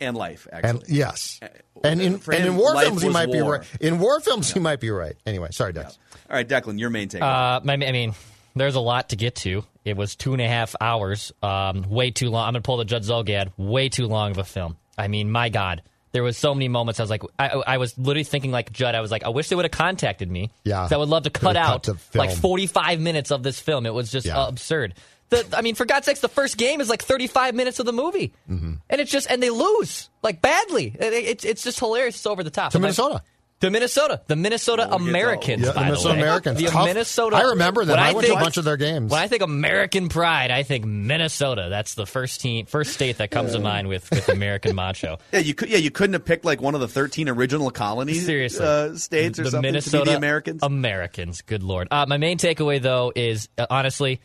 and 0.00 0.16
life, 0.16 0.48
actually. 0.52 0.70
And 0.70 0.82
yes, 0.88 1.38
and 1.84 2.00
in 2.00 2.18
For 2.18 2.32
and 2.34 2.42
him, 2.44 2.52
in 2.54 2.56
war 2.58 2.74
films 2.80 3.02
he 3.02 3.08
was 3.08 3.14
might 3.14 3.30
be 3.30 3.40
right. 3.40 3.62
In 3.80 3.98
war 4.00 4.18
films 4.20 4.52
he 4.52 4.58
might 4.60 4.80
be 4.80 4.90
right. 4.90 5.14
Anyway, 5.26 5.48
sorry, 5.52 5.72
Dex. 5.72 5.98
All 6.28 6.36
right, 6.36 6.48
Declan, 6.48 6.78
your 6.80 6.90
main 6.90 7.08
take. 7.08 7.22
Uh, 7.22 7.24
I 7.24 7.60
mean- 7.76 7.82
I 7.88 7.92
mean, 7.92 8.14
there's 8.56 8.74
a 8.74 8.80
lot 8.80 9.10
to 9.10 9.16
get 9.16 9.36
to. 9.36 9.64
It 9.84 9.96
was 9.96 10.14
two 10.16 10.32
and 10.32 10.42
a 10.42 10.48
half 10.48 10.74
hours, 10.80 11.32
um, 11.42 11.88
way 11.88 12.10
too 12.10 12.30
long. 12.30 12.46
I'm 12.46 12.52
going 12.54 12.62
to 12.62 12.66
pull 12.66 12.76
the 12.78 12.84
Judd 12.84 13.02
Zulgad, 13.02 13.50
way 13.56 13.88
too 13.88 14.06
long 14.06 14.30
of 14.32 14.38
a 14.38 14.44
film. 14.44 14.76
I 14.98 15.08
mean, 15.08 15.30
my 15.30 15.48
God. 15.48 15.82
There 16.12 16.22
was 16.22 16.36
so 16.36 16.52
many 16.54 16.68
moments 16.68 17.00
I 17.00 17.04
was 17.04 17.10
like, 17.10 17.22
I, 17.38 17.48
I 17.48 17.78
was 17.78 17.96
literally 17.96 18.24
thinking 18.24 18.50
like 18.52 18.70
Judd. 18.70 18.94
I 18.94 19.00
was 19.00 19.10
like, 19.10 19.24
I 19.24 19.30
wish 19.30 19.48
they 19.48 19.56
would 19.56 19.64
have 19.64 19.72
contacted 19.72 20.30
me. 20.30 20.50
Yeah, 20.62 20.86
I 20.90 20.96
would 20.96 21.08
love 21.08 21.22
to 21.22 21.30
cut 21.30 21.54
Could've 21.56 21.62
cut 21.82 21.88
out 21.88 22.14
like 22.14 22.36
45 22.36 23.00
minutes 23.00 23.30
of 23.30 23.42
this 23.42 23.58
film. 23.58 23.86
It 23.86 23.94
was 23.94 24.10
just 24.12 24.26
Yeah. 24.26 24.42
uh, 24.42 24.48
absurd. 24.48 24.94
The, 25.32 25.56
I 25.56 25.62
mean, 25.62 25.74
for 25.74 25.84
God's 25.86 26.06
sakes, 26.06 26.20
the 26.20 26.28
first 26.28 26.56
game 26.58 26.80
is 26.80 26.88
like 26.88 27.02
35 27.02 27.54
minutes 27.54 27.78
of 27.80 27.86
the 27.86 27.92
movie, 27.92 28.32
Mm-hmm. 28.50 28.74
and 28.90 29.00
it's 29.00 29.10
just 29.10 29.30
and 29.30 29.42
they 29.42 29.50
lose 29.50 30.10
like 30.22 30.40
badly. 30.42 30.94
It, 30.98 31.12
it- 31.12 31.24
it's 31.26 31.44
it's 31.44 31.64
just 31.64 31.78
hilarious. 31.80 32.16
It's 32.16 32.26
over 32.26 32.42
the 32.44 32.50
top. 32.50 32.72
To 32.72 32.76
And 32.78 32.82
my- 32.82 32.88
Minnesota. 32.88 33.22
The 33.60 33.70
Minnesota, 33.70 34.20
the 34.26 34.34
Minnesota 34.34 34.92
Americans, 34.92 35.62
Yeah, 35.62 35.68
the 35.68 35.74
by 35.74 35.84
Minnesota 35.84 36.08
the 36.08 36.14
way. 36.14 36.20
Americans. 36.22 36.58
The 36.58 36.66
Tough. 36.66 36.84
Minnesota. 36.84 37.36
I 37.36 37.42
remember 37.42 37.84
them. 37.84 37.96
when 37.96 38.04
I 38.04 38.12
went 38.12 38.26
to 38.26 38.32
a 38.34 38.40
bunch 38.40 38.56
of 38.56 38.64
their 38.64 38.76
games. 38.76 39.12
When 39.12 39.20
I 39.22 39.28
think 39.28 39.40
American 39.40 40.08
pride, 40.08 40.50
I 40.50 40.64
think 40.64 40.84
Minnesota. 40.84 41.68
That's 41.70 41.94
the 41.94 42.04
first 42.04 42.40
team, 42.40 42.66
first 42.66 42.92
state 42.92 43.18
that 43.18 43.30
comes 43.30 43.52
to 43.52 43.60
mind 43.60 43.86
with, 43.86 44.10
with 44.10 44.28
American 44.30 44.74
macho. 44.74 45.18
yeah, 45.32 45.38
you 45.38 45.54
could. 45.54 45.68
Yeah, 45.70 45.78
you 45.78 45.92
couldn't 45.92 46.14
have 46.14 46.24
picked 46.24 46.44
like 46.44 46.60
one 46.60 46.74
of 46.74 46.80
the 46.80 46.88
thirteen 46.88 47.28
original 47.28 47.70
colonies, 47.70 48.26
Seriously, 48.26 48.66
uh, 48.66 48.96
states 48.96 49.38
or 49.38 49.44
the 49.44 49.50
something 49.52 49.68
Minnesota 49.70 49.98
to 49.98 50.04
be 50.06 50.10
the 50.10 50.16
Americans. 50.16 50.62
Americans. 50.64 51.42
Good 51.42 51.62
lord. 51.62 51.86
Uh, 51.92 52.04
my 52.08 52.16
main 52.16 52.38
takeaway 52.38 52.82
though 52.82 53.12
is 53.14 53.48
uh, 53.58 53.66
honestly, 53.70 54.20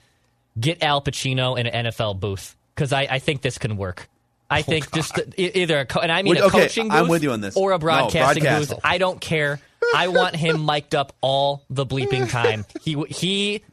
get 0.60 0.82
Al 0.84 1.02
Pacino 1.02 1.58
in 1.58 1.68
an 1.68 1.86
NFL 1.86 2.20
booth 2.20 2.56
because 2.76 2.94
I, 2.94 3.02
I 3.10 3.20
think 3.20 3.42
this 3.42 3.58
can 3.58 3.78
work. 3.78 4.10
I 4.50 4.62
think 4.62 4.92
just 4.94 5.20
e- 5.38 5.52
either 5.56 5.80
a 5.80 5.86
co- 5.86 6.00
and 6.00 6.12
I 6.12 6.22
mean 6.22 6.30
Would- 6.36 6.38
a 6.40 6.46
okay, 6.46 6.62
coaching 6.64 6.88
booth 6.88 6.98
I'm 6.98 7.08
with 7.10 7.22
you 7.24 7.32
on 7.32 7.42
this. 7.42 7.58
or 7.58 7.72
a 7.72 7.76
No, 7.76 7.80
broadcasting 7.80 8.44
broadcast. 8.44 8.70
booth. 8.72 8.80
I 8.84 8.98
don't 8.98 9.20
care. 9.20 9.60
I 9.96 10.08
want 10.08 10.36
him 10.36 10.66
mic'd 10.66 10.96
up 10.96 11.14
all 11.22 11.64
the 11.70 11.86
bleeping 11.86 12.30
time. 12.32 12.66
He 12.82 12.96
he 13.10 13.64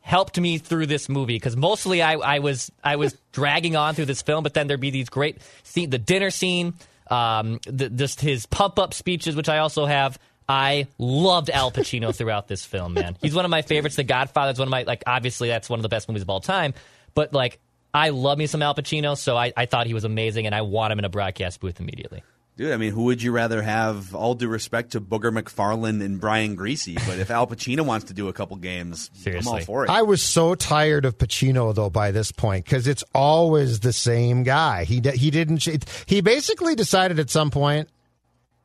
helped 0.00 0.38
me 0.38 0.58
through 0.58 0.86
this 0.86 1.08
movie 1.08 1.34
because 1.34 1.56
mostly 1.56 2.02
I, 2.02 2.14
I 2.14 2.38
was 2.38 2.70
I 2.82 2.96
was 2.96 3.16
dragging 3.32 3.76
on 3.76 3.94
through 3.94 4.06
this 4.06 4.22
film, 4.22 4.42
but 4.42 4.54
then 4.54 4.68
there'd 4.68 4.80
be 4.80 4.90
these 4.90 5.08
great 5.10 5.38
scene, 5.64 5.90
the 5.90 5.98
dinner 5.98 6.30
scene, 6.30 6.74
um, 7.10 7.60
the, 7.66 7.90
just 7.90 8.20
his 8.20 8.46
pump 8.46 8.78
up 8.78 8.94
speeches, 8.94 9.36
which 9.36 9.48
I 9.48 9.58
also 9.58 9.84
have. 9.86 10.18
I 10.52 10.86
loved 10.98 11.48
Al 11.48 11.70
Pacino 11.70 12.14
throughout 12.14 12.46
this 12.46 12.62
film, 12.66 12.92
man. 12.92 13.16
He's 13.22 13.34
one 13.34 13.46
of 13.46 13.50
my 13.50 13.62
favorites. 13.62 13.96
The 13.96 14.04
Godfather 14.04 14.52
is 14.52 14.58
one 14.58 14.68
of 14.68 14.70
my 14.70 14.82
like. 14.82 15.02
Obviously, 15.06 15.48
that's 15.48 15.70
one 15.70 15.78
of 15.78 15.82
the 15.82 15.88
best 15.88 16.08
movies 16.08 16.20
of 16.20 16.28
all 16.28 16.40
time. 16.40 16.74
But 17.14 17.32
like, 17.32 17.58
I 17.94 18.10
love 18.10 18.36
me 18.36 18.46
some 18.46 18.60
Al 18.60 18.74
Pacino, 18.74 19.16
so 19.16 19.34
I, 19.34 19.54
I 19.56 19.64
thought 19.64 19.86
he 19.86 19.94
was 19.94 20.04
amazing, 20.04 20.44
and 20.44 20.54
I 20.54 20.60
want 20.60 20.92
him 20.92 20.98
in 20.98 21.06
a 21.06 21.08
broadcast 21.08 21.60
booth 21.60 21.80
immediately. 21.80 22.22
Dude, 22.58 22.70
I 22.70 22.76
mean, 22.76 22.92
who 22.92 23.04
would 23.04 23.22
you 23.22 23.32
rather 23.32 23.62
have? 23.62 24.14
All 24.14 24.34
due 24.34 24.46
respect 24.46 24.92
to 24.92 25.00
Booger 25.00 25.32
McFarland 25.32 26.04
and 26.04 26.20
Brian 26.20 26.54
Griese, 26.54 26.96
but 27.06 27.18
if 27.18 27.30
Al 27.30 27.46
Pacino 27.46 27.80
wants 27.80 28.04
to 28.08 28.12
do 28.12 28.28
a 28.28 28.34
couple 28.34 28.58
games, 28.58 29.10
I'm 29.24 29.48
all 29.48 29.60
for 29.60 29.84
it. 29.84 29.90
I 29.90 30.02
was 30.02 30.20
so 30.20 30.54
tired 30.54 31.06
of 31.06 31.16
Pacino 31.16 31.74
though 31.74 31.88
by 31.88 32.10
this 32.10 32.30
point 32.30 32.66
because 32.66 32.86
it's 32.86 33.04
always 33.14 33.80
the 33.80 33.94
same 33.94 34.42
guy. 34.42 34.84
He 34.84 35.00
he 35.14 35.30
didn't. 35.30 35.66
He 36.04 36.20
basically 36.20 36.74
decided 36.74 37.18
at 37.18 37.30
some 37.30 37.50
point, 37.50 37.88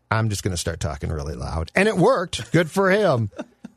I'm 0.10 0.30
just 0.30 0.44
going 0.44 0.52
to 0.52 0.58
start 0.58 0.80
talking 0.80 1.10
really 1.10 1.36
loud, 1.36 1.72
and 1.76 1.88
it 1.88 1.98
worked. 1.98 2.52
Good 2.52 2.70
for 2.70 2.90
him. 2.90 3.30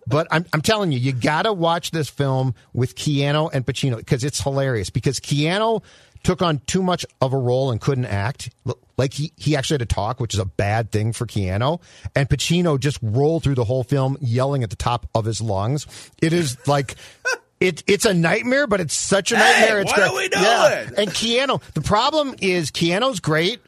But 0.07 0.27
I'm, 0.33 0.45
I'm 0.53 0.61
telling 0.61 0.91
you, 0.91 0.99
you 0.99 1.13
got 1.13 1.43
to 1.43 1.53
watch 1.53 1.93
this 1.93 2.09
film 2.09 2.55
with 2.73 2.97
Keanu 2.97 3.51
and 3.53 3.65
Pacino 3.65 3.97
because 3.97 4.25
it's 4.25 4.41
hilarious. 4.41 4.91
Because 4.91 5.21
Keanu 5.21 5.85
took 6.23 6.43
on 6.43 6.59
too 6.67 6.83
much 6.83 7.07
of 7.21 7.33
a 7.33 7.39
role 7.39 7.71
and 7.71 7.81
couldn't 7.81 8.07
act. 8.07 8.51
Like 8.97 9.15
he, 9.15 9.33
he 9.37 9.55
actually 9.55 9.75
had 9.75 9.89
to 9.89 9.95
talk, 9.95 10.19
which 10.19 10.35
is 10.35 10.41
a 10.41 10.45
bad 10.45 10.91
thing 10.91 11.13
for 11.13 11.27
Keanu. 11.27 11.81
And 12.17 12.29
Pacino 12.29 12.79
just 12.79 12.99
rolled 13.03 13.45
through 13.45 13.55
the 13.55 13.65
whole 13.65 13.85
film 13.85 14.19
yelling 14.21 14.65
at 14.65 14.71
the 14.71 14.77
top 14.77 15.09
of 15.15 15.25
his 15.25 15.41
lungs. 15.41 15.87
It 16.21 16.33
is 16.33 16.57
like. 16.67 16.97
It, 17.61 17.85
it's 17.87 18.07
a 18.07 18.15
nightmare, 18.15 18.67
but 18.67 18.81
it's 18.81 18.95
such 18.95 19.33
a 19.33 19.35
nightmare. 19.35 19.77
Hey, 19.77 19.83
it's 19.83 19.91
what 19.91 19.97
great. 19.97 20.09
are 20.09 20.17
we 20.17 20.29
doing? 20.31 20.43
Yeah. 20.43 20.89
And 20.97 21.11
Keanu, 21.11 21.63
the 21.75 21.83
problem 21.83 22.35
is 22.41 22.71
Keanu's 22.71 23.21
great. 23.21 23.61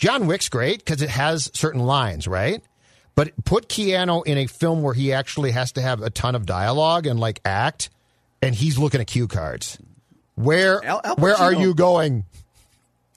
John 0.00 0.26
Wick's 0.26 0.48
great 0.48 0.78
because 0.78 1.02
it 1.02 1.10
has 1.10 1.50
certain 1.52 1.82
lines, 1.82 2.26
right? 2.26 2.62
But 3.14 3.32
put 3.44 3.68
Keanu 3.68 4.26
in 4.26 4.38
a 4.38 4.46
film 4.46 4.82
where 4.82 4.94
he 4.94 5.12
actually 5.12 5.50
has 5.50 5.72
to 5.72 5.82
have 5.82 6.00
a 6.00 6.08
ton 6.08 6.34
of 6.34 6.46
dialogue 6.46 7.06
and 7.06 7.20
like 7.20 7.40
act, 7.44 7.90
and 8.40 8.54
he's 8.54 8.78
looking 8.78 9.02
at 9.02 9.06
cue 9.06 9.28
cards. 9.28 9.78
Where 10.36 10.82
Al- 10.82 11.02
Al 11.04 11.16
where 11.16 11.34
are 11.34 11.52
you 11.52 11.74
going? 11.74 12.24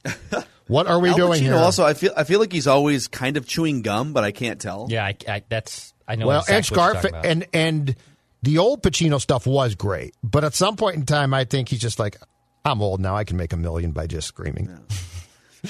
what 0.68 0.88
are 0.88 1.00
we 1.00 1.10
Al 1.10 1.16
doing 1.16 1.42
here? 1.42 1.56
Also, 1.56 1.86
I 1.86 1.94
feel 1.94 2.12
I 2.18 2.26
feel 2.26 2.42
like 2.42 2.52
he's 2.52 2.68
always 2.68 3.08
kind 3.08 3.38
of 3.38 3.48
chewing 3.48 3.82
gum, 3.82 4.12
but 4.12 4.26
I 4.26 4.32
can't 4.32 4.60
tell. 4.60 4.88
Yeah, 4.90 5.06
I, 5.06 5.16
I, 5.26 5.44
that's 5.48 5.94
I 6.06 6.16
know. 6.16 6.28
well, 6.28 6.42
exactly 6.42 6.76
and 6.76 6.94
what 6.94 7.04
you're 7.04 7.10
about. 7.12 7.26
and 7.26 7.48
and 7.54 7.96
the 8.42 8.58
old 8.58 8.84
Pacino 8.84 9.22
stuff 9.22 9.48
was 9.48 9.76
great, 9.76 10.16
but 10.22 10.44
at 10.44 10.54
some 10.54 10.76
point 10.76 10.98
in 10.98 11.06
time, 11.06 11.34
I 11.34 11.46
think 11.46 11.70
he's 11.70 11.80
just 11.80 11.98
like, 11.98 12.18
I'm 12.66 12.82
old 12.82 13.00
now. 13.00 13.16
I 13.16 13.24
can 13.24 13.38
make 13.38 13.54
a 13.54 13.58
million 13.58 13.92
by 13.94 14.06
just 14.06 14.28
screaming. 14.28 14.68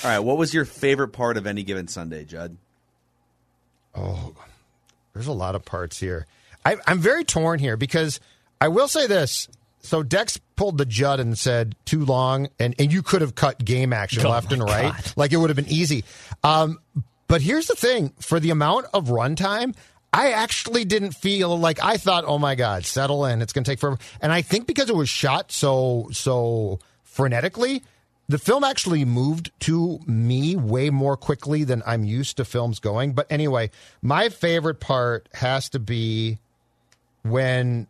All 0.03 0.09
right, 0.09 0.19
what 0.19 0.37
was 0.37 0.53
your 0.53 0.65
favorite 0.65 1.09
part 1.09 1.37
of 1.37 1.45
any 1.45 1.63
given 1.63 1.87
Sunday, 1.87 2.25
Judd? 2.25 2.57
Oh, 3.95 4.33
there's 5.13 5.27
a 5.27 5.33
lot 5.33 5.55
of 5.55 5.63
parts 5.65 5.99
here. 5.99 6.25
I, 6.65 6.77
I'm 6.87 6.99
very 6.99 7.23
torn 7.23 7.59
here 7.59 7.77
because 7.77 8.19
I 8.59 8.69
will 8.69 8.87
say 8.87 9.05
this. 9.07 9.47
So 9.81 10.01
Dex 10.01 10.37
pulled 10.55 10.77
the 10.77 10.85
Judd 10.85 11.19
and 11.19 11.37
said 11.37 11.75
too 11.85 12.05
long, 12.05 12.47
and, 12.59 12.73
and 12.79 12.91
you 12.91 13.03
could 13.03 13.21
have 13.21 13.35
cut 13.35 13.63
game 13.63 13.91
action 13.93 14.25
Oh, 14.25 14.29
left 14.29 14.51
and 14.53 14.63
right, 14.63 14.93
God. 14.93 15.13
like 15.17 15.33
it 15.33 15.37
would 15.37 15.49
have 15.49 15.57
been 15.57 15.67
easy. 15.69 16.05
Um, 16.43 16.79
but 17.27 17.41
here's 17.41 17.67
the 17.67 17.75
thing: 17.75 18.13
for 18.19 18.39
the 18.39 18.49
amount 18.49 18.87
of 18.93 19.07
runtime, 19.09 19.75
I 20.13 20.31
actually 20.31 20.85
didn't 20.85 21.11
feel 21.11 21.59
like 21.59 21.83
I 21.83 21.97
thought, 21.97 22.23
"Oh 22.25 22.39
my 22.39 22.55
God, 22.55 22.85
settle 22.85 23.25
in, 23.25 23.41
it's 23.41 23.51
going 23.51 23.65
to 23.65 23.71
take 23.71 23.79
forever." 23.79 23.97
And 24.21 24.31
I 24.31 24.41
think 24.41 24.67
because 24.67 24.89
it 24.89 24.95
was 24.95 25.09
shot 25.09 25.51
so 25.51 26.07
so 26.13 26.79
frenetically, 27.05 27.81
the 28.29 28.37
film 28.37 28.63
actually 28.63 29.03
moved 29.05 29.51
to 29.61 29.99
me 30.07 30.55
way 30.55 30.89
more 30.89 31.17
quickly 31.17 31.63
than 31.63 31.83
I'm 31.85 32.03
used 32.03 32.37
to 32.37 32.45
films 32.45 32.79
going. 32.79 33.13
But 33.13 33.27
anyway, 33.29 33.69
my 34.01 34.29
favorite 34.29 34.79
part 34.79 35.27
has 35.33 35.69
to 35.69 35.79
be 35.79 36.39
when 37.23 37.87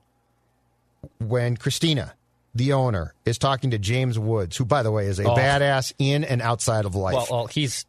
when 1.20 1.58
Christina, 1.58 2.14
the 2.56 2.74
owner, 2.74 3.14
is 3.26 3.38
talking 3.38 3.72
to 3.72 3.78
James 3.78 4.18
Woods, 4.18 4.58
who 4.58 4.66
by 4.66 4.84
the 4.84 4.92
way 4.92 5.08
is 5.08 5.20
a 5.20 5.24
Oh. 5.30 5.36
badass 5.36 5.94
in 6.00 6.24
and 6.24 6.42
outside 6.42 6.86
of 6.86 6.96
life. 6.96 7.14
well, 7.16 7.28
well, 7.30 7.48
he's 7.48 7.86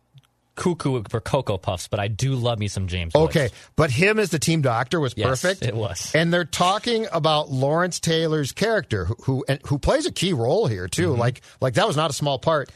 cuckoo 0.56 1.02
for 1.08 1.20
cocoa 1.20 1.58
puffs, 1.58 1.88
but 1.88 1.98
I 2.00 2.08
do 2.08 2.34
love 2.34 2.58
me 2.58 2.68
some 2.68 2.86
James. 2.86 3.14
Okay, 3.14 3.50
but 3.76 3.90
him 3.90 4.18
as 4.18 4.30
the 4.30 4.38
team 4.38 4.62
doctor 4.62 5.00
was 5.00 5.14
Yes, 5.16 5.42
perfect. 5.42 5.62
it 5.62 5.74
was. 5.74 6.12
and 6.14 6.32
they're 6.32 6.44
talking 6.44 7.06
about 7.12 7.50
Lawrence 7.50 8.00
Taylor's 8.00 8.52
character, 8.52 9.06
who 9.06 9.14
who, 9.24 9.44
and, 9.48 9.60
who 9.66 9.78
plays 9.78 10.06
a 10.06 10.12
key 10.12 10.32
role 10.32 10.66
here 10.66 10.88
too. 10.88 11.10
Mm-hmm. 11.10 11.20
Like 11.20 11.40
like 11.60 11.74
that 11.74 11.86
was 11.86 11.96
not 11.96 12.10
a 12.10 12.14
small 12.14 12.38
part, 12.38 12.70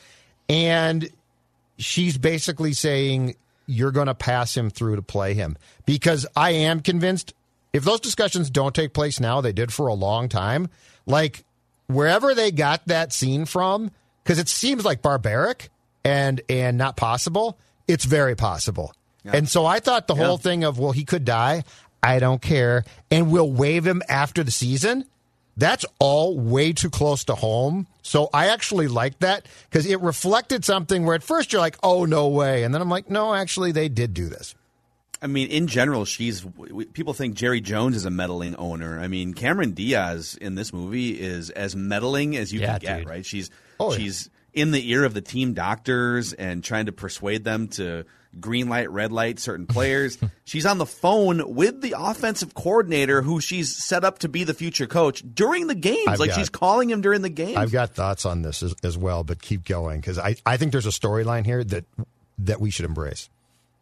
and 0.49 1.09
she's 1.79 2.19
basically 2.19 2.73
saying 2.73 3.37
you're 3.67 3.93
going 3.93 4.07
to 4.07 4.15
pass 4.15 4.57
him 4.57 4.71
through 4.71 4.97
to 4.97 5.03
play 5.03 5.35
him 5.35 5.57
because 5.85 6.27
I 6.35 6.51
am 6.51 6.81
convinced 6.81 7.35
if 7.73 7.85
those 7.85 8.01
discussions 8.01 8.49
don't 8.51 8.75
take 8.75 8.95
place 8.95 9.21
now, 9.21 9.41
they 9.43 9.53
did 9.53 9.73
for 9.73 9.89
a 9.89 9.95
long 9.95 10.29
time. 10.29 10.69
Like 11.07 11.45
wherever 11.87 12.35
they 12.35 12.51
got 12.51 12.87
that 12.87 13.13
scene 13.13 13.45
from, 13.45 13.91
because 14.25 14.39
it 14.39 14.49
seems 14.49 14.85
like 14.85 15.03
barbaric 15.03 15.71
and 16.05 16.41
and 16.49 16.79
not 16.79 16.97
possible. 16.97 17.59
It's 17.89 18.05
very 18.05 18.37
possible. 18.37 18.93
And 19.25 19.49
so 19.49 19.67
I 19.67 19.81
thought 19.81 20.07
the 20.07 20.15
whole 20.15 20.39
thing 20.39 20.65
of 20.65 20.79
well, 20.79 20.93
he 20.93 21.05
could 21.05 21.25
die. 21.25 21.65
I 22.03 22.19
don't 22.21 22.41
care, 22.41 22.85
and 23.11 23.31
we'll 23.31 23.51
waive 23.51 23.85
him 23.87 24.03
after 24.09 24.45
the 24.45 24.51
season. 24.53 25.05
That's 25.57 25.85
all 25.99 26.39
way 26.39 26.73
too 26.73 26.89
close 26.89 27.25
to 27.25 27.35
home. 27.35 27.89
So 28.03 28.31
I 28.33 28.47
actually 28.47 28.87
liked 28.87 29.21
that 29.21 29.45
because 29.69 29.85
it 29.87 30.01
reflected 30.01 30.65
something 30.65 31.05
where 31.05 31.17
at 31.17 31.25
first 31.25 31.53
you're 31.53 31.61
like, 31.61 31.77
oh, 31.83 32.05
no 32.05 32.29
way. 32.29 32.63
And 32.63 32.73
then 32.73 32.81
I'm 32.81 32.89
like, 32.89 33.11
no, 33.11 33.35
actually, 33.35 33.73
they 33.73 33.89
did 33.89 34.15
do 34.15 34.29
this. 34.29 34.55
I 35.21 35.27
mean, 35.27 35.49
in 35.49 35.67
general, 35.67 36.05
she's. 36.05 36.47
People 36.93 37.13
think 37.13 37.35
Jerry 37.35 37.61
Jones 37.61 37.97
is 37.97 38.05
a 38.05 38.11
meddling 38.11 38.55
owner. 38.55 39.01
I 39.01 39.09
mean, 39.09 39.35
Cameron 39.35 39.73
Diaz 39.73 40.39
in 40.41 40.55
this 40.55 40.73
movie 40.73 41.21
is 41.21 41.51
as 41.51 41.75
meddling 41.75 42.37
as 42.37 42.53
you 42.53 42.61
Yeah, 42.61 42.79
can 42.79 42.81
get. 42.81 42.99
dude. 43.01 43.09
Right? 43.09 43.27
She's 43.27 43.51
Oh, 43.81 43.91
yeah. 43.91 43.99
she's 43.99 44.31
in 44.59 44.71
the 44.71 44.91
ear 44.91 45.05
of 45.05 45.15
the 45.15 45.21
team 45.21 45.55
doctors 45.55 46.33
and 46.33 46.63
trying 46.65 46.87
to 46.87 46.93
persuade 46.93 47.45
them 47.45 47.69
to 47.69 48.05
green 48.39 48.69
light, 48.69 48.91
red 48.91 49.13
light 49.13 49.39
certain 49.39 49.67
players. 49.67 50.19
she's 50.45 50.67
on 50.67 50.79
the 50.79 50.87
phone 50.87 51.55
with 51.55 51.81
the 51.81 51.95
offensive 51.97 52.55
coordinator, 52.55 53.23
who 53.23 53.41
she's 53.41 53.75
set 53.75 54.05
up 54.05 54.19
to 54.21 54.29
be 54.29 54.45
the 54.45 54.55
future 54.55 54.87
coach 54.87 55.23
during 55.35 55.67
the 55.67 55.75
games. 55.75 56.07
I've 56.07 56.21
like 56.21 56.31
got- 56.31 56.39
she's 56.39 56.51
calling 56.51 56.91
him 56.91 57.01
during 57.01 57.23
the 57.23 57.29
games. 57.31 57.57
I've 57.57 57.73
got 57.73 57.95
thoughts 57.95 58.27
on 58.27 58.43
this 58.43 58.63
as, 58.63 58.75
as 58.83 58.99
well, 58.99 59.25
but 59.25 59.41
keep 59.41 59.65
going 59.65 60.01
because 60.01 60.19
I, 60.19 60.37
I 60.45 60.57
think 60.57 60.73
there's 60.73 60.87
a 60.87 60.91
storyline 60.91 61.45
here 61.45 61.65
that 61.65 61.85
that 62.41 62.61
we 62.61 62.71
should 62.71 62.85
embrace. 62.85 63.29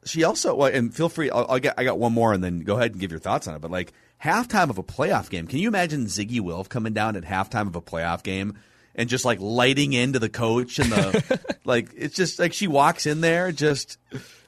she 0.07 0.25
also 0.25 0.55
well, 0.55 0.73
and 0.73 0.95
feel 0.95 1.09
free 1.11 1.29
I'll, 1.31 1.47
I'll 1.49 1.59
get 1.59 1.75
i 1.77 1.85
got 1.85 1.99
one 1.99 2.13
more 2.13 2.33
and 2.33 2.43
then 2.43 2.61
go 2.61 2.77
ahead 2.77 2.93
and 2.93 3.01
give 3.01 3.11
your 3.11 3.21
thoughts 3.21 3.47
on 3.47 3.55
it 3.55 3.61
but 3.61 3.71
like 3.71 3.93
halftime 4.25 4.71
of 4.71 4.79
a 4.79 4.83
playoff 4.83 5.29
game 5.29 5.47
can 5.47 5.59
you 5.59 5.69
imagine 5.69 6.07
ziggy 6.07 6.41
wilf 6.41 6.69
coming 6.71 6.95
down 6.95 7.17
at 7.17 7.25
halftime 7.25 7.67
of 7.67 7.77
a 7.77 7.83
playoff 7.83 8.23
game 8.23 8.57
and 8.97 9.09
just 9.09 9.25
like 9.25 9.39
lighting 9.41 9.93
into 9.93 10.19
the 10.19 10.29
coach 10.29 10.79
and 10.81 10.91
the 10.91 11.41
like 11.65 11.91
it's 11.97 12.17
just 12.17 12.39
like 12.41 12.53
she 12.53 12.67
walks 12.67 13.07
in 13.07 13.21
there 13.21 13.53
just 13.53 13.99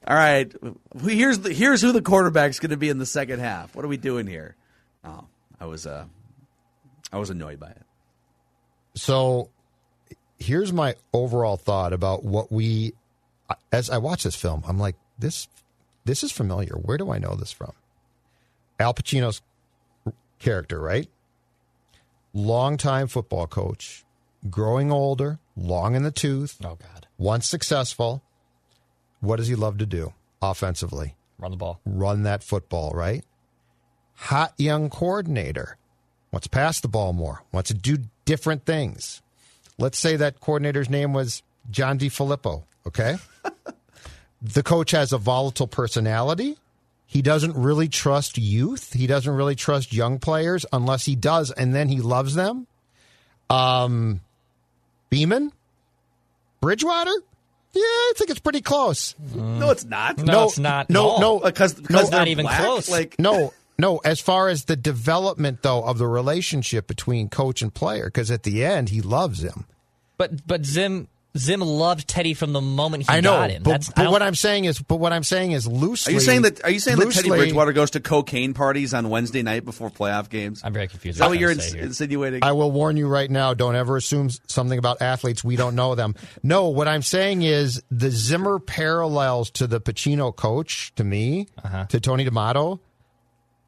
all 0.07 0.17
right 0.17 0.53
here's 1.03 1.39
the 1.41 1.53
here's 1.53 1.81
who 1.81 1.93
the 1.93 2.03
quarterback's 2.03 2.59
going 2.59 2.71
to 2.71 2.77
be 2.77 2.89
in 2.89 2.99
the 2.99 3.07
second 3.07 3.39
half 3.39 3.77
what 3.77 3.85
are 3.85 3.89
we 3.89 3.97
doing 3.97 4.27
here 4.27 4.57
oh 5.05 5.25
i 5.61 5.67
was 5.67 5.87
uh 5.87 6.05
i 7.13 7.19
was 7.19 7.31
annoyed 7.31 7.61
by 7.61 7.69
it 7.71 7.83
So 8.95 9.51
here's 10.39 10.73
my 10.73 10.95
overall 11.13 11.57
thought 11.57 11.93
about 11.93 12.25
what 12.25 12.51
we 12.51 12.95
as 13.73 13.91
I 13.91 13.99
watch 13.99 14.25
this 14.25 14.35
film, 14.37 14.63
I'm 14.67 14.79
like, 14.79 14.97
this 15.19 15.49
this 16.05 16.23
is 16.23 16.33
familiar. 16.33 16.75
Where 16.75 16.97
do 16.99 17.11
I 17.11 17.19
know 17.19 17.35
this 17.35 17.53
from? 17.53 17.73
Al 18.81 18.95
Pacino's 18.95 19.43
character, 20.39 20.81
right? 20.81 21.09
Longtime 22.33 23.09
football 23.09 23.47
coach, 23.47 24.05
growing 24.51 24.91
older, 24.91 25.39
long 25.57 25.95
in 25.95 26.03
the 26.03 26.11
tooth, 26.11 26.57
Oh 26.65 26.77
God, 26.77 27.07
once 27.19 27.47
successful. 27.47 28.23
What 29.21 29.37
does 29.37 29.49
he 29.49 29.55
love 29.55 29.79
to 29.79 29.87
do 29.87 30.13
offensively? 30.43 31.15
run 31.39 31.51
the 31.53 31.57
ball. 31.57 31.81
run 31.87 32.25
that 32.25 32.43
football, 32.43 32.91
right? 32.93 33.25
Hot 34.15 34.53
young 34.59 34.91
coordinator 34.91 35.77
wants 36.33 36.47
to 36.47 36.51
pass 36.51 36.81
the 36.81 36.89
ball 36.89 37.13
more, 37.13 37.43
wants 37.53 37.69
to 37.69 37.75
do 37.75 37.99
different 38.25 38.65
things. 38.65 39.23
Let's 39.79 39.99
say 39.99 40.17
that 40.17 40.41
coordinator's 40.41 40.91
name 40.91 41.13
was 41.13 41.43
John 41.71 41.99
DeFilippo. 41.99 42.65
okay? 42.87 43.17
the 44.43 44.63
coach 44.65 44.91
has 44.91 45.13
a 45.13 45.19
volatile 45.19 45.69
personality. 45.69 46.57
He 47.07 47.23
doesn't 47.23 47.55
really 47.57 47.89
trust 47.89 48.37
youth. 48.37 48.93
He 48.93 49.07
doesn't 49.07 49.33
really 49.33 49.55
trust 49.55 49.93
young 49.93 50.19
players 50.19 50.67
unless 50.73 51.05
he 51.07 51.15
does, 51.15 51.51
and 51.53 51.75
then 51.75 51.89
he 51.89 52.01
loves 52.01 52.35
them. 52.35 52.67
Um, 53.49 54.21
Beamen, 55.11 55.53
Bridgewater, 56.61 57.13
yeah, 57.73 57.83
I 57.83 58.13
think 58.17 58.31
it's 58.31 58.41
pretty 58.41 58.61
close. 58.63 59.15
no 59.35 59.71
it's 59.71 59.85
not 59.85 60.19
No, 60.19 60.45
it's 60.45 60.59
not. 60.59 60.91
No, 60.91 61.17
at 61.17 61.21
no, 61.21 61.27
all. 61.35 61.41
because 61.41 61.77
No, 61.79 61.83
uh, 61.85 61.87
because 61.89 62.11
not 62.11 62.29
even 62.29 62.45
black, 62.45 62.61
close. 62.61 62.91
like 62.91 63.19
no, 63.19 63.53
no. 63.79 63.99
As 63.99 64.21
far 64.21 64.49
as 64.49 64.65
the 64.65 64.77
development, 64.77 65.63
though, 65.63 65.83
of 65.85 65.99
the 65.99 66.07
relationship 66.07 66.87
between 66.87 67.29
coach 67.29 67.63
and 67.63 67.73
player, 67.73 68.07
because 68.07 68.31
at 68.31 68.43
the 68.43 68.65
end 68.65 68.89
he 68.89 69.01
loves 69.03 69.43
him. 69.43 69.67
But 70.17 70.47
but 70.47 70.65
Zim 70.65 71.09
Zim 71.37 71.61
loved 71.61 72.09
Teddy 72.09 72.35
from 72.35 72.53
the 72.53 72.61
moment 72.61 73.03
he 73.05 73.09
I 73.11 73.21
know, 73.21 73.33
got 73.33 73.51
him. 73.51 73.63
but, 73.63 73.71
That's, 73.71 73.89
but 73.89 74.03
don't- 74.05 74.13
what 74.13 74.23
I'm 74.23 74.35
saying 74.35 74.65
is, 74.65 74.81
but 74.81 74.97
what 74.97 75.13
I'm 75.13 75.23
saying 75.23 75.53
is 75.53 75.67
loosely. 75.67 76.13
Are 76.13 76.15
you 76.15 76.21
saying 76.21 76.43
that? 76.43 76.65
Are 76.65 76.71
you 76.71 76.81
saying 76.81 76.99
that 76.99 77.11
Teddy 77.13 77.29
Bridgewater 77.29 77.73
goes 77.73 77.91
to 77.93 78.01
cocaine 78.01 78.55
parties 78.55 78.95
on 78.95 79.09
Wednesday 79.11 79.43
night 79.43 79.65
before 79.65 79.91
playoff 79.91 80.29
games? 80.31 80.63
I'm 80.65 80.73
very 80.73 80.89
confused. 80.89 81.17
Is 81.17 81.19
that 81.19 81.27
what 81.27 81.31
what 81.33 81.41
you're 81.41 81.51
ins- 81.51 81.75
insinuating? 81.75 82.41
I 82.43 82.53
will 82.53 82.73
warn 82.73 82.97
you 82.97 83.09
right 83.09 83.31
now. 83.31 83.55
Don't 83.55 83.77
ever 83.77 83.97
assume 83.97 84.31
something 84.47 84.79
about 84.79 85.03
athletes 85.03 85.45
we 85.45 85.57
don't 85.57 85.75
know 85.75 85.95
them. 85.95 86.15
No, 86.43 86.69
what 86.69 86.89
I'm 86.89 87.03
saying 87.03 87.43
is 87.43 87.83
the 87.91 88.11
Zimmer 88.11 88.59
parallels 88.59 89.51
to 89.53 89.67
the 89.67 89.81
Pacino 89.81 90.35
coach 90.35 90.93
to 90.97 91.05
me, 91.05 91.47
Uh-huh. 91.63 91.85
to 91.87 92.01
Tony 92.01 92.25
D'Amato, 92.25 92.81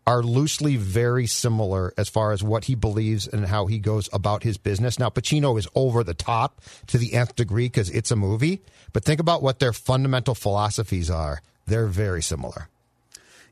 are 0.07 0.23
loosely 0.23 0.77
very 0.77 1.27
similar 1.27 1.93
as 1.97 2.09
far 2.09 2.33
as 2.33 2.43
what 2.43 2.65
he 2.65 2.75
believes 2.75 3.27
and 3.29 3.47
how 3.47 3.67
he 3.67 3.79
goes 3.79 4.09
about 4.13 4.43
his 4.43 4.57
business. 4.57 4.99
Now, 4.99 5.09
Pacino 5.11 5.59
is 5.59 5.69
over 5.75 6.03
the 6.03 6.15
top 6.15 6.61
to 6.89 6.99
the 6.99 7.13
nth 7.15 7.37
degree 7.37 7.67
because 7.67 7.91
it's 7.91 8.11
a 8.11 8.17
movie, 8.17 8.63
but 8.93 9.05
think 9.05 9.21
about 9.21 9.43
what 9.43 9.59
their 9.59 9.73
fundamental 9.73 10.35
philosophies 10.35 11.11
are. 11.11 11.43
They're 11.67 11.87
very 11.87 12.23
similar. 12.23 12.69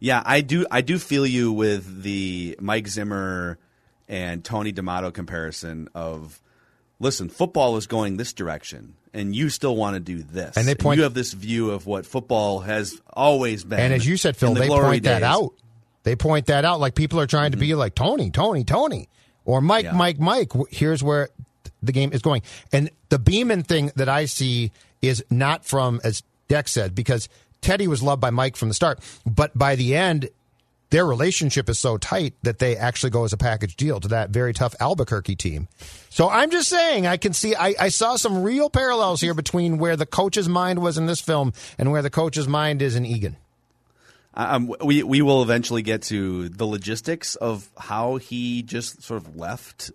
Yeah, 0.01 0.22
I 0.24 0.40
do. 0.40 0.66
I 0.70 0.80
do 0.80 0.99
feel 0.99 1.26
you 1.26 1.53
with 1.53 2.03
the 2.03 2.57
Mike 2.61 2.88
Zimmer 2.88 3.59
and 4.09 4.44
Tony 4.44 4.72
D'Amato 4.72 5.11
comparison 5.11 5.88
of, 5.94 6.40
listen, 6.99 7.28
football 7.28 7.76
is 7.76 7.86
going 7.86 8.16
this 8.16 8.32
direction, 8.32 8.94
and 9.12 9.34
you 9.36 9.51
still 9.51 9.76
want 9.76 9.94
to 9.94 10.01
do 10.01 10.22
this, 10.22 10.57
And 10.57 10.66
they 10.66 10.74
point- 10.74 10.96
you 10.99 11.03
have 11.03 11.14
this 11.14 11.32
view 11.32 11.70
of 11.72 11.86
what 11.86 12.07
football 12.07 12.61
has 12.61 13.01
always 13.12 13.64
been. 13.64 13.80
And 13.80 13.92
as 13.92 14.07
you 14.07 14.16
said, 14.16 14.36
Phil, 14.36 14.55
the 14.55 14.61
they 14.61 14.68
point 14.68 15.03
that 15.05 15.22
out. 15.22 15.53
They 16.03 16.16
point 16.16 16.46
that 16.46 16.64
out 16.64 16.80
like 16.80 16.94
people 16.94 17.20
are 17.20 17.26
trying 17.26 17.53
to 17.53 17.57
be 17.57 17.68
mm-hmm. 17.68 17.78
like 17.78 17.94
Tony, 17.94 18.30
Tony, 18.30 18.64
Tony, 18.64 19.09
or 19.44 19.61
Mike, 19.61 19.84
Yeah. 19.84 19.92
Mike, 19.92 20.18
Mike. 20.18 20.53
Here's 20.70 21.03
where 21.03 21.28
the 21.82 21.92
game 21.92 22.12
is 22.12 22.22
going. 22.22 22.42
And 22.72 22.90
the 23.09 23.18
Beamen 23.18 23.62
thing 23.62 23.92
that 23.96 24.09
I 24.09 24.24
see 24.24 24.72
is 25.03 25.24
not 25.30 25.64
from, 25.64 26.01
as 26.05 26.22
Dex 26.49 26.72
said, 26.72 26.94
because 26.94 27.28
Teddy 27.61 27.88
was 27.88 28.03
loved 28.03 28.20
by 28.20 28.30
Mike 28.30 28.57
from 28.57 28.68
the 28.68 28.74
start, 28.74 29.01
but 29.26 29.57
by 29.57 29.76
the 29.76 29.94
end, 29.96 30.28
their 30.90 31.05
relationship 31.05 31.68
is 31.68 31.78
so 31.78 31.99
tight 31.99 32.34
that 32.42 32.59
they 32.59 32.76
actually 32.76 33.11
go 33.11 33.24
as 33.24 33.32
a 33.32 33.36
package 33.36 33.76
deal 33.76 34.01
to 34.01 34.09
that 34.09 34.30
very 34.30 34.55
tough 34.55 34.74
Albuquerque 34.80 35.36
team. 35.36 35.68
So 36.09 36.30
I'm 36.30 36.51
just 36.51 36.68
saying, 36.68 37.07
I 37.07 37.18
can 37.18 37.34
see, 37.34 37.55
I, 37.55 37.74
I 37.78 37.88
saw 37.90 38.16
some 38.16 38.42
real 38.42 38.70
parallels 38.70 39.20
here 39.20 39.34
between 39.34 39.78
where 39.78 39.96
the 39.96 40.07
coach's 40.07 40.49
mind 40.49 40.78
was 40.80 40.96
in 40.96 41.07
this 41.07 41.20
film 41.20 41.53
and 41.76 41.92
where 41.92 42.01
the 42.01 42.11
coach's 42.11 42.49
mind 42.49 42.80
is 42.80 42.96
in 42.96 43.05
Eagan. 43.05 43.36
Um, 44.39 44.72
we 44.84 45.03
we 45.03 45.20
will 45.20 45.43
eventually 45.43 45.82
get 45.82 46.03
to 46.03 46.49
the 46.49 46.64
logistics 46.64 47.34
of 47.34 47.68
how 47.76 48.16
he 48.16 48.62
just 48.62 49.03
sort 49.03 49.20
of 49.22 49.36
left 49.36 49.91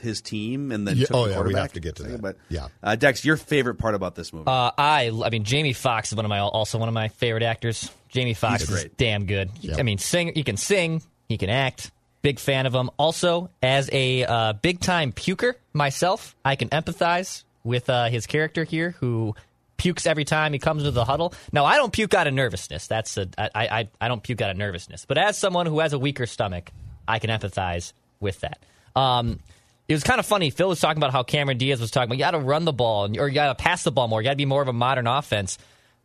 his 0.00 0.20
team 0.20 0.70
and 0.72 0.86
then 0.86 0.96
Yeah, 0.96 1.06
took 1.06 1.16
oh, 1.16 1.24
the 1.26 1.32
yeah, 1.32 1.42
we 1.42 1.54
have 1.54 1.72
to 1.72 1.80
get 1.80 1.96
to 1.96 2.02
that. 2.04 2.20
But 2.22 2.36
Yeah. 2.48 2.68
uh, 2.82 2.96
Dex, 2.96 3.24
your 3.24 3.36
favorite 3.36 3.76
part 3.76 3.94
about 3.94 4.14
this 4.14 4.32
movie? 4.32 4.46
Uh, 4.46 4.70
I, 4.76 5.10
I 5.24 5.30
mean, 5.30 5.44
Jamie 5.44 5.72
Foxx 5.72 6.12
is 6.12 6.16
one 6.16 6.24
of 6.24 6.28
my 6.28 6.40
also 6.40 6.78
one 6.78 6.88
of 6.88 6.94
my 6.94 7.08
favorite 7.08 7.42
actors. 7.42 7.90
Jamie 8.08 8.34
Foxx 8.34 8.68
is 8.68 8.86
damn 8.96 9.26
good. 9.26 9.50
Yeah. 9.60 9.76
I 9.78 9.82
mean, 9.82 9.98
sing. 9.98 10.32
He 10.34 10.42
can 10.42 10.56
sing. 10.56 11.02
He 11.28 11.38
can 11.38 11.48
act. 11.50 11.90
Big 12.22 12.38
fan 12.38 12.66
of 12.66 12.74
him. 12.74 12.90
Also, 12.98 13.50
as 13.62 13.88
a 13.92 14.24
uh, 14.24 14.52
big 14.54 14.80
time 14.80 15.12
puker 15.12 15.54
myself, 15.72 16.34
I 16.44 16.56
can 16.56 16.68
empathize 16.68 17.44
with 17.64 17.88
uh, 17.88 18.08
his 18.08 18.26
character 18.26 18.64
here, 18.64 18.94
who 19.00 19.34
pukes 19.80 20.06
every 20.06 20.26
time 20.26 20.52
he 20.52 20.58
comes 20.58 20.82
into 20.82 20.90
the 20.90 21.06
huddle. 21.06 21.32
Now, 21.52 21.64
I 21.64 21.76
don't 21.76 21.90
puke 21.92 22.12
out 22.12 22.26
of 22.26 22.34
nervousness. 22.34 22.86
That's 22.86 23.16
a, 23.16 23.28
I, 23.38 23.50
I, 23.54 23.88
I 23.98 24.08
don't 24.08 24.22
puke 24.22 24.42
out 24.42 24.50
of 24.50 24.58
nervousness. 24.58 25.06
But 25.06 25.16
as 25.16 25.38
someone 25.38 25.64
who 25.64 25.80
has 25.80 25.94
a 25.94 25.98
weaker 25.98 26.26
stomach, 26.26 26.70
I 27.08 27.18
can 27.18 27.30
empathize 27.30 27.94
with 28.20 28.40
that. 28.40 28.58
Um, 28.94 29.40
it 29.88 29.94
was 29.94 30.04
kind 30.04 30.20
of 30.20 30.26
funny. 30.26 30.50
Phil 30.50 30.68
was 30.68 30.80
talking 30.80 30.98
about 30.98 31.12
how 31.12 31.22
Cameron 31.22 31.56
Diaz 31.56 31.80
was 31.80 31.90
talking 31.90 32.08
about 32.08 32.16
you 32.16 32.24
got 32.24 32.32
to 32.32 32.38
run 32.38 32.66
the 32.66 32.74
ball 32.74 33.06
or 33.18 33.26
you 33.26 33.34
got 33.34 33.56
to 33.56 33.62
pass 33.62 33.82
the 33.82 33.90
ball 33.90 34.06
more. 34.06 34.20
You 34.20 34.26
got 34.26 34.32
to 34.32 34.36
be 34.36 34.44
more 34.44 34.60
of 34.60 34.68
a 34.68 34.72
modern 34.72 35.06
offense. 35.06 35.56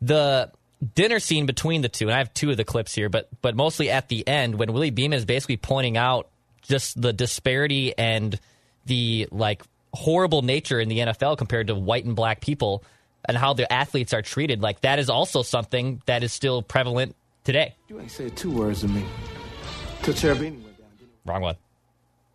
The 0.02 0.52
dinner 0.96 1.20
scene 1.20 1.46
between 1.46 1.82
the 1.82 1.90
two, 1.90 2.08
and 2.08 2.16
I 2.16 2.20
have 2.20 2.34
two 2.34 2.50
of 2.50 2.58
the 2.58 2.64
clips 2.64 2.96
here, 2.96 3.10
but 3.10 3.30
but 3.42 3.56
mostly 3.56 3.92
at 3.92 4.08
the 4.08 4.28
end 4.28 4.56
when 4.56 4.72
Willie 4.74 4.90
Beamen 4.90 5.18
is 5.18 5.26
basically 5.26 5.58
pointing 5.58 5.98
out 5.98 6.30
just 6.62 7.00
the 7.00 7.14
disparity 7.14 7.96
and 7.96 8.40
the 8.86 9.28
like 9.32 9.62
horrible 9.94 10.42
nature 10.42 10.80
in 10.80 10.90
the 10.90 11.00
NFL 11.00 11.38
compared 11.38 11.68
to 11.68 11.76
white 11.76 12.06
and 12.06 12.16
black 12.16 12.42
people 12.42 12.84
and 13.28 13.38
how 13.38 13.54
the 13.54 13.72
athletes 13.72 14.14
are 14.14 14.22
treated. 14.22 14.62
Like 14.62 14.82
that 14.82 15.00
is 15.00 15.10
also 15.10 15.42
something 15.42 16.02
that 16.06 16.24
is 16.24 16.34
still 16.34 16.62
prevalent 16.62 17.16
today. 17.44 17.76
You 17.88 18.00
ain't 18.00 18.12
said 18.12 18.36
two 18.36 18.52
words 18.52 18.82
to 18.82 18.88
me. 18.88 19.06
Till 20.02 20.14
Cherubini 20.14 20.64
went 20.64 20.78
down. 20.78 20.90
Wrong 21.26 21.42
one. 21.42 21.56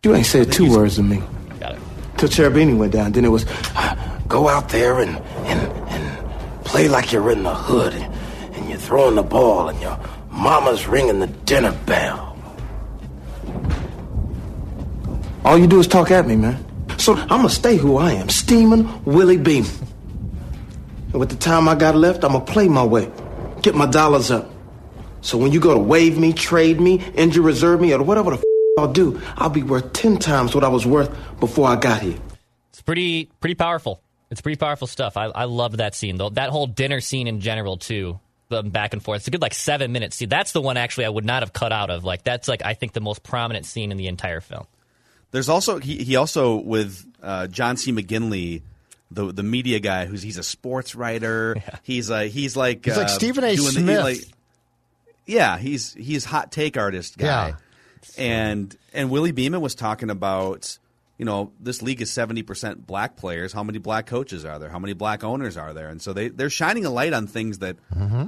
You 0.03 0.15
ain't 0.15 0.25
said 0.25 0.51
two 0.51 0.69
words 0.75 0.95
to 0.95 1.03
me. 1.03 1.21
Got 1.59 1.75
it. 1.75 1.79
Till 2.17 2.29
Cherubini 2.29 2.77
went 2.77 2.93
down. 2.93 3.11
Then 3.11 3.25
it 3.25 3.29
was 3.29 3.45
ah, 3.75 4.19
go 4.27 4.47
out 4.47 4.69
there 4.69 4.99
and 4.99 5.17
and 5.45 5.61
and 5.89 6.65
play 6.65 6.87
like 6.87 7.11
you're 7.11 7.31
in 7.31 7.43
the 7.43 7.53
hood 7.53 7.93
and, 7.93 8.13
and 8.55 8.69
you're 8.69 8.79
throwing 8.79 9.15
the 9.15 9.23
ball 9.23 9.69
and 9.69 9.79
your 9.81 9.99
mama's 10.29 10.87
ringing 10.87 11.19
the 11.19 11.27
dinner 11.27 11.71
bell. 11.85 12.31
All 15.43 15.57
you 15.57 15.67
do 15.67 15.79
is 15.79 15.87
talk 15.87 16.11
at 16.11 16.27
me, 16.27 16.35
man. 16.35 16.63
So 16.97 17.15
I'm 17.15 17.27
gonna 17.27 17.49
stay 17.49 17.77
who 17.77 17.97
I 17.97 18.11
am, 18.11 18.29
steaming 18.29 18.87
Willie 19.05 19.37
Beam. 19.37 19.65
And 21.11 21.19
with 21.19 21.29
the 21.29 21.35
time 21.35 21.67
I 21.67 21.75
got 21.75 21.95
left, 21.95 22.23
I'm 22.23 22.31
gonna 22.33 22.45
play 22.45 22.67
my 22.67 22.83
way, 22.83 23.11
get 23.61 23.75
my 23.75 23.85
dollars 23.85 24.31
up. 24.31 24.49
So 25.21 25.37
when 25.37 25.51
you 25.51 25.59
go 25.59 25.73
to 25.73 25.79
waive 25.79 26.17
me, 26.17 26.33
trade 26.33 26.79
me, 26.79 27.03
injure 27.15 27.41
reserve 27.41 27.81
me, 27.81 27.93
or 27.93 28.01
whatever 28.01 28.31
the 28.31 28.37
f- 28.37 28.43
I'll 28.79 28.91
do, 28.91 29.21
I'll 29.35 29.49
be 29.49 29.63
worth 29.63 29.93
ten 29.93 30.17
times 30.17 30.55
what 30.55 30.63
I 30.63 30.69
was 30.69 30.85
worth 30.85 31.11
before 31.39 31.67
I 31.67 31.75
got 31.75 32.01
here. 32.01 32.17
It's 32.69 32.81
pretty 32.81 33.25
pretty 33.39 33.55
powerful. 33.55 34.01
It's 34.31 34.41
pretty 34.41 34.57
powerful 34.57 34.87
stuff. 34.87 35.17
I, 35.17 35.25
I 35.25 35.43
love 35.43 35.77
that 35.77 35.93
scene 35.93 36.17
though. 36.17 36.29
That 36.29 36.49
whole 36.49 36.67
dinner 36.67 37.01
scene 37.01 37.27
in 37.27 37.41
general 37.41 37.77
too. 37.77 38.19
The 38.47 38.63
back 38.63 38.93
and 38.93 39.01
forth. 39.03 39.17
It's 39.17 39.27
a 39.27 39.31
good 39.31 39.41
like 39.41 39.53
seven 39.53 39.91
minutes. 39.91 40.17
See, 40.17 40.25
that's 40.25 40.51
the 40.51 40.61
one 40.61 40.75
actually 40.75 41.05
I 41.05 41.09
would 41.09 41.25
not 41.25 41.41
have 41.41 41.53
cut 41.53 41.71
out 41.71 41.89
of. 41.89 42.03
Like 42.03 42.23
that's 42.23 42.47
like 42.47 42.65
I 42.65 42.73
think 42.73 42.93
the 42.93 43.01
most 43.01 43.23
prominent 43.23 43.65
scene 43.65 43.91
in 43.91 43.97
the 43.97 44.07
entire 44.07 44.41
film. 44.41 44.65
There's 45.31 45.49
also 45.49 45.79
he, 45.79 46.03
he 46.03 46.15
also 46.15 46.55
with 46.55 47.05
uh, 47.21 47.47
John 47.47 47.77
C. 47.77 47.91
McGinley, 47.93 48.61
the 49.11 49.31
the 49.33 49.43
media 49.43 49.79
guy 49.79 50.05
who's 50.05 50.21
he's 50.23 50.37
a 50.37 50.43
sports 50.43 50.95
writer. 50.95 51.55
He's 51.83 52.09
uh, 52.09 52.21
he's 52.21 52.55
like 52.55 52.85
He's 52.85 52.95
like 52.97 53.07
uh, 53.07 53.09
Stephen 53.09 53.43
A. 53.43 53.55
doing 53.55 53.65
the- 53.73 53.79
Smith. 53.81 54.03
like- 54.03 54.23
yeah, 55.25 55.57
he's 55.57 55.93
he's 55.93 56.25
hot 56.25 56.51
take 56.51 56.77
artist 56.77 57.17
guy. 57.17 57.53
And 58.17 58.75
and 58.93 59.09
Willie 59.09 59.31
Beamen 59.31 59.61
was 59.61 59.75
talking 59.75 60.09
about 60.09 60.77
you 61.17 61.25
know 61.25 61.51
this 61.59 61.81
league 61.81 62.01
is 62.01 62.11
seventy 62.11 62.41
percent 62.41 62.87
black 62.87 63.15
players. 63.15 63.53
How 63.53 63.63
many 63.63 63.77
black 63.77 64.07
coaches 64.07 64.43
are 64.45 64.57
there? 64.59 64.69
How 64.69 64.79
many 64.79 64.93
black 64.93 65.23
owners 65.23 65.57
are 65.57 65.73
there? 65.73 65.89
And 65.89 66.01
so 66.01 66.11
they 66.13 66.29
they're 66.29 66.49
shining 66.49 66.85
a 66.85 66.89
light 66.89 67.13
on 67.13 67.27
things 67.27 67.59
that 67.59 67.77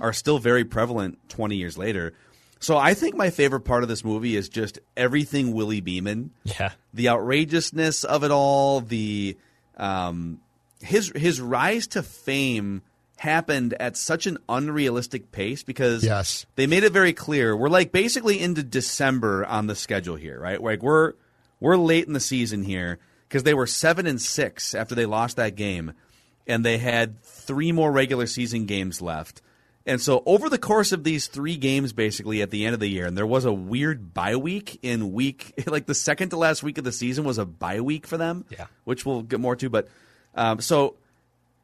are 0.02 0.14
still 0.14 0.38
very 0.38 0.64
prevalent 0.64 1.18
twenty 1.30 1.56
years 1.56 1.78
later. 1.78 2.14
So 2.60 2.78
I 2.78 2.94
think 2.94 3.16
my 3.16 3.30
favorite 3.30 3.62
part 3.62 3.84
of 3.84 3.90
this 3.90 4.06
movie 4.06 4.38
is 4.38 4.48
just 4.48 4.80
everything 4.96 5.52
Willie 5.54 5.82
Beamen 5.82 6.30
Yeah. 6.44 6.72
the 6.94 7.10
outrageousness 7.10 8.06
of 8.06 8.24
it 8.24 8.32
all, 8.32 8.80
the 8.80 9.36
um, 9.76 10.40
his 10.84 11.12
his 11.16 11.40
rise 11.42 11.88
to 11.88 12.04
fame 12.04 12.82
happened 13.18 13.74
at 13.80 13.96
such 13.96 14.28
an 14.28 14.38
unrealistic 14.50 15.32
pace 15.32 15.64
because 15.64 16.04
Yes. 16.04 16.46
they 16.56 16.68
made 16.68 16.84
it 16.84 16.92
very 16.92 17.14
clear 17.14 17.56
we're 17.56 17.70
like 17.70 17.92
basically 17.92 18.40
into 18.40 18.64
December 18.64 19.46
on 19.46 19.68
the 19.68 19.76
schedule 19.76 20.16
here, 20.16 20.40
right? 20.40 20.62
Like 20.62 20.82
we're 20.84 21.14
we're 21.60 21.78
late 21.78 22.06
in 22.08 22.14
the 22.14 22.20
season 22.20 22.64
here 22.64 23.00
because 23.30 23.44
they 23.44 23.54
were 23.54 23.68
seven 23.68 24.06
and 24.08 24.22
six 24.22 24.76
after 24.76 24.94
they 24.96 25.06
lost 25.06 25.38
that 25.38 25.56
game, 25.56 25.94
and 26.46 26.66
they 26.66 26.78
had 26.78 27.22
three 27.24 27.72
more 27.72 27.92
regular 27.92 28.26
season 28.28 28.66
games 28.66 29.02
left. 29.02 29.42
And 29.86 30.00
so 30.02 30.24
over 30.26 30.50
the 30.50 30.58
course 30.58 30.92
of 30.94 31.04
these 31.04 31.28
three 31.28 31.58
games, 31.58 31.92
basically 31.94 32.42
at 32.42 32.52
the 32.52 32.66
end 32.66 32.74
of 32.74 32.80
the 32.80 32.88
year, 32.90 33.06
and 33.06 33.18
there 33.18 33.26
was 33.28 33.44
a 33.46 33.52
weird 33.52 34.14
bye 34.14 34.36
week 34.38 34.80
in 34.82 35.12
week, 35.14 35.54
like 35.68 35.86
the 35.88 35.96
second 35.96 36.30
to 36.30 36.38
last 36.38 36.64
week 36.64 36.78
of 36.78 36.84
the 36.84 36.92
season 36.92 37.24
was 37.26 37.38
a 37.38 37.46
bye 37.46 37.82
week 37.82 38.08
for 38.08 38.18
them. 38.18 38.46
Yeah. 38.50 38.68
which 38.86 39.06
we'll 39.06 39.24
get 39.24 39.40
more 39.40 39.56
to. 39.58 39.70
But 39.70 39.88
um, 40.36 40.62
so 40.62 40.96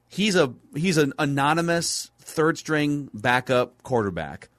he's 0.07 0.35
a 0.35 0.53
he's 0.75 0.97
an 0.97 1.13
anonymous 1.19 2.11
third 2.19 2.57
string 2.57 3.09
backup 3.13 3.81
quarterback. 3.83 4.49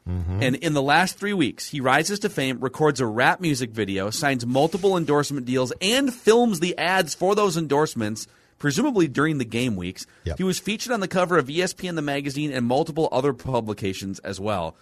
And 0.43 0.57
in 0.57 0.75
the 0.75 0.83
last 0.83 1.19
three 1.19 1.33
weeks, 1.33 1.69
he 1.69 1.81
rises 1.81 2.19
to 2.21 2.29
fame, 2.29 2.59
records 2.59 3.01
a 3.01 3.07
rap 3.07 3.41
music 3.41 3.71
video, 3.71 4.11
signs 4.11 4.45
multiple 4.45 4.97
endorsement 4.97 5.47
deals, 5.47 5.73
and 5.81 6.13
films 6.13 6.59
the 6.59 6.77
ads 6.79 7.15
for 7.15 7.37
those 7.37 7.57
endorsements, 7.57 8.27
presumably 8.59 9.07
during 9.07 9.39
the 9.39 9.45
game 9.45 9.77
weeks. 9.77 10.07
Yep. 10.25 10.39
He 10.39 10.43
was 10.43 10.59
featured 10.59 10.93
on 10.93 10.99
the 10.99 11.07
cover 11.07 11.39
of 11.39 11.47
ESPN 11.47 11.95
the 11.95 12.03
magazine 12.03 12.51
and 12.51 12.67
multiple 12.67 13.09
other 13.13 13.33
publications 13.33 14.19
as 14.21 14.41
well. 14.41 14.75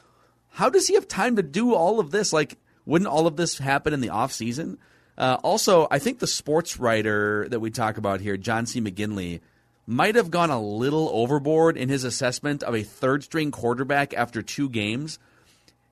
How 0.52 0.70
does 0.70 0.88
he 0.88 0.94
have 0.94 1.06
time 1.06 1.36
to 1.36 1.42
do 1.42 1.74
all 1.74 2.00
of 2.00 2.10
this? 2.10 2.32
Like, 2.32 2.56
wouldn't 2.86 3.10
all 3.10 3.26
of 3.26 3.36
this 3.36 3.58
happen 3.58 3.92
in 3.92 4.00
the 4.00 4.08
off 4.08 4.32
season? 4.32 4.78
Uh, 5.18 5.36
also, 5.42 5.86
I 5.90 5.98
think 5.98 6.20
the 6.20 6.26
sports 6.26 6.78
writer 6.78 7.46
that 7.50 7.60
we 7.60 7.70
talk 7.70 7.98
about 7.98 8.20
here, 8.20 8.36
John 8.36 8.64
C. 8.64 8.80
McGinley, 8.80 9.40
might 9.86 10.14
have 10.14 10.30
gone 10.30 10.50
a 10.50 10.60
little 10.60 11.10
overboard 11.12 11.76
in 11.76 11.88
his 11.88 12.04
assessment 12.04 12.62
of 12.62 12.74
a 12.74 12.84
third 12.84 13.24
string 13.24 13.50
quarterback 13.50 14.14
after 14.14 14.42
two 14.42 14.68
games. 14.68 15.18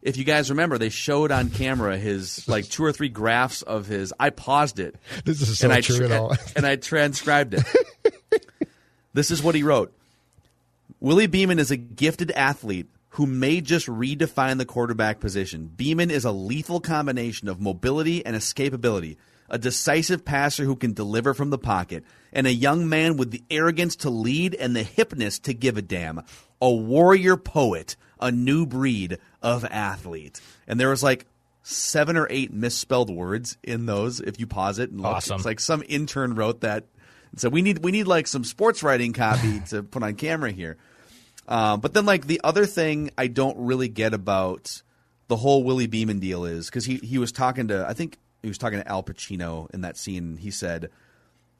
If 0.00 0.16
you 0.16 0.24
guys 0.24 0.50
remember, 0.50 0.78
they 0.78 0.90
showed 0.90 1.32
on 1.32 1.50
camera 1.50 1.98
his 1.98 2.46
like 2.48 2.68
two 2.68 2.84
or 2.84 2.92
three 2.92 3.08
graphs 3.08 3.62
of 3.62 3.86
his. 3.86 4.14
I 4.20 4.30
paused 4.30 4.78
it. 4.78 4.94
This 5.24 5.40
is 5.40 5.58
so 5.58 5.66
and 5.66 5.72
I 5.72 5.80
true, 5.80 6.06
though. 6.06 6.32
and 6.56 6.64
I 6.64 6.76
transcribed 6.76 7.54
it. 7.54 7.64
This 9.16 9.30
is 9.30 9.42
what 9.42 9.54
he 9.54 9.62
wrote. 9.62 9.94
Willie 11.00 11.26
Beamen 11.26 11.58
is 11.58 11.70
a 11.70 11.76
gifted 11.78 12.30
athlete 12.32 12.86
who 13.16 13.26
may 13.26 13.62
just 13.62 13.86
redefine 13.86 14.58
the 14.58 14.66
quarterback 14.66 15.20
position. 15.20 15.70
Beamen 15.74 16.10
is 16.10 16.26
a 16.26 16.32
lethal 16.32 16.80
combination 16.80 17.48
of 17.48 17.58
mobility 17.58 18.24
and 18.26 18.36
escapability, 18.36 19.16
a 19.48 19.56
decisive 19.56 20.22
passer 20.22 20.64
who 20.64 20.76
can 20.76 20.92
deliver 20.92 21.32
from 21.32 21.48
the 21.48 21.56
pocket, 21.56 22.04
and 22.30 22.46
a 22.46 22.52
young 22.52 22.86
man 22.90 23.16
with 23.16 23.30
the 23.30 23.42
arrogance 23.50 23.96
to 23.96 24.10
lead 24.10 24.54
and 24.54 24.76
the 24.76 24.84
hipness 24.84 25.40
to 25.44 25.54
give 25.54 25.78
a 25.78 25.82
damn. 25.82 26.24
A 26.60 26.70
warrior 26.70 27.38
poet, 27.38 27.96
a 28.20 28.30
new 28.30 28.66
breed 28.66 29.16
of 29.40 29.64
athlete. 29.64 30.38
And 30.66 30.78
there 30.78 30.90
was 30.90 31.02
like 31.02 31.24
seven 31.62 32.18
or 32.18 32.26
eight 32.28 32.52
misspelled 32.52 33.08
words 33.08 33.56
in 33.62 33.86
those 33.86 34.20
if 34.20 34.38
you 34.38 34.46
pause 34.46 34.78
it 34.78 34.90
and 34.90 35.00
look. 35.00 35.14
Awesome. 35.14 35.36
It's 35.36 35.46
like 35.46 35.60
some 35.60 35.82
intern 35.88 36.34
wrote 36.34 36.60
that. 36.60 36.84
So 37.36 37.48
we 37.48 37.62
need 37.62 37.82
we 37.82 37.92
need 37.92 38.06
like 38.06 38.26
some 38.26 38.44
sports 38.44 38.82
writing 38.82 39.14
copy 39.14 39.60
to 39.70 39.82
put 39.82 40.02
on 40.02 40.16
camera 40.16 40.52
here. 40.52 40.76
Um, 41.48 41.80
but 41.80 41.94
then, 41.94 42.06
like 42.06 42.26
the 42.26 42.40
other 42.42 42.66
thing 42.66 43.10
I 43.16 43.28
don't 43.28 43.56
really 43.58 43.88
get 43.88 44.14
about 44.14 44.82
the 45.28 45.36
whole 45.36 45.62
Willie 45.64 45.86
Beeman 45.86 46.18
deal 46.18 46.44
is 46.44 46.66
because 46.66 46.84
he 46.84 46.96
he 46.96 47.18
was 47.18 47.32
talking 47.32 47.68
to 47.68 47.86
I 47.88 47.92
think 47.92 48.18
he 48.42 48.48
was 48.48 48.58
talking 48.58 48.80
to 48.80 48.88
Al 48.88 49.02
Pacino 49.02 49.72
in 49.72 49.80
that 49.82 49.96
scene. 49.96 50.36
He 50.36 50.50
said, 50.50 50.90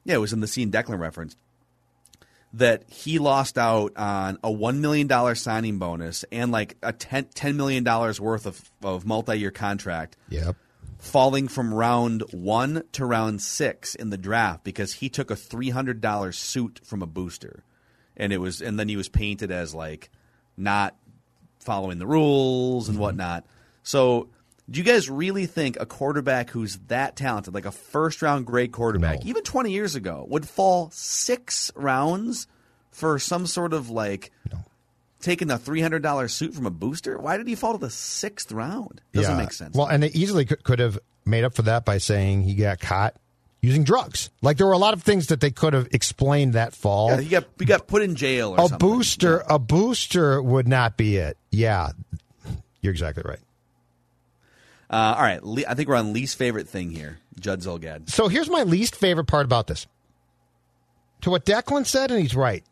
"Yeah, 0.03 0.15
it 0.15 0.19
was 0.19 0.33
in 0.33 0.39
the 0.39 0.47
scene 0.47 0.71
Declan 0.71 0.99
referenced 0.99 1.37
that 2.53 2.89
he 2.89 3.19
lost 3.19 3.57
out 3.57 3.95
on 3.97 4.37
a 4.43 4.51
one 4.51 4.81
million 4.81 5.07
dollar 5.07 5.35
signing 5.35 5.79
bonus 5.79 6.23
and 6.31 6.51
like 6.51 6.77
a 6.81 6.93
10, 6.93 7.25
$10 7.25 7.55
million 7.55 7.83
worth 7.83 8.45
of 8.45 8.71
of 8.83 9.05
multi 9.05 9.37
year 9.37 9.51
contract." 9.51 10.17
Yep. 10.29 10.55
Falling 10.99 11.47
from 11.47 11.73
round 11.73 12.23
one 12.31 12.83
to 12.93 13.05
round 13.05 13.41
six 13.41 13.93
in 13.93 14.09
the 14.09 14.17
draft 14.17 14.63
because 14.63 14.93
he 14.93 15.09
took 15.09 15.29
a 15.29 15.35
three 15.35 15.69
hundred 15.69 16.01
dollar 16.01 16.31
suit 16.31 16.81
from 16.83 17.01
a 17.01 17.05
booster 17.05 17.63
and 18.17 18.33
it 18.33 18.37
was 18.37 18.61
and 18.61 18.77
then 18.77 18.89
he 18.89 18.97
was 18.97 19.07
painted 19.07 19.51
as 19.51 19.73
like 19.73 20.09
not 20.57 20.95
following 21.59 21.99
the 21.99 22.07
rules 22.07 22.87
and 22.89 22.95
mm-hmm. 22.95 23.03
whatnot. 23.03 23.45
So, 23.83 24.29
do 24.69 24.79
you 24.79 24.83
guys 24.83 25.09
really 25.09 25.45
think 25.45 25.77
a 25.79 25.85
quarterback 25.85 26.49
who's 26.49 26.77
that 26.87 27.15
talented, 27.15 27.53
like 27.53 27.65
a 27.65 27.71
first 27.71 28.21
round 28.21 28.45
grade 28.45 28.71
quarterback, 28.73 29.25
even 29.25 29.43
20 29.43 29.71
years 29.71 29.95
ago, 29.95 30.25
would 30.27 30.47
fall 30.47 30.89
six 30.91 31.71
rounds 31.75 32.47
for 32.91 33.17
some 33.19 33.45
sort 33.47 33.73
of 33.73 33.89
like 33.89 34.31
taking 35.21 35.49
a 35.51 35.57
$300 35.57 36.29
suit 36.29 36.53
from 36.53 36.65
a 36.65 36.71
booster? 36.71 37.17
Why 37.17 37.37
did 37.37 37.47
he 37.47 37.55
fall 37.55 37.73
to 37.73 37.77
the 37.77 37.89
sixth 37.89 38.51
round? 38.51 39.01
Doesn't 39.13 39.31
Yeah. 39.31 39.37
make 39.37 39.53
sense. 39.53 39.75
Well, 39.75 39.87
and 39.87 40.03
they 40.03 40.09
easily 40.09 40.45
could, 40.45 40.63
could 40.63 40.79
have 40.79 40.99
made 41.25 41.43
up 41.43 41.53
for 41.53 41.61
that 41.63 41.85
by 41.85 41.97
saying 41.97 42.43
he 42.43 42.55
got 42.55 42.79
caught 42.79 43.15
using 43.67 43.83
drugs. 43.83 44.29
Like 44.41 44.57
there 44.57 44.65
were 44.65 44.73
a 44.73 44.77
lot 44.77 44.93
of 44.93 45.03
things 45.03 45.27
that 45.27 45.41
they 45.41 45.51
could 45.51 45.73
have 45.73 45.87
explained 45.91 46.53
that 46.53 46.73
fall. 46.73 47.11
Yeah, 47.11 47.21
he 47.21 47.29
got 47.29 47.45
he 47.59 47.65
got 47.65 47.87
put 47.87 48.01
in 48.01 48.15
jail 48.15 48.51
or 48.51 48.55
a 48.65 48.67
something. 48.67 48.77
booster, 48.77 49.43
a 49.49 49.59
booster 49.59 50.41
would 50.41 50.67
not 50.67 50.97
be 50.97 51.17
it. 51.17 51.37
Yeah, 51.51 51.89
you're 52.81 52.91
exactly 52.91 53.23
right. 53.25 53.39
Uh, 54.89 55.15
all 55.17 55.21
right, 55.21 55.43
le- 55.43 55.65
I 55.67 55.73
think 55.73 55.89
we're 55.89 55.95
on 55.95 56.13
least 56.13 56.37
favorite 56.37 56.69
thing 56.69 56.91
here. 56.91 57.19
Judd 57.39 57.59
Zulgad. 57.59 58.09
So 58.09 58.29
here's 58.29 58.49
my 58.49 58.63
least 58.63 58.95
favorite 58.95 59.25
part 59.25 59.45
about 59.45 59.67
this. 59.67 59.85
To 61.21 61.29
what 61.29 61.45
Declan 61.45 61.85
said, 61.85 62.09
and 62.09 62.21
he's 62.21 62.35
right. 62.35 62.63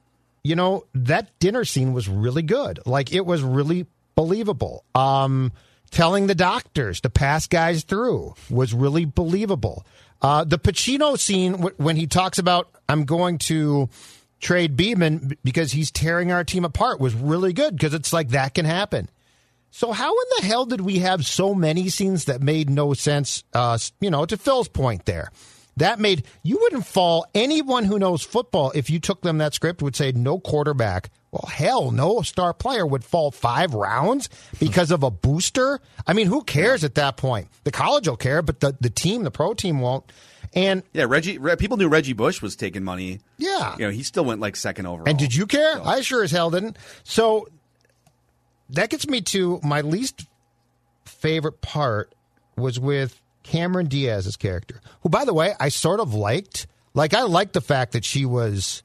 You 0.44 0.56
know, 0.56 0.86
that 0.94 1.38
dinner 1.40 1.66
scene 1.66 1.94
was 1.94 2.08
really 2.08 2.42
good. 2.44 2.80
Like 2.86 3.12
it 3.12 3.26
was 3.26 3.42
really 3.42 3.86
believable. 4.16 4.86
Um, 4.94 5.52
telling 5.92 6.28
the 6.28 6.36
doctors 6.36 7.02
to 7.02 7.10
pass 7.10 7.48
guys 7.48 7.84
through 7.84 8.36
was 8.50 8.74
really 8.74 9.06
believable. 9.06 9.86
Uh, 10.22 10.44
the 10.44 10.58
Pacino 10.58 11.20
scene 11.20 11.54
w- 11.54 11.76
when 11.78 11.96
he 11.96 12.08
talks 12.08 12.40
about 12.40 12.70
I'm 12.88 13.06
going 13.06 13.38
to 13.40 13.90
trade 14.40 14.76
Beamen 14.76 15.38
because 15.44 15.72
he's 15.72 15.92
tearing 15.92 16.32
our 16.32 16.44
team 16.44 16.66
apart 16.66 17.00
was 17.00 17.14
really 17.14 17.54
good 17.54 17.76
because 17.76 17.94
it's 17.94 18.14
like 18.14 18.30
that 18.30 18.54
can 18.54 18.66
happen. 18.66 19.10
So 19.72 19.92
how 19.92 20.10
in 20.12 20.26
the 20.38 20.46
hell 20.46 20.66
did 20.66 20.82
we 20.82 21.00
have 21.00 21.26
so 21.26 21.54
many 21.54 21.90
scenes 21.90 22.26
that 22.26 22.42
made 22.42 22.70
no 22.70 22.94
sense? 22.94 23.44
Uh, 23.54 23.78
you 24.00 24.10
know, 24.10 24.26
to 24.26 24.38
Phil's 24.38 24.70
point 24.70 25.06
there, 25.06 25.32
that 25.78 26.00
made 26.00 26.26
you 26.44 26.58
wouldn't 26.62 26.86
fall. 26.86 27.26
Anyone 27.36 27.84
who 27.84 28.00
knows 28.00 28.24
football, 28.24 28.72
if 28.76 28.90
you 28.90 29.00
took 29.00 29.22
them 29.22 29.40
that 29.40 29.54
script, 29.54 29.82
would 29.82 29.96
say 29.96 30.12
no 30.12 30.40
quarterback. 30.40 31.10
Well, 31.32 31.50
hell, 31.52 31.92
no 31.92 32.22
star 32.22 32.54
player 32.54 32.86
would 32.86 33.04
fall 33.04 33.30
five 33.32 33.74
rounds 33.74 34.30
because 34.60 34.90
of 34.90 35.04
a 35.04 35.12
booster. 35.12 35.82
I 36.08 36.14
mean, 36.14 36.28
who 36.28 36.44
cares 36.44 36.84
at 36.86 36.96
that 36.96 37.18
point? 37.18 37.50
The 37.66 37.72
college 37.72 38.08
will 38.08 38.16
care, 38.18 38.42
but 38.42 38.62
the 38.62 38.78
the 38.80 38.90
team, 38.90 39.24
the 39.24 39.32
pro 39.32 39.54
team, 39.54 39.82
won't. 39.82 40.06
And 40.54 40.84
Yeah, 40.94 41.06
Reggie. 41.10 41.38
People 41.58 41.76
knew 41.76 41.90
Reggie 41.90 42.14
Bush 42.14 42.42
was 42.42 42.56
taking 42.56 42.84
money. 42.84 43.20
Yeah. 43.38 43.76
you 43.78 43.86
know, 43.86 43.92
he 43.92 44.04
still 44.04 44.24
went 44.24 44.40
like 44.40 44.56
second 44.56 44.86
overall. 44.86 45.10
And 45.10 45.20
did 45.20 45.36
you 45.36 45.46
care? 45.46 45.82
I 45.86 46.00
sure 46.00 46.24
as 46.24 46.32
hell 46.32 46.50
didn't. 46.50 46.78
So 47.04 47.50
that 48.70 48.90
gets 48.90 49.08
me 49.08 49.20
to 49.22 49.60
my 49.64 49.82
least 49.82 50.26
favorite 51.04 51.62
part 51.62 52.14
was 52.56 52.80
with 52.80 53.22
Cameron 53.46 53.88
Diaz's 53.88 54.36
character, 54.36 54.82
who, 55.02 55.10
by 55.10 55.24
the 55.24 55.34
way, 55.34 55.54
I 55.60 55.70
sort 55.70 56.00
of 56.00 56.14
liked. 56.14 56.68
Like, 56.94 57.14
I 57.14 57.22
liked 57.22 57.54
the 57.54 57.62
fact 57.62 57.92
that 57.94 58.04
she 58.04 58.26
was 58.26 58.82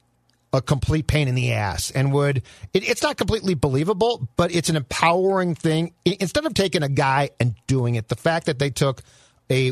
a 0.53 0.61
complete 0.61 1.07
pain 1.07 1.27
in 1.27 1.35
the 1.35 1.53
ass 1.53 1.91
and 1.91 2.13
would, 2.13 2.37
it, 2.73 2.87
it's 2.87 3.01
not 3.01 3.17
completely 3.17 3.55
believable, 3.55 4.27
but 4.35 4.53
it's 4.53 4.69
an 4.69 4.75
empowering 4.75 5.55
thing. 5.55 5.93
Instead 6.05 6.45
of 6.45 6.53
taking 6.53 6.83
a 6.83 6.89
guy 6.89 7.31
and 7.39 7.55
doing 7.67 7.95
it, 7.95 8.07
the 8.07 8.15
fact 8.15 8.45
that 8.45 8.59
they 8.59 8.69
took 8.69 9.01
a 9.49 9.71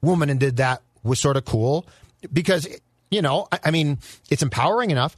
woman 0.00 0.30
and 0.30 0.40
did 0.40 0.56
that 0.56 0.82
was 1.02 1.20
sort 1.20 1.36
of 1.36 1.44
cool 1.44 1.86
because, 2.32 2.66
you 3.10 3.22
know, 3.22 3.46
I, 3.52 3.58
I 3.66 3.70
mean, 3.70 3.98
it's 4.30 4.42
empowering 4.42 4.90
enough. 4.90 5.16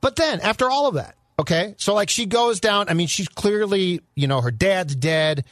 But 0.00 0.16
then 0.16 0.40
after 0.40 0.70
all 0.70 0.86
of 0.86 0.94
that, 0.94 1.16
okay, 1.40 1.74
so 1.78 1.94
like 1.94 2.10
she 2.10 2.26
goes 2.26 2.60
down. 2.60 2.88
I 2.88 2.94
mean, 2.94 3.08
she's 3.08 3.28
clearly, 3.28 4.02
you 4.14 4.28
know, 4.28 4.42
her 4.42 4.52
dad's 4.52 4.94
dead. 4.94 5.44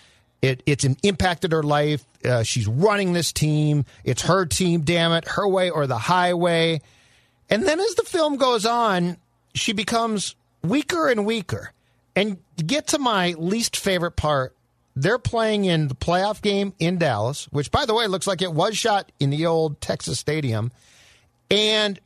It 0.43 0.63
it's 0.67 0.85
impacted 1.03 1.53
her 1.53 1.63
life. 1.63 2.05
Uh, 2.25 2.43
she's 2.43 2.67
running 2.67 3.13
this 3.13 3.33
team. 3.33 3.85
It's 4.05 4.23
her 4.23 4.47
team. 4.47 4.83
Damn 4.83 5.13
it, 5.13 5.27
her 5.29 5.49
way 5.49 5.71
or 5.71 5.87
the 5.87 5.99
highway. 5.99 6.81
And 7.49 7.63
then 7.63 7.81
as 7.81 7.95
the 7.95 8.03
film 8.03 8.37
goes 8.37 8.67
on, 8.67 9.17
she 9.55 9.73
becomes 9.73 10.35
weaker 10.63 11.09
and 11.09 11.25
weaker. 11.25 11.73
And 12.15 12.39
get 12.57 12.89
to 12.89 12.99
my 12.99 13.35
least 13.39 13.77
favorite 13.77 14.17
part, 14.17 14.57
they're 14.95 15.19
playing 15.19 15.67
in 15.67 15.89
the 15.89 15.95
playoff 15.95 16.41
game 16.41 16.73
in 16.79 16.99
Dallas, 16.99 17.47
which 17.53 17.71
by 17.71 17.85
the 17.85 17.95
way 17.95 18.07
looks 18.07 18.27
like 18.27 18.41
it 18.41 18.53
was 18.53 18.77
shot 18.77 19.13
in 19.21 19.31
the 19.31 19.47
old 19.47 19.81
Texas 19.81 20.19
Stadium. 20.19 20.73
And 21.51 22.01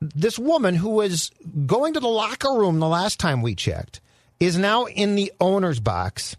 this 0.00 0.38
woman 0.38 0.74
who 0.74 0.90
was 0.90 1.30
going 1.66 1.94
to 1.94 2.00
the 2.00 2.08
locker 2.08 2.52
room 2.52 2.80
the 2.80 2.88
last 2.88 3.20
time 3.20 3.40
we 3.40 3.54
checked 3.54 4.00
is 4.40 4.58
now 4.58 4.86
in 4.86 5.14
the 5.14 5.32
owner's 5.40 5.78
box. 5.78 6.36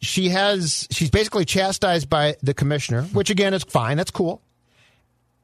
She 0.00 0.30
has 0.30 0.88
she's 0.90 1.10
basically 1.10 1.44
chastised 1.44 2.08
by 2.08 2.36
the 2.42 2.54
commissioner, 2.54 3.02
which 3.02 3.30
again 3.30 3.54
is 3.54 3.64
fine, 3.64 3.96
that's 3.96 4.10
cool. 4.10 4.40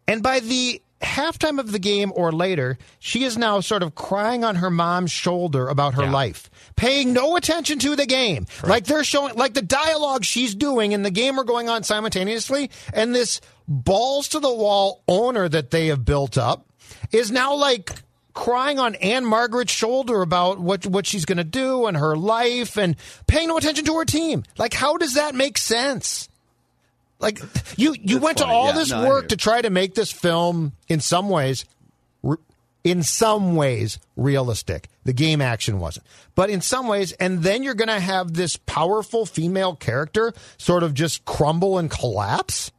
And 0.09 0.23
by 0.23 0.41
the 0.41 0.81
halftime 1.03 1.59
of 1.59 1.73
the 1.73 1.79
game 1.79 2.13
or 2.15 2.33
later, 2.33 2.79
she 2.99 3.25
is 3.25 3.37
now 3.37 3.61
sort 3.61 3.83
of 3.83 3.95
crying 3.95 4.45
on 4.45 4.57
her 4.57 4.71
mom's 4.71 5.11
shoulder 5.11 5.69
about 5.69 5.95
her 5.95 6.07
life, 6.07 6.51
paying 6.75 7.13
no 7.13 7.37
attention 7.37 7.79
to 7.81 7.97
the 7.97 8.07
game. 8.07 8.47
Like 8.65 8.85
they're 8.85 9.05
showing, 9.05 9.35
like 9.35 9.55
the 9.55 9.63
dialogue 9.63 10.25
she's 10.25 10.55
doing 10.55 10.95
and 10.95 11.05
the 11.05 11.11
game 11.11 11.39
are 11.39 11.45
going 11.45 11.69
on 11.69 11.83
simultaneously. 11.83 12.71
And 12.95 13.15
this 13.15 13.41
balls 13.69 14.29
to 14.29 14.41
the 14.41 14.53
wall 14.53 15.03
owner 15.07 15.49
that 15.49 15.71
they 15.71 15.89
have 15.89 16.05
built 16.05 16.39
up 16.39 16.67
is 17.13 17.31
now 17.31 17.55
like 17.55 17.93
crying 18.37 18.79
on 18.79 18.95
Ann-Margret's 18.97 19.73
shoulder 19.73 20.23
about 20.23 20.61
what 20.61 20.87
what 20.87 21.07
she's 21.07 21.25
going 21.25 21.39
to 21.39 21.45
do 21.45 21.87
and 21.87 21.97
her 21.97 22.17
life 22.17 22.77
and 22.77 22.95
paying 23.27 23.49
no 23.49 23.57
attention 23.59 23.85
to 23.87 23.95
her 23.95 24.05
team. 24.05 24.45
Like, 24.57 24.75
how 24.75 24.97
does 24.99 25.15
that 25.15 25.35
make 25.35 25.59
sense? 25.59 26.29
Like, 27.19 27.41
you 27.77 27.97
you 28.01 28.19
went 28.19 28.39
funny. 28.39 28.51
to 28.53 28.55
all 28.55 28.67
Yeah, 28.67 28.73
this 28.73 28.91
no, 28.91 29.09
work 29.09 29.29
to 29.31 29.37
try 29.37 29.63
to 29.63 29.71
make 29.71 29.95
this 29.95 30.13
film, 30.13 30.73
in 30.87 31.01
some 31.01 31.29
ways, 31.31 31.65
re- 32.23 32.37
in 32.85 33.03
some 33.03 33.57
ways, 33.57 33.99
realistic. 34.17 34.89
The 35.05 35.15
game 35.15 35.41
action 35.41 35.79
wasn't, 35.81 36.07
but 36.35 36.51
in 36.51 36.61
some 36.61 36.89
ways, 36.89 37.13
and 37.13 37.43
then 37.43 37.63
you're 37.63 37.75
going 37.75 37.89
to 37.89 37.99
have 38.01 38.35
this 38.35 38.57
powerful 38.57 39.25
female 39.25 39.75
character 39.77 40.33
sort 40.59 40.83
of 40.83 40.93
just 40.95 41.25
crumble 41.25 41.79
and 41.79 41.91
collapse. 41.91 42.71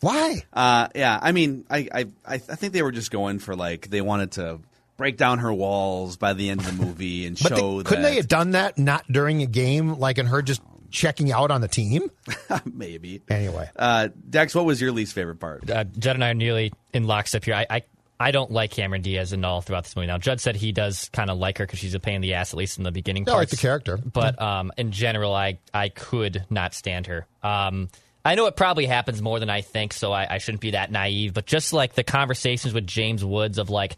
Why? 0.00 0.44
Uh, 0.52 0.88
yeah, 0.94 1.18
I 1.20 1.32
mean, 1.32 1.64
I, 1.68 1.88
I 1.92 2.06
I 2.24 2.38
think 2.38 2.72
they 2.72 2.82
were 2.82 2.92
just 2.92 3.10
going 3.10 3.40
for 3.40 3.56
like 3.56 3.90
they 3.90 4.00
wanted 4.00 4.30
to 4.32 4.60
break 4.96 5.16
down 5.16 5.38
her 5.40 5.52
walls 5.52 6.16
by 6.16 6.32
the 6.32 6.48
end 6.50 6.60
of 6.60 6.66
the 6.78 6.84
movie 6.84 7.26
and 7.26 7.38
But 7.42 7.50
they- 7.50 7.56
show 7.60 7.82
couldn't 7.82 8.02
that 8.02 8.10
they 8.10 8.16
have 8.16 8.28
done 8.28 8.52
that 8.52 8.78
not 8.78 9.04
during 9.10 9.42
a 9.42 9.46
game, 9.46 9.98
like 9.98 10.18
in 10.18 10.26
her 10.26 10.42
just 10.42 10.62
checking 10.90 11.32
out 11.32 11.50
on 11.50 11.60
the 11.60 11.68
team? 11.68 12.10
maybe. 12.64 13.22
Anyway, 13.28 13.68
Uh, 13.76 14.08
Dex, 14.30 14.54
what 14.54 14.64
was 14.64 14.80
your 14.80 14.92
least 14.92 15.12
favorite 15.12 15.40
part? 15.40 15.68
uh, 15.70 15.84
Judd 15.98 16.16
and 16.16 16.24
I 16.24 16.30
are 16.30 16.34
nearly 16.34 16.72
in 16.92 17.06
lockstep 17.06 17.44
here. 17.44 17.54
I, 17.54 17.66
I 17.68 17.82
I 18.18 18.30
don't 18.30 18.50
like 18.50 18.70
Cameron 18.70 19.02
Diaz 19.02 19.34
at 19.34 19.44
all 19.44 19.60
throughout 19.60 19.84
this 19.84 19.94
movie. 19.94 20.06
Now, 20.06 20.16
Judd 20.16 20.40
said 20.40 20.56
he 20.56 20.72
does 20.72 21.10
kind 21.10 21.28
of 21.28 21.36
like 21.36 21.58
her 21.58 21.66
because 21.66 21.78
she's 21.80 21.92
a 21.92 22.00
pain 22.00 22.14
in 22.14 22.20
the 22.22 22.32
ass, 22.32 22.54
at 22.54 22.56
least 22.56 22.78
in 22.78 22.84
the 22.84 22.90
beginning. 22.90 23.28
I 23.28 23.32
like 23.34 23.50
the 23.50 23.58
character. 23.58 23.98
but 23.98 24.40
um, 24.40 24.72
in 24.78 24.90
general, 24.90 25.34
I 25.34 25.58
I 25.74 25.90
could 25.90 26.46
not 26.48 26.72
stand 26.72 27.08
her. 27.08 27.26
Um, 27.42 27.90
I 28.24 28.34
know 28.34 28.46
it 28.46 28.56
probably 28.56 28.86
happens 28.86 29.20
more 29.20 29.38
than 29.38 29.50
I 29.50 29.60
think, 29.60 29.92
so 29.92 30.12
I, 30.12 30.36
I 30.36 30.38
shouldn't 30.38 30.62
be 30.62 30.70
that 30.70 30.90
naive. 30.90 31.34
But 31.34 31.44
just 31.44 31.74
like 31.74 31.92
the 31.94 32.04
conversations 32.04 32.72
with 32.72 32.86
James 32.86 33.22
Woods 33.22 33.58
of 33.58 33.68
like, 33.68 33.96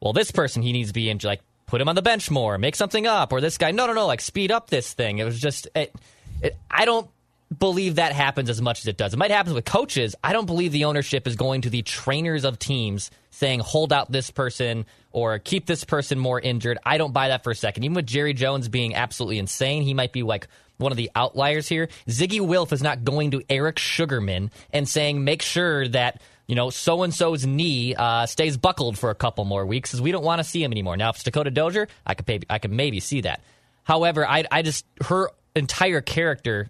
well, 0.00 0.12
this 0.12 0.30
person 0.30 0.62
he 0.62 0.72
needs 0.72 0.90
to 0.90 0.94
be 0.94 1.10
in 1.10 1.18
like 1.22 1.40
put 1.66 1.80
him 1.80 1.88
on 1.88 1.94
the 1.94 2.02
bench 2.02 2.30
more, 2.30 2.58
make 2.58 2.74
something 2.74 3.06
up, 3.06 3.32
or 3.32 3.40
this 3.40 3.56
guy, 3.56 3.70
no, 3.70 3.86
no, 3.86 3.92
no, 3.92 4.06
like 4.06 4.20
speed 4.20 4.50
up 4.50 4.68
this 4.68 4.92
thing. 4.92 5.18
It 5.18 5.24
was 5.24 5.38
just, 5.38 5.68
it, 5.76 5.94
it, 6.42 6.56
I 6.70 6.84
don't 6.84 7.08
believe 7.56 7.96
that 7.96 8.12
happens 8.12 8.50
as 8.50 8.60
much 8.60 8.80
as 8.80 8.86
it 8.86 8.96
does. 8.96 9.14
It 9.14 9.18
might 9.18 9.30
happen 9.30 9.54
with 9.54 9.64
coaches. 9.64 10.14
I 10.22 10.32
don't 10.32 10.46
believe 10.46 10.72
the 10.72 10.84
ownership 10.84 11.26
is 11.26 11.36
going 11.36 11.62
to 11.62 11.70
the 11.70 11.82
trainers 11.82 12.44
of 12.44 12.58
teams 12.58 13.10
saying 13.30 13.60
hold 13.60 13.92
out 13.92 14.10
this 14.10 14.30
person 14.30 14.86
or 15.12 15.38
keep 15.38 15.66
this 15.66 15.84
person 15.84 16.18
more 16.18 16.40
injured. 16.40 16.78
I 16.84 16.98
don't 16.98 17.12
buy 17.12 17.28
that 17.28 17.44
for 17.44 17.50
a 17.50 17.54
second. 17.54 17.84
Even 17.84 17.94
with 17.94 18.06
Jerry 18.06 18.34
Jones 18.34 18.68
being 18.68 18.94
absolutely 18.94 19.38
insane, 19.38 19.82
he 19.82 19.94
might 19.94 20.12
be 20.12 20.22
like 20.22 20.48
one 20.76 20.92
of 20.92 20.96
the 20.96 21.10
outliers 21.14 21.68
here. 21.68 21.88
Ziggy 22.08 22.40
Wilf 22.40 22.72
is 22.72 22.82
not 22.82 23.04
going 23.04 23.32
to 23.32 23.42
Eric 23.48 23.78
Sugarman 23.78 24.50
and 24.72 24.88
saying 24.88 25.22
make 25.22 25.42
sure 25.42 25.86
that 25.88 26.20
you 26.50 26.56
know, 26.56 26.68
so 26.68 27.04
and 27.04 27.14
so's 27.14 27.46
knee 27.46 27.94
uh, 27.94 28.26
stays 28.26 28.56
buckled 28.56 28.98
for 28.98 29.10
a 29.10 29.14
couple 29.14 29.44
more 29.44 29.64
weeks 29.64 29.90
because 29.90 30.02
we 30.02 30.10
don't 30.10 30.24
want 30.24 30.40
to 30.40 30.44
see 30.44 30.62
him 30.62 30.72
anymore. 30.72 30.96
Now, 30.96 31.10
if 31.10 31.14
it's 31.16 31.22
Dakota 31.24 31.50
Dozier, 31.52 31.86
I 32.04 32.14
could 32.14 32.26
maybe, 32.26 32.46
I 32.50 32.58
could 32.58 32.72
maybe 32.72 32.98
see 32.98 33.20
that. 33.20 33.40
However, 33.84 34.26
I, 34.26 34.44
I 34.50 34.62
just 34.62 34.84
her 35.06 35.30
entire 35.54 36.00
character 36.00 36.68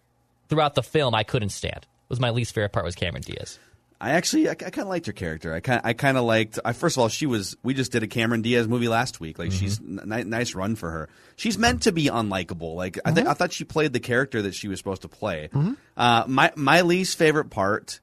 throughout 0.50 0.74
the 0.74 0.82
film 0.82 1.14
I 1.14 1.22
couldn't 1.24 1.48
stand. 1.48 1.78
It 1.78 2.10
was 2.10 2.20
my 2.20 2.30
least 2.30 2.54
favorite 2.54 2.72
part 2.72 2.84
was 2.84 2.94
Cameron 2.94 3.22
Diaz. 3.22 3.58
I 4.02 4.10
actually, 4.12 4.48
I, 4.48 4.52
I 4.52 4.54
kind 4.54 4.80
of 4.80 4.88
liked 4.88 5.06
her 5.06 5.12
character. 5.12 5.52
I 5.54 5.60
kind, 5.60 5.80
I 5.84 5.92
kind 5.92 6.16
of 6.16 6.24
liked. 6.24 6.58
I, 6.64 6.72
first 6.72 6.96
of 6.96 7.02
all, 7.02 7.08
she 7.08 7.26
was. 7.26 7.56
We 7.62 7.74
just 7.74 7.92
did 7.92 8.02
a 8.02 8.06
Cameron 8.06 8.40
Diaz 8.42 8.66
movie 8.66 8.88
last 8.88 9.20
week. 9.20 9.38
Like 9.38 9.52
she's 9.52 9.78
Mm-hmm. 9.78 10.12
n- 10.12 10.28
nice 10.30 10.54
run 10.54 10.74
for 10.76 10.90
her. 10.90 11.08
She's 11.36 11.56
meant 11.58 11.82
to 11.82 11.92
be 11.92 12.06
unlikable. 12.06 12.74
Like 12.74 12.98
I 13.04 13.12
think, 13.12 13.28
I 13.28 13.34
thought 13.34 13.52
she 13.52 13.64
played 13.64 13.92
the 13.92 14.00
character 14.00 14.42
that 14.42 14.54
she 14.54 14.68
was 14.68 14.78
supposed 14.78 15.02
to 15.02 15.08
play. 15.08 15.48
Mm-hmm. 15.52 15.72
Uh, 15.96 16.24
my 16.26 16.52
my 16.56 16.80
least 16.82 17.16
favorite 17.18 17.50
part 17.50 18.00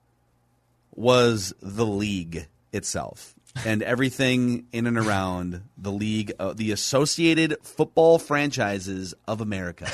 was 0.98 1.54
the 1.62 1.86
league 1.86 2.48
itself 2.74 3.34
and 3.66 3.82
everything 3.82 4.68
in 4.72 4.86
and 4.86 4.98
around 4.98 5.64
the 5.78 5.92
league, 5.92 6.32
uh, 6.38 6.54
the 6.54 6.72
Associated 6.72 7.56
Football 7.64 8.20
Franchises 8.20 9.14
of 9.28 9.42
America, 9.42 9.88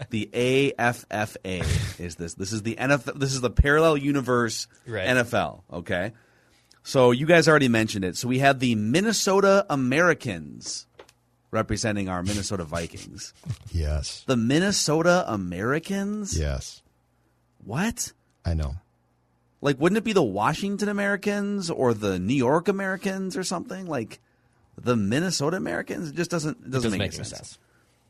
the 0.10 0.30
AFFA 0.32 2.00
is 2.00 2.14
this. 2.16 2.34
This 2.34 2.52
is 2.52 2.62
the 2.62 2.76
NFL. 2.76 3.18
This 3.18 3.34
is 3.34 3.40
the 3.40 3.50
parallel 3.50 3.96
universe 3.98 4.66
Right. 4.86 5.06
NFL. 5.08 5.62
Okay, 5.72 6.12
so 6.84 7.10
you 7.10 7.26
guys 7.26 7.48
already 7.48 7.68
mentioned 7.68 8.04
it. 8.04 8.16
So 8.16 8.28
we 8.28 8.38
have 8.38 8.60
the 8.60 8.74
Minnesota 8.76 9.66
Americans 9.68 10.86
representing 11.50 12.08
our 12.08 12.22
Minnesota 12.22 12.64
Vikings. 12.64 13.34
Yes. 13.72 14.24
The 14.26 14.36
Minnesota 14.36 15.24
Americans. 15.28 16.38
Yes. 16.38 16.82
What? 17.62 18.12
I 18.44 18.54
know. 18.54 18.76
Like, 19.62 19.80
wouldn't 19.80 19.96
it 19.96 20.04
be 20.04 20.12
the 20.12 20.22
Washington 20.22 20.88
Americans 20.90 21.70
or 21.70 21.94
the 21.94 22.18
New 22.18 22.34
York 22.34 22.68
Americans 22.68 23.36
or 23.36 23.44
something? 23.44 23.86
Like 23.86 24.20
the 24.76 24.96
Minnesota 24.96 25.56
Americans? 25.56 26.10
It 26.10 26.16
just 26.16 26.30
doesn't 26.30 26.58
it 26.58 26.70
doesn't, 26.70 26.70
doesn't 26.72 26.90
make, 26.92 26.98
make 26.98 27.12
any 27.12 27.18
any 27.20 27.24
sense. 27.28 27.58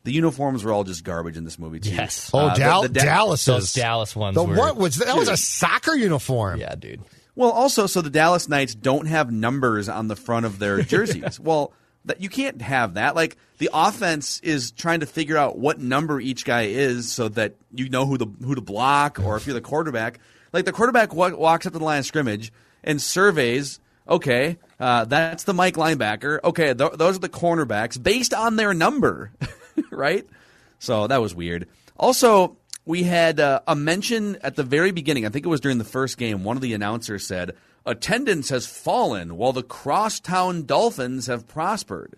The 0.03 0.11
uniforms 0.11 0.63
were 0.65 0.73
all 0.73 0.83
just 0.83 1.03
garbage 1.05 1.37
in 1.37 1.45
this 1.45 1.57
movie 1.57 1.79
too. 1.79 1.91
Yes. 1.91 2.29
Oh, 2.33 2.39
Uh, 2.39 2.53
the- 2.55 2.59
Dal- 2.59 2.81
the 2.81 2.89
Da- 2.89 3.03
Dallas 3.05 3.45
Those 3.45 3.71
Dallas 3.71 4.15
ones 4.15 4.35
The 4.35 4.43
were- 4.43 4.55
what 4.57 4.75
was 4.75 4.97
that? 4.97 5.15
Was 5.15 5.29
a 5.29 5.37
soccer 5.37 5.95
uniform. 5.95 6.59
Yeah, 6.59 6.75
dude. 6.75 7.01
Well, 7.35 7.51
also, 7.51 7.87
so 7.87 8.01
the 8.01 8.09
Dallas 8.09 8.49
Knights 8.49 8.75
don't 8.75 9.05
have 9.07 9.31
numbers 9.31 9.87
on 9.89 10.07
the 10.07 10.15
front 10.15 10.45
of 10.45 10.59
their 10.59 10.81
jerseys. 10.83 11.39
well, 11.39 11.71
that 12.05 12.19
you 12.19 12.27
can't 12.29 12.61
have 12.61 12.95
that. 12.95 13.15
Like 13.15 13.37
the 13.59 13.69
offense 13.73 14.39
is 14.41 14.71
trying 14.71 14.99
to 14.99 15.05
figure 15.05 15.37
out 15.37 15.57
what 15.57 15.79
number 15.79 16.19
each 16.19 16.43
guy 16.43 16.63
is, 16.63 17.09
so 17.11 17.29
that 17.29 17.53
you 17.73 17.87
know 17.89 18.05
who 18.05 18.17
the 18.17 18.27
who 18.43 18.55
to 18.55 18.61
block, 18.61 19.19
or 19.23 19.37
if 19.37 19.45
you're 19.47 19.53
the 19.53 19.61
quarterback. 19.61 20.19
Like 20.53 20.65
the 20.65 20.71
quarterback 20.71 21.13
wa- 21.13 21.35
walks 21.35 21.65
up 21.65 21.73
to 21.73 21.79
the 21.79 21.85
line 21.85 21.99
of 21.99 22.05
scrimmage 22.05 22.53
and 22.83 23.01
surveys. 23.01 23.79
Okay, 24.07 24.57
uh, 24.79 25.05
that's 25.05 25.43
the 25.43 25.53
Mike 25.53 25.75
linebacker. 25.75 26.39
Okay, 26.43 26.73
th- 26.73 26.93
those 26.93 27.15
are 27.17 27.19
the 27.19 27.29
cornerbacks 27.29 28.01
based 28.01 28.33
on 28.33 28.55
their 28.55 28.73
number, 28.73 29.31
right? 29.91 30.27
So 30.79 31.07
that 31.07 31.21
was 31.21 31.33
weird. 31.33 31.67
Also, 31.97 32.57
we 32.85 33.03
had 33.03 33.39
uh, 33.39 33.61
a 33.67 33.75
mention 33.75 34.37
at 34.41 34.55
the 34.55 34.63
very 34.63 34.91
beginning. 34.91 35.25
I 35.25 35.29
think 35.29 35.45
it 35.45 35.49
was 35.49 35.61
during 35.61 35.77
the 35.77 35.83
first 35.85 36.17
game. 36.17 36.43
One 36.43 36.57
of 36.57 36.61
the 36.61 36.73
announcers 36.73 37.25
said 37.25 37.55
attendance 37.85 38.49
has 38.49 38.65
fallen 38.65 39.37
while 39.37 39.53
the 39.53 39.63
crosstown 39.63 40.65
Dolphins 40.65 41.27
have 41.27 41.47
prospered. 41.47 42.15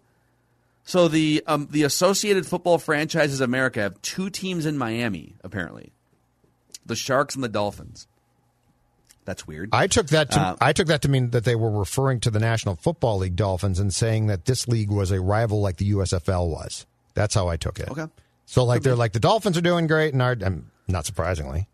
So 0.84 1.08
the 1.08 1.44
um, 1.48 1.68
the 1.72 1.84
Associated 1.84 2.46
Football 2.46 2.78
Franchises 2.78 3.42
America 3.42 3.82
have 3.82 4.02
two 4.02 4.30
teams 4.30 4.66
in 4.66 4.78
Miami 4.78 5.36
apparently, 5.44 5.92
the 6.86 6.96
Sharks 6.96 7.36
and 7.36 7.44
the 7.44 7.50
Dolphins. 7.50 8.08
That's 9.26 9.48
weird. 9.48 9.70
I 9.74 9.88
took 9.88 10.08
that 10.08 10.32
to 10.32 10.40
Uh, 10.40 10.56
I 10.62 10.72
took 10.72 10.88
that 10.88 11.02
to 11.02 11.10
mean 11.10 11.32
that 11.32 11.44
they 11.44 11.56
were 11.56 11.72
referring 11.72 12.20
to 12.22 12.32
the 12.32 12.40
National 12.40 12.76
Football 12.76 13.18
League 13.18 13.36
Dolphins 13.36 13.80
and 13.80 13.94
saying 13.94 14.28
that 14.28 14.46
this 14.46 14.68
league 14.68 14.92
was 14.92 15.12
a 15.12 15.20
rival 15.20 15.62
like 15.62 15.78
the 15.78 15.92
USFL 15.92 16.48
was. 16.48 16.86
That's 17.16 17.34
how 17.34 17.48
I 17.48 17.58
took 17.58 17.80
it. 17.80 17.90
Okay. 17.90 18.06
So 18.46 18.64
like 18.64 18.84
they're 18.84 18.96
like 18.96 19.14
the 19.14 19.20
Dolphins 19.20 19.58
are 19.58 19.62
doing 19.62 19.88
great 19.88 20.14
and 20.14 20.22
our 20.22 20.38
um, 20.44 20.70
not 20.88 21.06
surprisingly. 21.06 21.68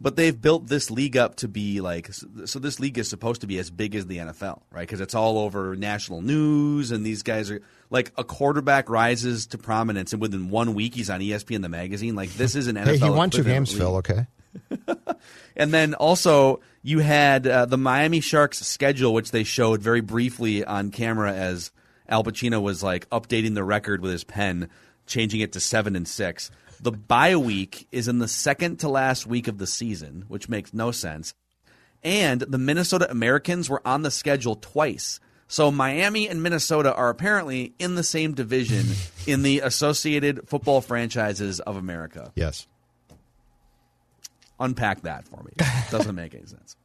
But 0.00 0.16
they've 0.16 0.38
built 0.38 0.66
this 0.66 0.90
league 0.90 1.16
up 1.16 1.36
to 1.36 1.48
be 1.48 1.80
like 1.80 2.12
so. 2.12 2.58
This 2.58 2.80
league 2.80 2.98
is 2.98 3.08
supposed 3.08 3.40
to 3.40 3.46
be 3.46 3.58
as 3.58 3.70
big 3.70 3.94
as 3.94 4.06
the 4.06 4.18
NFL, 4.18 4.60
right? 4.70 4.80
Because 4.80 5.00
it's 5.00 5.14
all 5.14 5.38
over 5.38 5.76
national 5.76 6.20
news, 6.20 6.90
and 6.90 7.06
these 7.06 7.22
guys 7.22 7.50
are 7.50 7.62
like 7.90 8.12
a 8.18 8.24
quarterback 8.24 8.90
rises 8.90 9.46
to 9.46 9.58
prominence, 9.58 10.12
and 10.12 10.20
within 10.20 10.50
one 10.50 10.74
week 10.74 10.96
he's 10.96 11.08
on 11.08 11.20
ESPN 11.20 11.62
the 11.62 11.68
magazine. 11.68 12.16
Like 12.16 12.34
this 12.34 12.56
is 12.56 12.66
an 12.66 12.76
NFL. 12.76 12.86
hey, 12.86 12.98
he 12.98 13.08
won 13.08 13.30
two 13.30 13.44
games, 13.44 13.70
league. 13.70 13.78
Phil, 13.78 13.96
okay? 13.96 14.26
And 15.56 15.72
then 15.72 15.94
also 15.94 16.60
you 16.86 16.98
had 16.98 17.46
uh, 17.46 17.64
the 17.64 17.78
Miami 17.78 18.20
Sharks 18.20 18.58
schedule, 18.58 19.14
which 19.14 19.30
they 19.30 19.42
showed 19.42 19.80
very 19.80 20.02
briefly 20.02 20.62
on 20.62 20.90
camera 20.90 21.32
as 21.32 21.72
Al 22.06 22.22
Pacino 22.22 22.60
was 22.60 22.82
like 22.82 23.08
updating 23.08 23.54
the 23.54 23.64
record 23.64 24.02
with 24.02 24.12
his 24.12 24.22
pen, 24.22 24.68
changing 25.06 25.40
it 25.40 25.52
to 25.52 25.60
seven 25.60 25.96
and 25.96 26.06
six. 26.06 26.50
The 26.80 26.92
bye 26.92 27.36
week 27.36 27.88
is 27.90 28.06
in 28.06 28.18
the 28.18 28.28
second 28.28 28.80
to 28.80 28.90
last 28.90 29.26
week 29.26 29.48
of 29.48 29.56
the 29.56 29.66
season, 29.66 30.26
which 30.28 30.50
makes 30.50 30.74
no 30.74 30.90
sense. 30.90 31.32
And 32.02 32.42
the 32.42 32.58
Minnesota 32.58 33.10
Americans 33.10 33.70
were 33.70 33.80
on 33.88 34.02
the 34.02 34.10
schedule 34.10 34.56
twice. 34.56 35.20
So 35.48 35.70
Miami 35.70 36.28
and 36.28 36.42
Minnesota 36.42 36.94
are 36.94 37.08
apparently 37.08 37.74
in 37.78 37.94
the 37.94 38.02
same 38.02 38.34
division 38.34 38.84
in 39.26 39.42
the 39.42 39.60
Associated 39.60 40.50
Football 40.50 40.82
Franchises 40.82 41.60
of 41.60 41.76
America. 41.76 42.30
Yes. 42.34 42.66
Unpack 44.60 45.02
that 45.02 45.26
for 45.26 45.42
me. 45.42 45.52
Doesn't 45.90 46.14
make 46.14 46.34
any 46.34 46.46
sense. 46.46 46.76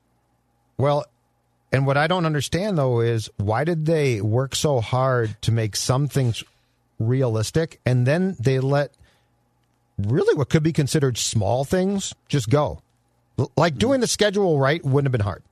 Well, 0.78 1.06
and 1.72 1.86
what 1.86 1.98
I 1.98 2.08
don't 2.08 2.26
understand 2.26 2.78
though 2.78 3.02
is 3.02 3.30
why 3.38 3.64
did 3.64 3.86
they 3.86 4.22
work 4.22 4.56
so 4.56 4.82
hard 4.82 5.36
to 5.44 5.52
make 5.52 5.76
some 5.76 6.08
things 6.08 6.44
realistic 7.00 7.80
and 7.86 8.06
then 8.06 8.36
they 8.40 8.60
let 8.60 8.94
really 9.98 10.36
what 10.36 10.50
could 10.50 10.64
be 10.64 10.74
considered 10.74 11.18
small 11.18 11.64
things 11.64 12.14
just 12.28 12.50
go? 12.50 12.82
Like 13.56 13.76
mm. 13.76 13.80
doing 13.80 14.02
the 14.02 14.08
schedule 14.08 14.60
right 14.60 14.84
wouldn't 14.84 15.06
have 15.06 15.12
been 15.12 15.22
hard. 15.22 15.44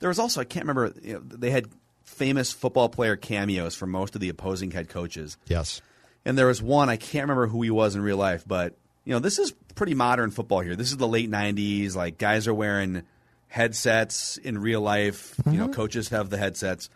There 0.00 0.08
was 0.08 0.18
also 0.18 0.40
I 0.40 0.44
can't 0.44 0.66
remember. 0.66 0.92
You 1.02 1.14
know, 1.14 1.20
they 1.20 1.50
had 1.50 1.68
famous 2.04 2.52
football 2.52 2.88
player 2.88 3.16
cameos 3.16 3.74
from 3.74 3.90
most 3.90 4.14
of 4.14 4.20
the 4.20 4.28
opposing 4.28 4.70
head 4.70 4.88
coaches. 4.88 5.36
Yes. 5.46 5.80
And 6.24 6.36
there 6.36 6.46
was 6.46 6.62
one 6.62 6.88
I 6.88 6.96
can't 6.96 7.24
remember 7.24 7.46
who 7.46 7.62
he 7.62 7.70
was 7.70 7.94
in 7.94 8.02
real 8.02 8.16
life, 8.16 8.44
but 8.46 8.76
you 9.04 9.12
know 9.12 9.18
this 9.18 9.38
is 9.38 9.52
pretty 9.74 9.94
modern 9.94 10.30
football 10.30 10.60
here. 10.60 10.76
This 10.76 10.90
is 10.90 10.96
the 10.96 11.08
late 11.08 11.30
'90s. 11.30 11.94
Like 11.94 12.18
guys 12.18 12.46
are 12.48 12.54
wearing 12.54 13.02
headsets 13.48 14.36
in 14.38 14.58
real 14.58 14.80
life. 14.80 15.34
You 15.46 15.58
know, 15.58 15.68
coaches 15.68 16.08
have 16.10 16.30
the 16.30 16.38
headsets, 16.38 16.90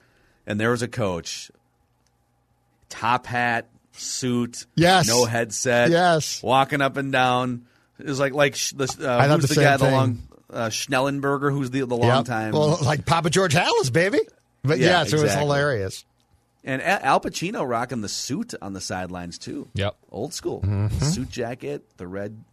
and 0.46 0.58
there 0.60 0.70
was 0.70 0.82
a 0.82 0.88
coach, 0.88 1.50
top 2.88 3.26
hat, 3.26 3.68
suit, 3.92 4.66
Yes. 4.74 5.08
no 5.08 5.24
headset, 5.24 5.90
Yes. 5.90 6.42
walking 6.42 6.80
up 6.80 6.96
and 6.96 7.12
down. 7.12 7.66
It 7.98 8.06
was 8.06 8.20
like 8.20 8.32
like 8.32 8.54
uh, 8.54 8.56
who's 8.56 9.48
the 9.48 9.54
the, 9.54 9.60
guy 9.60 9.76
the 9.76 9.90
long 9.90 10.22
uh, 10.52 10.68
Schnellenberger, 10.68 11.50
who's 11.50 11.70
the 11.70 11.80
the 11.80 11.96
long 11.96 12.18
Yep. 12.18 12.24
time 12.24 12.52
Well, 12.52 12.78
like 12.82 13.04
Papa 13.04 13.28
George 13.30 13.54
Halas, 13.54 13.92
baby. 13.92 14.20
But 14.62 14.78
Yeah, 14.78 15.02
yes, 15.02 15.12
it 15.12 15.20
was 15.20 15.34
hilarious. 15.34 16.04
And 16.68 16.82
Al 16.82 17.18
Pacino 17.18 17.66
rocking 17.66 18.02
the 18.02 18.08
suit 18.10 18.52
on 18.60 18.74
the 18.74 18.80
sidelines 18.80 19.38
too. 19.38 19.68
Yep. 19.74 19.96
Old 20.12 20.34
school 20.34 20.60
Mm-hmm. 20.60 21.02
suit 21.04 21.30
jacket, 21.30 21.82
the 21.96 22.06
red 22.06 22.44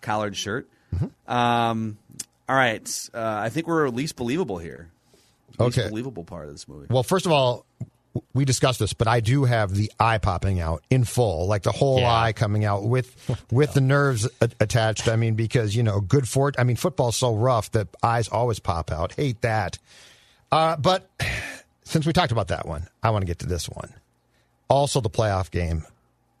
collared 0.00 0.36
shirt. 0.36 0.68
Um, 1.26 1.96
all 2.48 2.56
right, 2.56 3.08
uh, 3.14 3.18
I 3.42 3.48
think 3.50 3.66
we're 3.66 3.86
at 3.86 3.94
least 3.94 4.16
believable 4.16 4.58
here. 4.58 4.90
Least 5.58 5.78
Okay. 5.78 5.88
believable 5.88 6.24
part 6.24 6.46
of 6.46 6.52
this 6.52 6.66
movie. 6.68 6.88
Well, 6.90 7.02
first 7.04 7.26
of 7.26 7.32
all, 7.32 7.64
we 8.32 8.44
discussed 8.44 8.78
this, 8.80 8.92
but 8.92 9.06
I 9.08 9.20
do 9.20 9.44
have 9.44 9.74
the 9.74 9.90
eye 10.00 10.18
popping 10.18 10.60
out 10.60 10.82
in 10.90 11.04
full, 11.04 11.46
like 11.46 11.62
the 11.62 11.72
whole 11.72 12.00
Yeah. 12.00 12.12
eye 12.12 12.32
coming 12.32 12.64
out 12.64 12.84
with 12.84 13.14
with 13.52 13.72
the 13.74 13.80
nerves 13.80 14.28
a- 14.40 14.50
attached. 14.60 15.08
I 15.08 15.14
mean, 15.16 15.34
because 15.36 15.74
you 15.76 15.82
know, 15.84 16.00
good 16.00 16.28
for 16.28 16.52
I 16.58 16.64
mean, 16.64 16.76
football's 16.76 17.16
so 17.16 17.34
rough 17.34 17.70
that 17.72 17.86
eyes 18.02 18.26
always 18.28 18.58
pop 18.58 18.90
out. 18.90 19.12
Hate 19.14 19.40
that. 19.42 19.78
Uh, 20.52 20.76
but 20.76 21.08
since 21.84 22.06
we 22.06 22.12
talked 22.12 22.32
about 22.32 22.48
that 22.48 22.66
one, 22.66 22.88
I 23.02 23.10
want 23.10 23.22
to 23.22 23.26
get 23.26 23.38
to 23.40 23.46
this 23.46 23.68
one. 23.68 23.92
Also, 24.68 25.00
the 25.00 25.10
playoff 25.10 25.50
game 25.50 25.84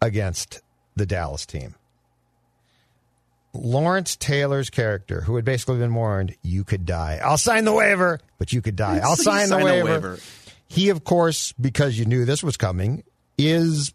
against 0.00 0.60
the 0.96 1.06
Dallas 1.06 1.46
team. 1.46 1.74
Lawrence 3.52 4.16
Taylor's 4.16 4.68
character, 4.68 5.20
who 5.20 5.36
had 5.36 5.44
basically 5.44 5.78
been 5.78 5.94
warned, 5.94 6.34
you 6.42 6.64
could 6.64 6.84
die. 6.84 7.20
I'll 7.22 7.38
sign 7.38 7.64
the 7.64 7.72
waiver, 7.72 8.18
but 8.38 8.52
you 8.52 8.60
could 8.60 8.74
die. 8.76 8.98
I'll 8.98 9.14
He 9.16 9.22
sign 9.22 9.48
the 9.48 9.58
waiver. 9.58 9.84
waiver. 9.84 10.18
He, 10.66 10.88
of 10.88 11.04
course, 11.04 11.52
because 11.52 11.96
you 11.98 12.04
knew 12.04 12.24
this 12.24 12.42
was 12.42 12.56
coming, 12.56 13.04
is 13.38 13.94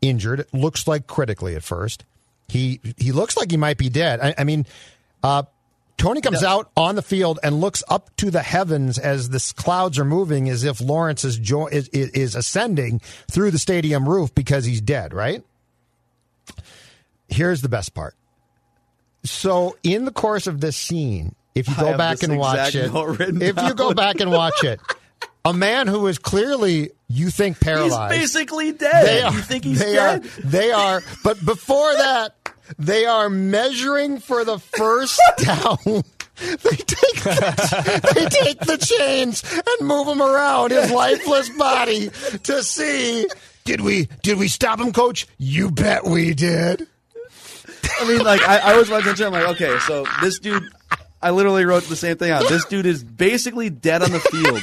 injured. 0.00 0.40
It 0.40 0.54
looks 0.54 0.86
like 0.88 1.06
critically 1.06 1.54
at 1.54 1.62
first. 1.62 2.04
He 2.48 2.80
he 2.96 3.12
looks 3.12 3.36
like 3.36 3.50
he 3.50 3.58
might 3.58 3.76
be 3.76 3.90
dead. 3.90 4.20
I, 4.20 4.34
I 4.38 4.44
mean, 4.44 4.64
uh, 5.22 5.42
Tony 5.98 6.20
comes 6.20 6.44
out 6.44 6.70
on 6.76 6.94
the 6.94 7.02
field 7.02 7.40
and 7.42 7.60
looks 7.60 7.82
up 7.88 8.14
to 8.16 8.30
the 8.30 8.42
heavens 8.42 8.98
as 8.98 9.28
the 9.28 9.52
clouds 9.56 9.98
are 9.98 10.04
moving, 10.04 10.48
as 10.48 10.64
if 10.64 10.80
Lawrence 10.80 11.24
is, 11.24 11.36
jo- 11.36 11.66
is 11.66 11.88
is 11.88 12.34
ascending 12.34 13.00
through 13.30 13.50
the 13.50 13.58
stadium 13.58 14.08
roof 14.08 14.34
because 14.34 14.64
he's 14.64 14.80
dead. 14.80 15.12
Right. 15.12 15.44
Here's 17.28 17.60
the 17.60 17.68
best 17.68 17.94
part. 17.94 18.14
So, 19.24 19.76
in 19.82 20.04
the 20.04 20.12
course 20.12 20.46
of 20.46 20.60
this 20.60 20.76
scene, 20.76 21.34
if 21.54 21.68
you 21.68 21.74
go 21.74 21.96
back 21.96 22.22
and 22.22 22.38
watch 22.38 22.74
it, 22.74 22.90
if 22.94 23.62
you 23.62 23.74
go 23.74 23.92
back 23.92 24.20
and 24.20 24.30
watch 24.30 24.62
it, 24.64 24.80
a 25.44 25.52
man 25.52 25.88
who 25.88 26.06
is 26.06 26.18
clearly 26.18 26.90
you 27.08 27.30
think 27.30 27.58
paralyzed, 27.58 28.14
He's 28.14 28.32
basically 28.34 28.72
dead. 28.72 29.06
They 29.06 29.22
are, 29.22 29.32
you 29.32 29.40
think 29.40 29.64
he's 29.64 29.80
they 29.80 29.94
dead? 29.94 30.24
Are, 30.24 30.28
they 30.44 30.72
are, 30.72 31.02
but 31.24 31.44
before 31.44 31.92
that, 31.92 32.34
they 32.78 33.06
are 33.06 33.30
measuring 33.30 34.18
for 34.18 34.44
the 34.44 34.58
first 34.58 35.20
down. 35.38 36.02
They 36.40 36.76
take 36.76 37.22
they 37.24 38.28
take 38.28 38.60
the 38.60 38.78
chains 38.80 39.42
and 39.54 39.88
move 39.88 40.06
him 40.06 40.22
around 40.22 40.70
his 40.70 40.90
lifeless 40.90 41.48
body 41.50 42.10
to 42.44 42.62
see 42.62 43.26
did 43.68 43.82
we 43.82 44.08
did 44.22 44.38
we 44.38 44.48
stop 44.48 44.80
him, 44.80 44.94
Coach? 44.94 45.26
You 45.36 45.70
bet 45.70 46.04
we 46.04 46.32
did. 46.32 46.86
I 48.00 48.08
mean, 48.08 48.22
like 48.22 48.40
I, 48.40 48.72
I 48.72 48.76
was 48.78 48.88
watching. 48.88 49.26
I'm 49.26 49.32
like, 49.32 49.46
okay, 49.48 49.78
so 49.80 50.06
this 50.22 50.38
dude. 50.38 50.62
I 51.20 51.32
literally 51.32 51.66
wrote 51.66 51.82
the 51.82 51.94
same 51.94 52.16
thing 52.16 52.30
out. 52.30 52.48
This 52.48 52.64
dude 52.64 52.86
is 52.86 53.04
basically 53.04 53.68
dead 53.68 54.02
on 54.02 54.12
the 54.12 54.20
field, 54.20 54.62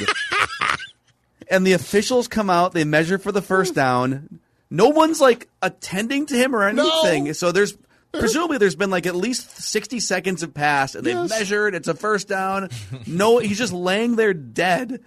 and 1.51 1.67
the 1.67 1.73
officials 1.73 2.27
come 2.27 2.49
out. 2.49 2.71
They 2.71 2.83
measure 2.83 3.19
for 3.19 3.31
the 3.31 3.43
first 3.43 3.73
hmm. 3.73 3.79
down. 3.79 4.39
No 4.71 4.89
one's 4.89 5.21
like 5.21 5.49
attending 5.61 6.25
to 6.25 6.35
him 6.35 6.55
or 6.55 6.67
anything. 6.67 7.31
So 7.35 7.51
there's 7.51 7.77
presumably 8.20 8.57
there's 8.57 8.76
been 8.76 8.89
like 8.89 9.05
at 9.05 9.16
least 9.16 9.57
60 9.61 9.99
seconds 9.99 10.41
have 10.41 10.53
passed, 10.53 10.95
and 10.95 11.05
they've 11.05 11.30
measured. 11.30 11.76
It's 11.76 11.88
a 11.88 11.93
first 11.93 12.28
down. 12.28 12.70
No, 13.05 13.38
he's 13.39 13.57
just 13.57 13.74
laying 13.74 14.16
there 14.16 14.34
dead. 14.34 15.01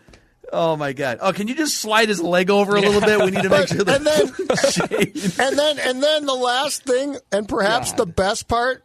Oh 0.50 0.76
my 0.76 0.94
god! 0.94 1.18
Oh, 1.20 1.32
can 1.32 1.46
you 1.46 1.54
just 1.54 1.76
slide 1.76 2.08
his 2.08 2.22
leg 2.22 2.48
over 2.50 2.74
a 2.76 2.80
little 2.80 3.02
bit? 3.02 3.18
We 3.20 3.30
need 3.30 3.42
to 3.42 3.50
make 3.50 3.68
sure 3.68 3.84
that. 3.84 3.96
and 3.96 4.06
then 4.06 5.48
and 5.48 5.58
then 5.58 5.78
and 5.78 6.02
then 6.02 6.24
the 6.24 6.34
last 6.34 6.84
thing, 6.84 7.16
and 7.30 7.46
perhaps 7.46 7.92
the 7.92 8.06
best 8.06 8.48
part 8.48 8.82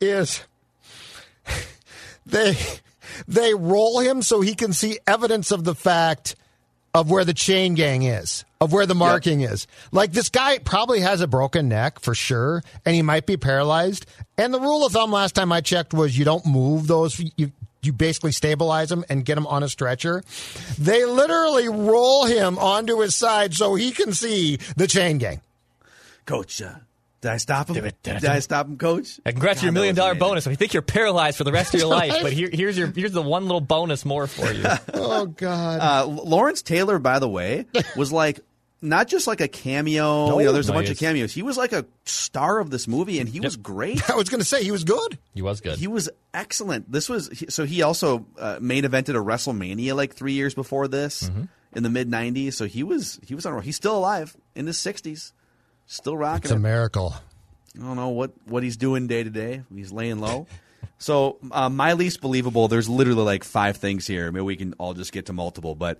is 0.00 0.42
they 2.24 2.56
they 3.28 3.52
roll 3.54 4.00
him 4.00 4.22
so 4.22 4.40
he 4.40 4.54
can 4.54 4.72
see 4.72 4.98
evidence 5.06 5.50
of 5.50 5.64
the 5.64 5.74
fact 5.74 6.34
of 6.94 7.10
where 7.10 7.24
the 7.24 7.34
chain 7.34 7.74
gang 7.74 8.02
is, 8.02 8.44
of 8.62 8.72
where 8.72 8.86
the 8.86 8.94
marking 8.94 9.40
is. 9.40 9.66
Like 9.90 10.12
this 10.12 10.28
guy 10.28 10.58
probably 10.58 11.00
has 11.00 11.20
a 11.20 11.26
broken 11.26 11.68
neck 11.68 11.98
for 11.98 12.14
sure, 12.14 12.62
and 12.86 12.94
he 12.94 13.02
might 13.02 13.26
be 13.26 13.36
paralyzed. 13.36 14.06
And 14.38 14.54
the 14.54 14.60
rule 14.60 14.86
of 14.86 14.92
thumb 14.92 15.10
last 15.10 15.34
time 15.34 15.50
I 15.52 15.60
checked 15.60 15.92
was 15.92 16.16
you 16.16 16.24
don't 16.24 16.46
move 16.46 16.86
those. 16.86 17.18
You 17.36 17.50
you 17.82 17.92
basically 17.92 18.30
stabilize 18.30 18.92
him 18.92 19.04
and 19.08 19.24
get 19.24 19.36
him 19.36 19.46
on 19.48 19.64
a 19.64 19.68
stretcher. 19.68 20.22
They 20.78 21.04
literally 21.04 21.68
roll 21.68 22.26
him 22.26 22.56
onto 22.56 23.00
his 23.00 23.16
side 23.16 23.54
so 23.54 23.74
he 23.74 23.90
can 23.90 24.12
see 24.12 24.58
the 24.76 24.86
chain 24.86 25.18
gang. 25.18 25.40
Coach, 26.24 26.62
uh, 26.62 26.74
did 27.22 27.30
I 27.30 27.36
stop 27.36 27.68
him? 27.68 27.88
Did 28.02 28.24
I 28.24 28.40
stop 28.40 28.66
him, 28.66 28.76
Coach? 28.76 29.20
And 29.24 29.36
congrats 29.36 29.60
on 29.60 29.66
your 29.66 29.72
million 29.72 29.94
dollar 29.94 30.14
dollar 30.14 30.18
amazing. 30.18 30.28
bonus. 30.28 30.46
I 30.48 30.54
think 30.56 30.72
you're 30.74 30.82
paralyzed 30.82 31.38
for 31.38 31.44
the 31.44 31.52
rest 31.52 31.72
of 31.72 31.78
your 31.78 31.88
life, 31.88 32.18
but 32.20 32.32
here, 32.38 32.50
here's 32.52 32.76
your 32.76 32.88
here's 32.88 33.12
the 33.12 33.22
one 33.22 33.44
little 33.44 33.60
bonus 33.60 34.04
more 34.04 34.26
for 34.26 34.52
you. 34.52 34.64
Oh 34.94 35.26
God! 35.26 35.80
Uh, 35.80 36.06
Lawrence 36.06 36.62
Taylor, 36.62 36.98
by 36.98 37.18
the 37.18 37.28
way, 37.28 37.66
was 37.96 38.10
like 38.10 38.40
not 38.82 39.08
just 39.08 39.26
like 39.26 39.40
a 39.40 39.48
cameo. 39.48 40.38
you 40.38 40.44
know, 40.44 40.52
there's 40.52 40.68
a 40.68 40.72
No, 40.72 40.78
bunch 40.78 40.90
of 40.90 40.98
cameos. 40.98 41.32
He 41.32 41.42
was 41.42 41.56
like 41.56 41.72
a 41.72 41.86
star 42.04 42.58
of 42.58 42.68
this 42.70 42.86
movie, 42.88 43.18
and 43.20 43.28
he 43.28 43.40
was 43.40 43.56
great. 43.56 44.10
I 44.10 44.16
was 44.16 44.28
going 44.28 44.40
to 44.40 44.44
say 44.44 44.62
he 44.64 44.70
was 44.72 44.84
good. 44.84 45.18
He 45.34 45.40
was 45.42 45.60
good. 45.60 45.78
He 45.78 45.86
was 45.86 46.10
excellent. 46.34 46.90
This 46.90 47.08
was 47.08 47.30
so 47.48 47.64
he 47.64 47.82
also 47.82 48.26
uh, 48.38 48.58
main 48.60 48.84
evented 48.84 49.10
a 49.10 49.24
WrestleMania 49.24 49.94
like 49.96 50.14
three 50.14 50.32
years 50.34 50.54
before 50.54 50.88
this 50.88 51.22
Mm-hmm. 51.30 51.44
in 51.74 51.82
the 51.84 51.90
mid 51.90 52.10
'90s. 52.10 52.54
So 52.54 52.66
he 52.66 52.82
was 52.82 53.18
he 53.26 53.34
was 53.34 53.46
on. 53.46 53.62
He's 53.62 53.76
still 53.76 53.96
alive 53.96 54.36
in 54.54 54.66
his 54.66 54.76
60s, 54.78 55.32
still 55.86 56.16
rocking. 56.16 56.42
It's 56.44 56.50
a 56.52 56.56
it. 56.56 56.58
miracle. 56.58 57.14
I 57.74 57.78
don't 57.82 57.96
know 57.96 58.08
what, 58.10 58.32
what 58.46 58.62
he's 58.62 58.76
doing 58.76 59.06
day 59.06 59.22
to 59.22 59.30
day. 59.30 59.62
He's 59.74 59.90
laying 59.92 60.18
low. 60.18 60.46
so 60.98 61.38
uh, 61.52 61.68
my 61.70 61.94
least 61.94 62.20
believable. 62.20 62.68
There's 62.68 62.88
literally 62.88 63.22
like 63.22 63.44
five 63.44 63.78
things 63.78 64.06
here. 64.06 64.30
Maybe 64.30 64.42
we 64.42 64.56
can 64.56 64.74
all 64.74 64.92
just 64.92 65.10
get 65.12 65.26
to 65.26 65.32
multiple, 65.32 65.74
but 65.74 65.98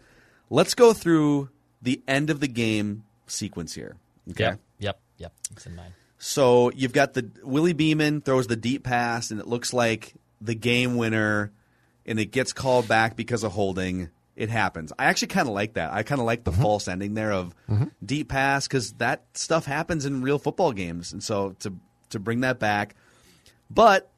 let's 0.51 0.75
go 0.75 0.93
through 0.93 1.49
the 1.83 2.01
end 2.07 2.31
of 2.31 2.41
the 2.41 2.49
game 2.49 3.05
sequence 3.27 3.75
here. 3.75 3.97
Okay. 4.31 4.45
Yep, 4.45 4.61
yep, 4.79 5.01
yep. 5.19 5.33
It's 5.51 5.67
in 5.67 5.77
mine. 5.77 5.93
So 6.19 6.71
you've 6.71 6.93
got 6.93 7.15
the 7.15 7.29
Willie 7.43 7.73
Beamen 7.73 8.21
throws 8.21 8.47
the 8.47 8.57
deep 8.57 8.85
pass, 8.85 9.31
and 9.31 9.41
it 9.41 9.47
looks 9.47 9.73
like 9.73 10.15
the 10.41 10.55
game 10.55 10.97
winner, 10.97 11.51
and 12.07 12.21
it 12.21 12.27
gets 12.27 12.53
called 12.53 12.87
back 12.87 13.17
because 13.17 13.43
of 13.43 13.53
holding. 13.53 14.11
It 14.35 14.49
happens. 14.49 14.93
I 14.99 15.07
actually 15.07 15.29
kind 15.29 15.49
of 15.49 15.55
like 15.55 15.75
that. 15.75 15.93
I 15.93 16.05
kind 16.05 16.21
of 16.21 16.27
like 16.27 16.45
the 16.45 16.53
mm-hmm. 16.53 16.63
false 16.63 16.89
ending 16.89 17.15
there 17.15 17.33
of 17.33 17.55
mm-hmm. 17.69 17.87
deep 18.05 18.29
pass 18.29 18.67
because 18.67 18.93
that 18.95 19.25
stuff 19.35 19.67
happens 19.67 20.07
in 20.07 20.23
real 20.23 20.39
football 20.39 20.73
games, 20.73 21.13
and 21.13 21.23
so 21.23 21.57
to 21.61 21.75
to 22.11 22.19
bring 22.19 22.41
that 22.41 22.59
back, 22.59 22.95
but 23.71 24.09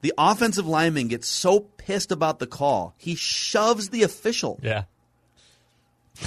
the 0.00 0.12
offensive 0.18 0.66
lineman 0.66 1.08
gets 1.08 1.28
so 1.28 1.60
pissed 1.60 2.12
about 2.12 2.38
the 2.38 2.46
call, 2.46 2.94
he 2.98 3.14
shoves 3.14 3.90
the 3.90 4.02
official 4.02 4.58
Yeah. 4.62 4.84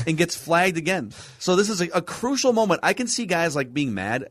And 0.07 0.17
gets 0.17 0.35
flagged 0.35 0.77
again. 0.77 1.11
So 1.39 1.55
this 1.55 1.69
is 1.69 1.81
a, 1.81 1.87
a 1.93 2.01
crucial 2.01 2.53
moment. 2.53 2.81
I 2.83 2.93
can 2.93 3.07
see 3.07 3.25
guys 3.25 3.55
like 3.55 3.73
being 3.73 3.93
mad. 3.93 4.29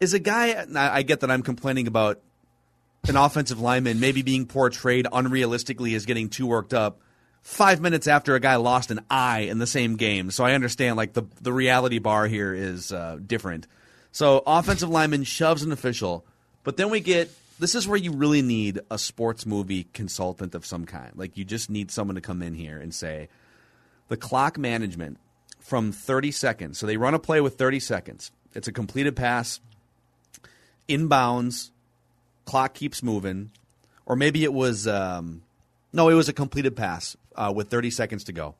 Is 0.00 0.14
a 0.14 0.18
guy? 0.18 0.64
I 0.76 1.02
get 1.02 1.20
that 1.20 1.30
I'm 1.30 1.42
complaining 1.42 1.86
about 1.86 2.20
an 3.08 3.16
offensive 3.16 3.60
lineman 3.60 4.00
maybe 4.00 4.22
being 4.22 4.46
portrayed 4.46 5.06
unrealistically 5.06 5.94
as 5.94 6.06
getting 6.06 6.28
too 6.28 6.46
worked 6.46 6.74
up. 6.74 7.00
Five 7.42 7.80
minutes 7.80 8.06
after 8.06 8.34
a 8.34 8.40
guy 8.40 8.56
lost 8.56 8.90
an 8.90 9.00
eye 9.08 9.40
in 9.40 9.58
the 9.58 9.66
same 9.66 9.96
game, 9.96 10.30
so 10.30 10.44
I 10.44 10.52
understand 10.52 10.96
like 10.96 11.14
the 11.14 11.22
the 11.40 11.52
reality 11.52 11.98
bar 11.98 12.26
here 12.26 12.52
is 12.52 12.92
uh, 12.92 13.18
different. 13.24 13.66
So 14.12 14.42
offensive 14.46 14.90
lineman 14.90 15.24
shoves 15.24 15.62
an 15.62 15.72
official, 15.72 16.26
but 16.62 16.76
then 16.76 16.90
we 16.90 17.00
get 17.00 17.30
this 17.58 17.74
is 17.74 17.88
where 17.88 17.96
you 17.96 18.12
really 18.12 18.42
need 18.42 18.80
a 18.90 18.98
sports 18.98 19.46
movie 19.46 19.84
consultant 19.92 20.54
of 20.54 20.66
some 20.66 20.84
kind. 20.84 21.12
Like 21.16 21.36
you 21.36 21.44
just 21.44 21.70
need 21.70 21.90
someone 21.90 22.14
to 22.16 22.20
come 22.20 22.42
in 22.42 22.54
here 22.54 22.78
and 22.78 22.94
say, 22.94 23.28
the 24.08 24.16
clock 24.16 24.58
management 24.58 25.18
from 25.60 25.92
30 25.92 26.30
seconds. 26.32 26.78
So 26.78 26.86
they 26.86 26.96
run 26.96 27.14
a 27.14 27.18
play 27.18 27.40
with 27.40 27.56
30 27.56 27.80
seconds. 27.80 28.30
It's 28.54 28.68
a 28.68 28.72
completed 28.72 29.14
pass, 29.16 29.60
inbounds, 30.88 31.70
clock 32.44 32.74
keeps 32.74 33.02
moving. 33.02 33.50
Or 34.06 34.16
maybe 34.16 34.42
it 34.44 34.52
was, 34.52 34.86
um, 34.88 35.42
no, 35.92 36.08
it 36.08 36.14
was 36.14 36.28
a 36.28 36.32
completed 36.32 36.74
pass 36.76 37.16
uh, 37.36 37.52
with 37.54 37.68
30 37.68 37.90
seconds 37.90 38.24
to 38.24 38.32
go. 38.32 38.54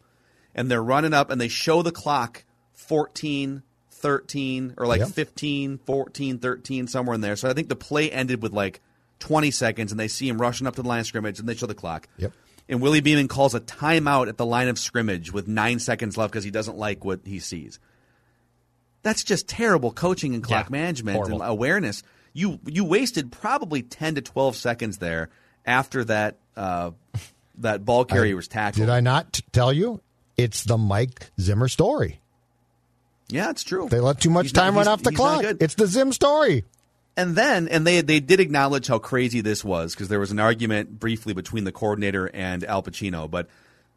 And 0.54 0.70
they're 0.70 0.82
running 0.82 1.14
up 1.14 1.30
and 1.30 1.40
they 1.40 1.48
show 1.48 1.82
the 1.82 1.92
clock 1.92 2.44
14, 2.74 3.62
13, 3.90 4.74
or 4.76 4.86
like 4.86 5.00
Yep. 5.00 5.08
15, 5.08 5.78
14, 5.78 6.38
13, 6.38 6.86
somewhere 6.86 7.14
in 7.14 7.20
there. 7.22 7.36
So 7.36 7.48
I 7.48 7.54
think 7.54 7.68
the 7.68 7.76
play 7.76 8.10
ended 8.10 8.42
with 8.42 8.52
like 8.52 8.80
20 9.20 9.50
seconds 9.50 9.90
and 9.90 9.98
they 9.98 10.08
see 10.08 10.28
him 10.28 10.40
rushing 10.40 10.66
up 10.66 10.76
to 10.76 10.82
the 10.82 10.88
line 10.88 11.00
of 11.00 11.06
scrimmage 11.06 11.38
and 11.38 11.48
they 11.48 11.54
show 11.54 11.66
the 11.66 11.74
clock. 11.74 12.08
Yep. 12.18 12.32
And 12.68 12.82
Willie 12.82 13.00
Beamen 13.00 13.28
calls 13.28 13.54
a 13.54 13.60
timeout 13.60 14.28
at 14.28 14.36
the 14.36 14.44
line 14.44 14.68
of 14.68 14.78
scrimmage 14.78 15.32
with 15.32 15.48
nine 15.48 15.78
seconds 15.78 16.16
left 16.18 16.32
because 16.32 16.44
he 16.44 16.50
doesn't 16.50 16.76
like 16.76 17.04
what 17.04 17.20
he 17.24 17.38
sees. 17.38 17.78
That's 19.02 19.24
just 19.24 19.48
terrible 19.48 19.90
coaching 19.92 20.34
and 20.34 20.42
clock 20.42 20.66
Yeah, 20.66 20.72
management 20.72 21.16
horrible. 21.16 21.42
and 21.42 21.50
awareness. 21.50 22.02
You 22.34 22.60
you 22.66 22.84
wasted 22.84 23.32
probably 23.32 23.82
ten 23.82 24.16
to 24.16 24.20
twelve 24.20 24.54
seconds 24.54 24.98
there 24.98 25.30
after 25.64 26.04
that 26.04 26.36
uh, 26.56 26.90
that 27.58 27.84
ball 27.84 28.04
carrier 28.04 28.36
was 28.36 28.48
tackled. 28.48 28.86
Did 28.86 28.90
I 28.90 29.00
not 29.00 29.32
t- 29.32 29.44
tell 29.52 29.72
you? 29.72 30.00
It's 30.36 30.64
the 30.64 30.76
Mike 30.76 31.30
Zimmer 31.40 31.68
story. 31.68 32.20
Yeah, 33.30 33.50
it's 33.50 33.64
true. 33.64 33.88
They 33.88 34.00
let 34.00 34.20
too 34.20 34.30
much 34.30 34.46
He's 34.46 34.54
not- 34.54 34.62
time 34.64 34.76
run 34.76 34.88
off 34.88 35.02
the 35.02 35.12
clock. 35.12 35.44
It's 35.60 35.74
the 35.74 35.86
Zim 35.86 36.12
story. 36.12 36.64
And 37.18 37.34
then, 37.34 37.66
and 37.66 37.84
they 37.84 38.00
they 38.00 38.20
did 38.20 38.38
acknowledge 38.38 38.86
how 38.86 39.00
crazy 39.00 39.40
this 39.40 39.64
was 39.64 39.92
because 39.92 40.06
there 40.06 40.20
was 40.20 40.30
an 40.30 40.38
argument 40.38 41.00
briefly 41.00 41.34
between 41.34 41.64
the 41.64 41.72
coordinator 41.72 42.30
and 42.32 42.62
Al 42.62 42.80
Pacino. 42.80 43.28
But 43.28 43.48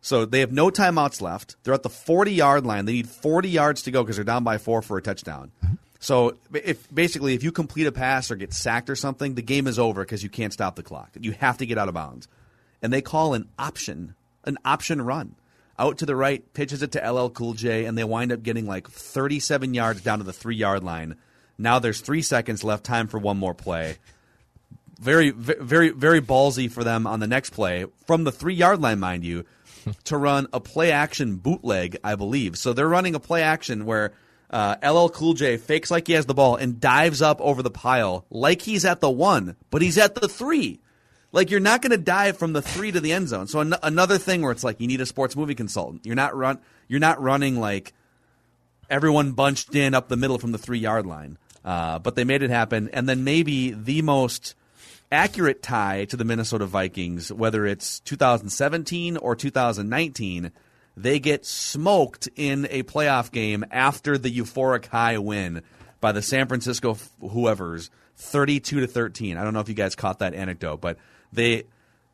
so 0.01 0.25
they 0.25 0.39
have 0.39 0.51
no 0.51 0.71
timeouts 0.71 1.21
left. 1.21 1.55
They're 1.61 1.75
at 1.75 1.83
the 1.83 1.89
forty 1.89 2.33
yard 2.33 2.65
line. 2.65 2.85
They 2.85 2.93
need 2.93 3.07
forty 3.07 3.49
yards 3.49 3.83
to 3.83 3.91
go 3.91 4.01
because 4.01 4.15
they're 4.15 4.25
down 4.25 4.43
by 4.43 4.57
four 4.57 4.81
for 4.81 4.97
a 4.97 5.03
touchdown. 5.03 5.51
Mm-hmm. 5.63 5.75
So 5.99 6.35
if 6.51 6.91
basically 6.91 7.35
if 7.35 7.43
you 7.43 7.51
complete 7.51 7.85
a 7.85 7.91
pass 7.91 8.31
or 8.31 8.35
get 8.35 8.55
sacked 8.55 8.89
or 8.89 8.95
something, 8.95 9.35
the 9.35 9.43
game 9.43 9.67
is 9.67 9.77
over 9.77 10.01
because 10.01 10.23
you 10.23 10.29
can't 10.29 10.51
stop 10.51 10.75
the 10.75 10.81
clock. 10.81 11.11
You 11.21 11.33
have 11.33 11.59
to 11.59 11.67
get 11.67 11.77
out 11.77 11.89
of 11.89 11.93
bounds. 11.93 12.27
And 12.81 12.91
they 12.91 13.03
call 13.03 13.35
an 13.35 13.47
option, 13.59 14.15
an 14.45 14.57
option 14.65 14.99
run. 14.99 15.35
Out 15.77 15.99
to 15.99 16.07
the 16.07 16.15
right, 16.15 16.43
pitches 16.53 16.81
it 16.81 16.93
to 16.93 17.11
LL 17.11 17.29
Cool 17.29 17.53
J, 17.53 17.85
and 17.85 17.95
they 17.95 18.03
wind 18.03 18.31
up 18.31 18.41
getting 18.41 18.65
like 18.65 18.89
37 18.89 19.75
yards 19.75 20.01
down 20.01 20.17
to 20.17 20.23
the 20.23 20.33
three 20.33 20.55
yard 20.55 20.83
line. 20.83 21.17
Now 21.61 21.79
there's 21.79 22.01
three 22.01 22.21
seconds 22.21 22.63
left, 22.63 22.83
time 22.83 23.07
for 23.07 23.19
one 23.19 23.37
more 23.37 23.53
play. 23.53 23.97
Very, 24.99 25.31
very, 25.31 25.89
very 25.89 26.21
ballsy 26.21 26.71
for 26.71 26.83
them 26.83 27.07
on 27.07 27.19
the 27.19 27.27
next 27.27 27.51
play 27.51 27.85
from 28.05 28.23
the 28.23 28.31
three 28.31 28.53
yard 28.53 28.81
line, 28.81 28.99
mind 28.99 29.23
you. 29.23 29.45
to 30.05 30.17
run 30.17 30.47
a 30.53 30.59
play 30.59 30.91
action 30.91 31.37
bootleg, 31.37 31.97
I 32.03 32.15
believe. 32.15 32.57
So 32.57 32.73
they're 32.73 32.87
running 32.87 33.15
a 33.15 33.19
play 33.19 33.41
action 33.41 33.85
where 33.85 34.13
uh, 34.49 34.75
LL 34.83 35.07
Cool 35.07 35.33
J 35.33 35.57
fakes 35.57 35.89
like 35.89 36.07
he 36.07 36.13
has 36.13 36.25
the 36.25 36.33
ball 36.33 36.55
and 36.55 36.79
dives 36.79 37.21
up 37.21 37.39
over 37.41 37.63
the 37.63 37.71
pile 37.71 38.25
like 38.29 38.61
he's 38.61 38.85
at 38.85 38.99
the 38.99 39.09
one, 39.09 39.55
but 39.69 39.81
he's 39.81 39.97
at 39.97 40.15
the 40.15 40.27
three. 40.27 40.81
Like 41.31 41.49
you're 41.49 41.61
not 41.61 41.81
going 41.81 41.91
to 41.91 41.97
dive 41.97 42.37
from 42.37 42.53
the 42.53 42.61
three 42.61 42.91
to 42.91 42.99
the 42.99 43.13
end 43.13 43.29
zone. 43.29 43.47
So 43.47 43.61
an- 43.61 43.75
another 43.81 44.17
thing 44.17 44.41
where 44.41 44.51
it's 44.51 44.63
like 44.63 44.81
you 44.81 44.87
need 44.87 45.01
a 45.01 45.05
sports 45.05 45.35
movie 45.35 45.55
consultant. 45.55 46.05
You're 46.05 46.15
not 46.15 46.35
run. 46.35 46.59
You're 46.87 46.99
not 46.99 47.21
running 47.21 47.59
like 47.59 47.93
everyone 48.89 49.31
bunched 49.31 49.73
in 49.73 49.93
up 49.93 50.09
the 50.09 50.17
middle 50.17 50.37
from 50.37 50.51
the 50.51 50.57
three 50.57 50.79
yard 50.79 51.05
line. 51.05 51.37
Uh, 51.63 51.99
but 51.99 52.15
they 52.15 52.23
made 52.23 52.43
it 52.43 52.49
happen. 52.49 52.89
And 52.91 53.07
then 53.07 53.23
maybe 53.23 53.71
the 53.71 54.01
most 54.01 54.55
accurate 55.11 55.61
tie 55.61 56.05
to 56.05 56.17
the 56.17 56.23
Minnesota 56.23 56.65
Vikings, 56.65 57.31
whether 57.31 57.65
it's 57.65 57.99
2017 58.01 59.17
or 59.17 59.35
2019, 59.35 60.51
they 60.97 61.19
get 61.19 61.45
smoked 61.45 62.29
in 62.35 62.67
a 62.69 62.83
playoff 62.83 63.31
game 63.31 63.65
after 63.71 64.17
the 64.17 64.35
euphoric 64.35 64.87
high 64.87 65.17
win 65.17 65.61
by 65.99 66.11
the 66.11 66.21
San 66.21 66.47
Francisco 66.47 66.97
whoever's 67.19 67.89
32 68.17 68.81
to 68.81 68.87
13. 68.87 69.37
I 69.37 69.43
don't 69.43 69.53
know 69.53 69.59
if 69.59 69.69
you 69.69 69.75
guys 69.75 69.95
caught 69.95 70.19
that 70.19 70.33
anecdote, 70.33 70.81
but 70.81 70.97
they 71.31 71.65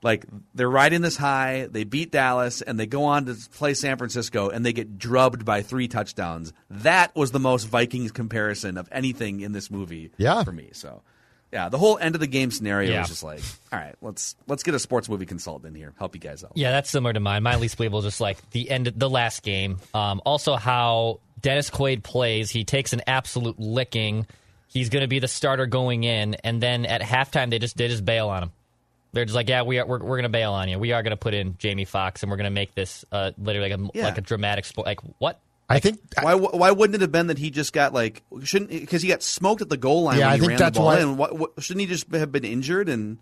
like 0.04 0.26
they're 0.54 0.70
riding 0.70 1.02
this 1.02 1.18
high. 1.18 1.68
They 1.70 1.84
beat 1.84 2.12
Dallas 2.12 2.62
and 2.62 2.80
they 2.80 2.86
go 2.86 3.04
on 3.06 3.26
to 3.26 3.36
play 3.54 3.74
San 3.74 3.98
Francisco 3.98 4.50
and 4.50 4.66
they 4.66 4.74
get 4.74 4.98
drubbed 4.98 5.44
by 5.46 5.62
three 5.62 5.88
touchdowns. 5.88 6.54
That 6.70 7.16
was 7.16 7.32
the 7.32 7.40
most 7.40 7.66
Vikings 7.66 8.12
comparison 8.12 8.78
of 8.78 8.88
anything 8.92 9.42
in 9.42 9.52
this 9.52 9.72
movie 9.72 10.12
yeah. 10.18 10.44
for 10.44 10.52
me. 10.52 10.70
So 10.74 11.02
yeah, 11.52 11.70
the 11.70 11.78
whole 11.78 11.98
end 11.98 12.14
of 12.16 12.22
the 12.22 12.28
game 12.28 12.52
scenario 12.52 12.92
Yeah. 12.92 13.00
was 13.00 13.10
just 13.10 13.24
like, 13.24 13.42
all 13.72 13.80
right, 13.80 13.96
let's 14.02 14.36
let's 14.48 14.64
get 14.64 14.76
a 14.76 14.80
sports 14.80 15.08
movie 15.08 15.26
consultant 15.26 15.68
in 15.74 15.76
here, 15.76 15.94
help 15.98 16.14
you 16.14 16.20
guys 16.22 16.44
out. 16.44 16.52
Yeah, 16.56 16.72
that's 16.72 16.90
similar 16.90 17.14
to 17.14 17.20
mine. 17.20 17.42
My 17.44 17.56
least 17.56 17.78
believable 17.78 18.00
is 18.00 18.06
just 18.06 18.22
like 18.22 18.38
the 18.52 18.70
end, 18.70 18.88
of 18.88 19.00
the 19.00 19.10
last 19.10 19.44
game. 19.44 19.78
Um, 19.94 20.22
also, 20.26 20.56
how 20.58 21.22
Dennis 21.40 21.70
Quaid 21.70 22.04
plays. 22.04 22.50
He 22.50 22.66
takes 22.66 22.94
an 22.94 23.02
absolute 23.08 23.60
licking. 23.60 24.28
He's 24.68 24.90
going 24.90 25.02
to 25.02 25.08
be 25.08 25.20
the 25.20 25.30
starter 25.30 25.66
going 25.66 26.04
in, 26.04 26.36
and 26.44 26.62
then 26.62 26.86
at 26.86 27.02
halftime 27.02 27.50
they 27.50 27.60
just 27.60 27.78
they 27.78 27.88
just 27.88 28.04
bail 28.04 28.28
on 28.28 28.44
him. 28.44 28.52
They're 29.14 29.26
just 29.26 29.36
like, 29.36 29.50
yeah, 29.50 29.64
we 29.64 29.80
are 29.80 29.86
we're, 29.86 30.00
we're 30.00 30.18
going 30.18 30.24
to 30.24 30.30
bail 30.30 30.54
on 30.54 30.70
you. 30.70 30.78
We 30.80 30.92
are 30.92 31.02
going 31.04 31.12
to 31.12 31.18
put 31.18 31.34
in 31.34 31.56
Jamie 31.58 31.86
Foxx, 31.86 32.24
and 32.24 32.30
we're 32.30 32.38
going 32.38 32.46
to 32.46 32.52
make 32.52 32.76
this 32.76 33.04
uh, 33.12 33.32
literally 33.38 33.70
like 33.72 33.80
a 33.80 33.98
Yeah. 33.98 34.06
like 34.06 34.18
a 34.18 34.22
dramatic 34.22 34.66
sport. 34.66 34.86
Like 34.88 35.00
what? 35.20 35.40
I 35.70 35.80
think 35.80 36.00
why 36.22 36.34
why 36.36 36.72
wouldn't 36.72 36.96
it 36.96 37.02
have 37.02 37.12
been 37.12 37.28
that 37.28 37.38
he 37.38 37.50
just 37.50 37.74
got 37.74 37.94
like 37.94 38.24
shouldn't 38.44 38.70
because 38.72 39.02
he 39.02 39.10
got 39.10 39.22
smoked 39.22 39.62
at 39.62 39.68
the 39.70 39.76
goal 39.78 40.04
line 40.04 40.18
Yeah, 40.20 40.28
when 40.28 40.34
I 40.34 40.38
think 40.38 40.50
ran 40.52 40.58
that's 40.60 40.80
why- 40.80 41.00
in? 41.02 41.18
What, 41.18 41.38
what, 41.38 41.52
shouldn't 41.60 41.82
he 41.82 41.88
just 41.88 42.10
have 42.14 42.32
been 42.32 42.46
injured 42.46 42.88
and? 42.90 43.18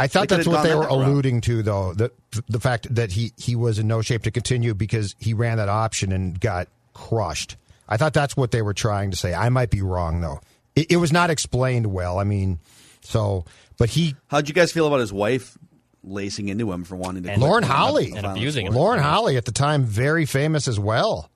I 0.00 0.06
thought 0.06 0.28
They 0.28 0.36
that's 0.36 0.46
what 0.46 0.62
they 0.62 0.74
were 0.76 0.82
that 0.82 0.90
route. 0.90 1.08
alluding 1.08 1.40
to, 1.42 1.62
though. 1.62 1.92
The 1.94 2.12
the 2.48 2.60
fact 2.60 2.94
that 2.94 3.10
he 3.12 3.32
he 3.36 3.56
was 3.56 3.78
in 3.78 3.88
no 3.88 4.00
shape 4.02 4.22
to 4.24 4.30
continue 4.30 4.72
because 4.74 5.16
he 5.18 5.34
ran 5.34 5.56
that 5.56 5.68
option 5.68 6.12
and 6.12 6.38
got 6.38 6.68
crushed. 6.94 7.56
I 7.88 7.96
thought 7.96 8.12
that's 8.12 8.36
what 8.36 8.50
they 8.50 8.62
were 8.62 8.74
trying 8.74 9.10
to 9.10 9.16
say. 9.16 9.34
I 9.34 9.48
might 9.48 9.70
be 9.70 9.80
wrong 9.82 10.20
though. 10.20 10.40
It, 10.76 10.92
it 10.92 10.96
was 10.98 11.10
not 11.12 11.30
explained 11.30 11.86
well. 11.86 12.18
I 12.18 12.24
mean, 12.24 12.58
so 13.00 13.44
but 13.78 13.88
he. 13.88 14.14
How'd 14.28 14.48
you 14.48 14.54
guys 14.54 14.70
feel 14.72 14.86
about 14.86 15.00
his 15.00 15.12
wife 15.12 15.56
lacing 16.04 16.48
into 16.48 16.70
him 16.70 16.84
for 16.84 16.96
wanting 16.96 17.22
to 17.24 17.38
Lauren 17.38 17.64
Holly 17.64 18.12
and 18.14 18.24
abusing 18.26 18.66
him. 18.66 18.74
Lauren 18.74 19.00
Holly 19.00 19.36
at 19.36 19.44
the 19.46 19.52
time 19.52 19.84
very 19.84 20.26
famous 20.26 20.68
as 20.68 20.78
well. 20.78 21.30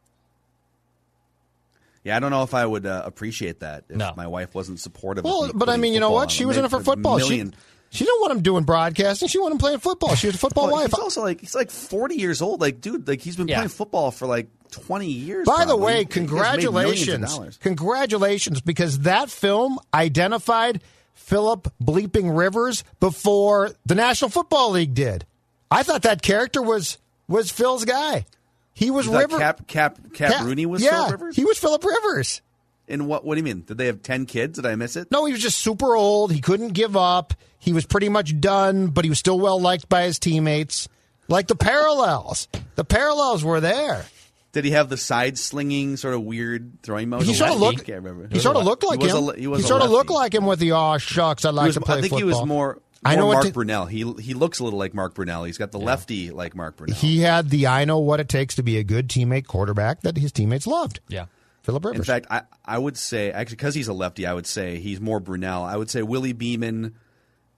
Yeah, 2.04 2.16
I 2.16 2.20
don't 2.20 2.30
know 2.30 2.42
if 2.42 2.52
I 2.54 2.66
would 2.66 2.84
uh, 2.84 3.02
appreciate 3.04 3.60
that 3.60 3.84
if 3.88 3.96
No. 3.96 4.12
my 4.16 4.26
wife 4.26 4.54
wasn't 4.54 4.80
supportive. 4.80 5.24
Well, 5.24 5.44
of 5.44 5.54
me 5.54 5.58
but 5.58 5.68
I 5.68 5.76
mean, 5.76 5.94
you 5.94 6.00
know 6.00 6.10
what? 6.10 6.30
She 6.32 6.44
was 6.44 6.56
in 6.56 6.64
it 6.64 6.68
for 6.68 6.80
football. 6.80 7.18
She, 7.20 7.28
million- 7.28 7.54
she 7.90 8.04
didn't 8.04 8.20
want 8.20 8.32
him 8.32 8.42
doing 8.42 8.64
broadcasting. 8.64 9.28
She 9.28 9.38
wanted 9.38 9.54
him 9.54 9.58
playing 9.58 9.78
football. 9.78 10.14
She 10.16 10.26
was 10.26 10.34
a 10.34 10.38
football 10.38 10.66
Well, 10.66 10.76
wife. 10.76 10.86
He's 10.90 10.98
also 10.98 11.20
like 11.22 11.40
he's 11.40 11.54
like 11.54 11.70
forty 11.70 12.16
years 12.16 12.42
old. 12.42 12.60
Like, 12.60 12.80
dude, 12.80 13.06
like 13.06 13.20
he's 13.20 13.36
been 13.36 13.46
Yeah. 13.48 13.56
playing 13.58 13.68
football 13.68 14.10
for 14.10 14.26
like 14.26 14.48
twenty 14.70 15.10
years. 15.12 15.46
By 15.46 15.64
the 15.64 15.76
way, 15.76 15.98
He 15.98 15.98
has 15.98 16.16
made 16.16 16.30
millions 16.30 16.64
of 16.64 16.72
congratulations. 17.12 17.58
Congratulations, 17.58 18.60
because 18.62 19.00
that 19.00 19.30
film 19.30 19.78
identified 19.94 20.82
Philip 21.14 21.72
Bleeping 21.82 22.36
Rivers 22.36 22.84
before 23.00 23.70
the 23.86 23.94
National 23.94 24.30
Football 24.30 24.72
League 24.72 24.94
did. 24.94 25.24
I 25.70 25.82
thought 25.82 26.02
that 26.02 26.22
character 26.22 26.62
was 26.62 26.98
was 27.28 27.50
Phil's 27.50 27.84
guy. 27.84 28.26
He 28.74 28.90
was 28.90 29.06
River. 29.08 29.38
Cap 29.38 29.66
Cap 29.66 30.12
Cap, 30.12 30.32
Cap- 30.32 30.44
Rooney 30.44 30.66
was 30.66 30.82
yeah, 30.82 30.90
Philip 30.90 31.10
Rivers. 31.12 31.36
He 31.36 31.44
was 31.44 31.58
Philip 31.58 31.84
Rivers. 31.84 32.42
And 32.88 33.06
what? 33.06 33.24
What 33.24 33.34
do 33.34 33.38
you 33.38 33.44
mean? 33.44 33.62
Did 33.62 33.78
they 33.78 33.86
have 33.86 34.02
ten 34.02 34.26
kids? 34.26 34.56
Did 34.56 34.66
I 34.66 34.74
miss 34.74 34.96
it? 34.96 35.10
No, 35.10 35.24
he 35.24 35.32
was 35.32 35.40
just 35.40 35.58
super 35.58 35.94
old. 35.96 36.32
He 36.32 36.40
couldn't 36.40 36.70
give 36.70 36.96
up. 36.96 37.34
He 37.58 37.72
was 37.72 37.86
pretty 37.86 38.08
much 38.08 38.38
done, 38.40 38.88
but 38.88 39.04
he 39.04 39.08
was 39.08 39.18
still 39.18 39.38
well 39.38 39.60
liked 39.60 39.88
by 39.88 40.02
his 40.02 40.18
teammates. 40.18 40.88
Like 41.28 41.46
the 41.46 41.54
parallels. 41.54 42.48
The 42.74 42.84
parallels 42.84 43.44
were 43.44 43.60
there. 43.60 44.04
Did 44.52 44.64
he 44.66 44.72
have 44.72 44.88
the 44.90 44.96
side 44.98 45.38
slinging 45.38 45.96
sort 45.96 46.14
of 46.14 46.22
weird 46.22 46.82
throwing 46.82 47.08
motion? 47.08 47.28
He 47.28 47.34
sort 47.34 47.50
of 47.52 47.60
Lefty? 47.60 47.76
looked. 47.76 47.86
Can't 47.88 48.02
remember. 48.04 48.28
He 48.30 48.38
sort 48.38 48.56
of 48.56 48.64
looked 48.64 48.84
like 48.84 49.00
he 49.00 49.06
was 49.06 49.14
him. 49.14 49.18
A, 49.18 49.26
le- 49.26 49.36
he 49.36 49.46
was 49.46 49.64
a 49.64 49.68
sort 49.68 49.82
of 49.82 49.90
looked 49.90 50.10
like 50.10 50.34
him 50.34 50.44
with 50.44 50.58
the 50.58 50.72
oh 50.72 50.98
shucks. 50.98 51.44
I'd 51.44 51.54
like 51.54 51.66
was- 51.68 51.74
to 51.76 51.80
play 51.80 51.98
I 51.98 52.00
think 52.00 52.10
football. 52.12 52.18
he 52.18 52.24
was 52.24 52.44
more. 52.46 52.80
I 53.04 53.16
know 53.16 53.32
Mark 53.32 53.46
to- 53.46 53.52
Brunell. 53.52 53.88
He 53.90 54.10
he 54.22 54.34
looks 54.34 54.58
a 54.60 54.64
little 54.64 54.78
like 54.78 54.94
Mark 54.94 55.14
Brunell. 55.14 55.46
He's 55.46 55.58
got 55.58 55.72
the 55.72 55.78
lefty 55.80 56.30
like 56.30 56.54
Mark 56.54 56.76
Brunell. 56.76 56.94
He 56.94 57.18
had 57.20 57.50
the 57.50 57.66
I 57.66 57.84
know 57.84 57.98
what 57.98 58.20
it 58.20 58.28
takes 58.28 58.54
to 58.56 58.62
be 58.62 58.76
a 58.76 58.84
good 58.84 59.08
teammate 59.08 59.46
quarterback 59.46 60.02
that 60.02 60.16
his 60.16 60.30
teammates 60.32 60.66
loved. 60.66 61.00
Yeah. 61.08 61.24
Philip 61.62 61.84
Rivers. 61.84 61.98
In 62.00 62.04
fact, 62.04 62.26
I, 62.30 62.42
I 62.64 62.76
would 62.78 62.96
say 62.96 63.30
actually 63.32 63.56
because 63.56 63.74
he's 63.74 63.88
a 63.88 63.92
lefty, 63.92 64.26
I 64.26 64.34
would 64.34 64.46
say 64.46 64.78
he's 64.80 65.00
more 65.00 65.20
Brunell. 65.20 65.64
I 65.66 65.76
would 65.76 65.88
say 65.90 66.02
Willie 66.02 66.32
Beamen 66.32 66.94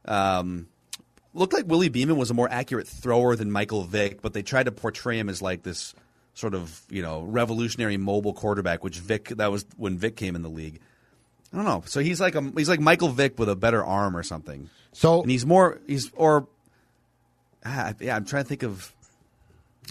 um, 0.04 0.68
looked 1.32 1.52
like 1.52 1.66
Willie 1.66 1.88
Beamen 1.88 2.16
was 2.16 2.30
a 2.30 2.34
more 2.34 2.48
accurate 2.50 2.86
thrower 2.86 3.34
than 3.36 3.50
Michael 3.50 3.82
Vick, 3.84 4.22
but 4.22 4.32
they 4.32 4.42
tried 4.42 4.64
to 4.64 4.72
portray 4.72 5.18
him 5.18 5.28
as 5.28 5.40
like 5.42 5.62
this 5.62 5.94
sort 6.34 6.54
of 6.54 6.82
you 6.90 7.02
know 7.02 7.22
revolutionary 7.22 7.96
mobile 7.96 8.34
quarterback, 8.34 8.84
which 8.84 8.98
Vick 8.98 9.28
that 9.30 9.50
was 9.50 9.64
when 9.76 9.96
Vick 9.96 10.16
came 10.16 10.36
in 10.36 10.42
the 10.42 10.50
league. 10.50 10.80
I 11.52 11.56
don't 11.56 11.64
know. 11.64 11.82
So 11.86 12.00
he's 12.00 12.20
like 12.20 12.34
a 12.34 12.42
he's 12.56 12.68
like 12.68 12.80
Michael 12.80 13.08
Vick 13.08 13.38
with 13.38 13.48
a 13.48 13.56
better 13.56 13.84
arm 13.84 14.16
or 14.16 14.22
something. 14.22 14.68
So 14.92 15.22
and 15.22 15.30
he's 15.30 15.46
more 15.46 15.80
he's 15.86 16.10
or 16.14 16.48
ah, 17.64 17.94
yeah. 18.00 18.16
I'm 18.16 18.24
trying 18.24 18.42
to 18.42 18.48
think 18.48 18.62
of. 18.62 18.92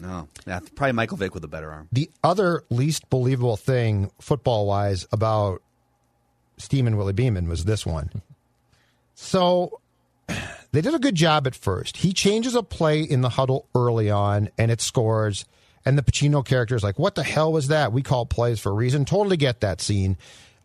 No, 0.02 0.28
yeah, 0.48 0.60
probably 0.74 0.94
Michael 0.94 1.18
Vick 1.18 1.36
with 1.36 1.44
a 1.44 1.48
better 1.48 1.72
arm. 1.72 1.88
the 1.92 2.10
other 2.24 2.64
least 2.72 3.12
believable 3.12 3.58
thing 3.58 4.10
football 4.20 4.66
wise 4.66 5.06
about 5.12 5.62
Steeman 6.58 6.98
Willie 6.98 7.14
Beamen 7.14 7.48
was 7.48 7.66
this 7.66 7.86
one. 7.86 8.10
So 9.14 9.80
they 10.72 10.82
did 10.82 10.96
a 10.96 11.00
good 11.00 11.14
job 11.14 11.46
at 11.46 11.56
first. 11.56 11.98
He 11.98 12.12
changes 12.12 12.56
a 12.56 12.64
play 12.64 13.02
in 13.02 13.22
the 13.22 13.30
huddle 13.30 13.68
early 13.76 14.10
on 14.10 14.50
and 14.58 14.72
it 14.72 14.82
scores. 14.82 15.46
And 15.86 15.98
the 15.98 16.04
Pacino 16.04 16.46
character 16.46 16.76
is 16.76 16.84
like, 16.84 16.98
what 16.98 17.16
the 17.16 17.24
hell 17.24 17.52
was 17.52 17.68
that? 17.68 17.92
We 17.92 18.02
call 18.02 18.26
plays 18.26 18.60
for 18.60 18.70
a 18.70 18.74
reason. 18.74 19.06
Totally 19.06 19.38
get 19.38 19.62
that 19.62 19.82
scene. 19.82 20.18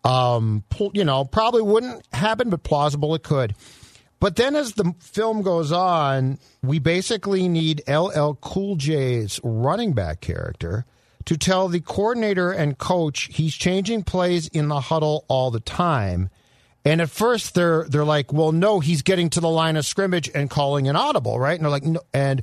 Um, 0.05 0.63
you 0.93 1.05
know, 1.05 1.25
probably 1.25 1.63
wouldn't 1.63 2.07
happen, 2.13 2.51
but 2.51 2.63
plausible 2.63 3.15
it 3.15 3.23
could. 3.23 3.55
But 4.21 4.37
then 4.37 4.57
as 4.57 4.73
the 4.73 4.95
film 5.01 5.43
goes 5.43 5.71
on, 5.71 6.39
we 6.63 6.79
basically 6.79 7.49
need 7.49 7.83
LL 7.89 8.35
Cool 8.41 8.77
J's 8.77 9.41
running 9.43 9.93
back 9.93 10.21
character 10.21 10.87
to 11.25 11.37
tell 11.37 11.69
the 11.69 11.81
coordinator 11.81 12.51
and 12.51 12.79
coach 12.79 13.29
he's 13.31 13.55
changing 13.55 14.03
plays 14.03 14.49
in 14.49 14.69
the 14.69 14.81
huddle 14.81 15.25
all 15.29 15.51
the 15.51 15.61
time. 15.61 16.31
And 16.85 17.01
at 17.01 17.11
first 17.11 17.55
they're 17.55 17.85
they're 17.89 18.05
like, 18.05 18.33
"Well, 18.33 18.51
no, 18.51 18.81
he's 18.81 19.03
getting 19.03 19.29
to 19.31 19.41
the 19.41 19.49
line 19.49 19.77
of 19.77 19.85
scrimmage 19.85 20.31
and 20.35 20.49
calling 20.49 20.89
an 20.89 20.97
audible, 20.97 21.39
right?" 21.39 21.55
And 21.55 21.65
they're 21.65 21.71
like, 21.71 21.85
"No." 21.85 22.01
And 22.15 22.43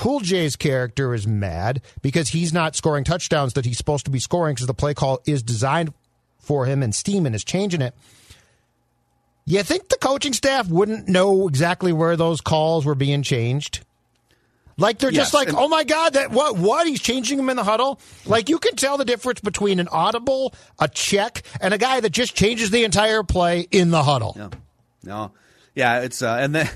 Cool 0.00 0.20
J's 0.20 0.56
character 0.56 1.12
is 1.12 1.26
mad 1.26 1.82
because 2.00 2.30
he's 2.30 2.54
not 2.54 2.74
scoring 2.74 3.04
touchdowns 3.04 3.52
that 3.52 3.66
he's 3.66 3.76
supposed 3.76 4.06
to 4.06 4.10
be 4.10 4.18
scoring 4.18 4.54
because 4.54 4.66
the 4.66 4.72
play 4.72 4.94
call 4.94 5.20
is 5.26 5.42
designed 5.42 5.92
for 6.38 6.64
him 6.64 6.82
and 6.82 6.94
Steeman 6.94 7.34
is 7.34 7.44
changing 7.44 7.82
it. 7.82 7.94
You 9.44 9.62
think 9.62 9.90
the 9.90 9.98
coaching 9.98 10.32
staff 10.32 10.70
wouldn't 10.70 11.06
know 11.06 11.46
exactly 11.46 11.92
where 11.92 12.16
those 12.16 12.40
calls 12.40 12.86
were 12.86 12.94
being 12.94 13.22
changed? 13.22 13.84
Like 14.78 15.00
they're 15.00 15.10
just 15.10 15.34
like, 15.34 15.52
oh 15.52 15.68
my 15.68 15.84
god, 15.84 16.14
that 16.14 16.30
what 16.30 16.56
what 16.56 16.86
he's 16.86 17.02
changing 17.02 17.36
them 17.36 17.50
in 17.50 17.58
the 17.58 17.64
huddle. 17.64 18.00
Like 18.24 18.48
you 18.48 18.58
can 18.58 18.76
tell 18.76 18.96
the 18.96 19.04
difference 19.04 19.40
between 19.40 19.80
an 19.80 19.88
audible, 19.88 20.54
a 20.78 20.88
check, 20.88 21.42
and 21.60 21.74
a 21.74 21.78
guy 21.78 22.00
that 22.00 22.10
just 22.10 22.34
changes 22.34 22.70
the 22.70 22.84
entire 22.84 23.22
play 23.22 23.68
in 23.70 23.90
the 23.90 24.02
huddle. 24.02 24.32
No, 24.34 24.50
no, 25.04 25.32
yeah, 25.74 26.00
it's 26.00 26.22
uh, 26.22 26.38
and 26.40 26.54
then 26.54 26.70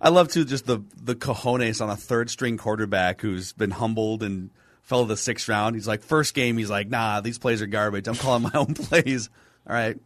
I 0.00 0.10
love 0.10 0.28
to 0.28 0.44
just 0.44 0.66
the 0.66 0.80
the 1.00 1.14
cojones 1.14 1.80
on 1.80 1.90
a 1.90 1.96
third 1.96 2.30
string 2.30 2.56
quarterback 2.56 3.20
who's 3.20 3.52
been 3.52 3.70
humbled 3.72 4.22
and 4.22 4.50
fell 4.82 5.02
to 5.02 5.08
the 5.08 5.16
sixth 5.16 5.48
round. 5.48 5.74
He's 5.74 5.88
like, 5.88 6.02
first 6.02 6.34
game, 6.34 6.56
he's 6.58 6.70
like, 6.70 6.88
nah, 6.88 7.20
these 7.20 7.38
plays 7.38 7.60
are 7.62 7.66
garbage. 7.66 8.06
I'm 8.08 8.14
calling 8.14 8.42
my 8.42 8.52
own 8.54 8.74
plays. 8.74 9.28
All 9.68 9.74
right, 9.74 9.98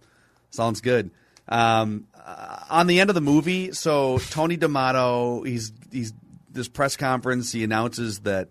sounds 0.51 0.81
good. 0.81 1.11
Um, 1.49 2.07
uh, 2.15 2.65
on 2.71 2.87
the 2.87 3.01
end 3.01 3.11
of 3.11 3.15
the 3.15 3.21
movie, 3.21 3.73
so 3.73 4.19
Tony 4.31 4.57
D'Amato, 4.57 5.43
he's 5.43 5.73
he's 5.93 6.13
this 6.51 6.69
press 6.69 6.97
conference. 6.97 7.53
He 7.53 7.65
announces 7.65 8.21
that. 8.21 8.49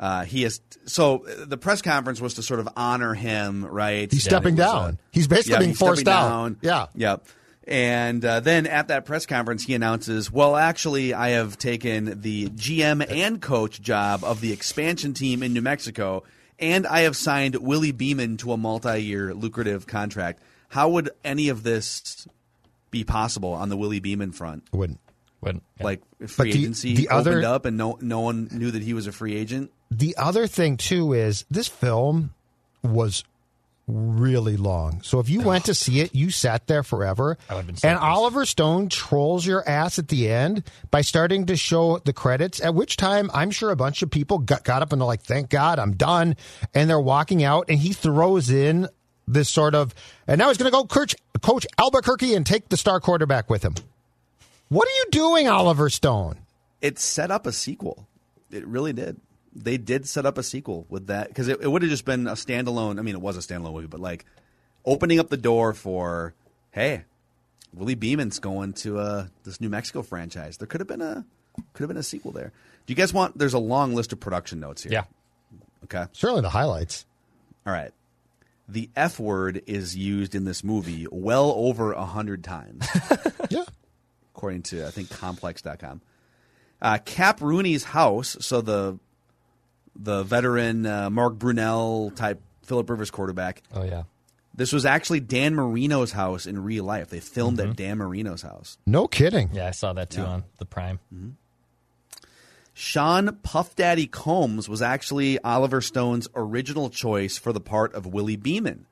Uh, 0.00 0.24
he 0.24 0.42
has 0.42 0.60
so 0.86 1.24
the 1.26 1.56
press 1.56 1.82
conference 1.82 2.20
was 2.20 2.34
to 2.34 2.42
sort 2.44 2.60
of 2.60 2.68
honor 2.76 3.14
him, 3.14 3.64
right? 3.66 4.08
He's 4.12 4.22
stepping 4.22 4.56
It 4.56 4.60
was, 4.60 4.72
down. 4.72 4.98
He's 5.10 5.26
basically 5.26 5.58
being 5.58 5.70
he's 5.70 5.78
forced 5.80 6.02
stepping 6.02 6.14
out. 6.14 6.28
down. 6.28 6.56
Yeah. 6.62 6.86
Yep. 6.94 7.26
And 7.68 8.24
uh, 8.24 8.40
then 8.40 8.66
at 8.66 8.88
that 8.88 9.04
press 9.04 9.26
conference, 9.26 9.64
he 9.64 9.74
announces, 9.74 10.32
"Well, 10.32 10.56
actually, 10.56 11.12
I 11.12 11.30
have 11.30 11.58
taken 11.58 12.22
the 12.22 12.48
GM 12.48 13.04
and 13.10 13.42
coach 13.42 13.82
job 13.82 14.24
of 14.24 14.40
the 14.40 14.52
expansion 14.52 15.12
team 15.12 15.42
in 15.42 15.52
New 15.52 15.60
Mexico, 15.60 16.24
and 16.58 16.86
I 16.86 17.00
have 17.00 17.14
signed 17.14 17.56
Willie 17.56 17.92
Beamen 17.92 18.38
to 18.38 18.52
a 18.52 18.56
multi-year 18.56 19.34
lucrative 19.34 19.86
contract." 19.86 20.40
How 20.70 20.88
would 20.88 21.10
any 21.24 21.50
of 21.50 21.62
this 21.62 22.26
be 22.90 23.04
possible 23.04 23.52
on 23.52 23.68
the 23.68 23.76
Willie 23.76 24.00
Beamen 24.00 24.32
front? 24.32 24.64
Wouldn't. 24.72 25.00
Wouldn't. 25.42 25.62
Like 25.78 26.00
free 26.26 26.52
the- 26.52 26.58
agency 26.58 26.94
the 26.94 27.08
other- 27.10 27.32
opened 27.32 27.44
up 27.44 27.64
and 27.66 27.76
no 27.76 27.98
no 28.00 28.20
one 28.20 28.48
knew 28.50 28.70
that 28.70 28.82
he 28.82 28.94
was 28.94 29.06
a 29.06 29.12
free 29.12 29.36
agent. 29.36 29.70
The 29.90 30.16
other 30.16 30.46
thing 30.46 30.78
too 30.78 31.12
is 31.12 31.44
this 31.50 31.68
film 31.68 32.32
was 32.82 33.24
really 33.88 34.56
long. 34.56 35.00
So 35.02 35.18
if 35.18 35.28
you 35.28 35.40
went 35.40 35.64
to 35.64 35.74
see 35.74 36.00
it, 36.00 36.14
you 36.14 36.30
sat 36.30 36.66
there 36.66 36.82
forever. 36.82 37.38
I 37.48 37.54
would've 37.54 37.66
been 37.66 37.76
so 37.76 37.88
and 37.88 37.98
pissed. 37.98 38.06
Oliver 38.06 38.44
Stone 38.44 38.90
trolls 38.90 39.46
your 39.46 39.66
ass 39.68 39.98
at 39.98 40.08
the 40.08 40.30
end 40.30 40.62
by 40.90 41.00
starting 41.00 41.46
to 41.46 41.56
show 41.56 41.98
the 41.98 42.12
credits. 42.12 42.60
At 42.60 42.74
which 42.74 42.96
time, 42.96 43.30
I'm 43.32 43.50
sure 43.50 43.70
a 43.70 43.76
bunch 43.76 44.02
of 44.02 44.10
people 44.10 44.38
got, 44.38 44.62
got 44.62 44.82
up 44.82 44.92
and 44.92 45.00
they're 45.00 45.06
like, 45.06 45.22
"Thank 45.22 45.48
God, 45.48 45.78
I'm 45.78 45.94
done," 45.94 46.36
and 46.74 46.88
they're 46.88 47.00
walking 47.00 47.42
out. 47.42 47.64
And 47.68 47.78
he 47.78 47.92
throws 47.92 48.50
in 48.50 48.88
this 49.26 49.48
sort 49.48 49.74
of, 49.74 49.94
and 50.26 50.38
now 50.38 50.48
he's 50.48 50.58
going 50.58 50.70
to 50.70 50.76
go 50.76 50.84
coach, 50.84 51.14
coach 51.42 51.66
Albuquerque 51.78 52.34
and 52.34 52.46
take 52.46 52.68
the 52.68 52.76
star 52.76 53.00
quarterback 53.00 53.50
with 53.50 53.62
him. 53.62 53.74
What 54.68 54.86
are 54.86 54.92
you 54.92 55.06
doing, 55.10 55.48
Oliver 55.48 55.88
Stone? 55.90 56.38
It 56.80 56.98
set 56.98 57.30
up 57.30 57.46
a 57.46 57.52
sequel. 57.52 58.06
It 58.50 58.66
really 58.66 58.92
did. 58.92 59.20
They 59.62 59.76
did 59.76 60.08
set 60.08 60.24
up 60.24 60.38
a 60.38 60.42
sequel 60.42 60.86
with 60.88 61.08
that 61.08 61.28
because 61.28 61.48
it, 61.48 61.60
it 61.60 61.68
would 61.68 61.82
have 61.82 61.90
just 61.90 62.04
been 62.04 62.26
a 62.26 62.32
standalone. 62.32 62.98
I 62.98 63.02
mean, 63.02 63.14
it 63.14 63.20
was 63.20 63.36
a 63.36 63.40
standalone 63.40 63.74
movie, 63.74 63.86
but 63.86 64.00
like 64.00 64.24
opening 64.84 65.18
up 65.18 65.28
the 65.28 65.36
door 65.36 65.74
for, 65.74 66.34
hey, 66.70 67.04
Willie 67.74 67.96
Beamen's 67.96 68.38
going 68.38 68.72
to 68.74 68.98
uh, 68.98 69.26
this 69.44 69.60
New 69.60 69.68
Mexico 69.68 70.02
franchise. 70.02 70.56
There 70.56 70.66
could 70.66 70.80
have 70.80 70.88
been 70.88 71.02
a 71.02 71.24
could 71.72 71.84
have 71.84 71.88
been 71.88 71.96
a 71.96 72.02
sequel 72.02 72.32
there. 72.32 72.52
Do 72.86 72.92
you 72.92 72.94
guys 72.94 73.12
want? 73.12 73.36
There's 73.36 73.54
a 73.54 73.58
long 73.58 73.94
list 73.94 74.12
of 74.12 74.20
production 74.20 74.60
notes 74.60 74.82
here. 74.82 74.92
Yeah. 74.92 75.04
Okay. 75.84 76.06
Certainly 76.12 76.42
the 76.42 76.50
highlights. 76.50 77.04
All 77.66 77.72
right. 77.72 77.92
The 78.68 78.90
F 78.96 79.18
word 79.18 79.62
is 79.66 79.96
used 79.96 80.34
in 80.34 80.44
this 80.44 80.62
movie 80.62 81.06
well 81.10 81.52
over 81.56 81.92
a 81.92 82.04
hundred 82.04 82.44
times. 82.44 82.86
yeah. 83.50 83.64
According 84.34 84.62
to 84.64 84.86
I 84.86 84.90
think 84.90 85.10
complex.com. 85.10 86.00
Uh, 86.80 86.98
Cap 87.04 87.40
Rooney's 87.40 87.82
house, 87.82 88.36
so 88.40 88.60
the 88.60 88.98
the 89.98 90.22
veteran 90.22 90.86
uh, 90.86 91.10
Mark 91.10 91.34
Brunell 91.34 92.14
type 92.14 92.40
Philip 92.62 92.88
Rivers 92.88 93.10
quarterback. 93.10 93.62
Oh 93.74 93.82
yeah. 93.84 94.04
This 94.54 94.72
was 94.72 94.84
actually 94.84 95.20
Dan 95.20 95.54
Marino's 95.54 96.12
house 96.12 96.44
in 96.46 96.62
real 96.62 96.82
life. 96.84 97.10
They 97.10 97.20
filmed 97.20 97.60
at 97.60 97.76
Dan 97.76 97.98
Marino's 97.98 98.42
house. 98.42 98.76
No 98.86 99.06
kidding. 99.06 99.50
Yeah, 99.52 99.68
I 99.68 99.70
saw 99.70 99.92
that 99.92 100.10
too 100.10 100.22
Yeah. 100.22 100.26
on 100.28 100.44
the 100.58 100.64
Prime. 100.64 100.98
Sean 102.74 103.36
Puff 103.42 103.74
Daddy 103.74 104.06
Combs 104.06 104.68
was 104.68 104.82
actually 104.82 105.38
Oliver 105.42 105.80
Stone's 105.80 106.28
original 106.34 106.90
choice 106.90 107.36
for 107.36 107.52
the 107.52 107.60
part 107.60 107.92
of 107.94 108.06
Willie 108.06 108.36
Beamen. 108.36 108.86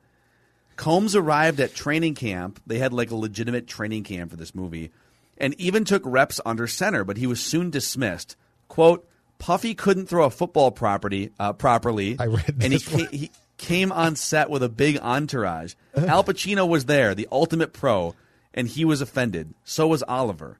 Combs 0.77 1.15
arrived 1.17 1.61
at 1.61 1.75
training 1.75 2.15
camp. 2.15 2.61
They 2.67 2.79
had 2.79 2.93
like 2.93 3.11
a 3.11 3.17
legitimate 3.17 3.67
training 3.67 4.05
camp 4.05 4.31
for 4.31 4.37
this 4.37 4.55
movie 4.55 4.91
and 5.39 5.55
even 5.61 5.85
took 5.85 6.03
reps 6.05 6.41
under 6.45 6.67
center, 6.67 7.05
but 7.05 7.17
he 7.17 7.27
was 7.27 7.41
soon 7.41 7.71
dismissed. 7.71 8.37
Quote, 8.69 9.09
Puffy 9.39 9.75
couldn't 9.75 10.07
throw 10.07 10.25
a 10.25 10.31
football 10.31 10.71
property, 10.71 11.31
uh, 11.39 11.53
properly, 11.53 12.17
I 12.19 12.27
read 12.27 12.49
and 12.61 12.63
he, 12.65 12.69
this 12.79 12.89
ca- 12.89 13.09
he 13.11 13.31
came 13.59 13.93
on 13.93 14.17
set 14.17 14.51
with 14.51 14.63
a 14.63 14.69
big 14.69 14.99
entourage. 14.99 15.75
Al 15.97 16.25
Pacino 16.25 16.67
was 16.69 16.87
there, 16.87 17.15
the 17.15 17.29
ultimate 17.31 17.73
pro, 17.73 18.15
and 18.55 18.67
he 18.69 18.85
was 18.85 19.01
offended. 19.01 19.55
So 19.65 19.87
was 19.89 20.03
Oliver. 20.03 20.59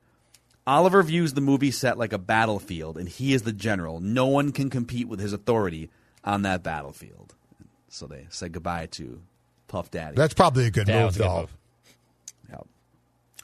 Oliver 0.67 1.03
views 1.03 1.35
the 1.35 1.41
movie 1.41 1.71
set 1.71 1.97
like 1.97 2.13
a 2.13 2.19
battlefield, 2.19 2.99
and 2.99 3.09
he 3.09 3.33
is 3.33 3.43
the 3.43 3.53
general. 3.53 4.01
No 4.01 4.27
one 4.27 4.51
can 4.53 4.69
compete 4.69 5.09
with 5.09 5.21
his 5.21 5.33
authority 5.33 5.91
on 6.25 6.43
that 6.43 6.63
battlefield. 6.63 7.35
So 7.89 8.07
they 8.07 8.27
said 8.31 8.53
goodbye 8.53 8.87
to 8.93 9.23
Puff 9.69 9.91
Daddy. 9.91 10.17
That's 10.17 10.35
probably 10.35 10.67
a 10.67 10.71
good 10.71 10.87
That 10.89 10.97
move, 10.97 11.07
was 11.07 11.17
a 11.17 11.19
good 11.21 11.29
though. 11.29 11.41
move. 11.43 11.57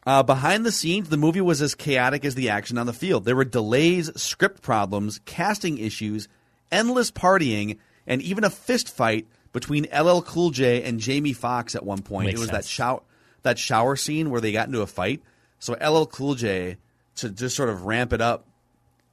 Uh, 0.04 0.22
behind 0.22 0.66
the 0.66 0.72
scenes, 0.72 1.08
the 1.08 1.16
movie 1.16 1.40
was 1.40 1.62
as 1.62 1.74
chaotic 1.74 2.24
as 2.24 2.34
the 2.34 2.48
action 2.48 2.76
on 2.76 2.86
the 2.86 2.92
field. 2.92 3.24
There 3.24 3.36
were 3.36 3.44
delays, 3.44 4.10
script 4.20 4.62
problems, 4.62 5.20
casting 5.24 5.78
issues, 5.78 6.28
endless 6.72 7.10
partying, 7.10 7.78
and 8.06 8.20
even 8.22 8.42
a 8.42 8.50
fist 8.50 8.88
fight 8.88 9.28
between 9.52 9.86
LL 9.96 10.20
Cool 10.20 10.50
J 10.50 10.82
and 10.82 10.98
Jamie 10.98 11.32
Foxx 11.32 11.76
at 11.76 11.84
one 11.84 12.02
point. 12.02 12.26
Makes 12.26 12.38
it 12.38 12.40
was 12.40 12.50
that 12.50 12.64
sense. 12.64 12.68
shower 12.68 13.02
that 13.42 13.58
shower 13.58 13.96
scene 13.96 14.30
where 14.30 14.40
they 14.40 14.52
got 14.52 14.66
into 14.66 14.82
a 14.82 14.86
fight. 14.86 15.22
So 15.58 15.74
LL 15.74 16.06
Cool 16.06 16.34
J 16.34 16.78
to 17.16 17.30
just 17.30 17.54
sort 17.54 17.68
of 17.68 17.84
ramp 17.84 18.12
it 18.12 18.20
up 18.20 18.46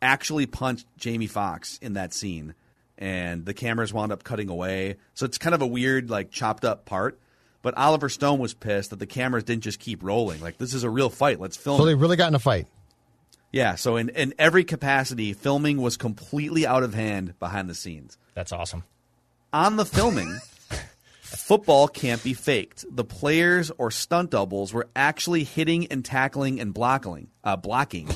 actually 0.01 0.45
punched 0.45 0.87
Jamie 0.97 1.27
Foxx 1.27 1.77
in 1.81 1.93
that 1.93 2.13
scene 2.13 2.55
and 2.97 3.45
the 3.45 3.53
cameras 3.53 3.93
wound 3.93 4.11
up 4.11 4.23
cutting 4.23 4.49
away. 4.49 4.97
So 5.13 5.25
it's 5.25 5.37
kind 5.37 5.53
of 5.53 5.61
a 5.61 5.67
weird 5.67 6.09
like 6.09 6.31
chopped 6.31 6.65
up 6.65 6.85
part. 6.85 7.19
But 7.61 7.77
Oliver 7.77 8.07
Stone 8.09 8.39
was 8.39 8.53
pissed 8.53 8.91
that 8.91 8.99
the 8.99 9.05
cameras 9.05 9.43
didn't 9.43 9.63
just 9.63 9.79
keep 9.79 10.01
rolling. 10.03 10.39
Like 10.41 10.57
this 10.57 10.73
is 10.73 10.83
a 10.83 10.89
real 10.89 11.09
fight. 11.09 11.39
Let's 11.39 11.57
film 11.57 11.77
So 11.77 11.83
it. 11.83 11.87
they 11.87 11.95
really 11.95 12.15
got 12.17 12.29
in 12.29 12.35
a 12.35 12.39
fight. 12.39 12.67
Yeah, 13.51 13.75
so 13.75 13.95
in, 13.97 14.09
in 14.09 14.33
every 14.37 14.63
capacity, 14.63 15.33
filming 15.33 15.81
was 15.81 15.97
completely 15.97 16.67
out 16.67 16.83
of 16.83 16.93
hand 16.93 17.33
behind 17.39 17.67
the 17.69 17.73
scenes. 17.73 18.17
That's 18.35 18.51
awesome. 18.51 18.83
On 19.51 19.75
the 19.75 19.85
filming, 19.85 20.37
football 21.21 21.87
can't 21.87 22.23
be 22.23 22.33
faked. 22.33 22.85
The 22.89 23.03
players 23.03 23.71
or 23.79 23.89
stunt 23.89 24.29
doubles 24.29 24.71
were 24.71 24.87
actually 24.95 25.43
hitting 25.43 25.87
and 25.87 26.05
tackling 26.05 26.59
and 26.59 26.73
blocking. 26.73 27.29
Uh, 27.43 27.55
blocking. 27.55 28.09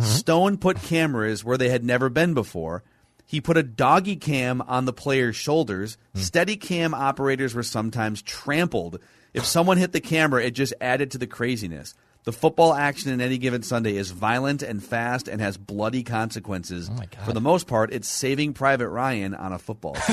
Stone 0.00 0.58
put 0.58 0.82
cameras 0.82 1.44
where 1.44 1.56
they 1.56 1.70
had 1.70 1.82
never 1.84 2.10
been 2.10 2.34
before. 2.34 2.82
He 3.28 3.42
put 3.42 3.58
a 3.58 3.62
doggy 3.62 4.16
cam 4.16 4.62
on 4.62 4.86
the 4.86 4.92
players' 4.92 5.36
shoulders. 5.36 5.98
Hmm. 6.14 6.20
Steady 6.20 6.56
cam 6.56 6.94
operators 6.94 7.54
were 7.54 7.62
sometimes 7.62 8.22
trampled. 8.22 9.00
If 9.34 9.44
someone 9.44 9.76
hit 9.76 9.92
the 9.92 10.00
camera, 10.00 10.42
it 10.42 10.52
just 10.52 10.72
added 10.80 11.10
to 11.10 11.18
the 11.18 11.26
craziness. 11.26 11.94
The 12.24 12.32
football 12.32 12.72
action 12.72 13.12
in 13.12 13.20
any 13.20 13.36
given 13.36 13.62
Sunday 13.62 13.96
is 13.96 14.10
violent 14.12 14.62
and 14.62 14.82
fast 14.82 15.28
and 15.28 15.42
has 15.42 15.58
bloody 15.58 16.02
consequences. 16.04 16.90
Oh 16.90 17.02
For 17.26 17.34
the 17.34 17.40
most 17.42 17.66
part, 17.66 17.92
it's 17.92 18.08
saving 18.08 18.54
Private 18.54 18.88
Ryan 18.88 19.34
on 19.34 19.52
a 19.52 19.58
football. 19.58 19.96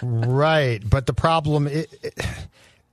Right, 0.00 0.80
but 0.88 1.06
the 1.06 1.12
problem 1.12 1.66
it, 1.66 1.92
it, 2.04 2.14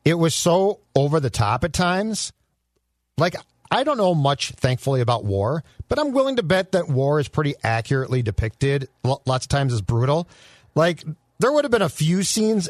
it 0.04 0.14
was 0.16 0.34
so 0.34 0.80
over 0.96 1.20
the 1.20 1.30
top 1.30 1.64
at 1.64 1.72
times. 1.72 2.34
Like 3.16 3.36
I 3.76 3.84
don't 3.84 3.98
know 3.98 4.16
much, 4.16 4.52
thankfully, 4.52 5.02
about 5.02 5.26
war, 5.26 5.64
but 5.90 6.00
I'm 6.00 6.12
willing 6.14 6.38
to 6.38 6.44
bet 6.44 6.72
that 6.72 6.88
war 6.88 7.20
is 7.20 7.28
pretty 7.28 7.56
accurately 7.64 8.22
depicted. 8.22 8.88
Lots 9.04 9.46
of 9.46 9.50
times 9.50 9.74
as 9.74 9.82
brutal. 9.82 10.28
Like 10.76 11.04
there 11.40 11.52
would 11.52 11.66
have 11.66 11.72
been 11.72 11.82
a 11.82 11.90
few 11.90 12.24
scenes, 12.24 12.70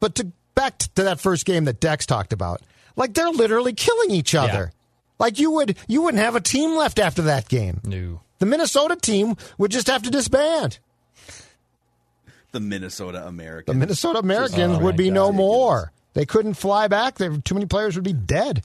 but 0.00 0.14
to 0.16 0.32
back 0.54 0.78
to 0.78 1.04
that 1.04 1.20
first 1.20 1.46
game 1.46 1.64
that 1.66 1.78
Dex 1.80 2.06
talked 2.06 2.32
about, 2.32 2.60
like 2.96 3.14
they're 3.14 3.30
literally 3.30 3.72
killing 3.72 4.10
each 4.10 4.34
other. 4.34 4.72
Like 5.20 5.38
you 5.38 5.50
would 5.52 5.76
you 5.86 6.02
wouldn't 6.02 6.22
have 6.22 6.34
a 6.36 6.40
team 6.40 6.76
left 6.76 6.98
after 6.98 7.22
that 7.22 7.48
game. 7.48 7.80
No. 7.84 8.20
The 8.40 8.46
Minnesota 8.46 8.96
team 8.96 9.36
would 9.58 9.70
just 9.70 9.86
have 9.88 10.02
to 10.04 10.10
disband. 10.10 10.78
the 12.52 12.60
Minnesota 12.60 13.26
Americans. 13.26 13.74
The 13.74 13.78
Minnesota 13.78 14.18
Americans 14.20 14.78
Oh, 14.78 14.80
would 14.80 14.96
be 14.96 15.06
God. 15.08 15.14
no 15.14 15.32
more. 15.32 15.92
They 16.14 16.24
couldn't 16.26 16.54
fly 16.54 16.88
back. 16.88 17.18
There, 17.18 17.36
too 17.38 17.54
many 17.54 17.66
players 17.66 17.94
would 17.94 18.04
be 18.04 18.12
dead. 18.12 18.62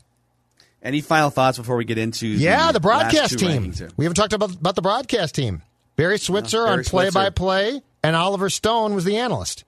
Any 0.84 0.99
final 1.01 1.30
thoughts 1.30 1.57
before 1.57 1.77
we 1.77 1.85
get 1.85 1.97
into 1.97 2.27
Yeah, 2.27 2.57
the 2.73 2.80
last 2.80 2.81
broadcast 2.81 3.39
team. 3.39 3.73
We 3.95 4.03
haven't 4.05 4.15
talked 4.15 4.34
about, 4.34 4.51
about 4.53 4.76
the 4.76 4.81
broadcast 4.81 5.34
team. 5.34 5.61
Barry 5.95 6.19
Switzer 6.19 6.65
Barry 6.65 6.80
on 6.80 6.84
play 6.84 7.10
by 7.10 7.30
play, 7.30 7.81
and 8.03 8.15
Oliver 8.15 8.49
Stone 8.49 8.93
was 8.93 9.05
the 9.05 9.18
analyst. 9.18 9.64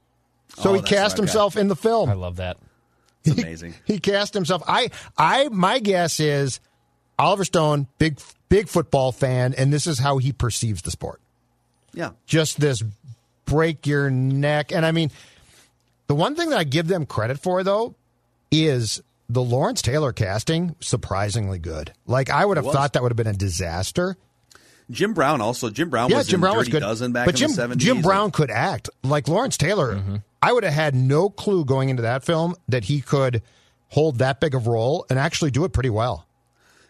So 0.57 0.71
Oh, 0.71 0.73
he 0.73 0.81
cast 0.81 0.91
right, 0.91 1.05
okay. 1.13 1.21
himself 1.21 1.55
in 1.57 1.67
the 1.69 1.75
film. 1.75 2.09
I 2.09 2.13
love 2.13 2.35
that. 2.37 2.57
It's 3.23 3.39
amazing. 3.41 3.75
He 3.85 3.99
cast 3.99 4.33
himself. 4.33 4.61
I, 4.67 4.89
I, 5.17 5.47
my 5.49 5.79
guess 5.79 6.19
is 6.19 6.59
Oliver 7.17 7.45
Stone, 7.45 7.87
big, 7.97 8.19
big 8.49 8.67
football 8.67 9.11
fan, 9.13 9.53
and 9.57 9.71
this 9.71 9.87
is 9.87 9.99
how 9.99 10.17
he 10.17 10.33
perceives 10.33 10.81
the 10.81 10.91
sport. 10.91 11.21
yeah. 11.93 12.11
just 12.25 12.59
this 12.59 12.83
break 13.45 13.87
your 13.87 14.09
neck. 14.09 14.71
And 14.73 14.85
I 14.85 14.91
mean, 14.91 15.11
the 16.07 16.15
one 16.15 16.35
thing 16.35 16.49
that 16.49 16.59
I 16.59 16.63
give 16.65 16.87
them 16.87 17.05
credit 17.05 17.39
for, 17.39 17.63
though, 17.63 17.95
is 18.51 19.01
the 19.30 19.41
Lawrence 19.41 19.81
Taylor 19.81 20.14
casting 20.14 20.76
surprisingly 20.80 21.60
good. 21.60 21.93
Like, 22.06 22.30
I 22.30 22.45
would 22.45 22.57
have 22.57 22.65
thought 22.65 22.93
that 22.93 23.03
would 23.03 23.11
have 23.11 23.18
been 23.18 23.27
a 23.27 23.34
disaster. 23.34 24.18
Jim 24.91 25.14
Brown 25.14 25.41
also. 25.41 25.69
Jim 25.69 25.89
Brown 25.89 26.10
yeah, 26.10 26.18
was 26.18 26.27
Jim 26.27 26.38
in 26.38 26.41
Brown 26.41 26.57
was 26.57 26.69
good. 26.69 26.81
Dozen 26.81 27.11
back 27.11 27.26
but 27.26 27.35
in 27.41 27.47
Jim, 27.47 27.56
the 27.56 27.76
70s. 27.76 27.77
Jim 27.77 28.02
Brown 28.02 28.31
could 28.31 28.52
act. 28.52 28.89
Like 29.03 29.27
Lawrence 29.27 29.57
Taylor, 29.57 29.95
mm-hmm. 29.95 30.15
I 30.41 30.53
would 30.53 30.64
have 30.64 30.73
had 30.73 30.93
no 30.93 31.30
clue 31.30 31.65
going 31.65 31.89
into 31.89 32.03
that 32.03 32.23
film 32.23 32.56
that 32.68 32.84
he 32.84 33.02
could 33.02 33.41
hold 33.88 34.19
that 34.19 34.39
big 34.39 34.53
of 34.53 34.68
role 34.68 35.06
and 35.10 35.18
actually 35.18 35.52
do 35.52 35.64
it 35.65 35.73
pretty 35.73 35.89
well. 35.89 36.27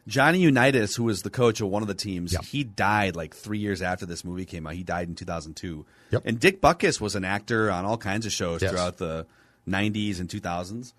Johnny 0.08 0.40
Unitas, 0.40 0.96
who 0.96 1.06
was 1.06 1.24
the 1.24 1.30
coach 1.32 1.62
of 1.62 1.68
one 1.68 1.82
of 1.82 1.88
the 1.88 1.96
teams, 1.96 2.36
he 2.48 2.64
died 2.64 3.16
like 3.16 3.34
three 3.34 3.58
years 3.58 3.82
after 3.82 4.06
this 4.06 4.24
movie 4.24 4.46
came 4.46 4.68
out. 4.68 4.74
He 4.74 4.84
died 4.84 5.08
in 5.08 5.16
2002. 5.16 5.86
Yep. 6.12 6.22
And 6.26 6.40
Dick 6.40 6.62
Butkus 6.62 7.02
was 7.02 7.16
an 7.16 7.26
actor 7.26 7.72
on 7.72 7.86
all 7.86 7.98
kinds 7.98 8.26
of 8.26 8.32
shows 8.32 8.62
Yes. 8.62 8.72
throughout 8.72 8.98
the 8.98 9.26
90s 9.68 10.20
and 10.20 10.30
2000s. 10.30 10.94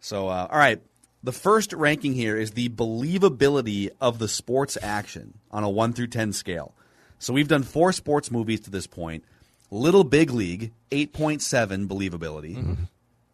So, 0.00 0.28
uh, 0.28 0.48
all 0.50 0.58
right, 0.58 0.80
the 1.22 1.32
first 1.32 1.72
ranking 1.72 2.14
here 2.14 2.36
is 2.36 2.52
the 2.52 2.68
believability 2.68 3.90
of 4.00 4.18
the 4.18 4.28
sports 4.28 4.78
action 4.80 5.34
on 5.50 5.64
a 5.64 5.70
1 5.70 5.92
through 5.92 6.06
10 6.08 6.32
scale. 6.32 6.74
So 7.18 7.32
we've 7.32 7.48
done 7.48 7.64
four 7.64 7.92
sports 7.92 8.30
movies 8.30 8.60
to 8.60 8.70
this 8.70 8.86
point. 8.86 9.24
Little 9.70 10.04
Big 10.04 10.30
League, 10.30 10.72
8.7 10.90 11.88
believability. 11.88 12.76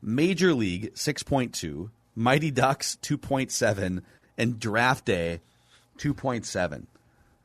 Major 0.02 0.54
League, 0.54 0.94
6.2. 0.94 1.90
Mighty 2.16 2.50
Ducks, 2.50 2.98
2.7. 3.02 4.02
And 4.36 4.58
Draft 4.58 5.04
Day, 5.04 5.40
2.7. 5.98 6.86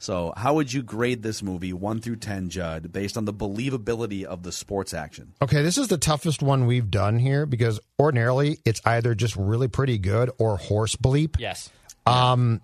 So, 0.02 0.34
how 0.38 0.54
would 0.54 0.72
you 0.72 0.82
grade 0.82 1.24
this 1.24 1.44
movie, 1.44 1.74
1 1.74 2.00
through 2.00 2.16
10, 2.16 2.50
Judd, 2.50 2.94
based 2.94 3.18
on 3.18 3.26
the 3.26 3.34
believability 3.34 4.24
of 4.24 4.44
the 4.44 4.52
sports 4.54 4.94
action? 4.94 5.34
Okay, 5.42 5.62
this 5.62 5.78
is 5.78 5.90
the 5.90 5.98
toughest 5.98 6.42
one 6.42 6.66
we've 6.66 6.90
done 6.90 7.20
here 7.20 7.46
because 7.46 7.82
ordinarily 8.00 8.60
it's 8.64 8.82
either 8.86 9.14
just 9.14 9.36
really 9.36 9.68
pretty 9.68 9.98
good 9.98 10.32
or 10.38 10.56
horse 10.56 10.96
bleep. 10.96 11.36
Yes. 11.38 11.70
Um, 12.06 12.62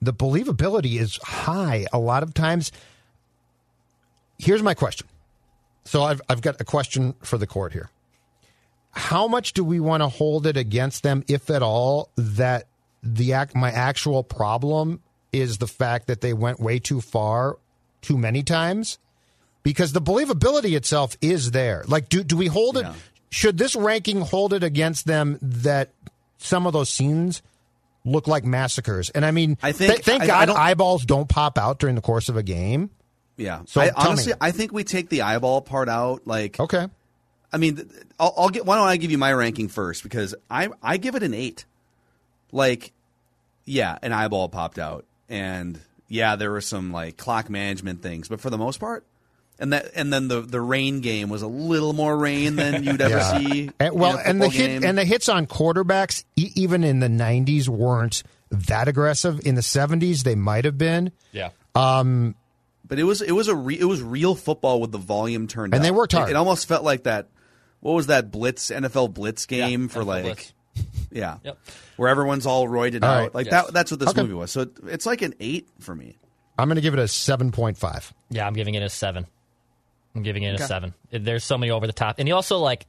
The 0.00 0.12
believability 0.12 1.00
is 1.00 1.18
high. 1.22 1.86
A 1.92 2.00
lot 2.00 2.24
of 2.24 2.34
times, 2.34 2.72
here's 4.40 4.62
my 4.62 4.74
question. 4.74 5.06
So 5.84 6.02
I've 6.02 6.20
I've 6.28 6.42
got 6.42 6.60
a 6.60 6.64
question 6.64 7.14
for 7.22 7.38
the 7.38 7.46
court 7.46 7.72
here. 7.72 7.90
How 8.90 9.28
much 9.28 9.52
do 9.52 9.62
we 9.64 9.78
want 9.78 10.02
to 10.02 10.08
hold 10.08 10.46
it 10.48 10.56
against 10.56 11.04
them, 11.04 11.22
if 11.28 11.48
at 11.48 11.62
all, 11.62 12.10
that 12.16 12.66
the 13.02 13.32
act 13.34 13.54
my 13.54 13.70
actual 13.70 14.22
problem 14.24 15.00
is 15.32 15.58
the 15.58 15.66
fact 15.66 16.06
that 16.08 16.20
they 16.20 16.32
went 16.32 16.60
way 16.60 16.78
too 16.78 17.00
far 17.00 17.58
too 18.02 18.18
many 18.18 18.42
times? 18.42 18.98
Because 19.62 19.92
the 19.92 20.00
believability 20.00 20.76
itself 20.76 21.16
is 21.20 21.52
there. 21.52 21.84
Like, 21.86 22.08
do 22.08 22.22
do 22.24 22.36
we 22.36 22.46
hold 22.46 22.76
it? 22.76 22.86
Should 23.30 23.56
this 23.58 23.74
ranking 23.76 24.20
hold 24.20 24.52
it 24.52 24.62
against 24.62 25.06
them 25.06 25.38
that 25.40 25.90
some 26.38 26.66
of 26.66 26.72
those 26.72 26.90
scenes 26.90 27.42
look 28.04 28.26
like 28.26 28.44
massacres? 28.44 29.08
And 29.10 29.24
I 29.24 29.30
mean, 29.30 29.56
I 29.62 29.72
think- 29.72 29.92
th- 29.92 30.04
thank 30.04 30.22
I- 30.22 30.24
I 30.24 30.26
God 30.28 30.46
don't- 30.46 30.58
eyeballs 30.58 31.04
don't 31.06 31.28
pop 31.28 31.56
out 31.58 31.78
during 31.78 31.94
the 31.94 32.02
course 32.02 32.28
of 32.28 32.36
a 32.36 32.42
game. 32.42 32.90
Yeah. 33.36 33.62
So 33.66 33.80
I, 33.80 33.88
tell 33.90 34.02
me. 34.02 34.08
honestly, 34.10 34.32
I 34.40 34.50
think 34.50 34.72
we 34.72 34.84
take 34.84 35.08
the 35.08 35.22
eyeball 35.22 35.62
part 35.62 35.88
out. 35.88 36.26
Like, 36.26 36.60
okay. 36.60 36.88
I 37.52 37.56
mean, 37.56 37.88
I'll, 38.18 38.34
I'll 38.36 38.48
get. 38.50 38.66
Why 38.66 38.76
don't 38.76 38.88
I 38.88 38.96
give 38.96 39.10
you 39.10 39.18
my 39.18 39.32
ranking 39.32 39.68
first? 39.68 40.02
Because 40.02 40.34
I 40.50 40.68
I 40.82 40.96
give 40.96 41.14
it 41.14 41.22
an 41.22 41.32
eight. 41.34 41.64
Like, 42.50 42.92
yeah, 43.64 43.96
an 44.02 44.12
eyeball 44.12 44.48
popped 44.48 44.78
out, 44.78 45.04
and 45.32 45.80
yeah, 46.08 46.36
there 46.36 46.50
were 46.52 46.60
some 46.60 46.92
like 46.92 47.16
clock 47.16 47.48
management 47.50 48.02
things, 48.02 48.28
but 48.28 48.40
for 48.40 48.50
the 48.50 48.58
most 48.58 48.78
part, 48.78 49.04
and 49.58 49.72
that 49.72 49.90
and 49.96 50.12
then 50.12 50.28
the 50.28 50.40
the 50.42 50.60
rain 50.60 51.00
game 51.00 51.28
was 51.28 51.42
a 51.42 51.46
little 51.48 51.92
more 51.94 52.16
rain 52.16 52.56
than 52.56 52.84
you'd 52.84 53.00
ever 53.00 53.16
Yeah. 53.16 53.38
see. 53.38 53.70
And, 53.80 53.94
well, 53.94 54.18
and 54.24 54.40
the 54.40 54.46
football 54.46 54.66
hit 54.68 54.84
and 54.84 54.98
the 54.98 55.04
hits 55.04 55.28
on 55.28 55.46
quarterbacks, 55.46 56.24
e- 56.36 56.52
even 56.54 56.84
in 56.84 57.00
the 57.00 57.08
'90s, 57.08 57.68
weren't 57.68 58.22
that 58.50 58.86
aggressive. 58.88 59.40
In 59.46 59.54
the 59.54 59.62
'70s, 59.62 60.22
they 60.24 60.34
might 60.34 60.64
have 60.66 60.76
been. 60.78 61.10
Yeah. 61.32 61.50
Um, 61.74 62.34
But 62.86 62.98
it 62.98 63.04
was 63.04 63.22
it 63.22 63.32
was 63.32 63.48
a 63.48 63.54
re, 63.56 63.78
it 63.78 63.84
was 63.86 64.02
real 64.02 64.34
football 64.34 64.80
with 64.80 64.92
the 64.92 64.98
volume 64.98 65.46
turned 65.48 65.72
And 65.72 65.80
up. 65.80 65.84
they 65.86 65.90
worked 65.90 66.12
hard. 66.12 66.28
It, 66.28 66.32
it 66.32 66.36
almost 66.36 66.66
felt 66.68 66.84
like 66.84 67.04
that. 67.04 67.28
What 67.80 67.92
was 67.94 68.08
that 68.08 68.30
blitz 68.30 68.70
NFL 68.70 69.14
blitz 69.14 69.46
game 69.46 69.88
for 69.88 70.02
NFL 70.02 70.06
like? 70.06 70.22
Blitz. 70.24 70.52
Yeah, 71.10 71.36
Yep. 71.44 71.58
where 71.96 72.08
everyone's 72.08 72.46
all 72.46 72.66
roided 72.66 73.02
All 73.02 73.10
out. 73.10 73.18
right. 73.20 73.34
Like 73.34 73.46
Yes. 73.46 73.66
that. 73.66 73.74
That's 73.74 73.90
what 73.90 74.00
this 74.00 74.08
Okay. 74.10 74.22
movie 74.22 74.32
was. 74.34 74.50
So 74.50 74.62
it, 74.62 74.70
it's 74.86 75.04
like 75.06 75.20
an 75.22 75.34
eight 75.40 75.68
for 75.80 75.94
me. 75.94 76.16
I'm 76.58 76.68
going 76.68 76.76
to 76.76 76.80
give 76.82 76.94
it 76.94 77.00
a 77.00 77.04
7.5. 77.08 78.12
Yeah, 78.30 78.46
I'm 78.46 78.54
giving 78.54 78.74
it 78.74 78.82
a 78.82 78.88
seven. 78.88 79.26
I'm 80.14 80.22
giving 80.22 80.42
it 80.42 80.54
Okay. 80.54 80.64
a 80.64 80.66
seven. 80.66 80.94
There's 81.10 81.44
so 81.44 81.56
many 81.58 81.70
over 81.70 81.86
the 81.86 81.92
top, 81.92 82.16
and 82.18 82.26
he 82.28 82.32
also 82.32 82.58
like 82.58 82.86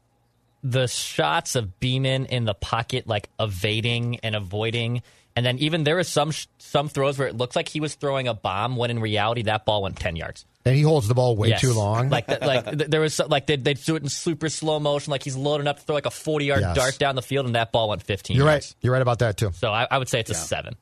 the 0.63 0.87
shots 0.87 1.55
of 1.55 1.79
Beamen 1.81 2.25
in 2.27 2.45
the 2.45 2.53
pocket, 2.53 3.07
like 3.07 3.29
evading 3.39 4.19
and 4.23 4.35
avoiding, 4.35 5.01
and 5.35 5.45
then 5.45 5.57
even 5.59 5.83
there 5.83 5.95
was 5.95 6.07
some 6.07 6.31
some 6.57 6.89
throws 6.89 7.17
where 7.17 7.27
it 7.27 7.35
looks 7.37 7.55
like 7.55 7.67
he 7.69 7.79
was 7.79 7.95
throwing 7.95 8.27
a 8.27 8.33
bomb 8.33 8.75
when 8.75 8.89
in 8.91 8.99
reality 8.99 9.43
that 9.43 9.65
ball 9.65 9.83
went 9.83 9.97
ten 9.97 10.15
yards. 10.15 10.45
And 10.65 10.75
he 10.77 10.81
holds 10.81 11.09
the 11.09 11.13
ball 11.13 11.35
way 11.35 11.49
Yes. 11.49 11.59
too 11.59 11.73
long. 11.73 12.07
Like 12.09 12.27
that, 12.27 12.41
like 12.41 12.63
th- 12.77 12.89
there 12.89 13.01
was 13.01 13.13
some, 13.15 13.27
like 13.27 13.47
they 13.47 13.57
they 13.57 13.73
do 13.73 13.95
it 13.97 14.03
in 14.03 14.07
super 14.09 14.47
slow 14.47 14.79
motion, 14.79 15.11
like 15.11 15.21
he's 15.23 15.35
loading 15.35 15.67
up 15.67 15.77
to 15.79 15.83
throw 15.83 15.95
like 15.95 16.05
a 16.05 16.09
40 16.11 16.45
yard 16.45 16.61
Yes. 16.61 16.75
dart 16.75 16.97
down 16.99 17.15
the 17.15 17.21
field, 17.21 17.45
and 17.45 17.55
that 17.55 17.71
ball 17.73 17.89
went 17.89 18.01
15. 18.01 18.37
You're 18.37 18.45
yards. 18.47 18.67
right. 18.67 18.75
You're 18.81 18.93
right 18.93 19.01
about 19.01 19.19
that 19.19 19.35
too. 19.35 19.51
So 19.55 19.71
I, 19.71 19.87
I 19.91 19.97
would 19.97 20.07
say 20.07 20.21
it's 20.21 20.31
a 20.31 20.35
seven. 20.35 20.75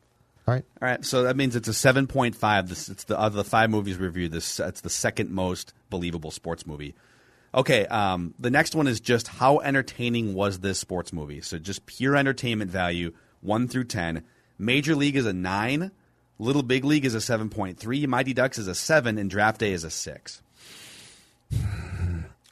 All 0.48 0.53
right. 0.53 0.64
All 0.82 0.88
right. 0.88 1.03
So 1.03 1.23
that 1.23 1.36
means 1.36 1.56
it's 1.56 1.68
a 1.68 1.73
seven 1.73 2.06
point 2.07 2.36
five. 2.36 2.69
This 2.69 2.90
it's 2.90 3.06
the 3.06 3.18
of 3.18 3.34
the 3.34 3.44
five 3.44 3.69
movies 3.72 3.98
we 3.98 4.06
reviewed. 4.06 4.32
This 4.34 4.60
it's 4.60 4.82
the 4.82 4.90
second 4.90 5.32
most 5.32 5.73
believable 5.90 6.30
sports 6.30 6.68
movie. 6.68 6.94
Okay. 7.56 7.86
Um, 7.88 8.34
the 8.40 8.52
next 8.52 8.76
one 8.76 8.88
is 8.88 8.99
just 8.99 9.28
how 9.28 9.60
entertaining 9.61 10.34
was 10.36 10.60
this 10.60 10.78
sports 10.80 11.11
movie? 11.11 11.41
So 11.41 11.57
just 11.57 11.86
pure 11.88 12.15
entertainment 12.15 12.69
value, 12.69 13.14
one 13.41 13.68
through 13.68 13.86
ten. 13.86 14.23
Major 14.61 14.95
League 14.95 15.15
is 15.15 15.25
a 15.25 15.33
nine. 15.33 15.91
Little 16.39 16.63
Big 16.63 16.85
League 16.85 17.05
is 17.05 17.15
a 17.15 17.21
seven 17.21 17.49
point 17.49 17.77
three. 17.77 18.05
Mighty 18.05 18.33
Ducks 18.33 18.57
is 18.57 18.67
a 18.67 18.75
seven, 18.75 19.17
and 19.17 19.29
Draft 19.29 19.59
Day 19.59 19.73
is 19.73 19.83
a 19.83 19.89
six. 19.89 20.41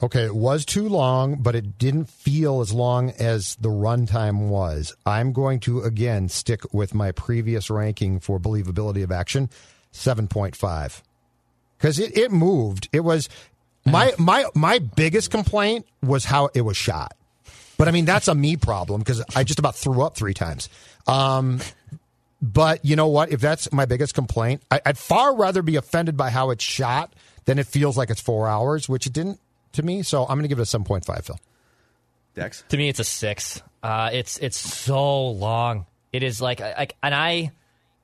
Okay, 0.01 0.23
it 0.23 0.35
was 0.35 0.63
too 0.63 0.87
long, 0.87 1.35
but 1.41 1.55
it 1.55 1.77
didn't 1.77 2.09
feel 2.09 2.61
as 2.61 2.71
long 2.71 3.11
as 3.19 3.55
the 3.55 3.69
runtime 3.69 4.47
was. 4.47 4.95
I'm 5.05 5.33
going 5.33 5.59
to 5.61 5.81
again 5.81 6.29
stick 6.29 6.73
with 6.73 6.93
my 6.93 7.11
previous 7.11 7.69
ranking 7.69 8.19
for 8.19 8.39
believability 8.39 9.03
of 9.03 9.11
action, 9.11 9.49
seven 9.91 10.27
point 10.27 10.55
five, 10.55 11.03
because 11.77 11.99
it, 11.99 12.17
it 12.17 12.31
moved. 12.31 12.89
It 12.93 13.01
was 13.01 13.27
my 13.85 14.13
my 14.17 14.45
my 14.55 14.79
biggest 14.79 15.31
complaint 15.31 15.85
was 16.01 16.25
how 16.25 16.49
it 16.53 16.61
was 16.61 16.77
shot, 16.77 17.13
but 17.77 17.87
I 17.87 17.91
mean 17.91 18.05
that's 18.05 18.27
a 18.27 18.35
me 18.35 18.55
problem 18.55 19.01
because 19.01 19.21
I 19.35 19.43
just 19.43 19.59
about 19.59 19.75
threw 19.75 20.01
up 20.01 20.15
three 20.15 20.33
times. 20.33 20.69
Um, 21.07 21.59
but 22.41 22.83
you 22.85 22.95
know 22.95 23.07
what? 23.07 23.31
If 23.31 23.41
that's 23.41 23.71
my 23.71 23.85
biggest 23.85 24.13
complaint, 24.13 24.61
I, 24.71 24.81
I'd 24.85 24.97
far 24.97 25.35
rather 25.35 25.61
be 25.61 25.75
offended 25.75 26.15
by 26.15 26.29
how 26.29 26.49
it's 26.51 26.63
shot 26.63 27.13
than 27.45 27.59
it 27.59 27.67
feels 27.67 27.97
like 27.97 28.09
it's 28.09 28.21
four 28.21 28.47
hours, 28.47 28.87
which 28.87 29.05
it 29.05 29.13
didn't 29.13 29.39
to 29.73 29.83
me. 29.83 30.03
So 30.03 30.23
I'm 30.23 30.37
going 30.37 30.43
to 30.43 30.47
give 30.47 30.59
it 30.59 30.63
a 30.63 30.65
seven 30.65 30.85
point 30.85 31.05
five, 31.05 31.25
Phil. 31.25 31.39
Dex. 32.35 32.63
To 32.69 32.77
me, 32.77 32.89
it's 32.89 32.99
a 32.99 33.03
six. 33.03 33.61
Uh, 33.83 34.09
it's 34.13 34.37
it's 34.37 34.57
so 34.57 35.27
long. 35.29 35.85
It 36.13 36.23
is 36.23 36.41
like 36.41 36.59
like, 36.59 36.95
and 37.03 37.13
I. 37.13 37.51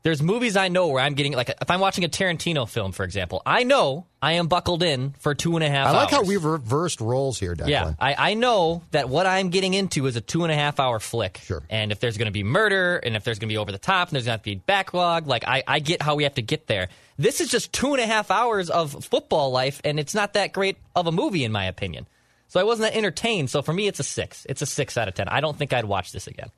There's 0.06 0.22
movies 0.22 0.56
I 0.56 0.68
know 0.68 0.90
where 0.90 1.02
I'm 1.02 1.16
getting 1.16 1.34
like 1.34 1.50
if 1.50 1.72
I'm 1.72 1.80
watching 1.80 2.04
a 2.04 2.08
Tarantino 2.08 2.70
film, 2.70 2.92
for 2.92 3.04
example, 3.04 3.42
I 3.44 3.64
know 3.64 4.06
I 4.22 4.34
am 4.34 4.46
buckled 4.46 4.84
in 4.84 5.16
for 5.18 5.34
two 5.34 5.56
and 5.56 5.64
a 5.64 5.68
half. 5.68 5.88
I 5.88 5.92
like 5.94 6.12
how 6.12 6.22
we've 6.22 6.46
reversed 6.46 7.02
roles 7.02 7.40
here, 7.40 7.56
Declan. 7.56 7.70
Yeah, 7.70 7.94
I, 8.00 8.16
I 8.32 8.34
know 8.36 8.84
that 8.92 9.10
what 9.10 9.26
I'm 9.26 9.50
getting 9.50 9.74
into 9.74 10.06
is 10.06 10.16
a 10.16 10.22
two 10.22 10.44
and 10.44 10.52
a 10.52 10.56
half 10.56 10.80
hour 10.80 11.00
flick. 11.00 11.40
Sure. 11.42 11.64
And 11.72 11.92
if 11.92 12.00
there's 12.02 12.20
going 12.20 12.28
to 12.28 12.32
be 12.32 12.44
murder, 12.44 12.98
and 12.98 13.16
if 13.16 13.24
there's 13.24 13.40
going 13.40 13.50
to 13.50 13.54
be 13.54 13.58
over 13.58 13.72
the 13.72 13.80
top, 13.80 14.10
and 14.10 14.16
there's 14.16 14.26
going 14.26 14.38
to 14.38 14.38
have 14.38 14.42
to 14.44 14.52
be 14.52 14.56
backlog, 14.58 15.26
like 15.26 15.48
I, 15.48 15.64
I 15.68 15.80
get 15.80 16.04
how 16.04 16.14
we 16.14 16.22
have 16.22 16.36
to 16.36 16.44
get 16.44 16.68
there. 16.68 16.90
This 17.18 17.42
is 17.42 17.50
just 17.50 17.74
two 17.74 17.96
and 17.96 18.00
a 18.00 18.06
half 18.06 18.30
hours 18.30 18.70
of 18.70 19.04
football 19.06 19.50
life, 19.50 19.82
and 19.84 20.00
it's 20.00 20.14
not 20.14 20.34
that 20.34 20.54
great 20.54 20.78
of 20.96 21.08
a 21.08 21.12
movie, 21.12 21.44
in 21.44 21.52
my 21.52 21.66
opinion. 21.66 22.06
So 22.50 22.60
I 22.60 22.64
wasn't 22.64 22.92
that 22.92 22.96
entertained. 22.96 23.50
So 23.50 23.64
for 23.64 23.74
me, 23.74 23.88
it's 23.88 24.00
a 24.00 24.04
six. 24.04 24.46
It's 24.48 24.62
a 24.62 24.68
six 24.68 25.00
out 25.00 25.08
of 25.08 25.16
ten. 25.16 25.30
I 25.30 25.42
don't 25.42 25.58
think 25.58 25.74
I'd 25.74 25.86
watch 25.86 26.12
this 26.12 26.28
again. 26.28 26.52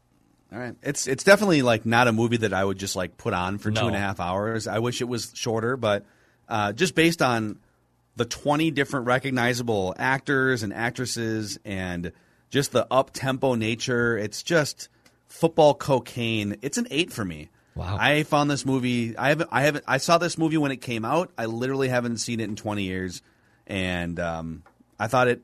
All 0.52 0.60
right. 0.60 0.76
It's 0.82 1.08
it's 1.08 1.24
definitely 1.24 1.62
like 1.62 1.86
not 1.86 2.08
a 2.08 2.12
movie 2.14 2.38
that 2.38 2.54
I 2.54 2.64
would 2.64 2.78
just 2.78 2.96
like 2.96 3.18
put 3.18 3.34
on 3.34 3.58
for 3.58 3.70
No. 3.72 3.82
two 3.82 3.88
and 3.88 3.96
a 3.96 4.00
half 4.00 4.20
hours. 4.20 4.68
I 4.68 4.80
wish 4.80 5.02
it 5.02 5.08
was 5.08 5.32
shorter, 5.36 5.76
but 5.76 6.06
uh, 6.48 6.72
just 6.74 6.96
based 6.96 7.22
on 7.22 7.60
the 8.16 8.26
twenty 8.26 8.72
different 8.72 9.08
recognizable 9.08 9.94
actors 9.98 10.64
and 10.64 10.74
actresses 10.74 11.60
and 11.66 12.12
just 12.50 12.72
the 12.72 12.88
up 12.90 13.12
tempo 13.12 13.56
nature, 13.56 14.18
it's 14.18 14.42
just 14.42 14.88
football 15.28 15.74
cocaine. 15.74 16.56
It's 16.62 16.78
an 16.78 16.88
eight 16.92 17.12
for 17.12 17.26
me. 17.26 17.50
Wow. 17.76 17.98
I 18.00 18.24
found 18.24 18.50
this 18.50 18.66
movie. 18.66 19.16
I 19.18 19.30
haven't. 19.30 19.50
I 19.52 19.62
haven't. 19.64 19.84
I 19.88 19.98
saw 19.98 20.18
this 20.18 20.38
movie 20.38 20.58
when 20.58 20.72
it 20.72 20.78
came 20.78 21.04
out. 21.06 21.32
I 21.38 21.46
literally 21.46 21.90
haven't 21.90 22.18
seen 22.18 22.40
it 22.40 22.46
in 22.46 22.56
twenty 22.56 22.84
years, 22.84 23.22
and 23.68 24.18
um, 24.20 24.64
I 24.98 25.08
thought 25.08 25.28
it. 25.28 25.42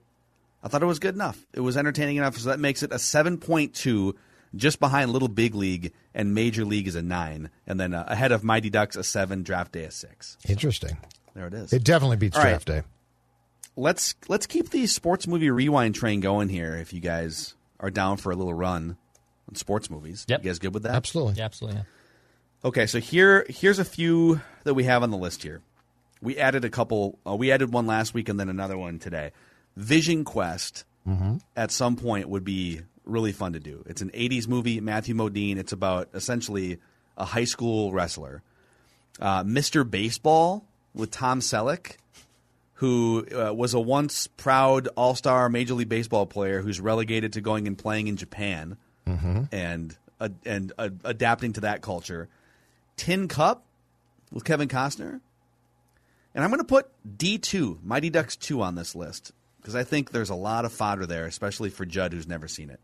I 0.63 0.69
thought 0.69 0.81
it 0.81 0.85
was 0.87 0.99
good 0.99 1.13
enough. 1.13 1.37
It 1.53 1.59
was 1.59 1.75
entertaining 1.77 2.15
enough, 2.15 2.37
so 2.37 2.49
that 2.49 2.59
makes 2.59 2.81
it 2.83 2.91
a 2.93 2.97
seven 2.97 3.37
point 3.37 3.75
two, 3.75 4.15
just 4.55 4.79
behind 4.79 5.11
Little 5.11 5.27
Big 5.27 5.55
League, 5.55 5.93
and 6.13 6.33
Major 6.33 6.65
League 6.65 6.87
is 6.87 6.95
a 6.95 7.01
nine, 7.01 7.49
and 7.67 7.79
then 7.79 7.93
uh, 7.93 8.03
ahead 8.07 8.31
of 8.31 8.43
Mighty 8.43 8.69
Ducks 8.69 8.95
a 8.95 9.03
seven, 9.03 9.43
Draft 9.43 9.71
Day 9.71 9.83
a 9.85 9.91
six. 9.91 10.37
Interesting. 10.47 10.97
There 11.35 11.47
it 11.47 11.53
is. 11.53 11.73
It 11.73 11.83
definitely 11.83 12.17
beats 12.17 12.37
All 12.37 12.43
right. 12.43 12.49
draft 12.51 12.67
day. 12.67 12.81
Let's 13.75 14.13
let's 14.27 14.45
keep 14.45 14.69
the 14.69 14.85
sports 14.85 15.25
movie 15.27 15.49
rewind 15.49 15.95
train 15.95 16.19
going 16.19 16.49
here. 16.49 16.75
If 16.75 16.93
you 16.93 16.99
guys 16.99 17.55
are 17.79 17.89
down 17.89 18.17
for 18.17 18.31
a 18.31 18.35
little 18.35 18.53
run 18.53 18.97
on 19.49 19.55
sports 19.55 19.89
movies, 19.89 20.25
Yep. 20.27 20.43
you 20.43 20.49
guys 20.51 20.59
good 20.59 20.73
with 20.75 20.83
that? 20.83 20.93
Absolutely. 20.93 21.35
Yeah, 21.39 21.45
absolutely. 21.45 21.79
Yeah. 21.79 22.67
Okay, 22.67 22.85
so 22.85 22.99
here 22.99 23.45
here's 23.49 23.79
a 23.79 23.85
few 23.85 24.41
that 24.63 24.75
we 24.75 24.83
have 24.83 25.01
on 25.01 25.09
the 25.09 25.17
list 25.17 25.41
here. 25.41 25.61
We 26.21 26.37
added 26.37 26.63
a 26.63 26.69
couple. 26.69 27.17
Uh, 27.27 27.35
we 27.35 27.51
added 27.51 27.73
one 27.73 27.87
last 27.87 28.13
week 28.13 28.29
and 28.29 28.39
then 28.39 28.47
another 28.47 28.77
one 28.77 28.99
today. 28.99 29.31
Vision 29.75 30.23
Quest 30.23 30.85
Mm-hmm. 31.05 31.35
at 31.57 31.69
some 31.69 31.97
point 31.97 32.29
would 32.29 32.45
be 32.45 32.79
really 33.05 33.31
fun 33.31 33.53
to 33.53 33.59
do. 33.59 33.83
It's 33.87 34.01
an 34.01 34.09
'80s 34.11 34.47
movie. 34.47 34.79
Matthew 34.81 35.15
Modine. 35.15 35.57
It's 35.57 35.71
about 35.71 36.09
essentially 36.13 36.79
a 37.17 37.25
high 37.25 37.43
school 37.43 37.91
wrestler. 37.91 38.41
Uh, 39.19 39.43
Mr. 39.43 39.89
Baseball 39.89 40.65
with 40.95 41.11
Tom 41.11 41.39
Selleck, 41.39 41.97
who 42.75 43.25
uh, 43.31 43.53
was 43.53 43.73
a 43.73 43.79
once 43.79 44.27
proud 44.27 44.87
All 44.95 45.15
Star 45.15 45.49
Major 45.49 45.75
League 45.75 45.89
Baseball 45.89 46.25
player 46.25 46.61
who's 46.61 46.79
relegated 46.81 47.33
to 47.33 47.41
going 47.41 47.67
and 47.67 47.77
playing 47.77 48.07
in 48.07 48.17
Japan 48.17 48.77
Mm-hmm. 49.05 49.43
and 49.51 49.97
uh, 50.21 50.29
and 50.45 50.71
uh, 50.77 50.89
adapting 51.03 51.51
to 51.53 51.61
that 51.61 51.81
culture. 51.81 52.29
Tin 52.95 53.27
Cup 53.27 53.65
with 54.31 54.45
Kevin 54.45 54.69
Costner. 54.69 55.19
And 56.35 56.43
I'm 56.43 56.49
going 56.49 56.61
to 56.61 56.65
put 56.65 56.89
D2, 57.17 57.83
Mighty 57.83 58.09
Ducks 58.09 58.35
2 58.37 58.61
on 58.61 58.75
this 58.75 58.95
list 58.95 59.33
because 59.61 59.75
I 59.75 59.83
think 59.83 60.11
there's 60.11 60.29
a 60.29 60.35
lot 60.35 60.65
of 60.65 60.71
fodder 60.71 61.05
there, 61.05 61.25
especially 61.25 61.69
for 61.69 61.85
Judd 61.85 62.13
who's 62.13 62.27
never 62.27 62.47
seen 62.47 62.69
it. 62.69 62.79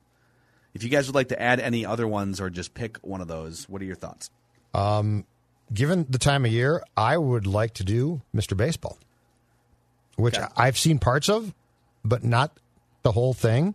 If 0.74 0.84
you 0.84 0.90
guys 0.90 1.08
would 1.08 1.16
like 1.16 1.30
to 1.30 1.42
add 1.42 1.60
any 1.60 1.86
other 1.86 2.08
ones 2.08 2.40
or 2.40 2.50
just 2.50 2.74
pick 2.74 2.98
one 2.98 3.22
of 3.22 3.28
those, 3.28 3.68
what 3.68 3.82
are 3.82 3.86
your 3.86 3.96
thoughts? 3.96 4.30
Um, 4.74 5.26
given 5.74 6.06
the 6.10 6.20
time 6.20 6.46
of 6.46 6.52
year, 6.52 6.84
I 6.96 7.18
would 7.18 7.48
like 7.48 7.74
to 7.76 7.84
do 7.84 8.22
Mr. 8.36 8.56
Baseball, 8.56 8.98
which 10.16 10.38
Okay. 10.38 10.48
I've 10.56 10.78
seen 10.78 11.00
parts 11.00 11.28
of, 11.30 11.54
but 12.06 12.24
not 12.24 12.58
the 13.04 13.12
whole 13.12 13.34
thing. 13.34 13.74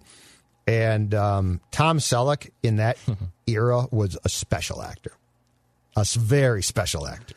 And 0.66 1.14
um, 1.14 1.60
Tom 1.72 1.98
Selleck 1.98 2.50
in 2.62 2.76
that 2.76 2.96
era 3.46 3.86
was 3.90 4.16
a 4.24 4.28
special 4.28 4.80
actor, 4.82 5.12
a 5.96 6.04
very 6.16 6.62
special 6.62 7.06
actor. 7.06 7.36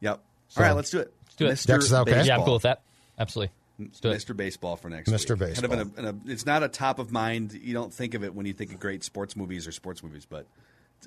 Yep. 0.00 0.20
So- 0.48 0.60
All 0.62 0.66
right, 0.68 0.76
let's 0.76 0.90
do 0.90 1.00
it. 1.00 1.12
Let's 1.38 1.64
do 1.64 1.74
it. 1.74 1.76
Mr. 1.78 1.80
Dex, 1.80 1.92
okay? 1.92 2.04
Baseball. 2.12 2.26
Yeah, 2.26 2.36
I'm 2.38 2.44
cool 2.44 2.54
with 2.54 2.62
that. 2.62 2.80
Absolutely. 3.18 3.52
Let's 3.78 4.00
do 4.00 4.10
it. 4.10 4.16
Mr. 4.16 4.36
Baseball 4.36 4.76
for 4.76 4.88
next 4.88 5.10
Mr. 5.10 5.38
week. 5.38 5.54
Kind 5.54 5.64
of 5.64 5.70
Baseball. 5.70 5.80
in 5.98 6.04
a, 6.04 6.08
in 6.08 6.20
a, 6.28 6.32
it's 6.32 6.46
not 6.46 6.62
a 6.62 6.68
top 6.68 6.98
of 6.98 7.12
mind. 7.12 7.52
You 7.52 7.74
don't 7.74 7.92
think 7.92 8.14
of 8.14 8.24
it 8.24 8.34
when 8.34 8.46
you 8.46 8.52
think 8.52 8.72
of 8.72 8.80
great 8.80 9.04
sports 9.04 9.36
movies 9.36 9.66
or 9.66 9.72
sports 9.72 10.02
movies, 10.02 10.26
but 10.28 10.46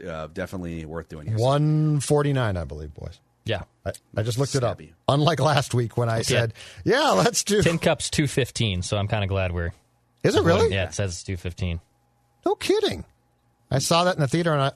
uh, 0.07 0.27
definitely 0.33 0.85
worth 0.85 1.09
doing. 1.09 1.33
149, 1.35 2.57
I 2.57 2.63
believe, 2.65 2.93
boys. 2.93 3.19
Yeah. 3.45 3.63
I, 3.85 3.91
I 4.15 4.21
just 4.21 4.37
looked 4.37 4.53
it 4.53 4.63
up. 4.63 4.79
Unlike 5.07 5.39
last 5.39 5.73
week 5.73 5.97
when 5.97 6.09
I 6.09 6.17
Yeah. 6.17 6.21
said, 6.23 6.53
yeah, 6.83 7.09
let's 7.11 7.43
do. 7.43 7.63
Tin 7.63 7.79
Cup's 7.79 8.09
215, 8.11 8.83
so 8.83 8.97
I'm 8.97 9.07
kind 9.07 9.23
of 9.23 9.29
glad 9.29 9.51
we're. 9.51 9.71
Is 10.23 10.35
it 10.35 10.43
really? 10.43 10.73
Yeah, 10.73 10.83
it 10.85 10.93
says 10.93 11.13
it's 11.13 11.23
215. 11.23 11.79
No 12.45 12.53
kidding. 12.55 13.05
I 13.71 13.79
saw 13.79 14.03
that 14.03 14.15
in 14.15 14.21
the 14.21 14.27
theater 14.27 14.53
and 14.53 14.61
I, 14.61 14.71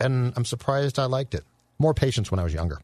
and 0.00 0.32
I'm 0.36 0.44
surprised 0.44 0.98
I 0.98 1.04
liked 1.06 1.34
it. 1.34 1.44
More 1.78 1.94
patience 1.94 2.30
when 2.30 2.40
I 2.40 2.44
was 2.44 2.52
younger. 2.52 2.80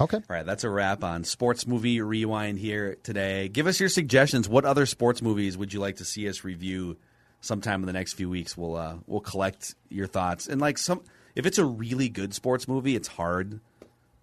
Okay. 0.00 0.16
All 0.18 0.22
right, 0.28 0.44
that's 0.44 0.64
a 0.64 0.70
wrap 0.70 1.02
on 1.02 1.24
Sports 1.24 1.66
Movie 1.66 2.00
Rewind 2.00 2.58
here 2.58 2.96
today. 3.02 3.48
Give 3.48 3.66
us 3.66 3.80
your 3.80 3.88
suggestions. 3.88 4.48
What 4.48 4.64
other 4.64 4.84
sports 4.86 5.22
movies 5.22 5.56
would 5.56 5.72
you 5.72 5.80
like 5.80 5.96
to 5.96 6.04
see 6.04 6.28
us 6.28 6.44
review 6.44 6.98
sometime 7.40 7.80
in 7.82 7.86
the 7.86 7.92
next 7.94 8.12
few 8.14 8.28
weeks? 8.28 8.56
We'll 8.56 8.76
uh, 8.76 8.96
we'll 9.06 9.20
collect 9.20 9.74
your 9.88 10.06
thoughts. 10.06 10.48
And 10.48 10.60
like 10.60 10.76
some 10.78 11.02
if 11.34 11.46
it's 11.46 11.58
a 11.58 11.64
really 11.64 12.08
good 12.08 12.34
sports 12.34 12.68
movie, 12.68 12.94
it's 12.94 13.08
hard, 13.08 13.60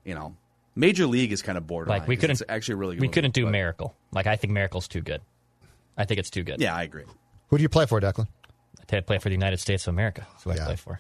you 0.05 0.13
know. 0.15 0.35
Major 0.75 1.05
League 1.05 1.31
is 1.31 1.41
kind 1.43 1.57
of 1.57 1.67
borderline. 1.67 1.99
Like 1.99 2.07
we 2.07 2.17
couldn't 2.17 2.41
it's 2.41 2.43
actually 2.49 2.73
a 2.73 2.77
really 2.77 2.95
good 2.95 3.01
We 3.01 3.07
movie, 3.07 3.13
couldn't 3.13 3.33
do 3.33 3.45
but- 3.45 3.51
Miracle. 3.51 3.95
Like 4.11 4.27
I 4.27 4.35
think 4.35 4.53
Miracle's 4.53 4.87
too 4.87 5.01
good. 5.01 5.21
I 5.97 6.05
think 6.05 6.19
it's 6.19 6.31
too 6.31 6.43
good. 6.43 6.59
Yeah, 6.59 6.75
I 6.75 6.83
agree. 6.83 7.03
Who 7.49 7.57
do 7.57 7.61
you 7.63 7.69
play 7.69 7.85
for, 7.85 8.01
Declan? 8.01 8.27
I 8.91 8.99
play 9.01 9.17
for 9.19 9.29
the 9.29 9.35
United 9.35 9.59
States 9.59 9.87
of 9.87 9.93
America. 9.93 10.25
That's 10.31 10.43
who 10.43 10.51
I 10.51 10.57
play 10.57 10.75
for. 10.75 10.99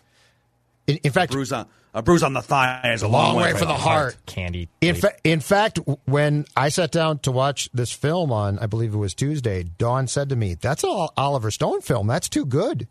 In, 0.87 0.97
in 0.97 1.11
fact, 1.11 1.31
bruise 1.31 1.51
on 1.51 1.67
a 1.93 2.01
bruise 2.01 2.23
on 2.23 2.33
the 2.33 2.41
thigh 2.41 2.91
is 2.93 3.03
a 3.03 3.07
long 3.07 3.35
way 3.35 3.53
for 3.53 3.65
the 3.65 3.73
heart. 3.73 4.17
Candy. 4.25 4.67
In, 4.81 4.95
fa- 4.95 5.13
in 5.23 5.39
fact, 5.39 5.79
when 6.05 6.45
I 6.57 6.69
sat 6.69 6.91
down 6.91 7.19
to 7.19 7.31
watch 7.31 7.69
this 7.71 7.91
film 7.91 8.31
on, 8.31 8.57
I 8.59 8.65
believe 8.65 8.93
it 8.93 8.97
was 8.97 9.13
Tuesday, 9.13 9.63
Dawn 9.63 10.07
said 10.07 10.29
to 10.29 10.35
me, 10.35 10.55
"That's 10.55 10.83
an 10.83 11.07
Oliver 11.15 11.51
Stone 11.51 11.81
film. 11.81 12.07
That's 12.07 12.29
too 12.29 12.45
good. 12.45 12.87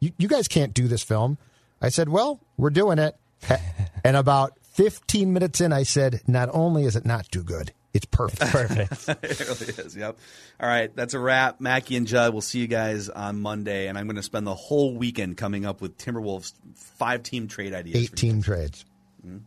You, 0.00 0.12
you 0.16 0.28
guys 0.28 0.48
can't 0.48 0.72
do 0.72 0.88
this 0.88 1.02
film." 1.02 1.38
I 1.82 1.90
said, 1.90 2.08
"Well, 2.08 2.40
we're 2.56 2.70
doing 2.70 2.98
it." 2.98 3.16
and 4.04 4.16
about 4.16 4.58
15 4.62 5.32
minutes 5.32 5.60
in, 5.60 5.72
I 5.72 5.82
said, 5.82 6.22
"Not 6.26 6.48
only 6.52 6.84
is 6.84 6.96
it 6.96 7.04
not 7.04 7.30
too 7.30 7.42
good, 7.42 7.72
it's 7.96 8.06
perfect." 8.06 8.52
Perfect. 8.52 9.08
it 9.24 9.40
really 9.40 9.86
is. 9.86 9.96
Yep. 9.96 10.18
All 10.60 10.68
right, 10.68 10.94
that's 10.94 11.14
a 11.14 11.18
wrap. 11.18 11.60
Mackey 11.60 11.96
and 11.96 12.06
Judd, 12.06 12.32
we'll 12.32 12.42
see 12.42 12.60
you 12.60 12.66
guys 12.66 13.08
on 13.08 13.40
Monday, 13.40 13.88
and 13.88 13.98
I'm 13.98 14.06
going 14.06 14.16
to 14.16 14.22
spend 14.22 14.46
the 14.46 14.54
whole 14.54 14.94
weekend 14.94 15.36
coming 15.36 15.66
up 15.66 15.80
with 15.80 15.98
Timberwolves 15.98 16.52
five 16.74 17.22
team 17.22 17.48
trade 17.48 17.74
ideas. 17.74 17.96
Eight 18.04 18.16
team 18.16 18.42
trades. 18.42 18.84
Mm-hmm. 19.26 19.38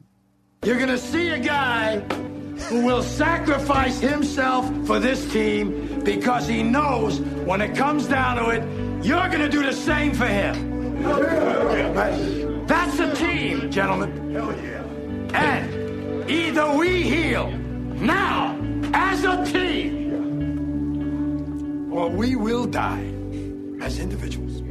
You're 0.66 0.76
going 0.78 0.90
to 0.90 0.98
see 0.98 1.30
a 1.30 1.40
guy 1.40 2.00
who 2.68 2.86
will 2.86 3.02
sacrifice 3.02 4.00
himself 4.00 4.66
for 4.86 5.00
this 5.00 5.32
team 5.32 6.04
because 6.04 6.48
he 6.48 6.64
knows 6.64 7.20
when 7.22 7.62
it 7.62 7.76
comes 7.78 8.08
down 8.08 8.36
to 8.36 8.50
it, 8.50 9.06
you're 9.06 9.30
going 9.30 9.40
to 9.40 9.50
do 9.50 9.64
the 9.64 9.72
same 9.72 10.14
for 10.14 10.28
him. 10.28 11.02
That's 12.68 13.00
a 13.00 13.16
team, 13.16 13.72
gentlemen. 13.72 14.34
Hell 14.34 14.54
yeah. 14.62 14.84
And 15.34 16.30
either 16.30 16.76
we 16.76 17.04
heal 17.04 17.48
now 18.02 18.58
as 18.94 19.24
a 19.24 19.46
team, 19.46 20.14
or 21.92 22.10
we 22.10 22.36
will 22.36 22.66
die 22.66 23.14
as 23.82 24.00
individuals, 24.00 24.62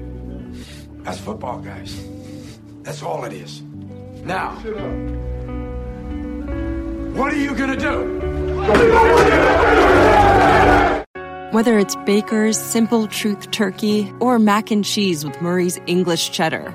as 1.06 1.20
football 1.20 1.60
guys. 1.60 2.02
That's 2.82 3.02
all 3.02 3.24
it 3.24 3.32
is. 3.32 3.62
Now, 4.24 4.52
what 7.14 7.32
are 7.32 7.36
you 7.36 7.54
gonna 7.54 7.76
do? 7.76 8.18
Whether 11.52 11.78
it's 11.78 11.96
Baker's 12.04 12.58
Simple 12.58 13.06
Truth 13.06 13.50
Turkey 13.50 14.12
or 14.20 14.38
mac 14.38 14.70
and 14.70 14.84
cheese 14.84 15.24
with 15.24 15.40
Murray's 15.40 15.80
English 15.86 16.30
Cheddar 16.30 16.74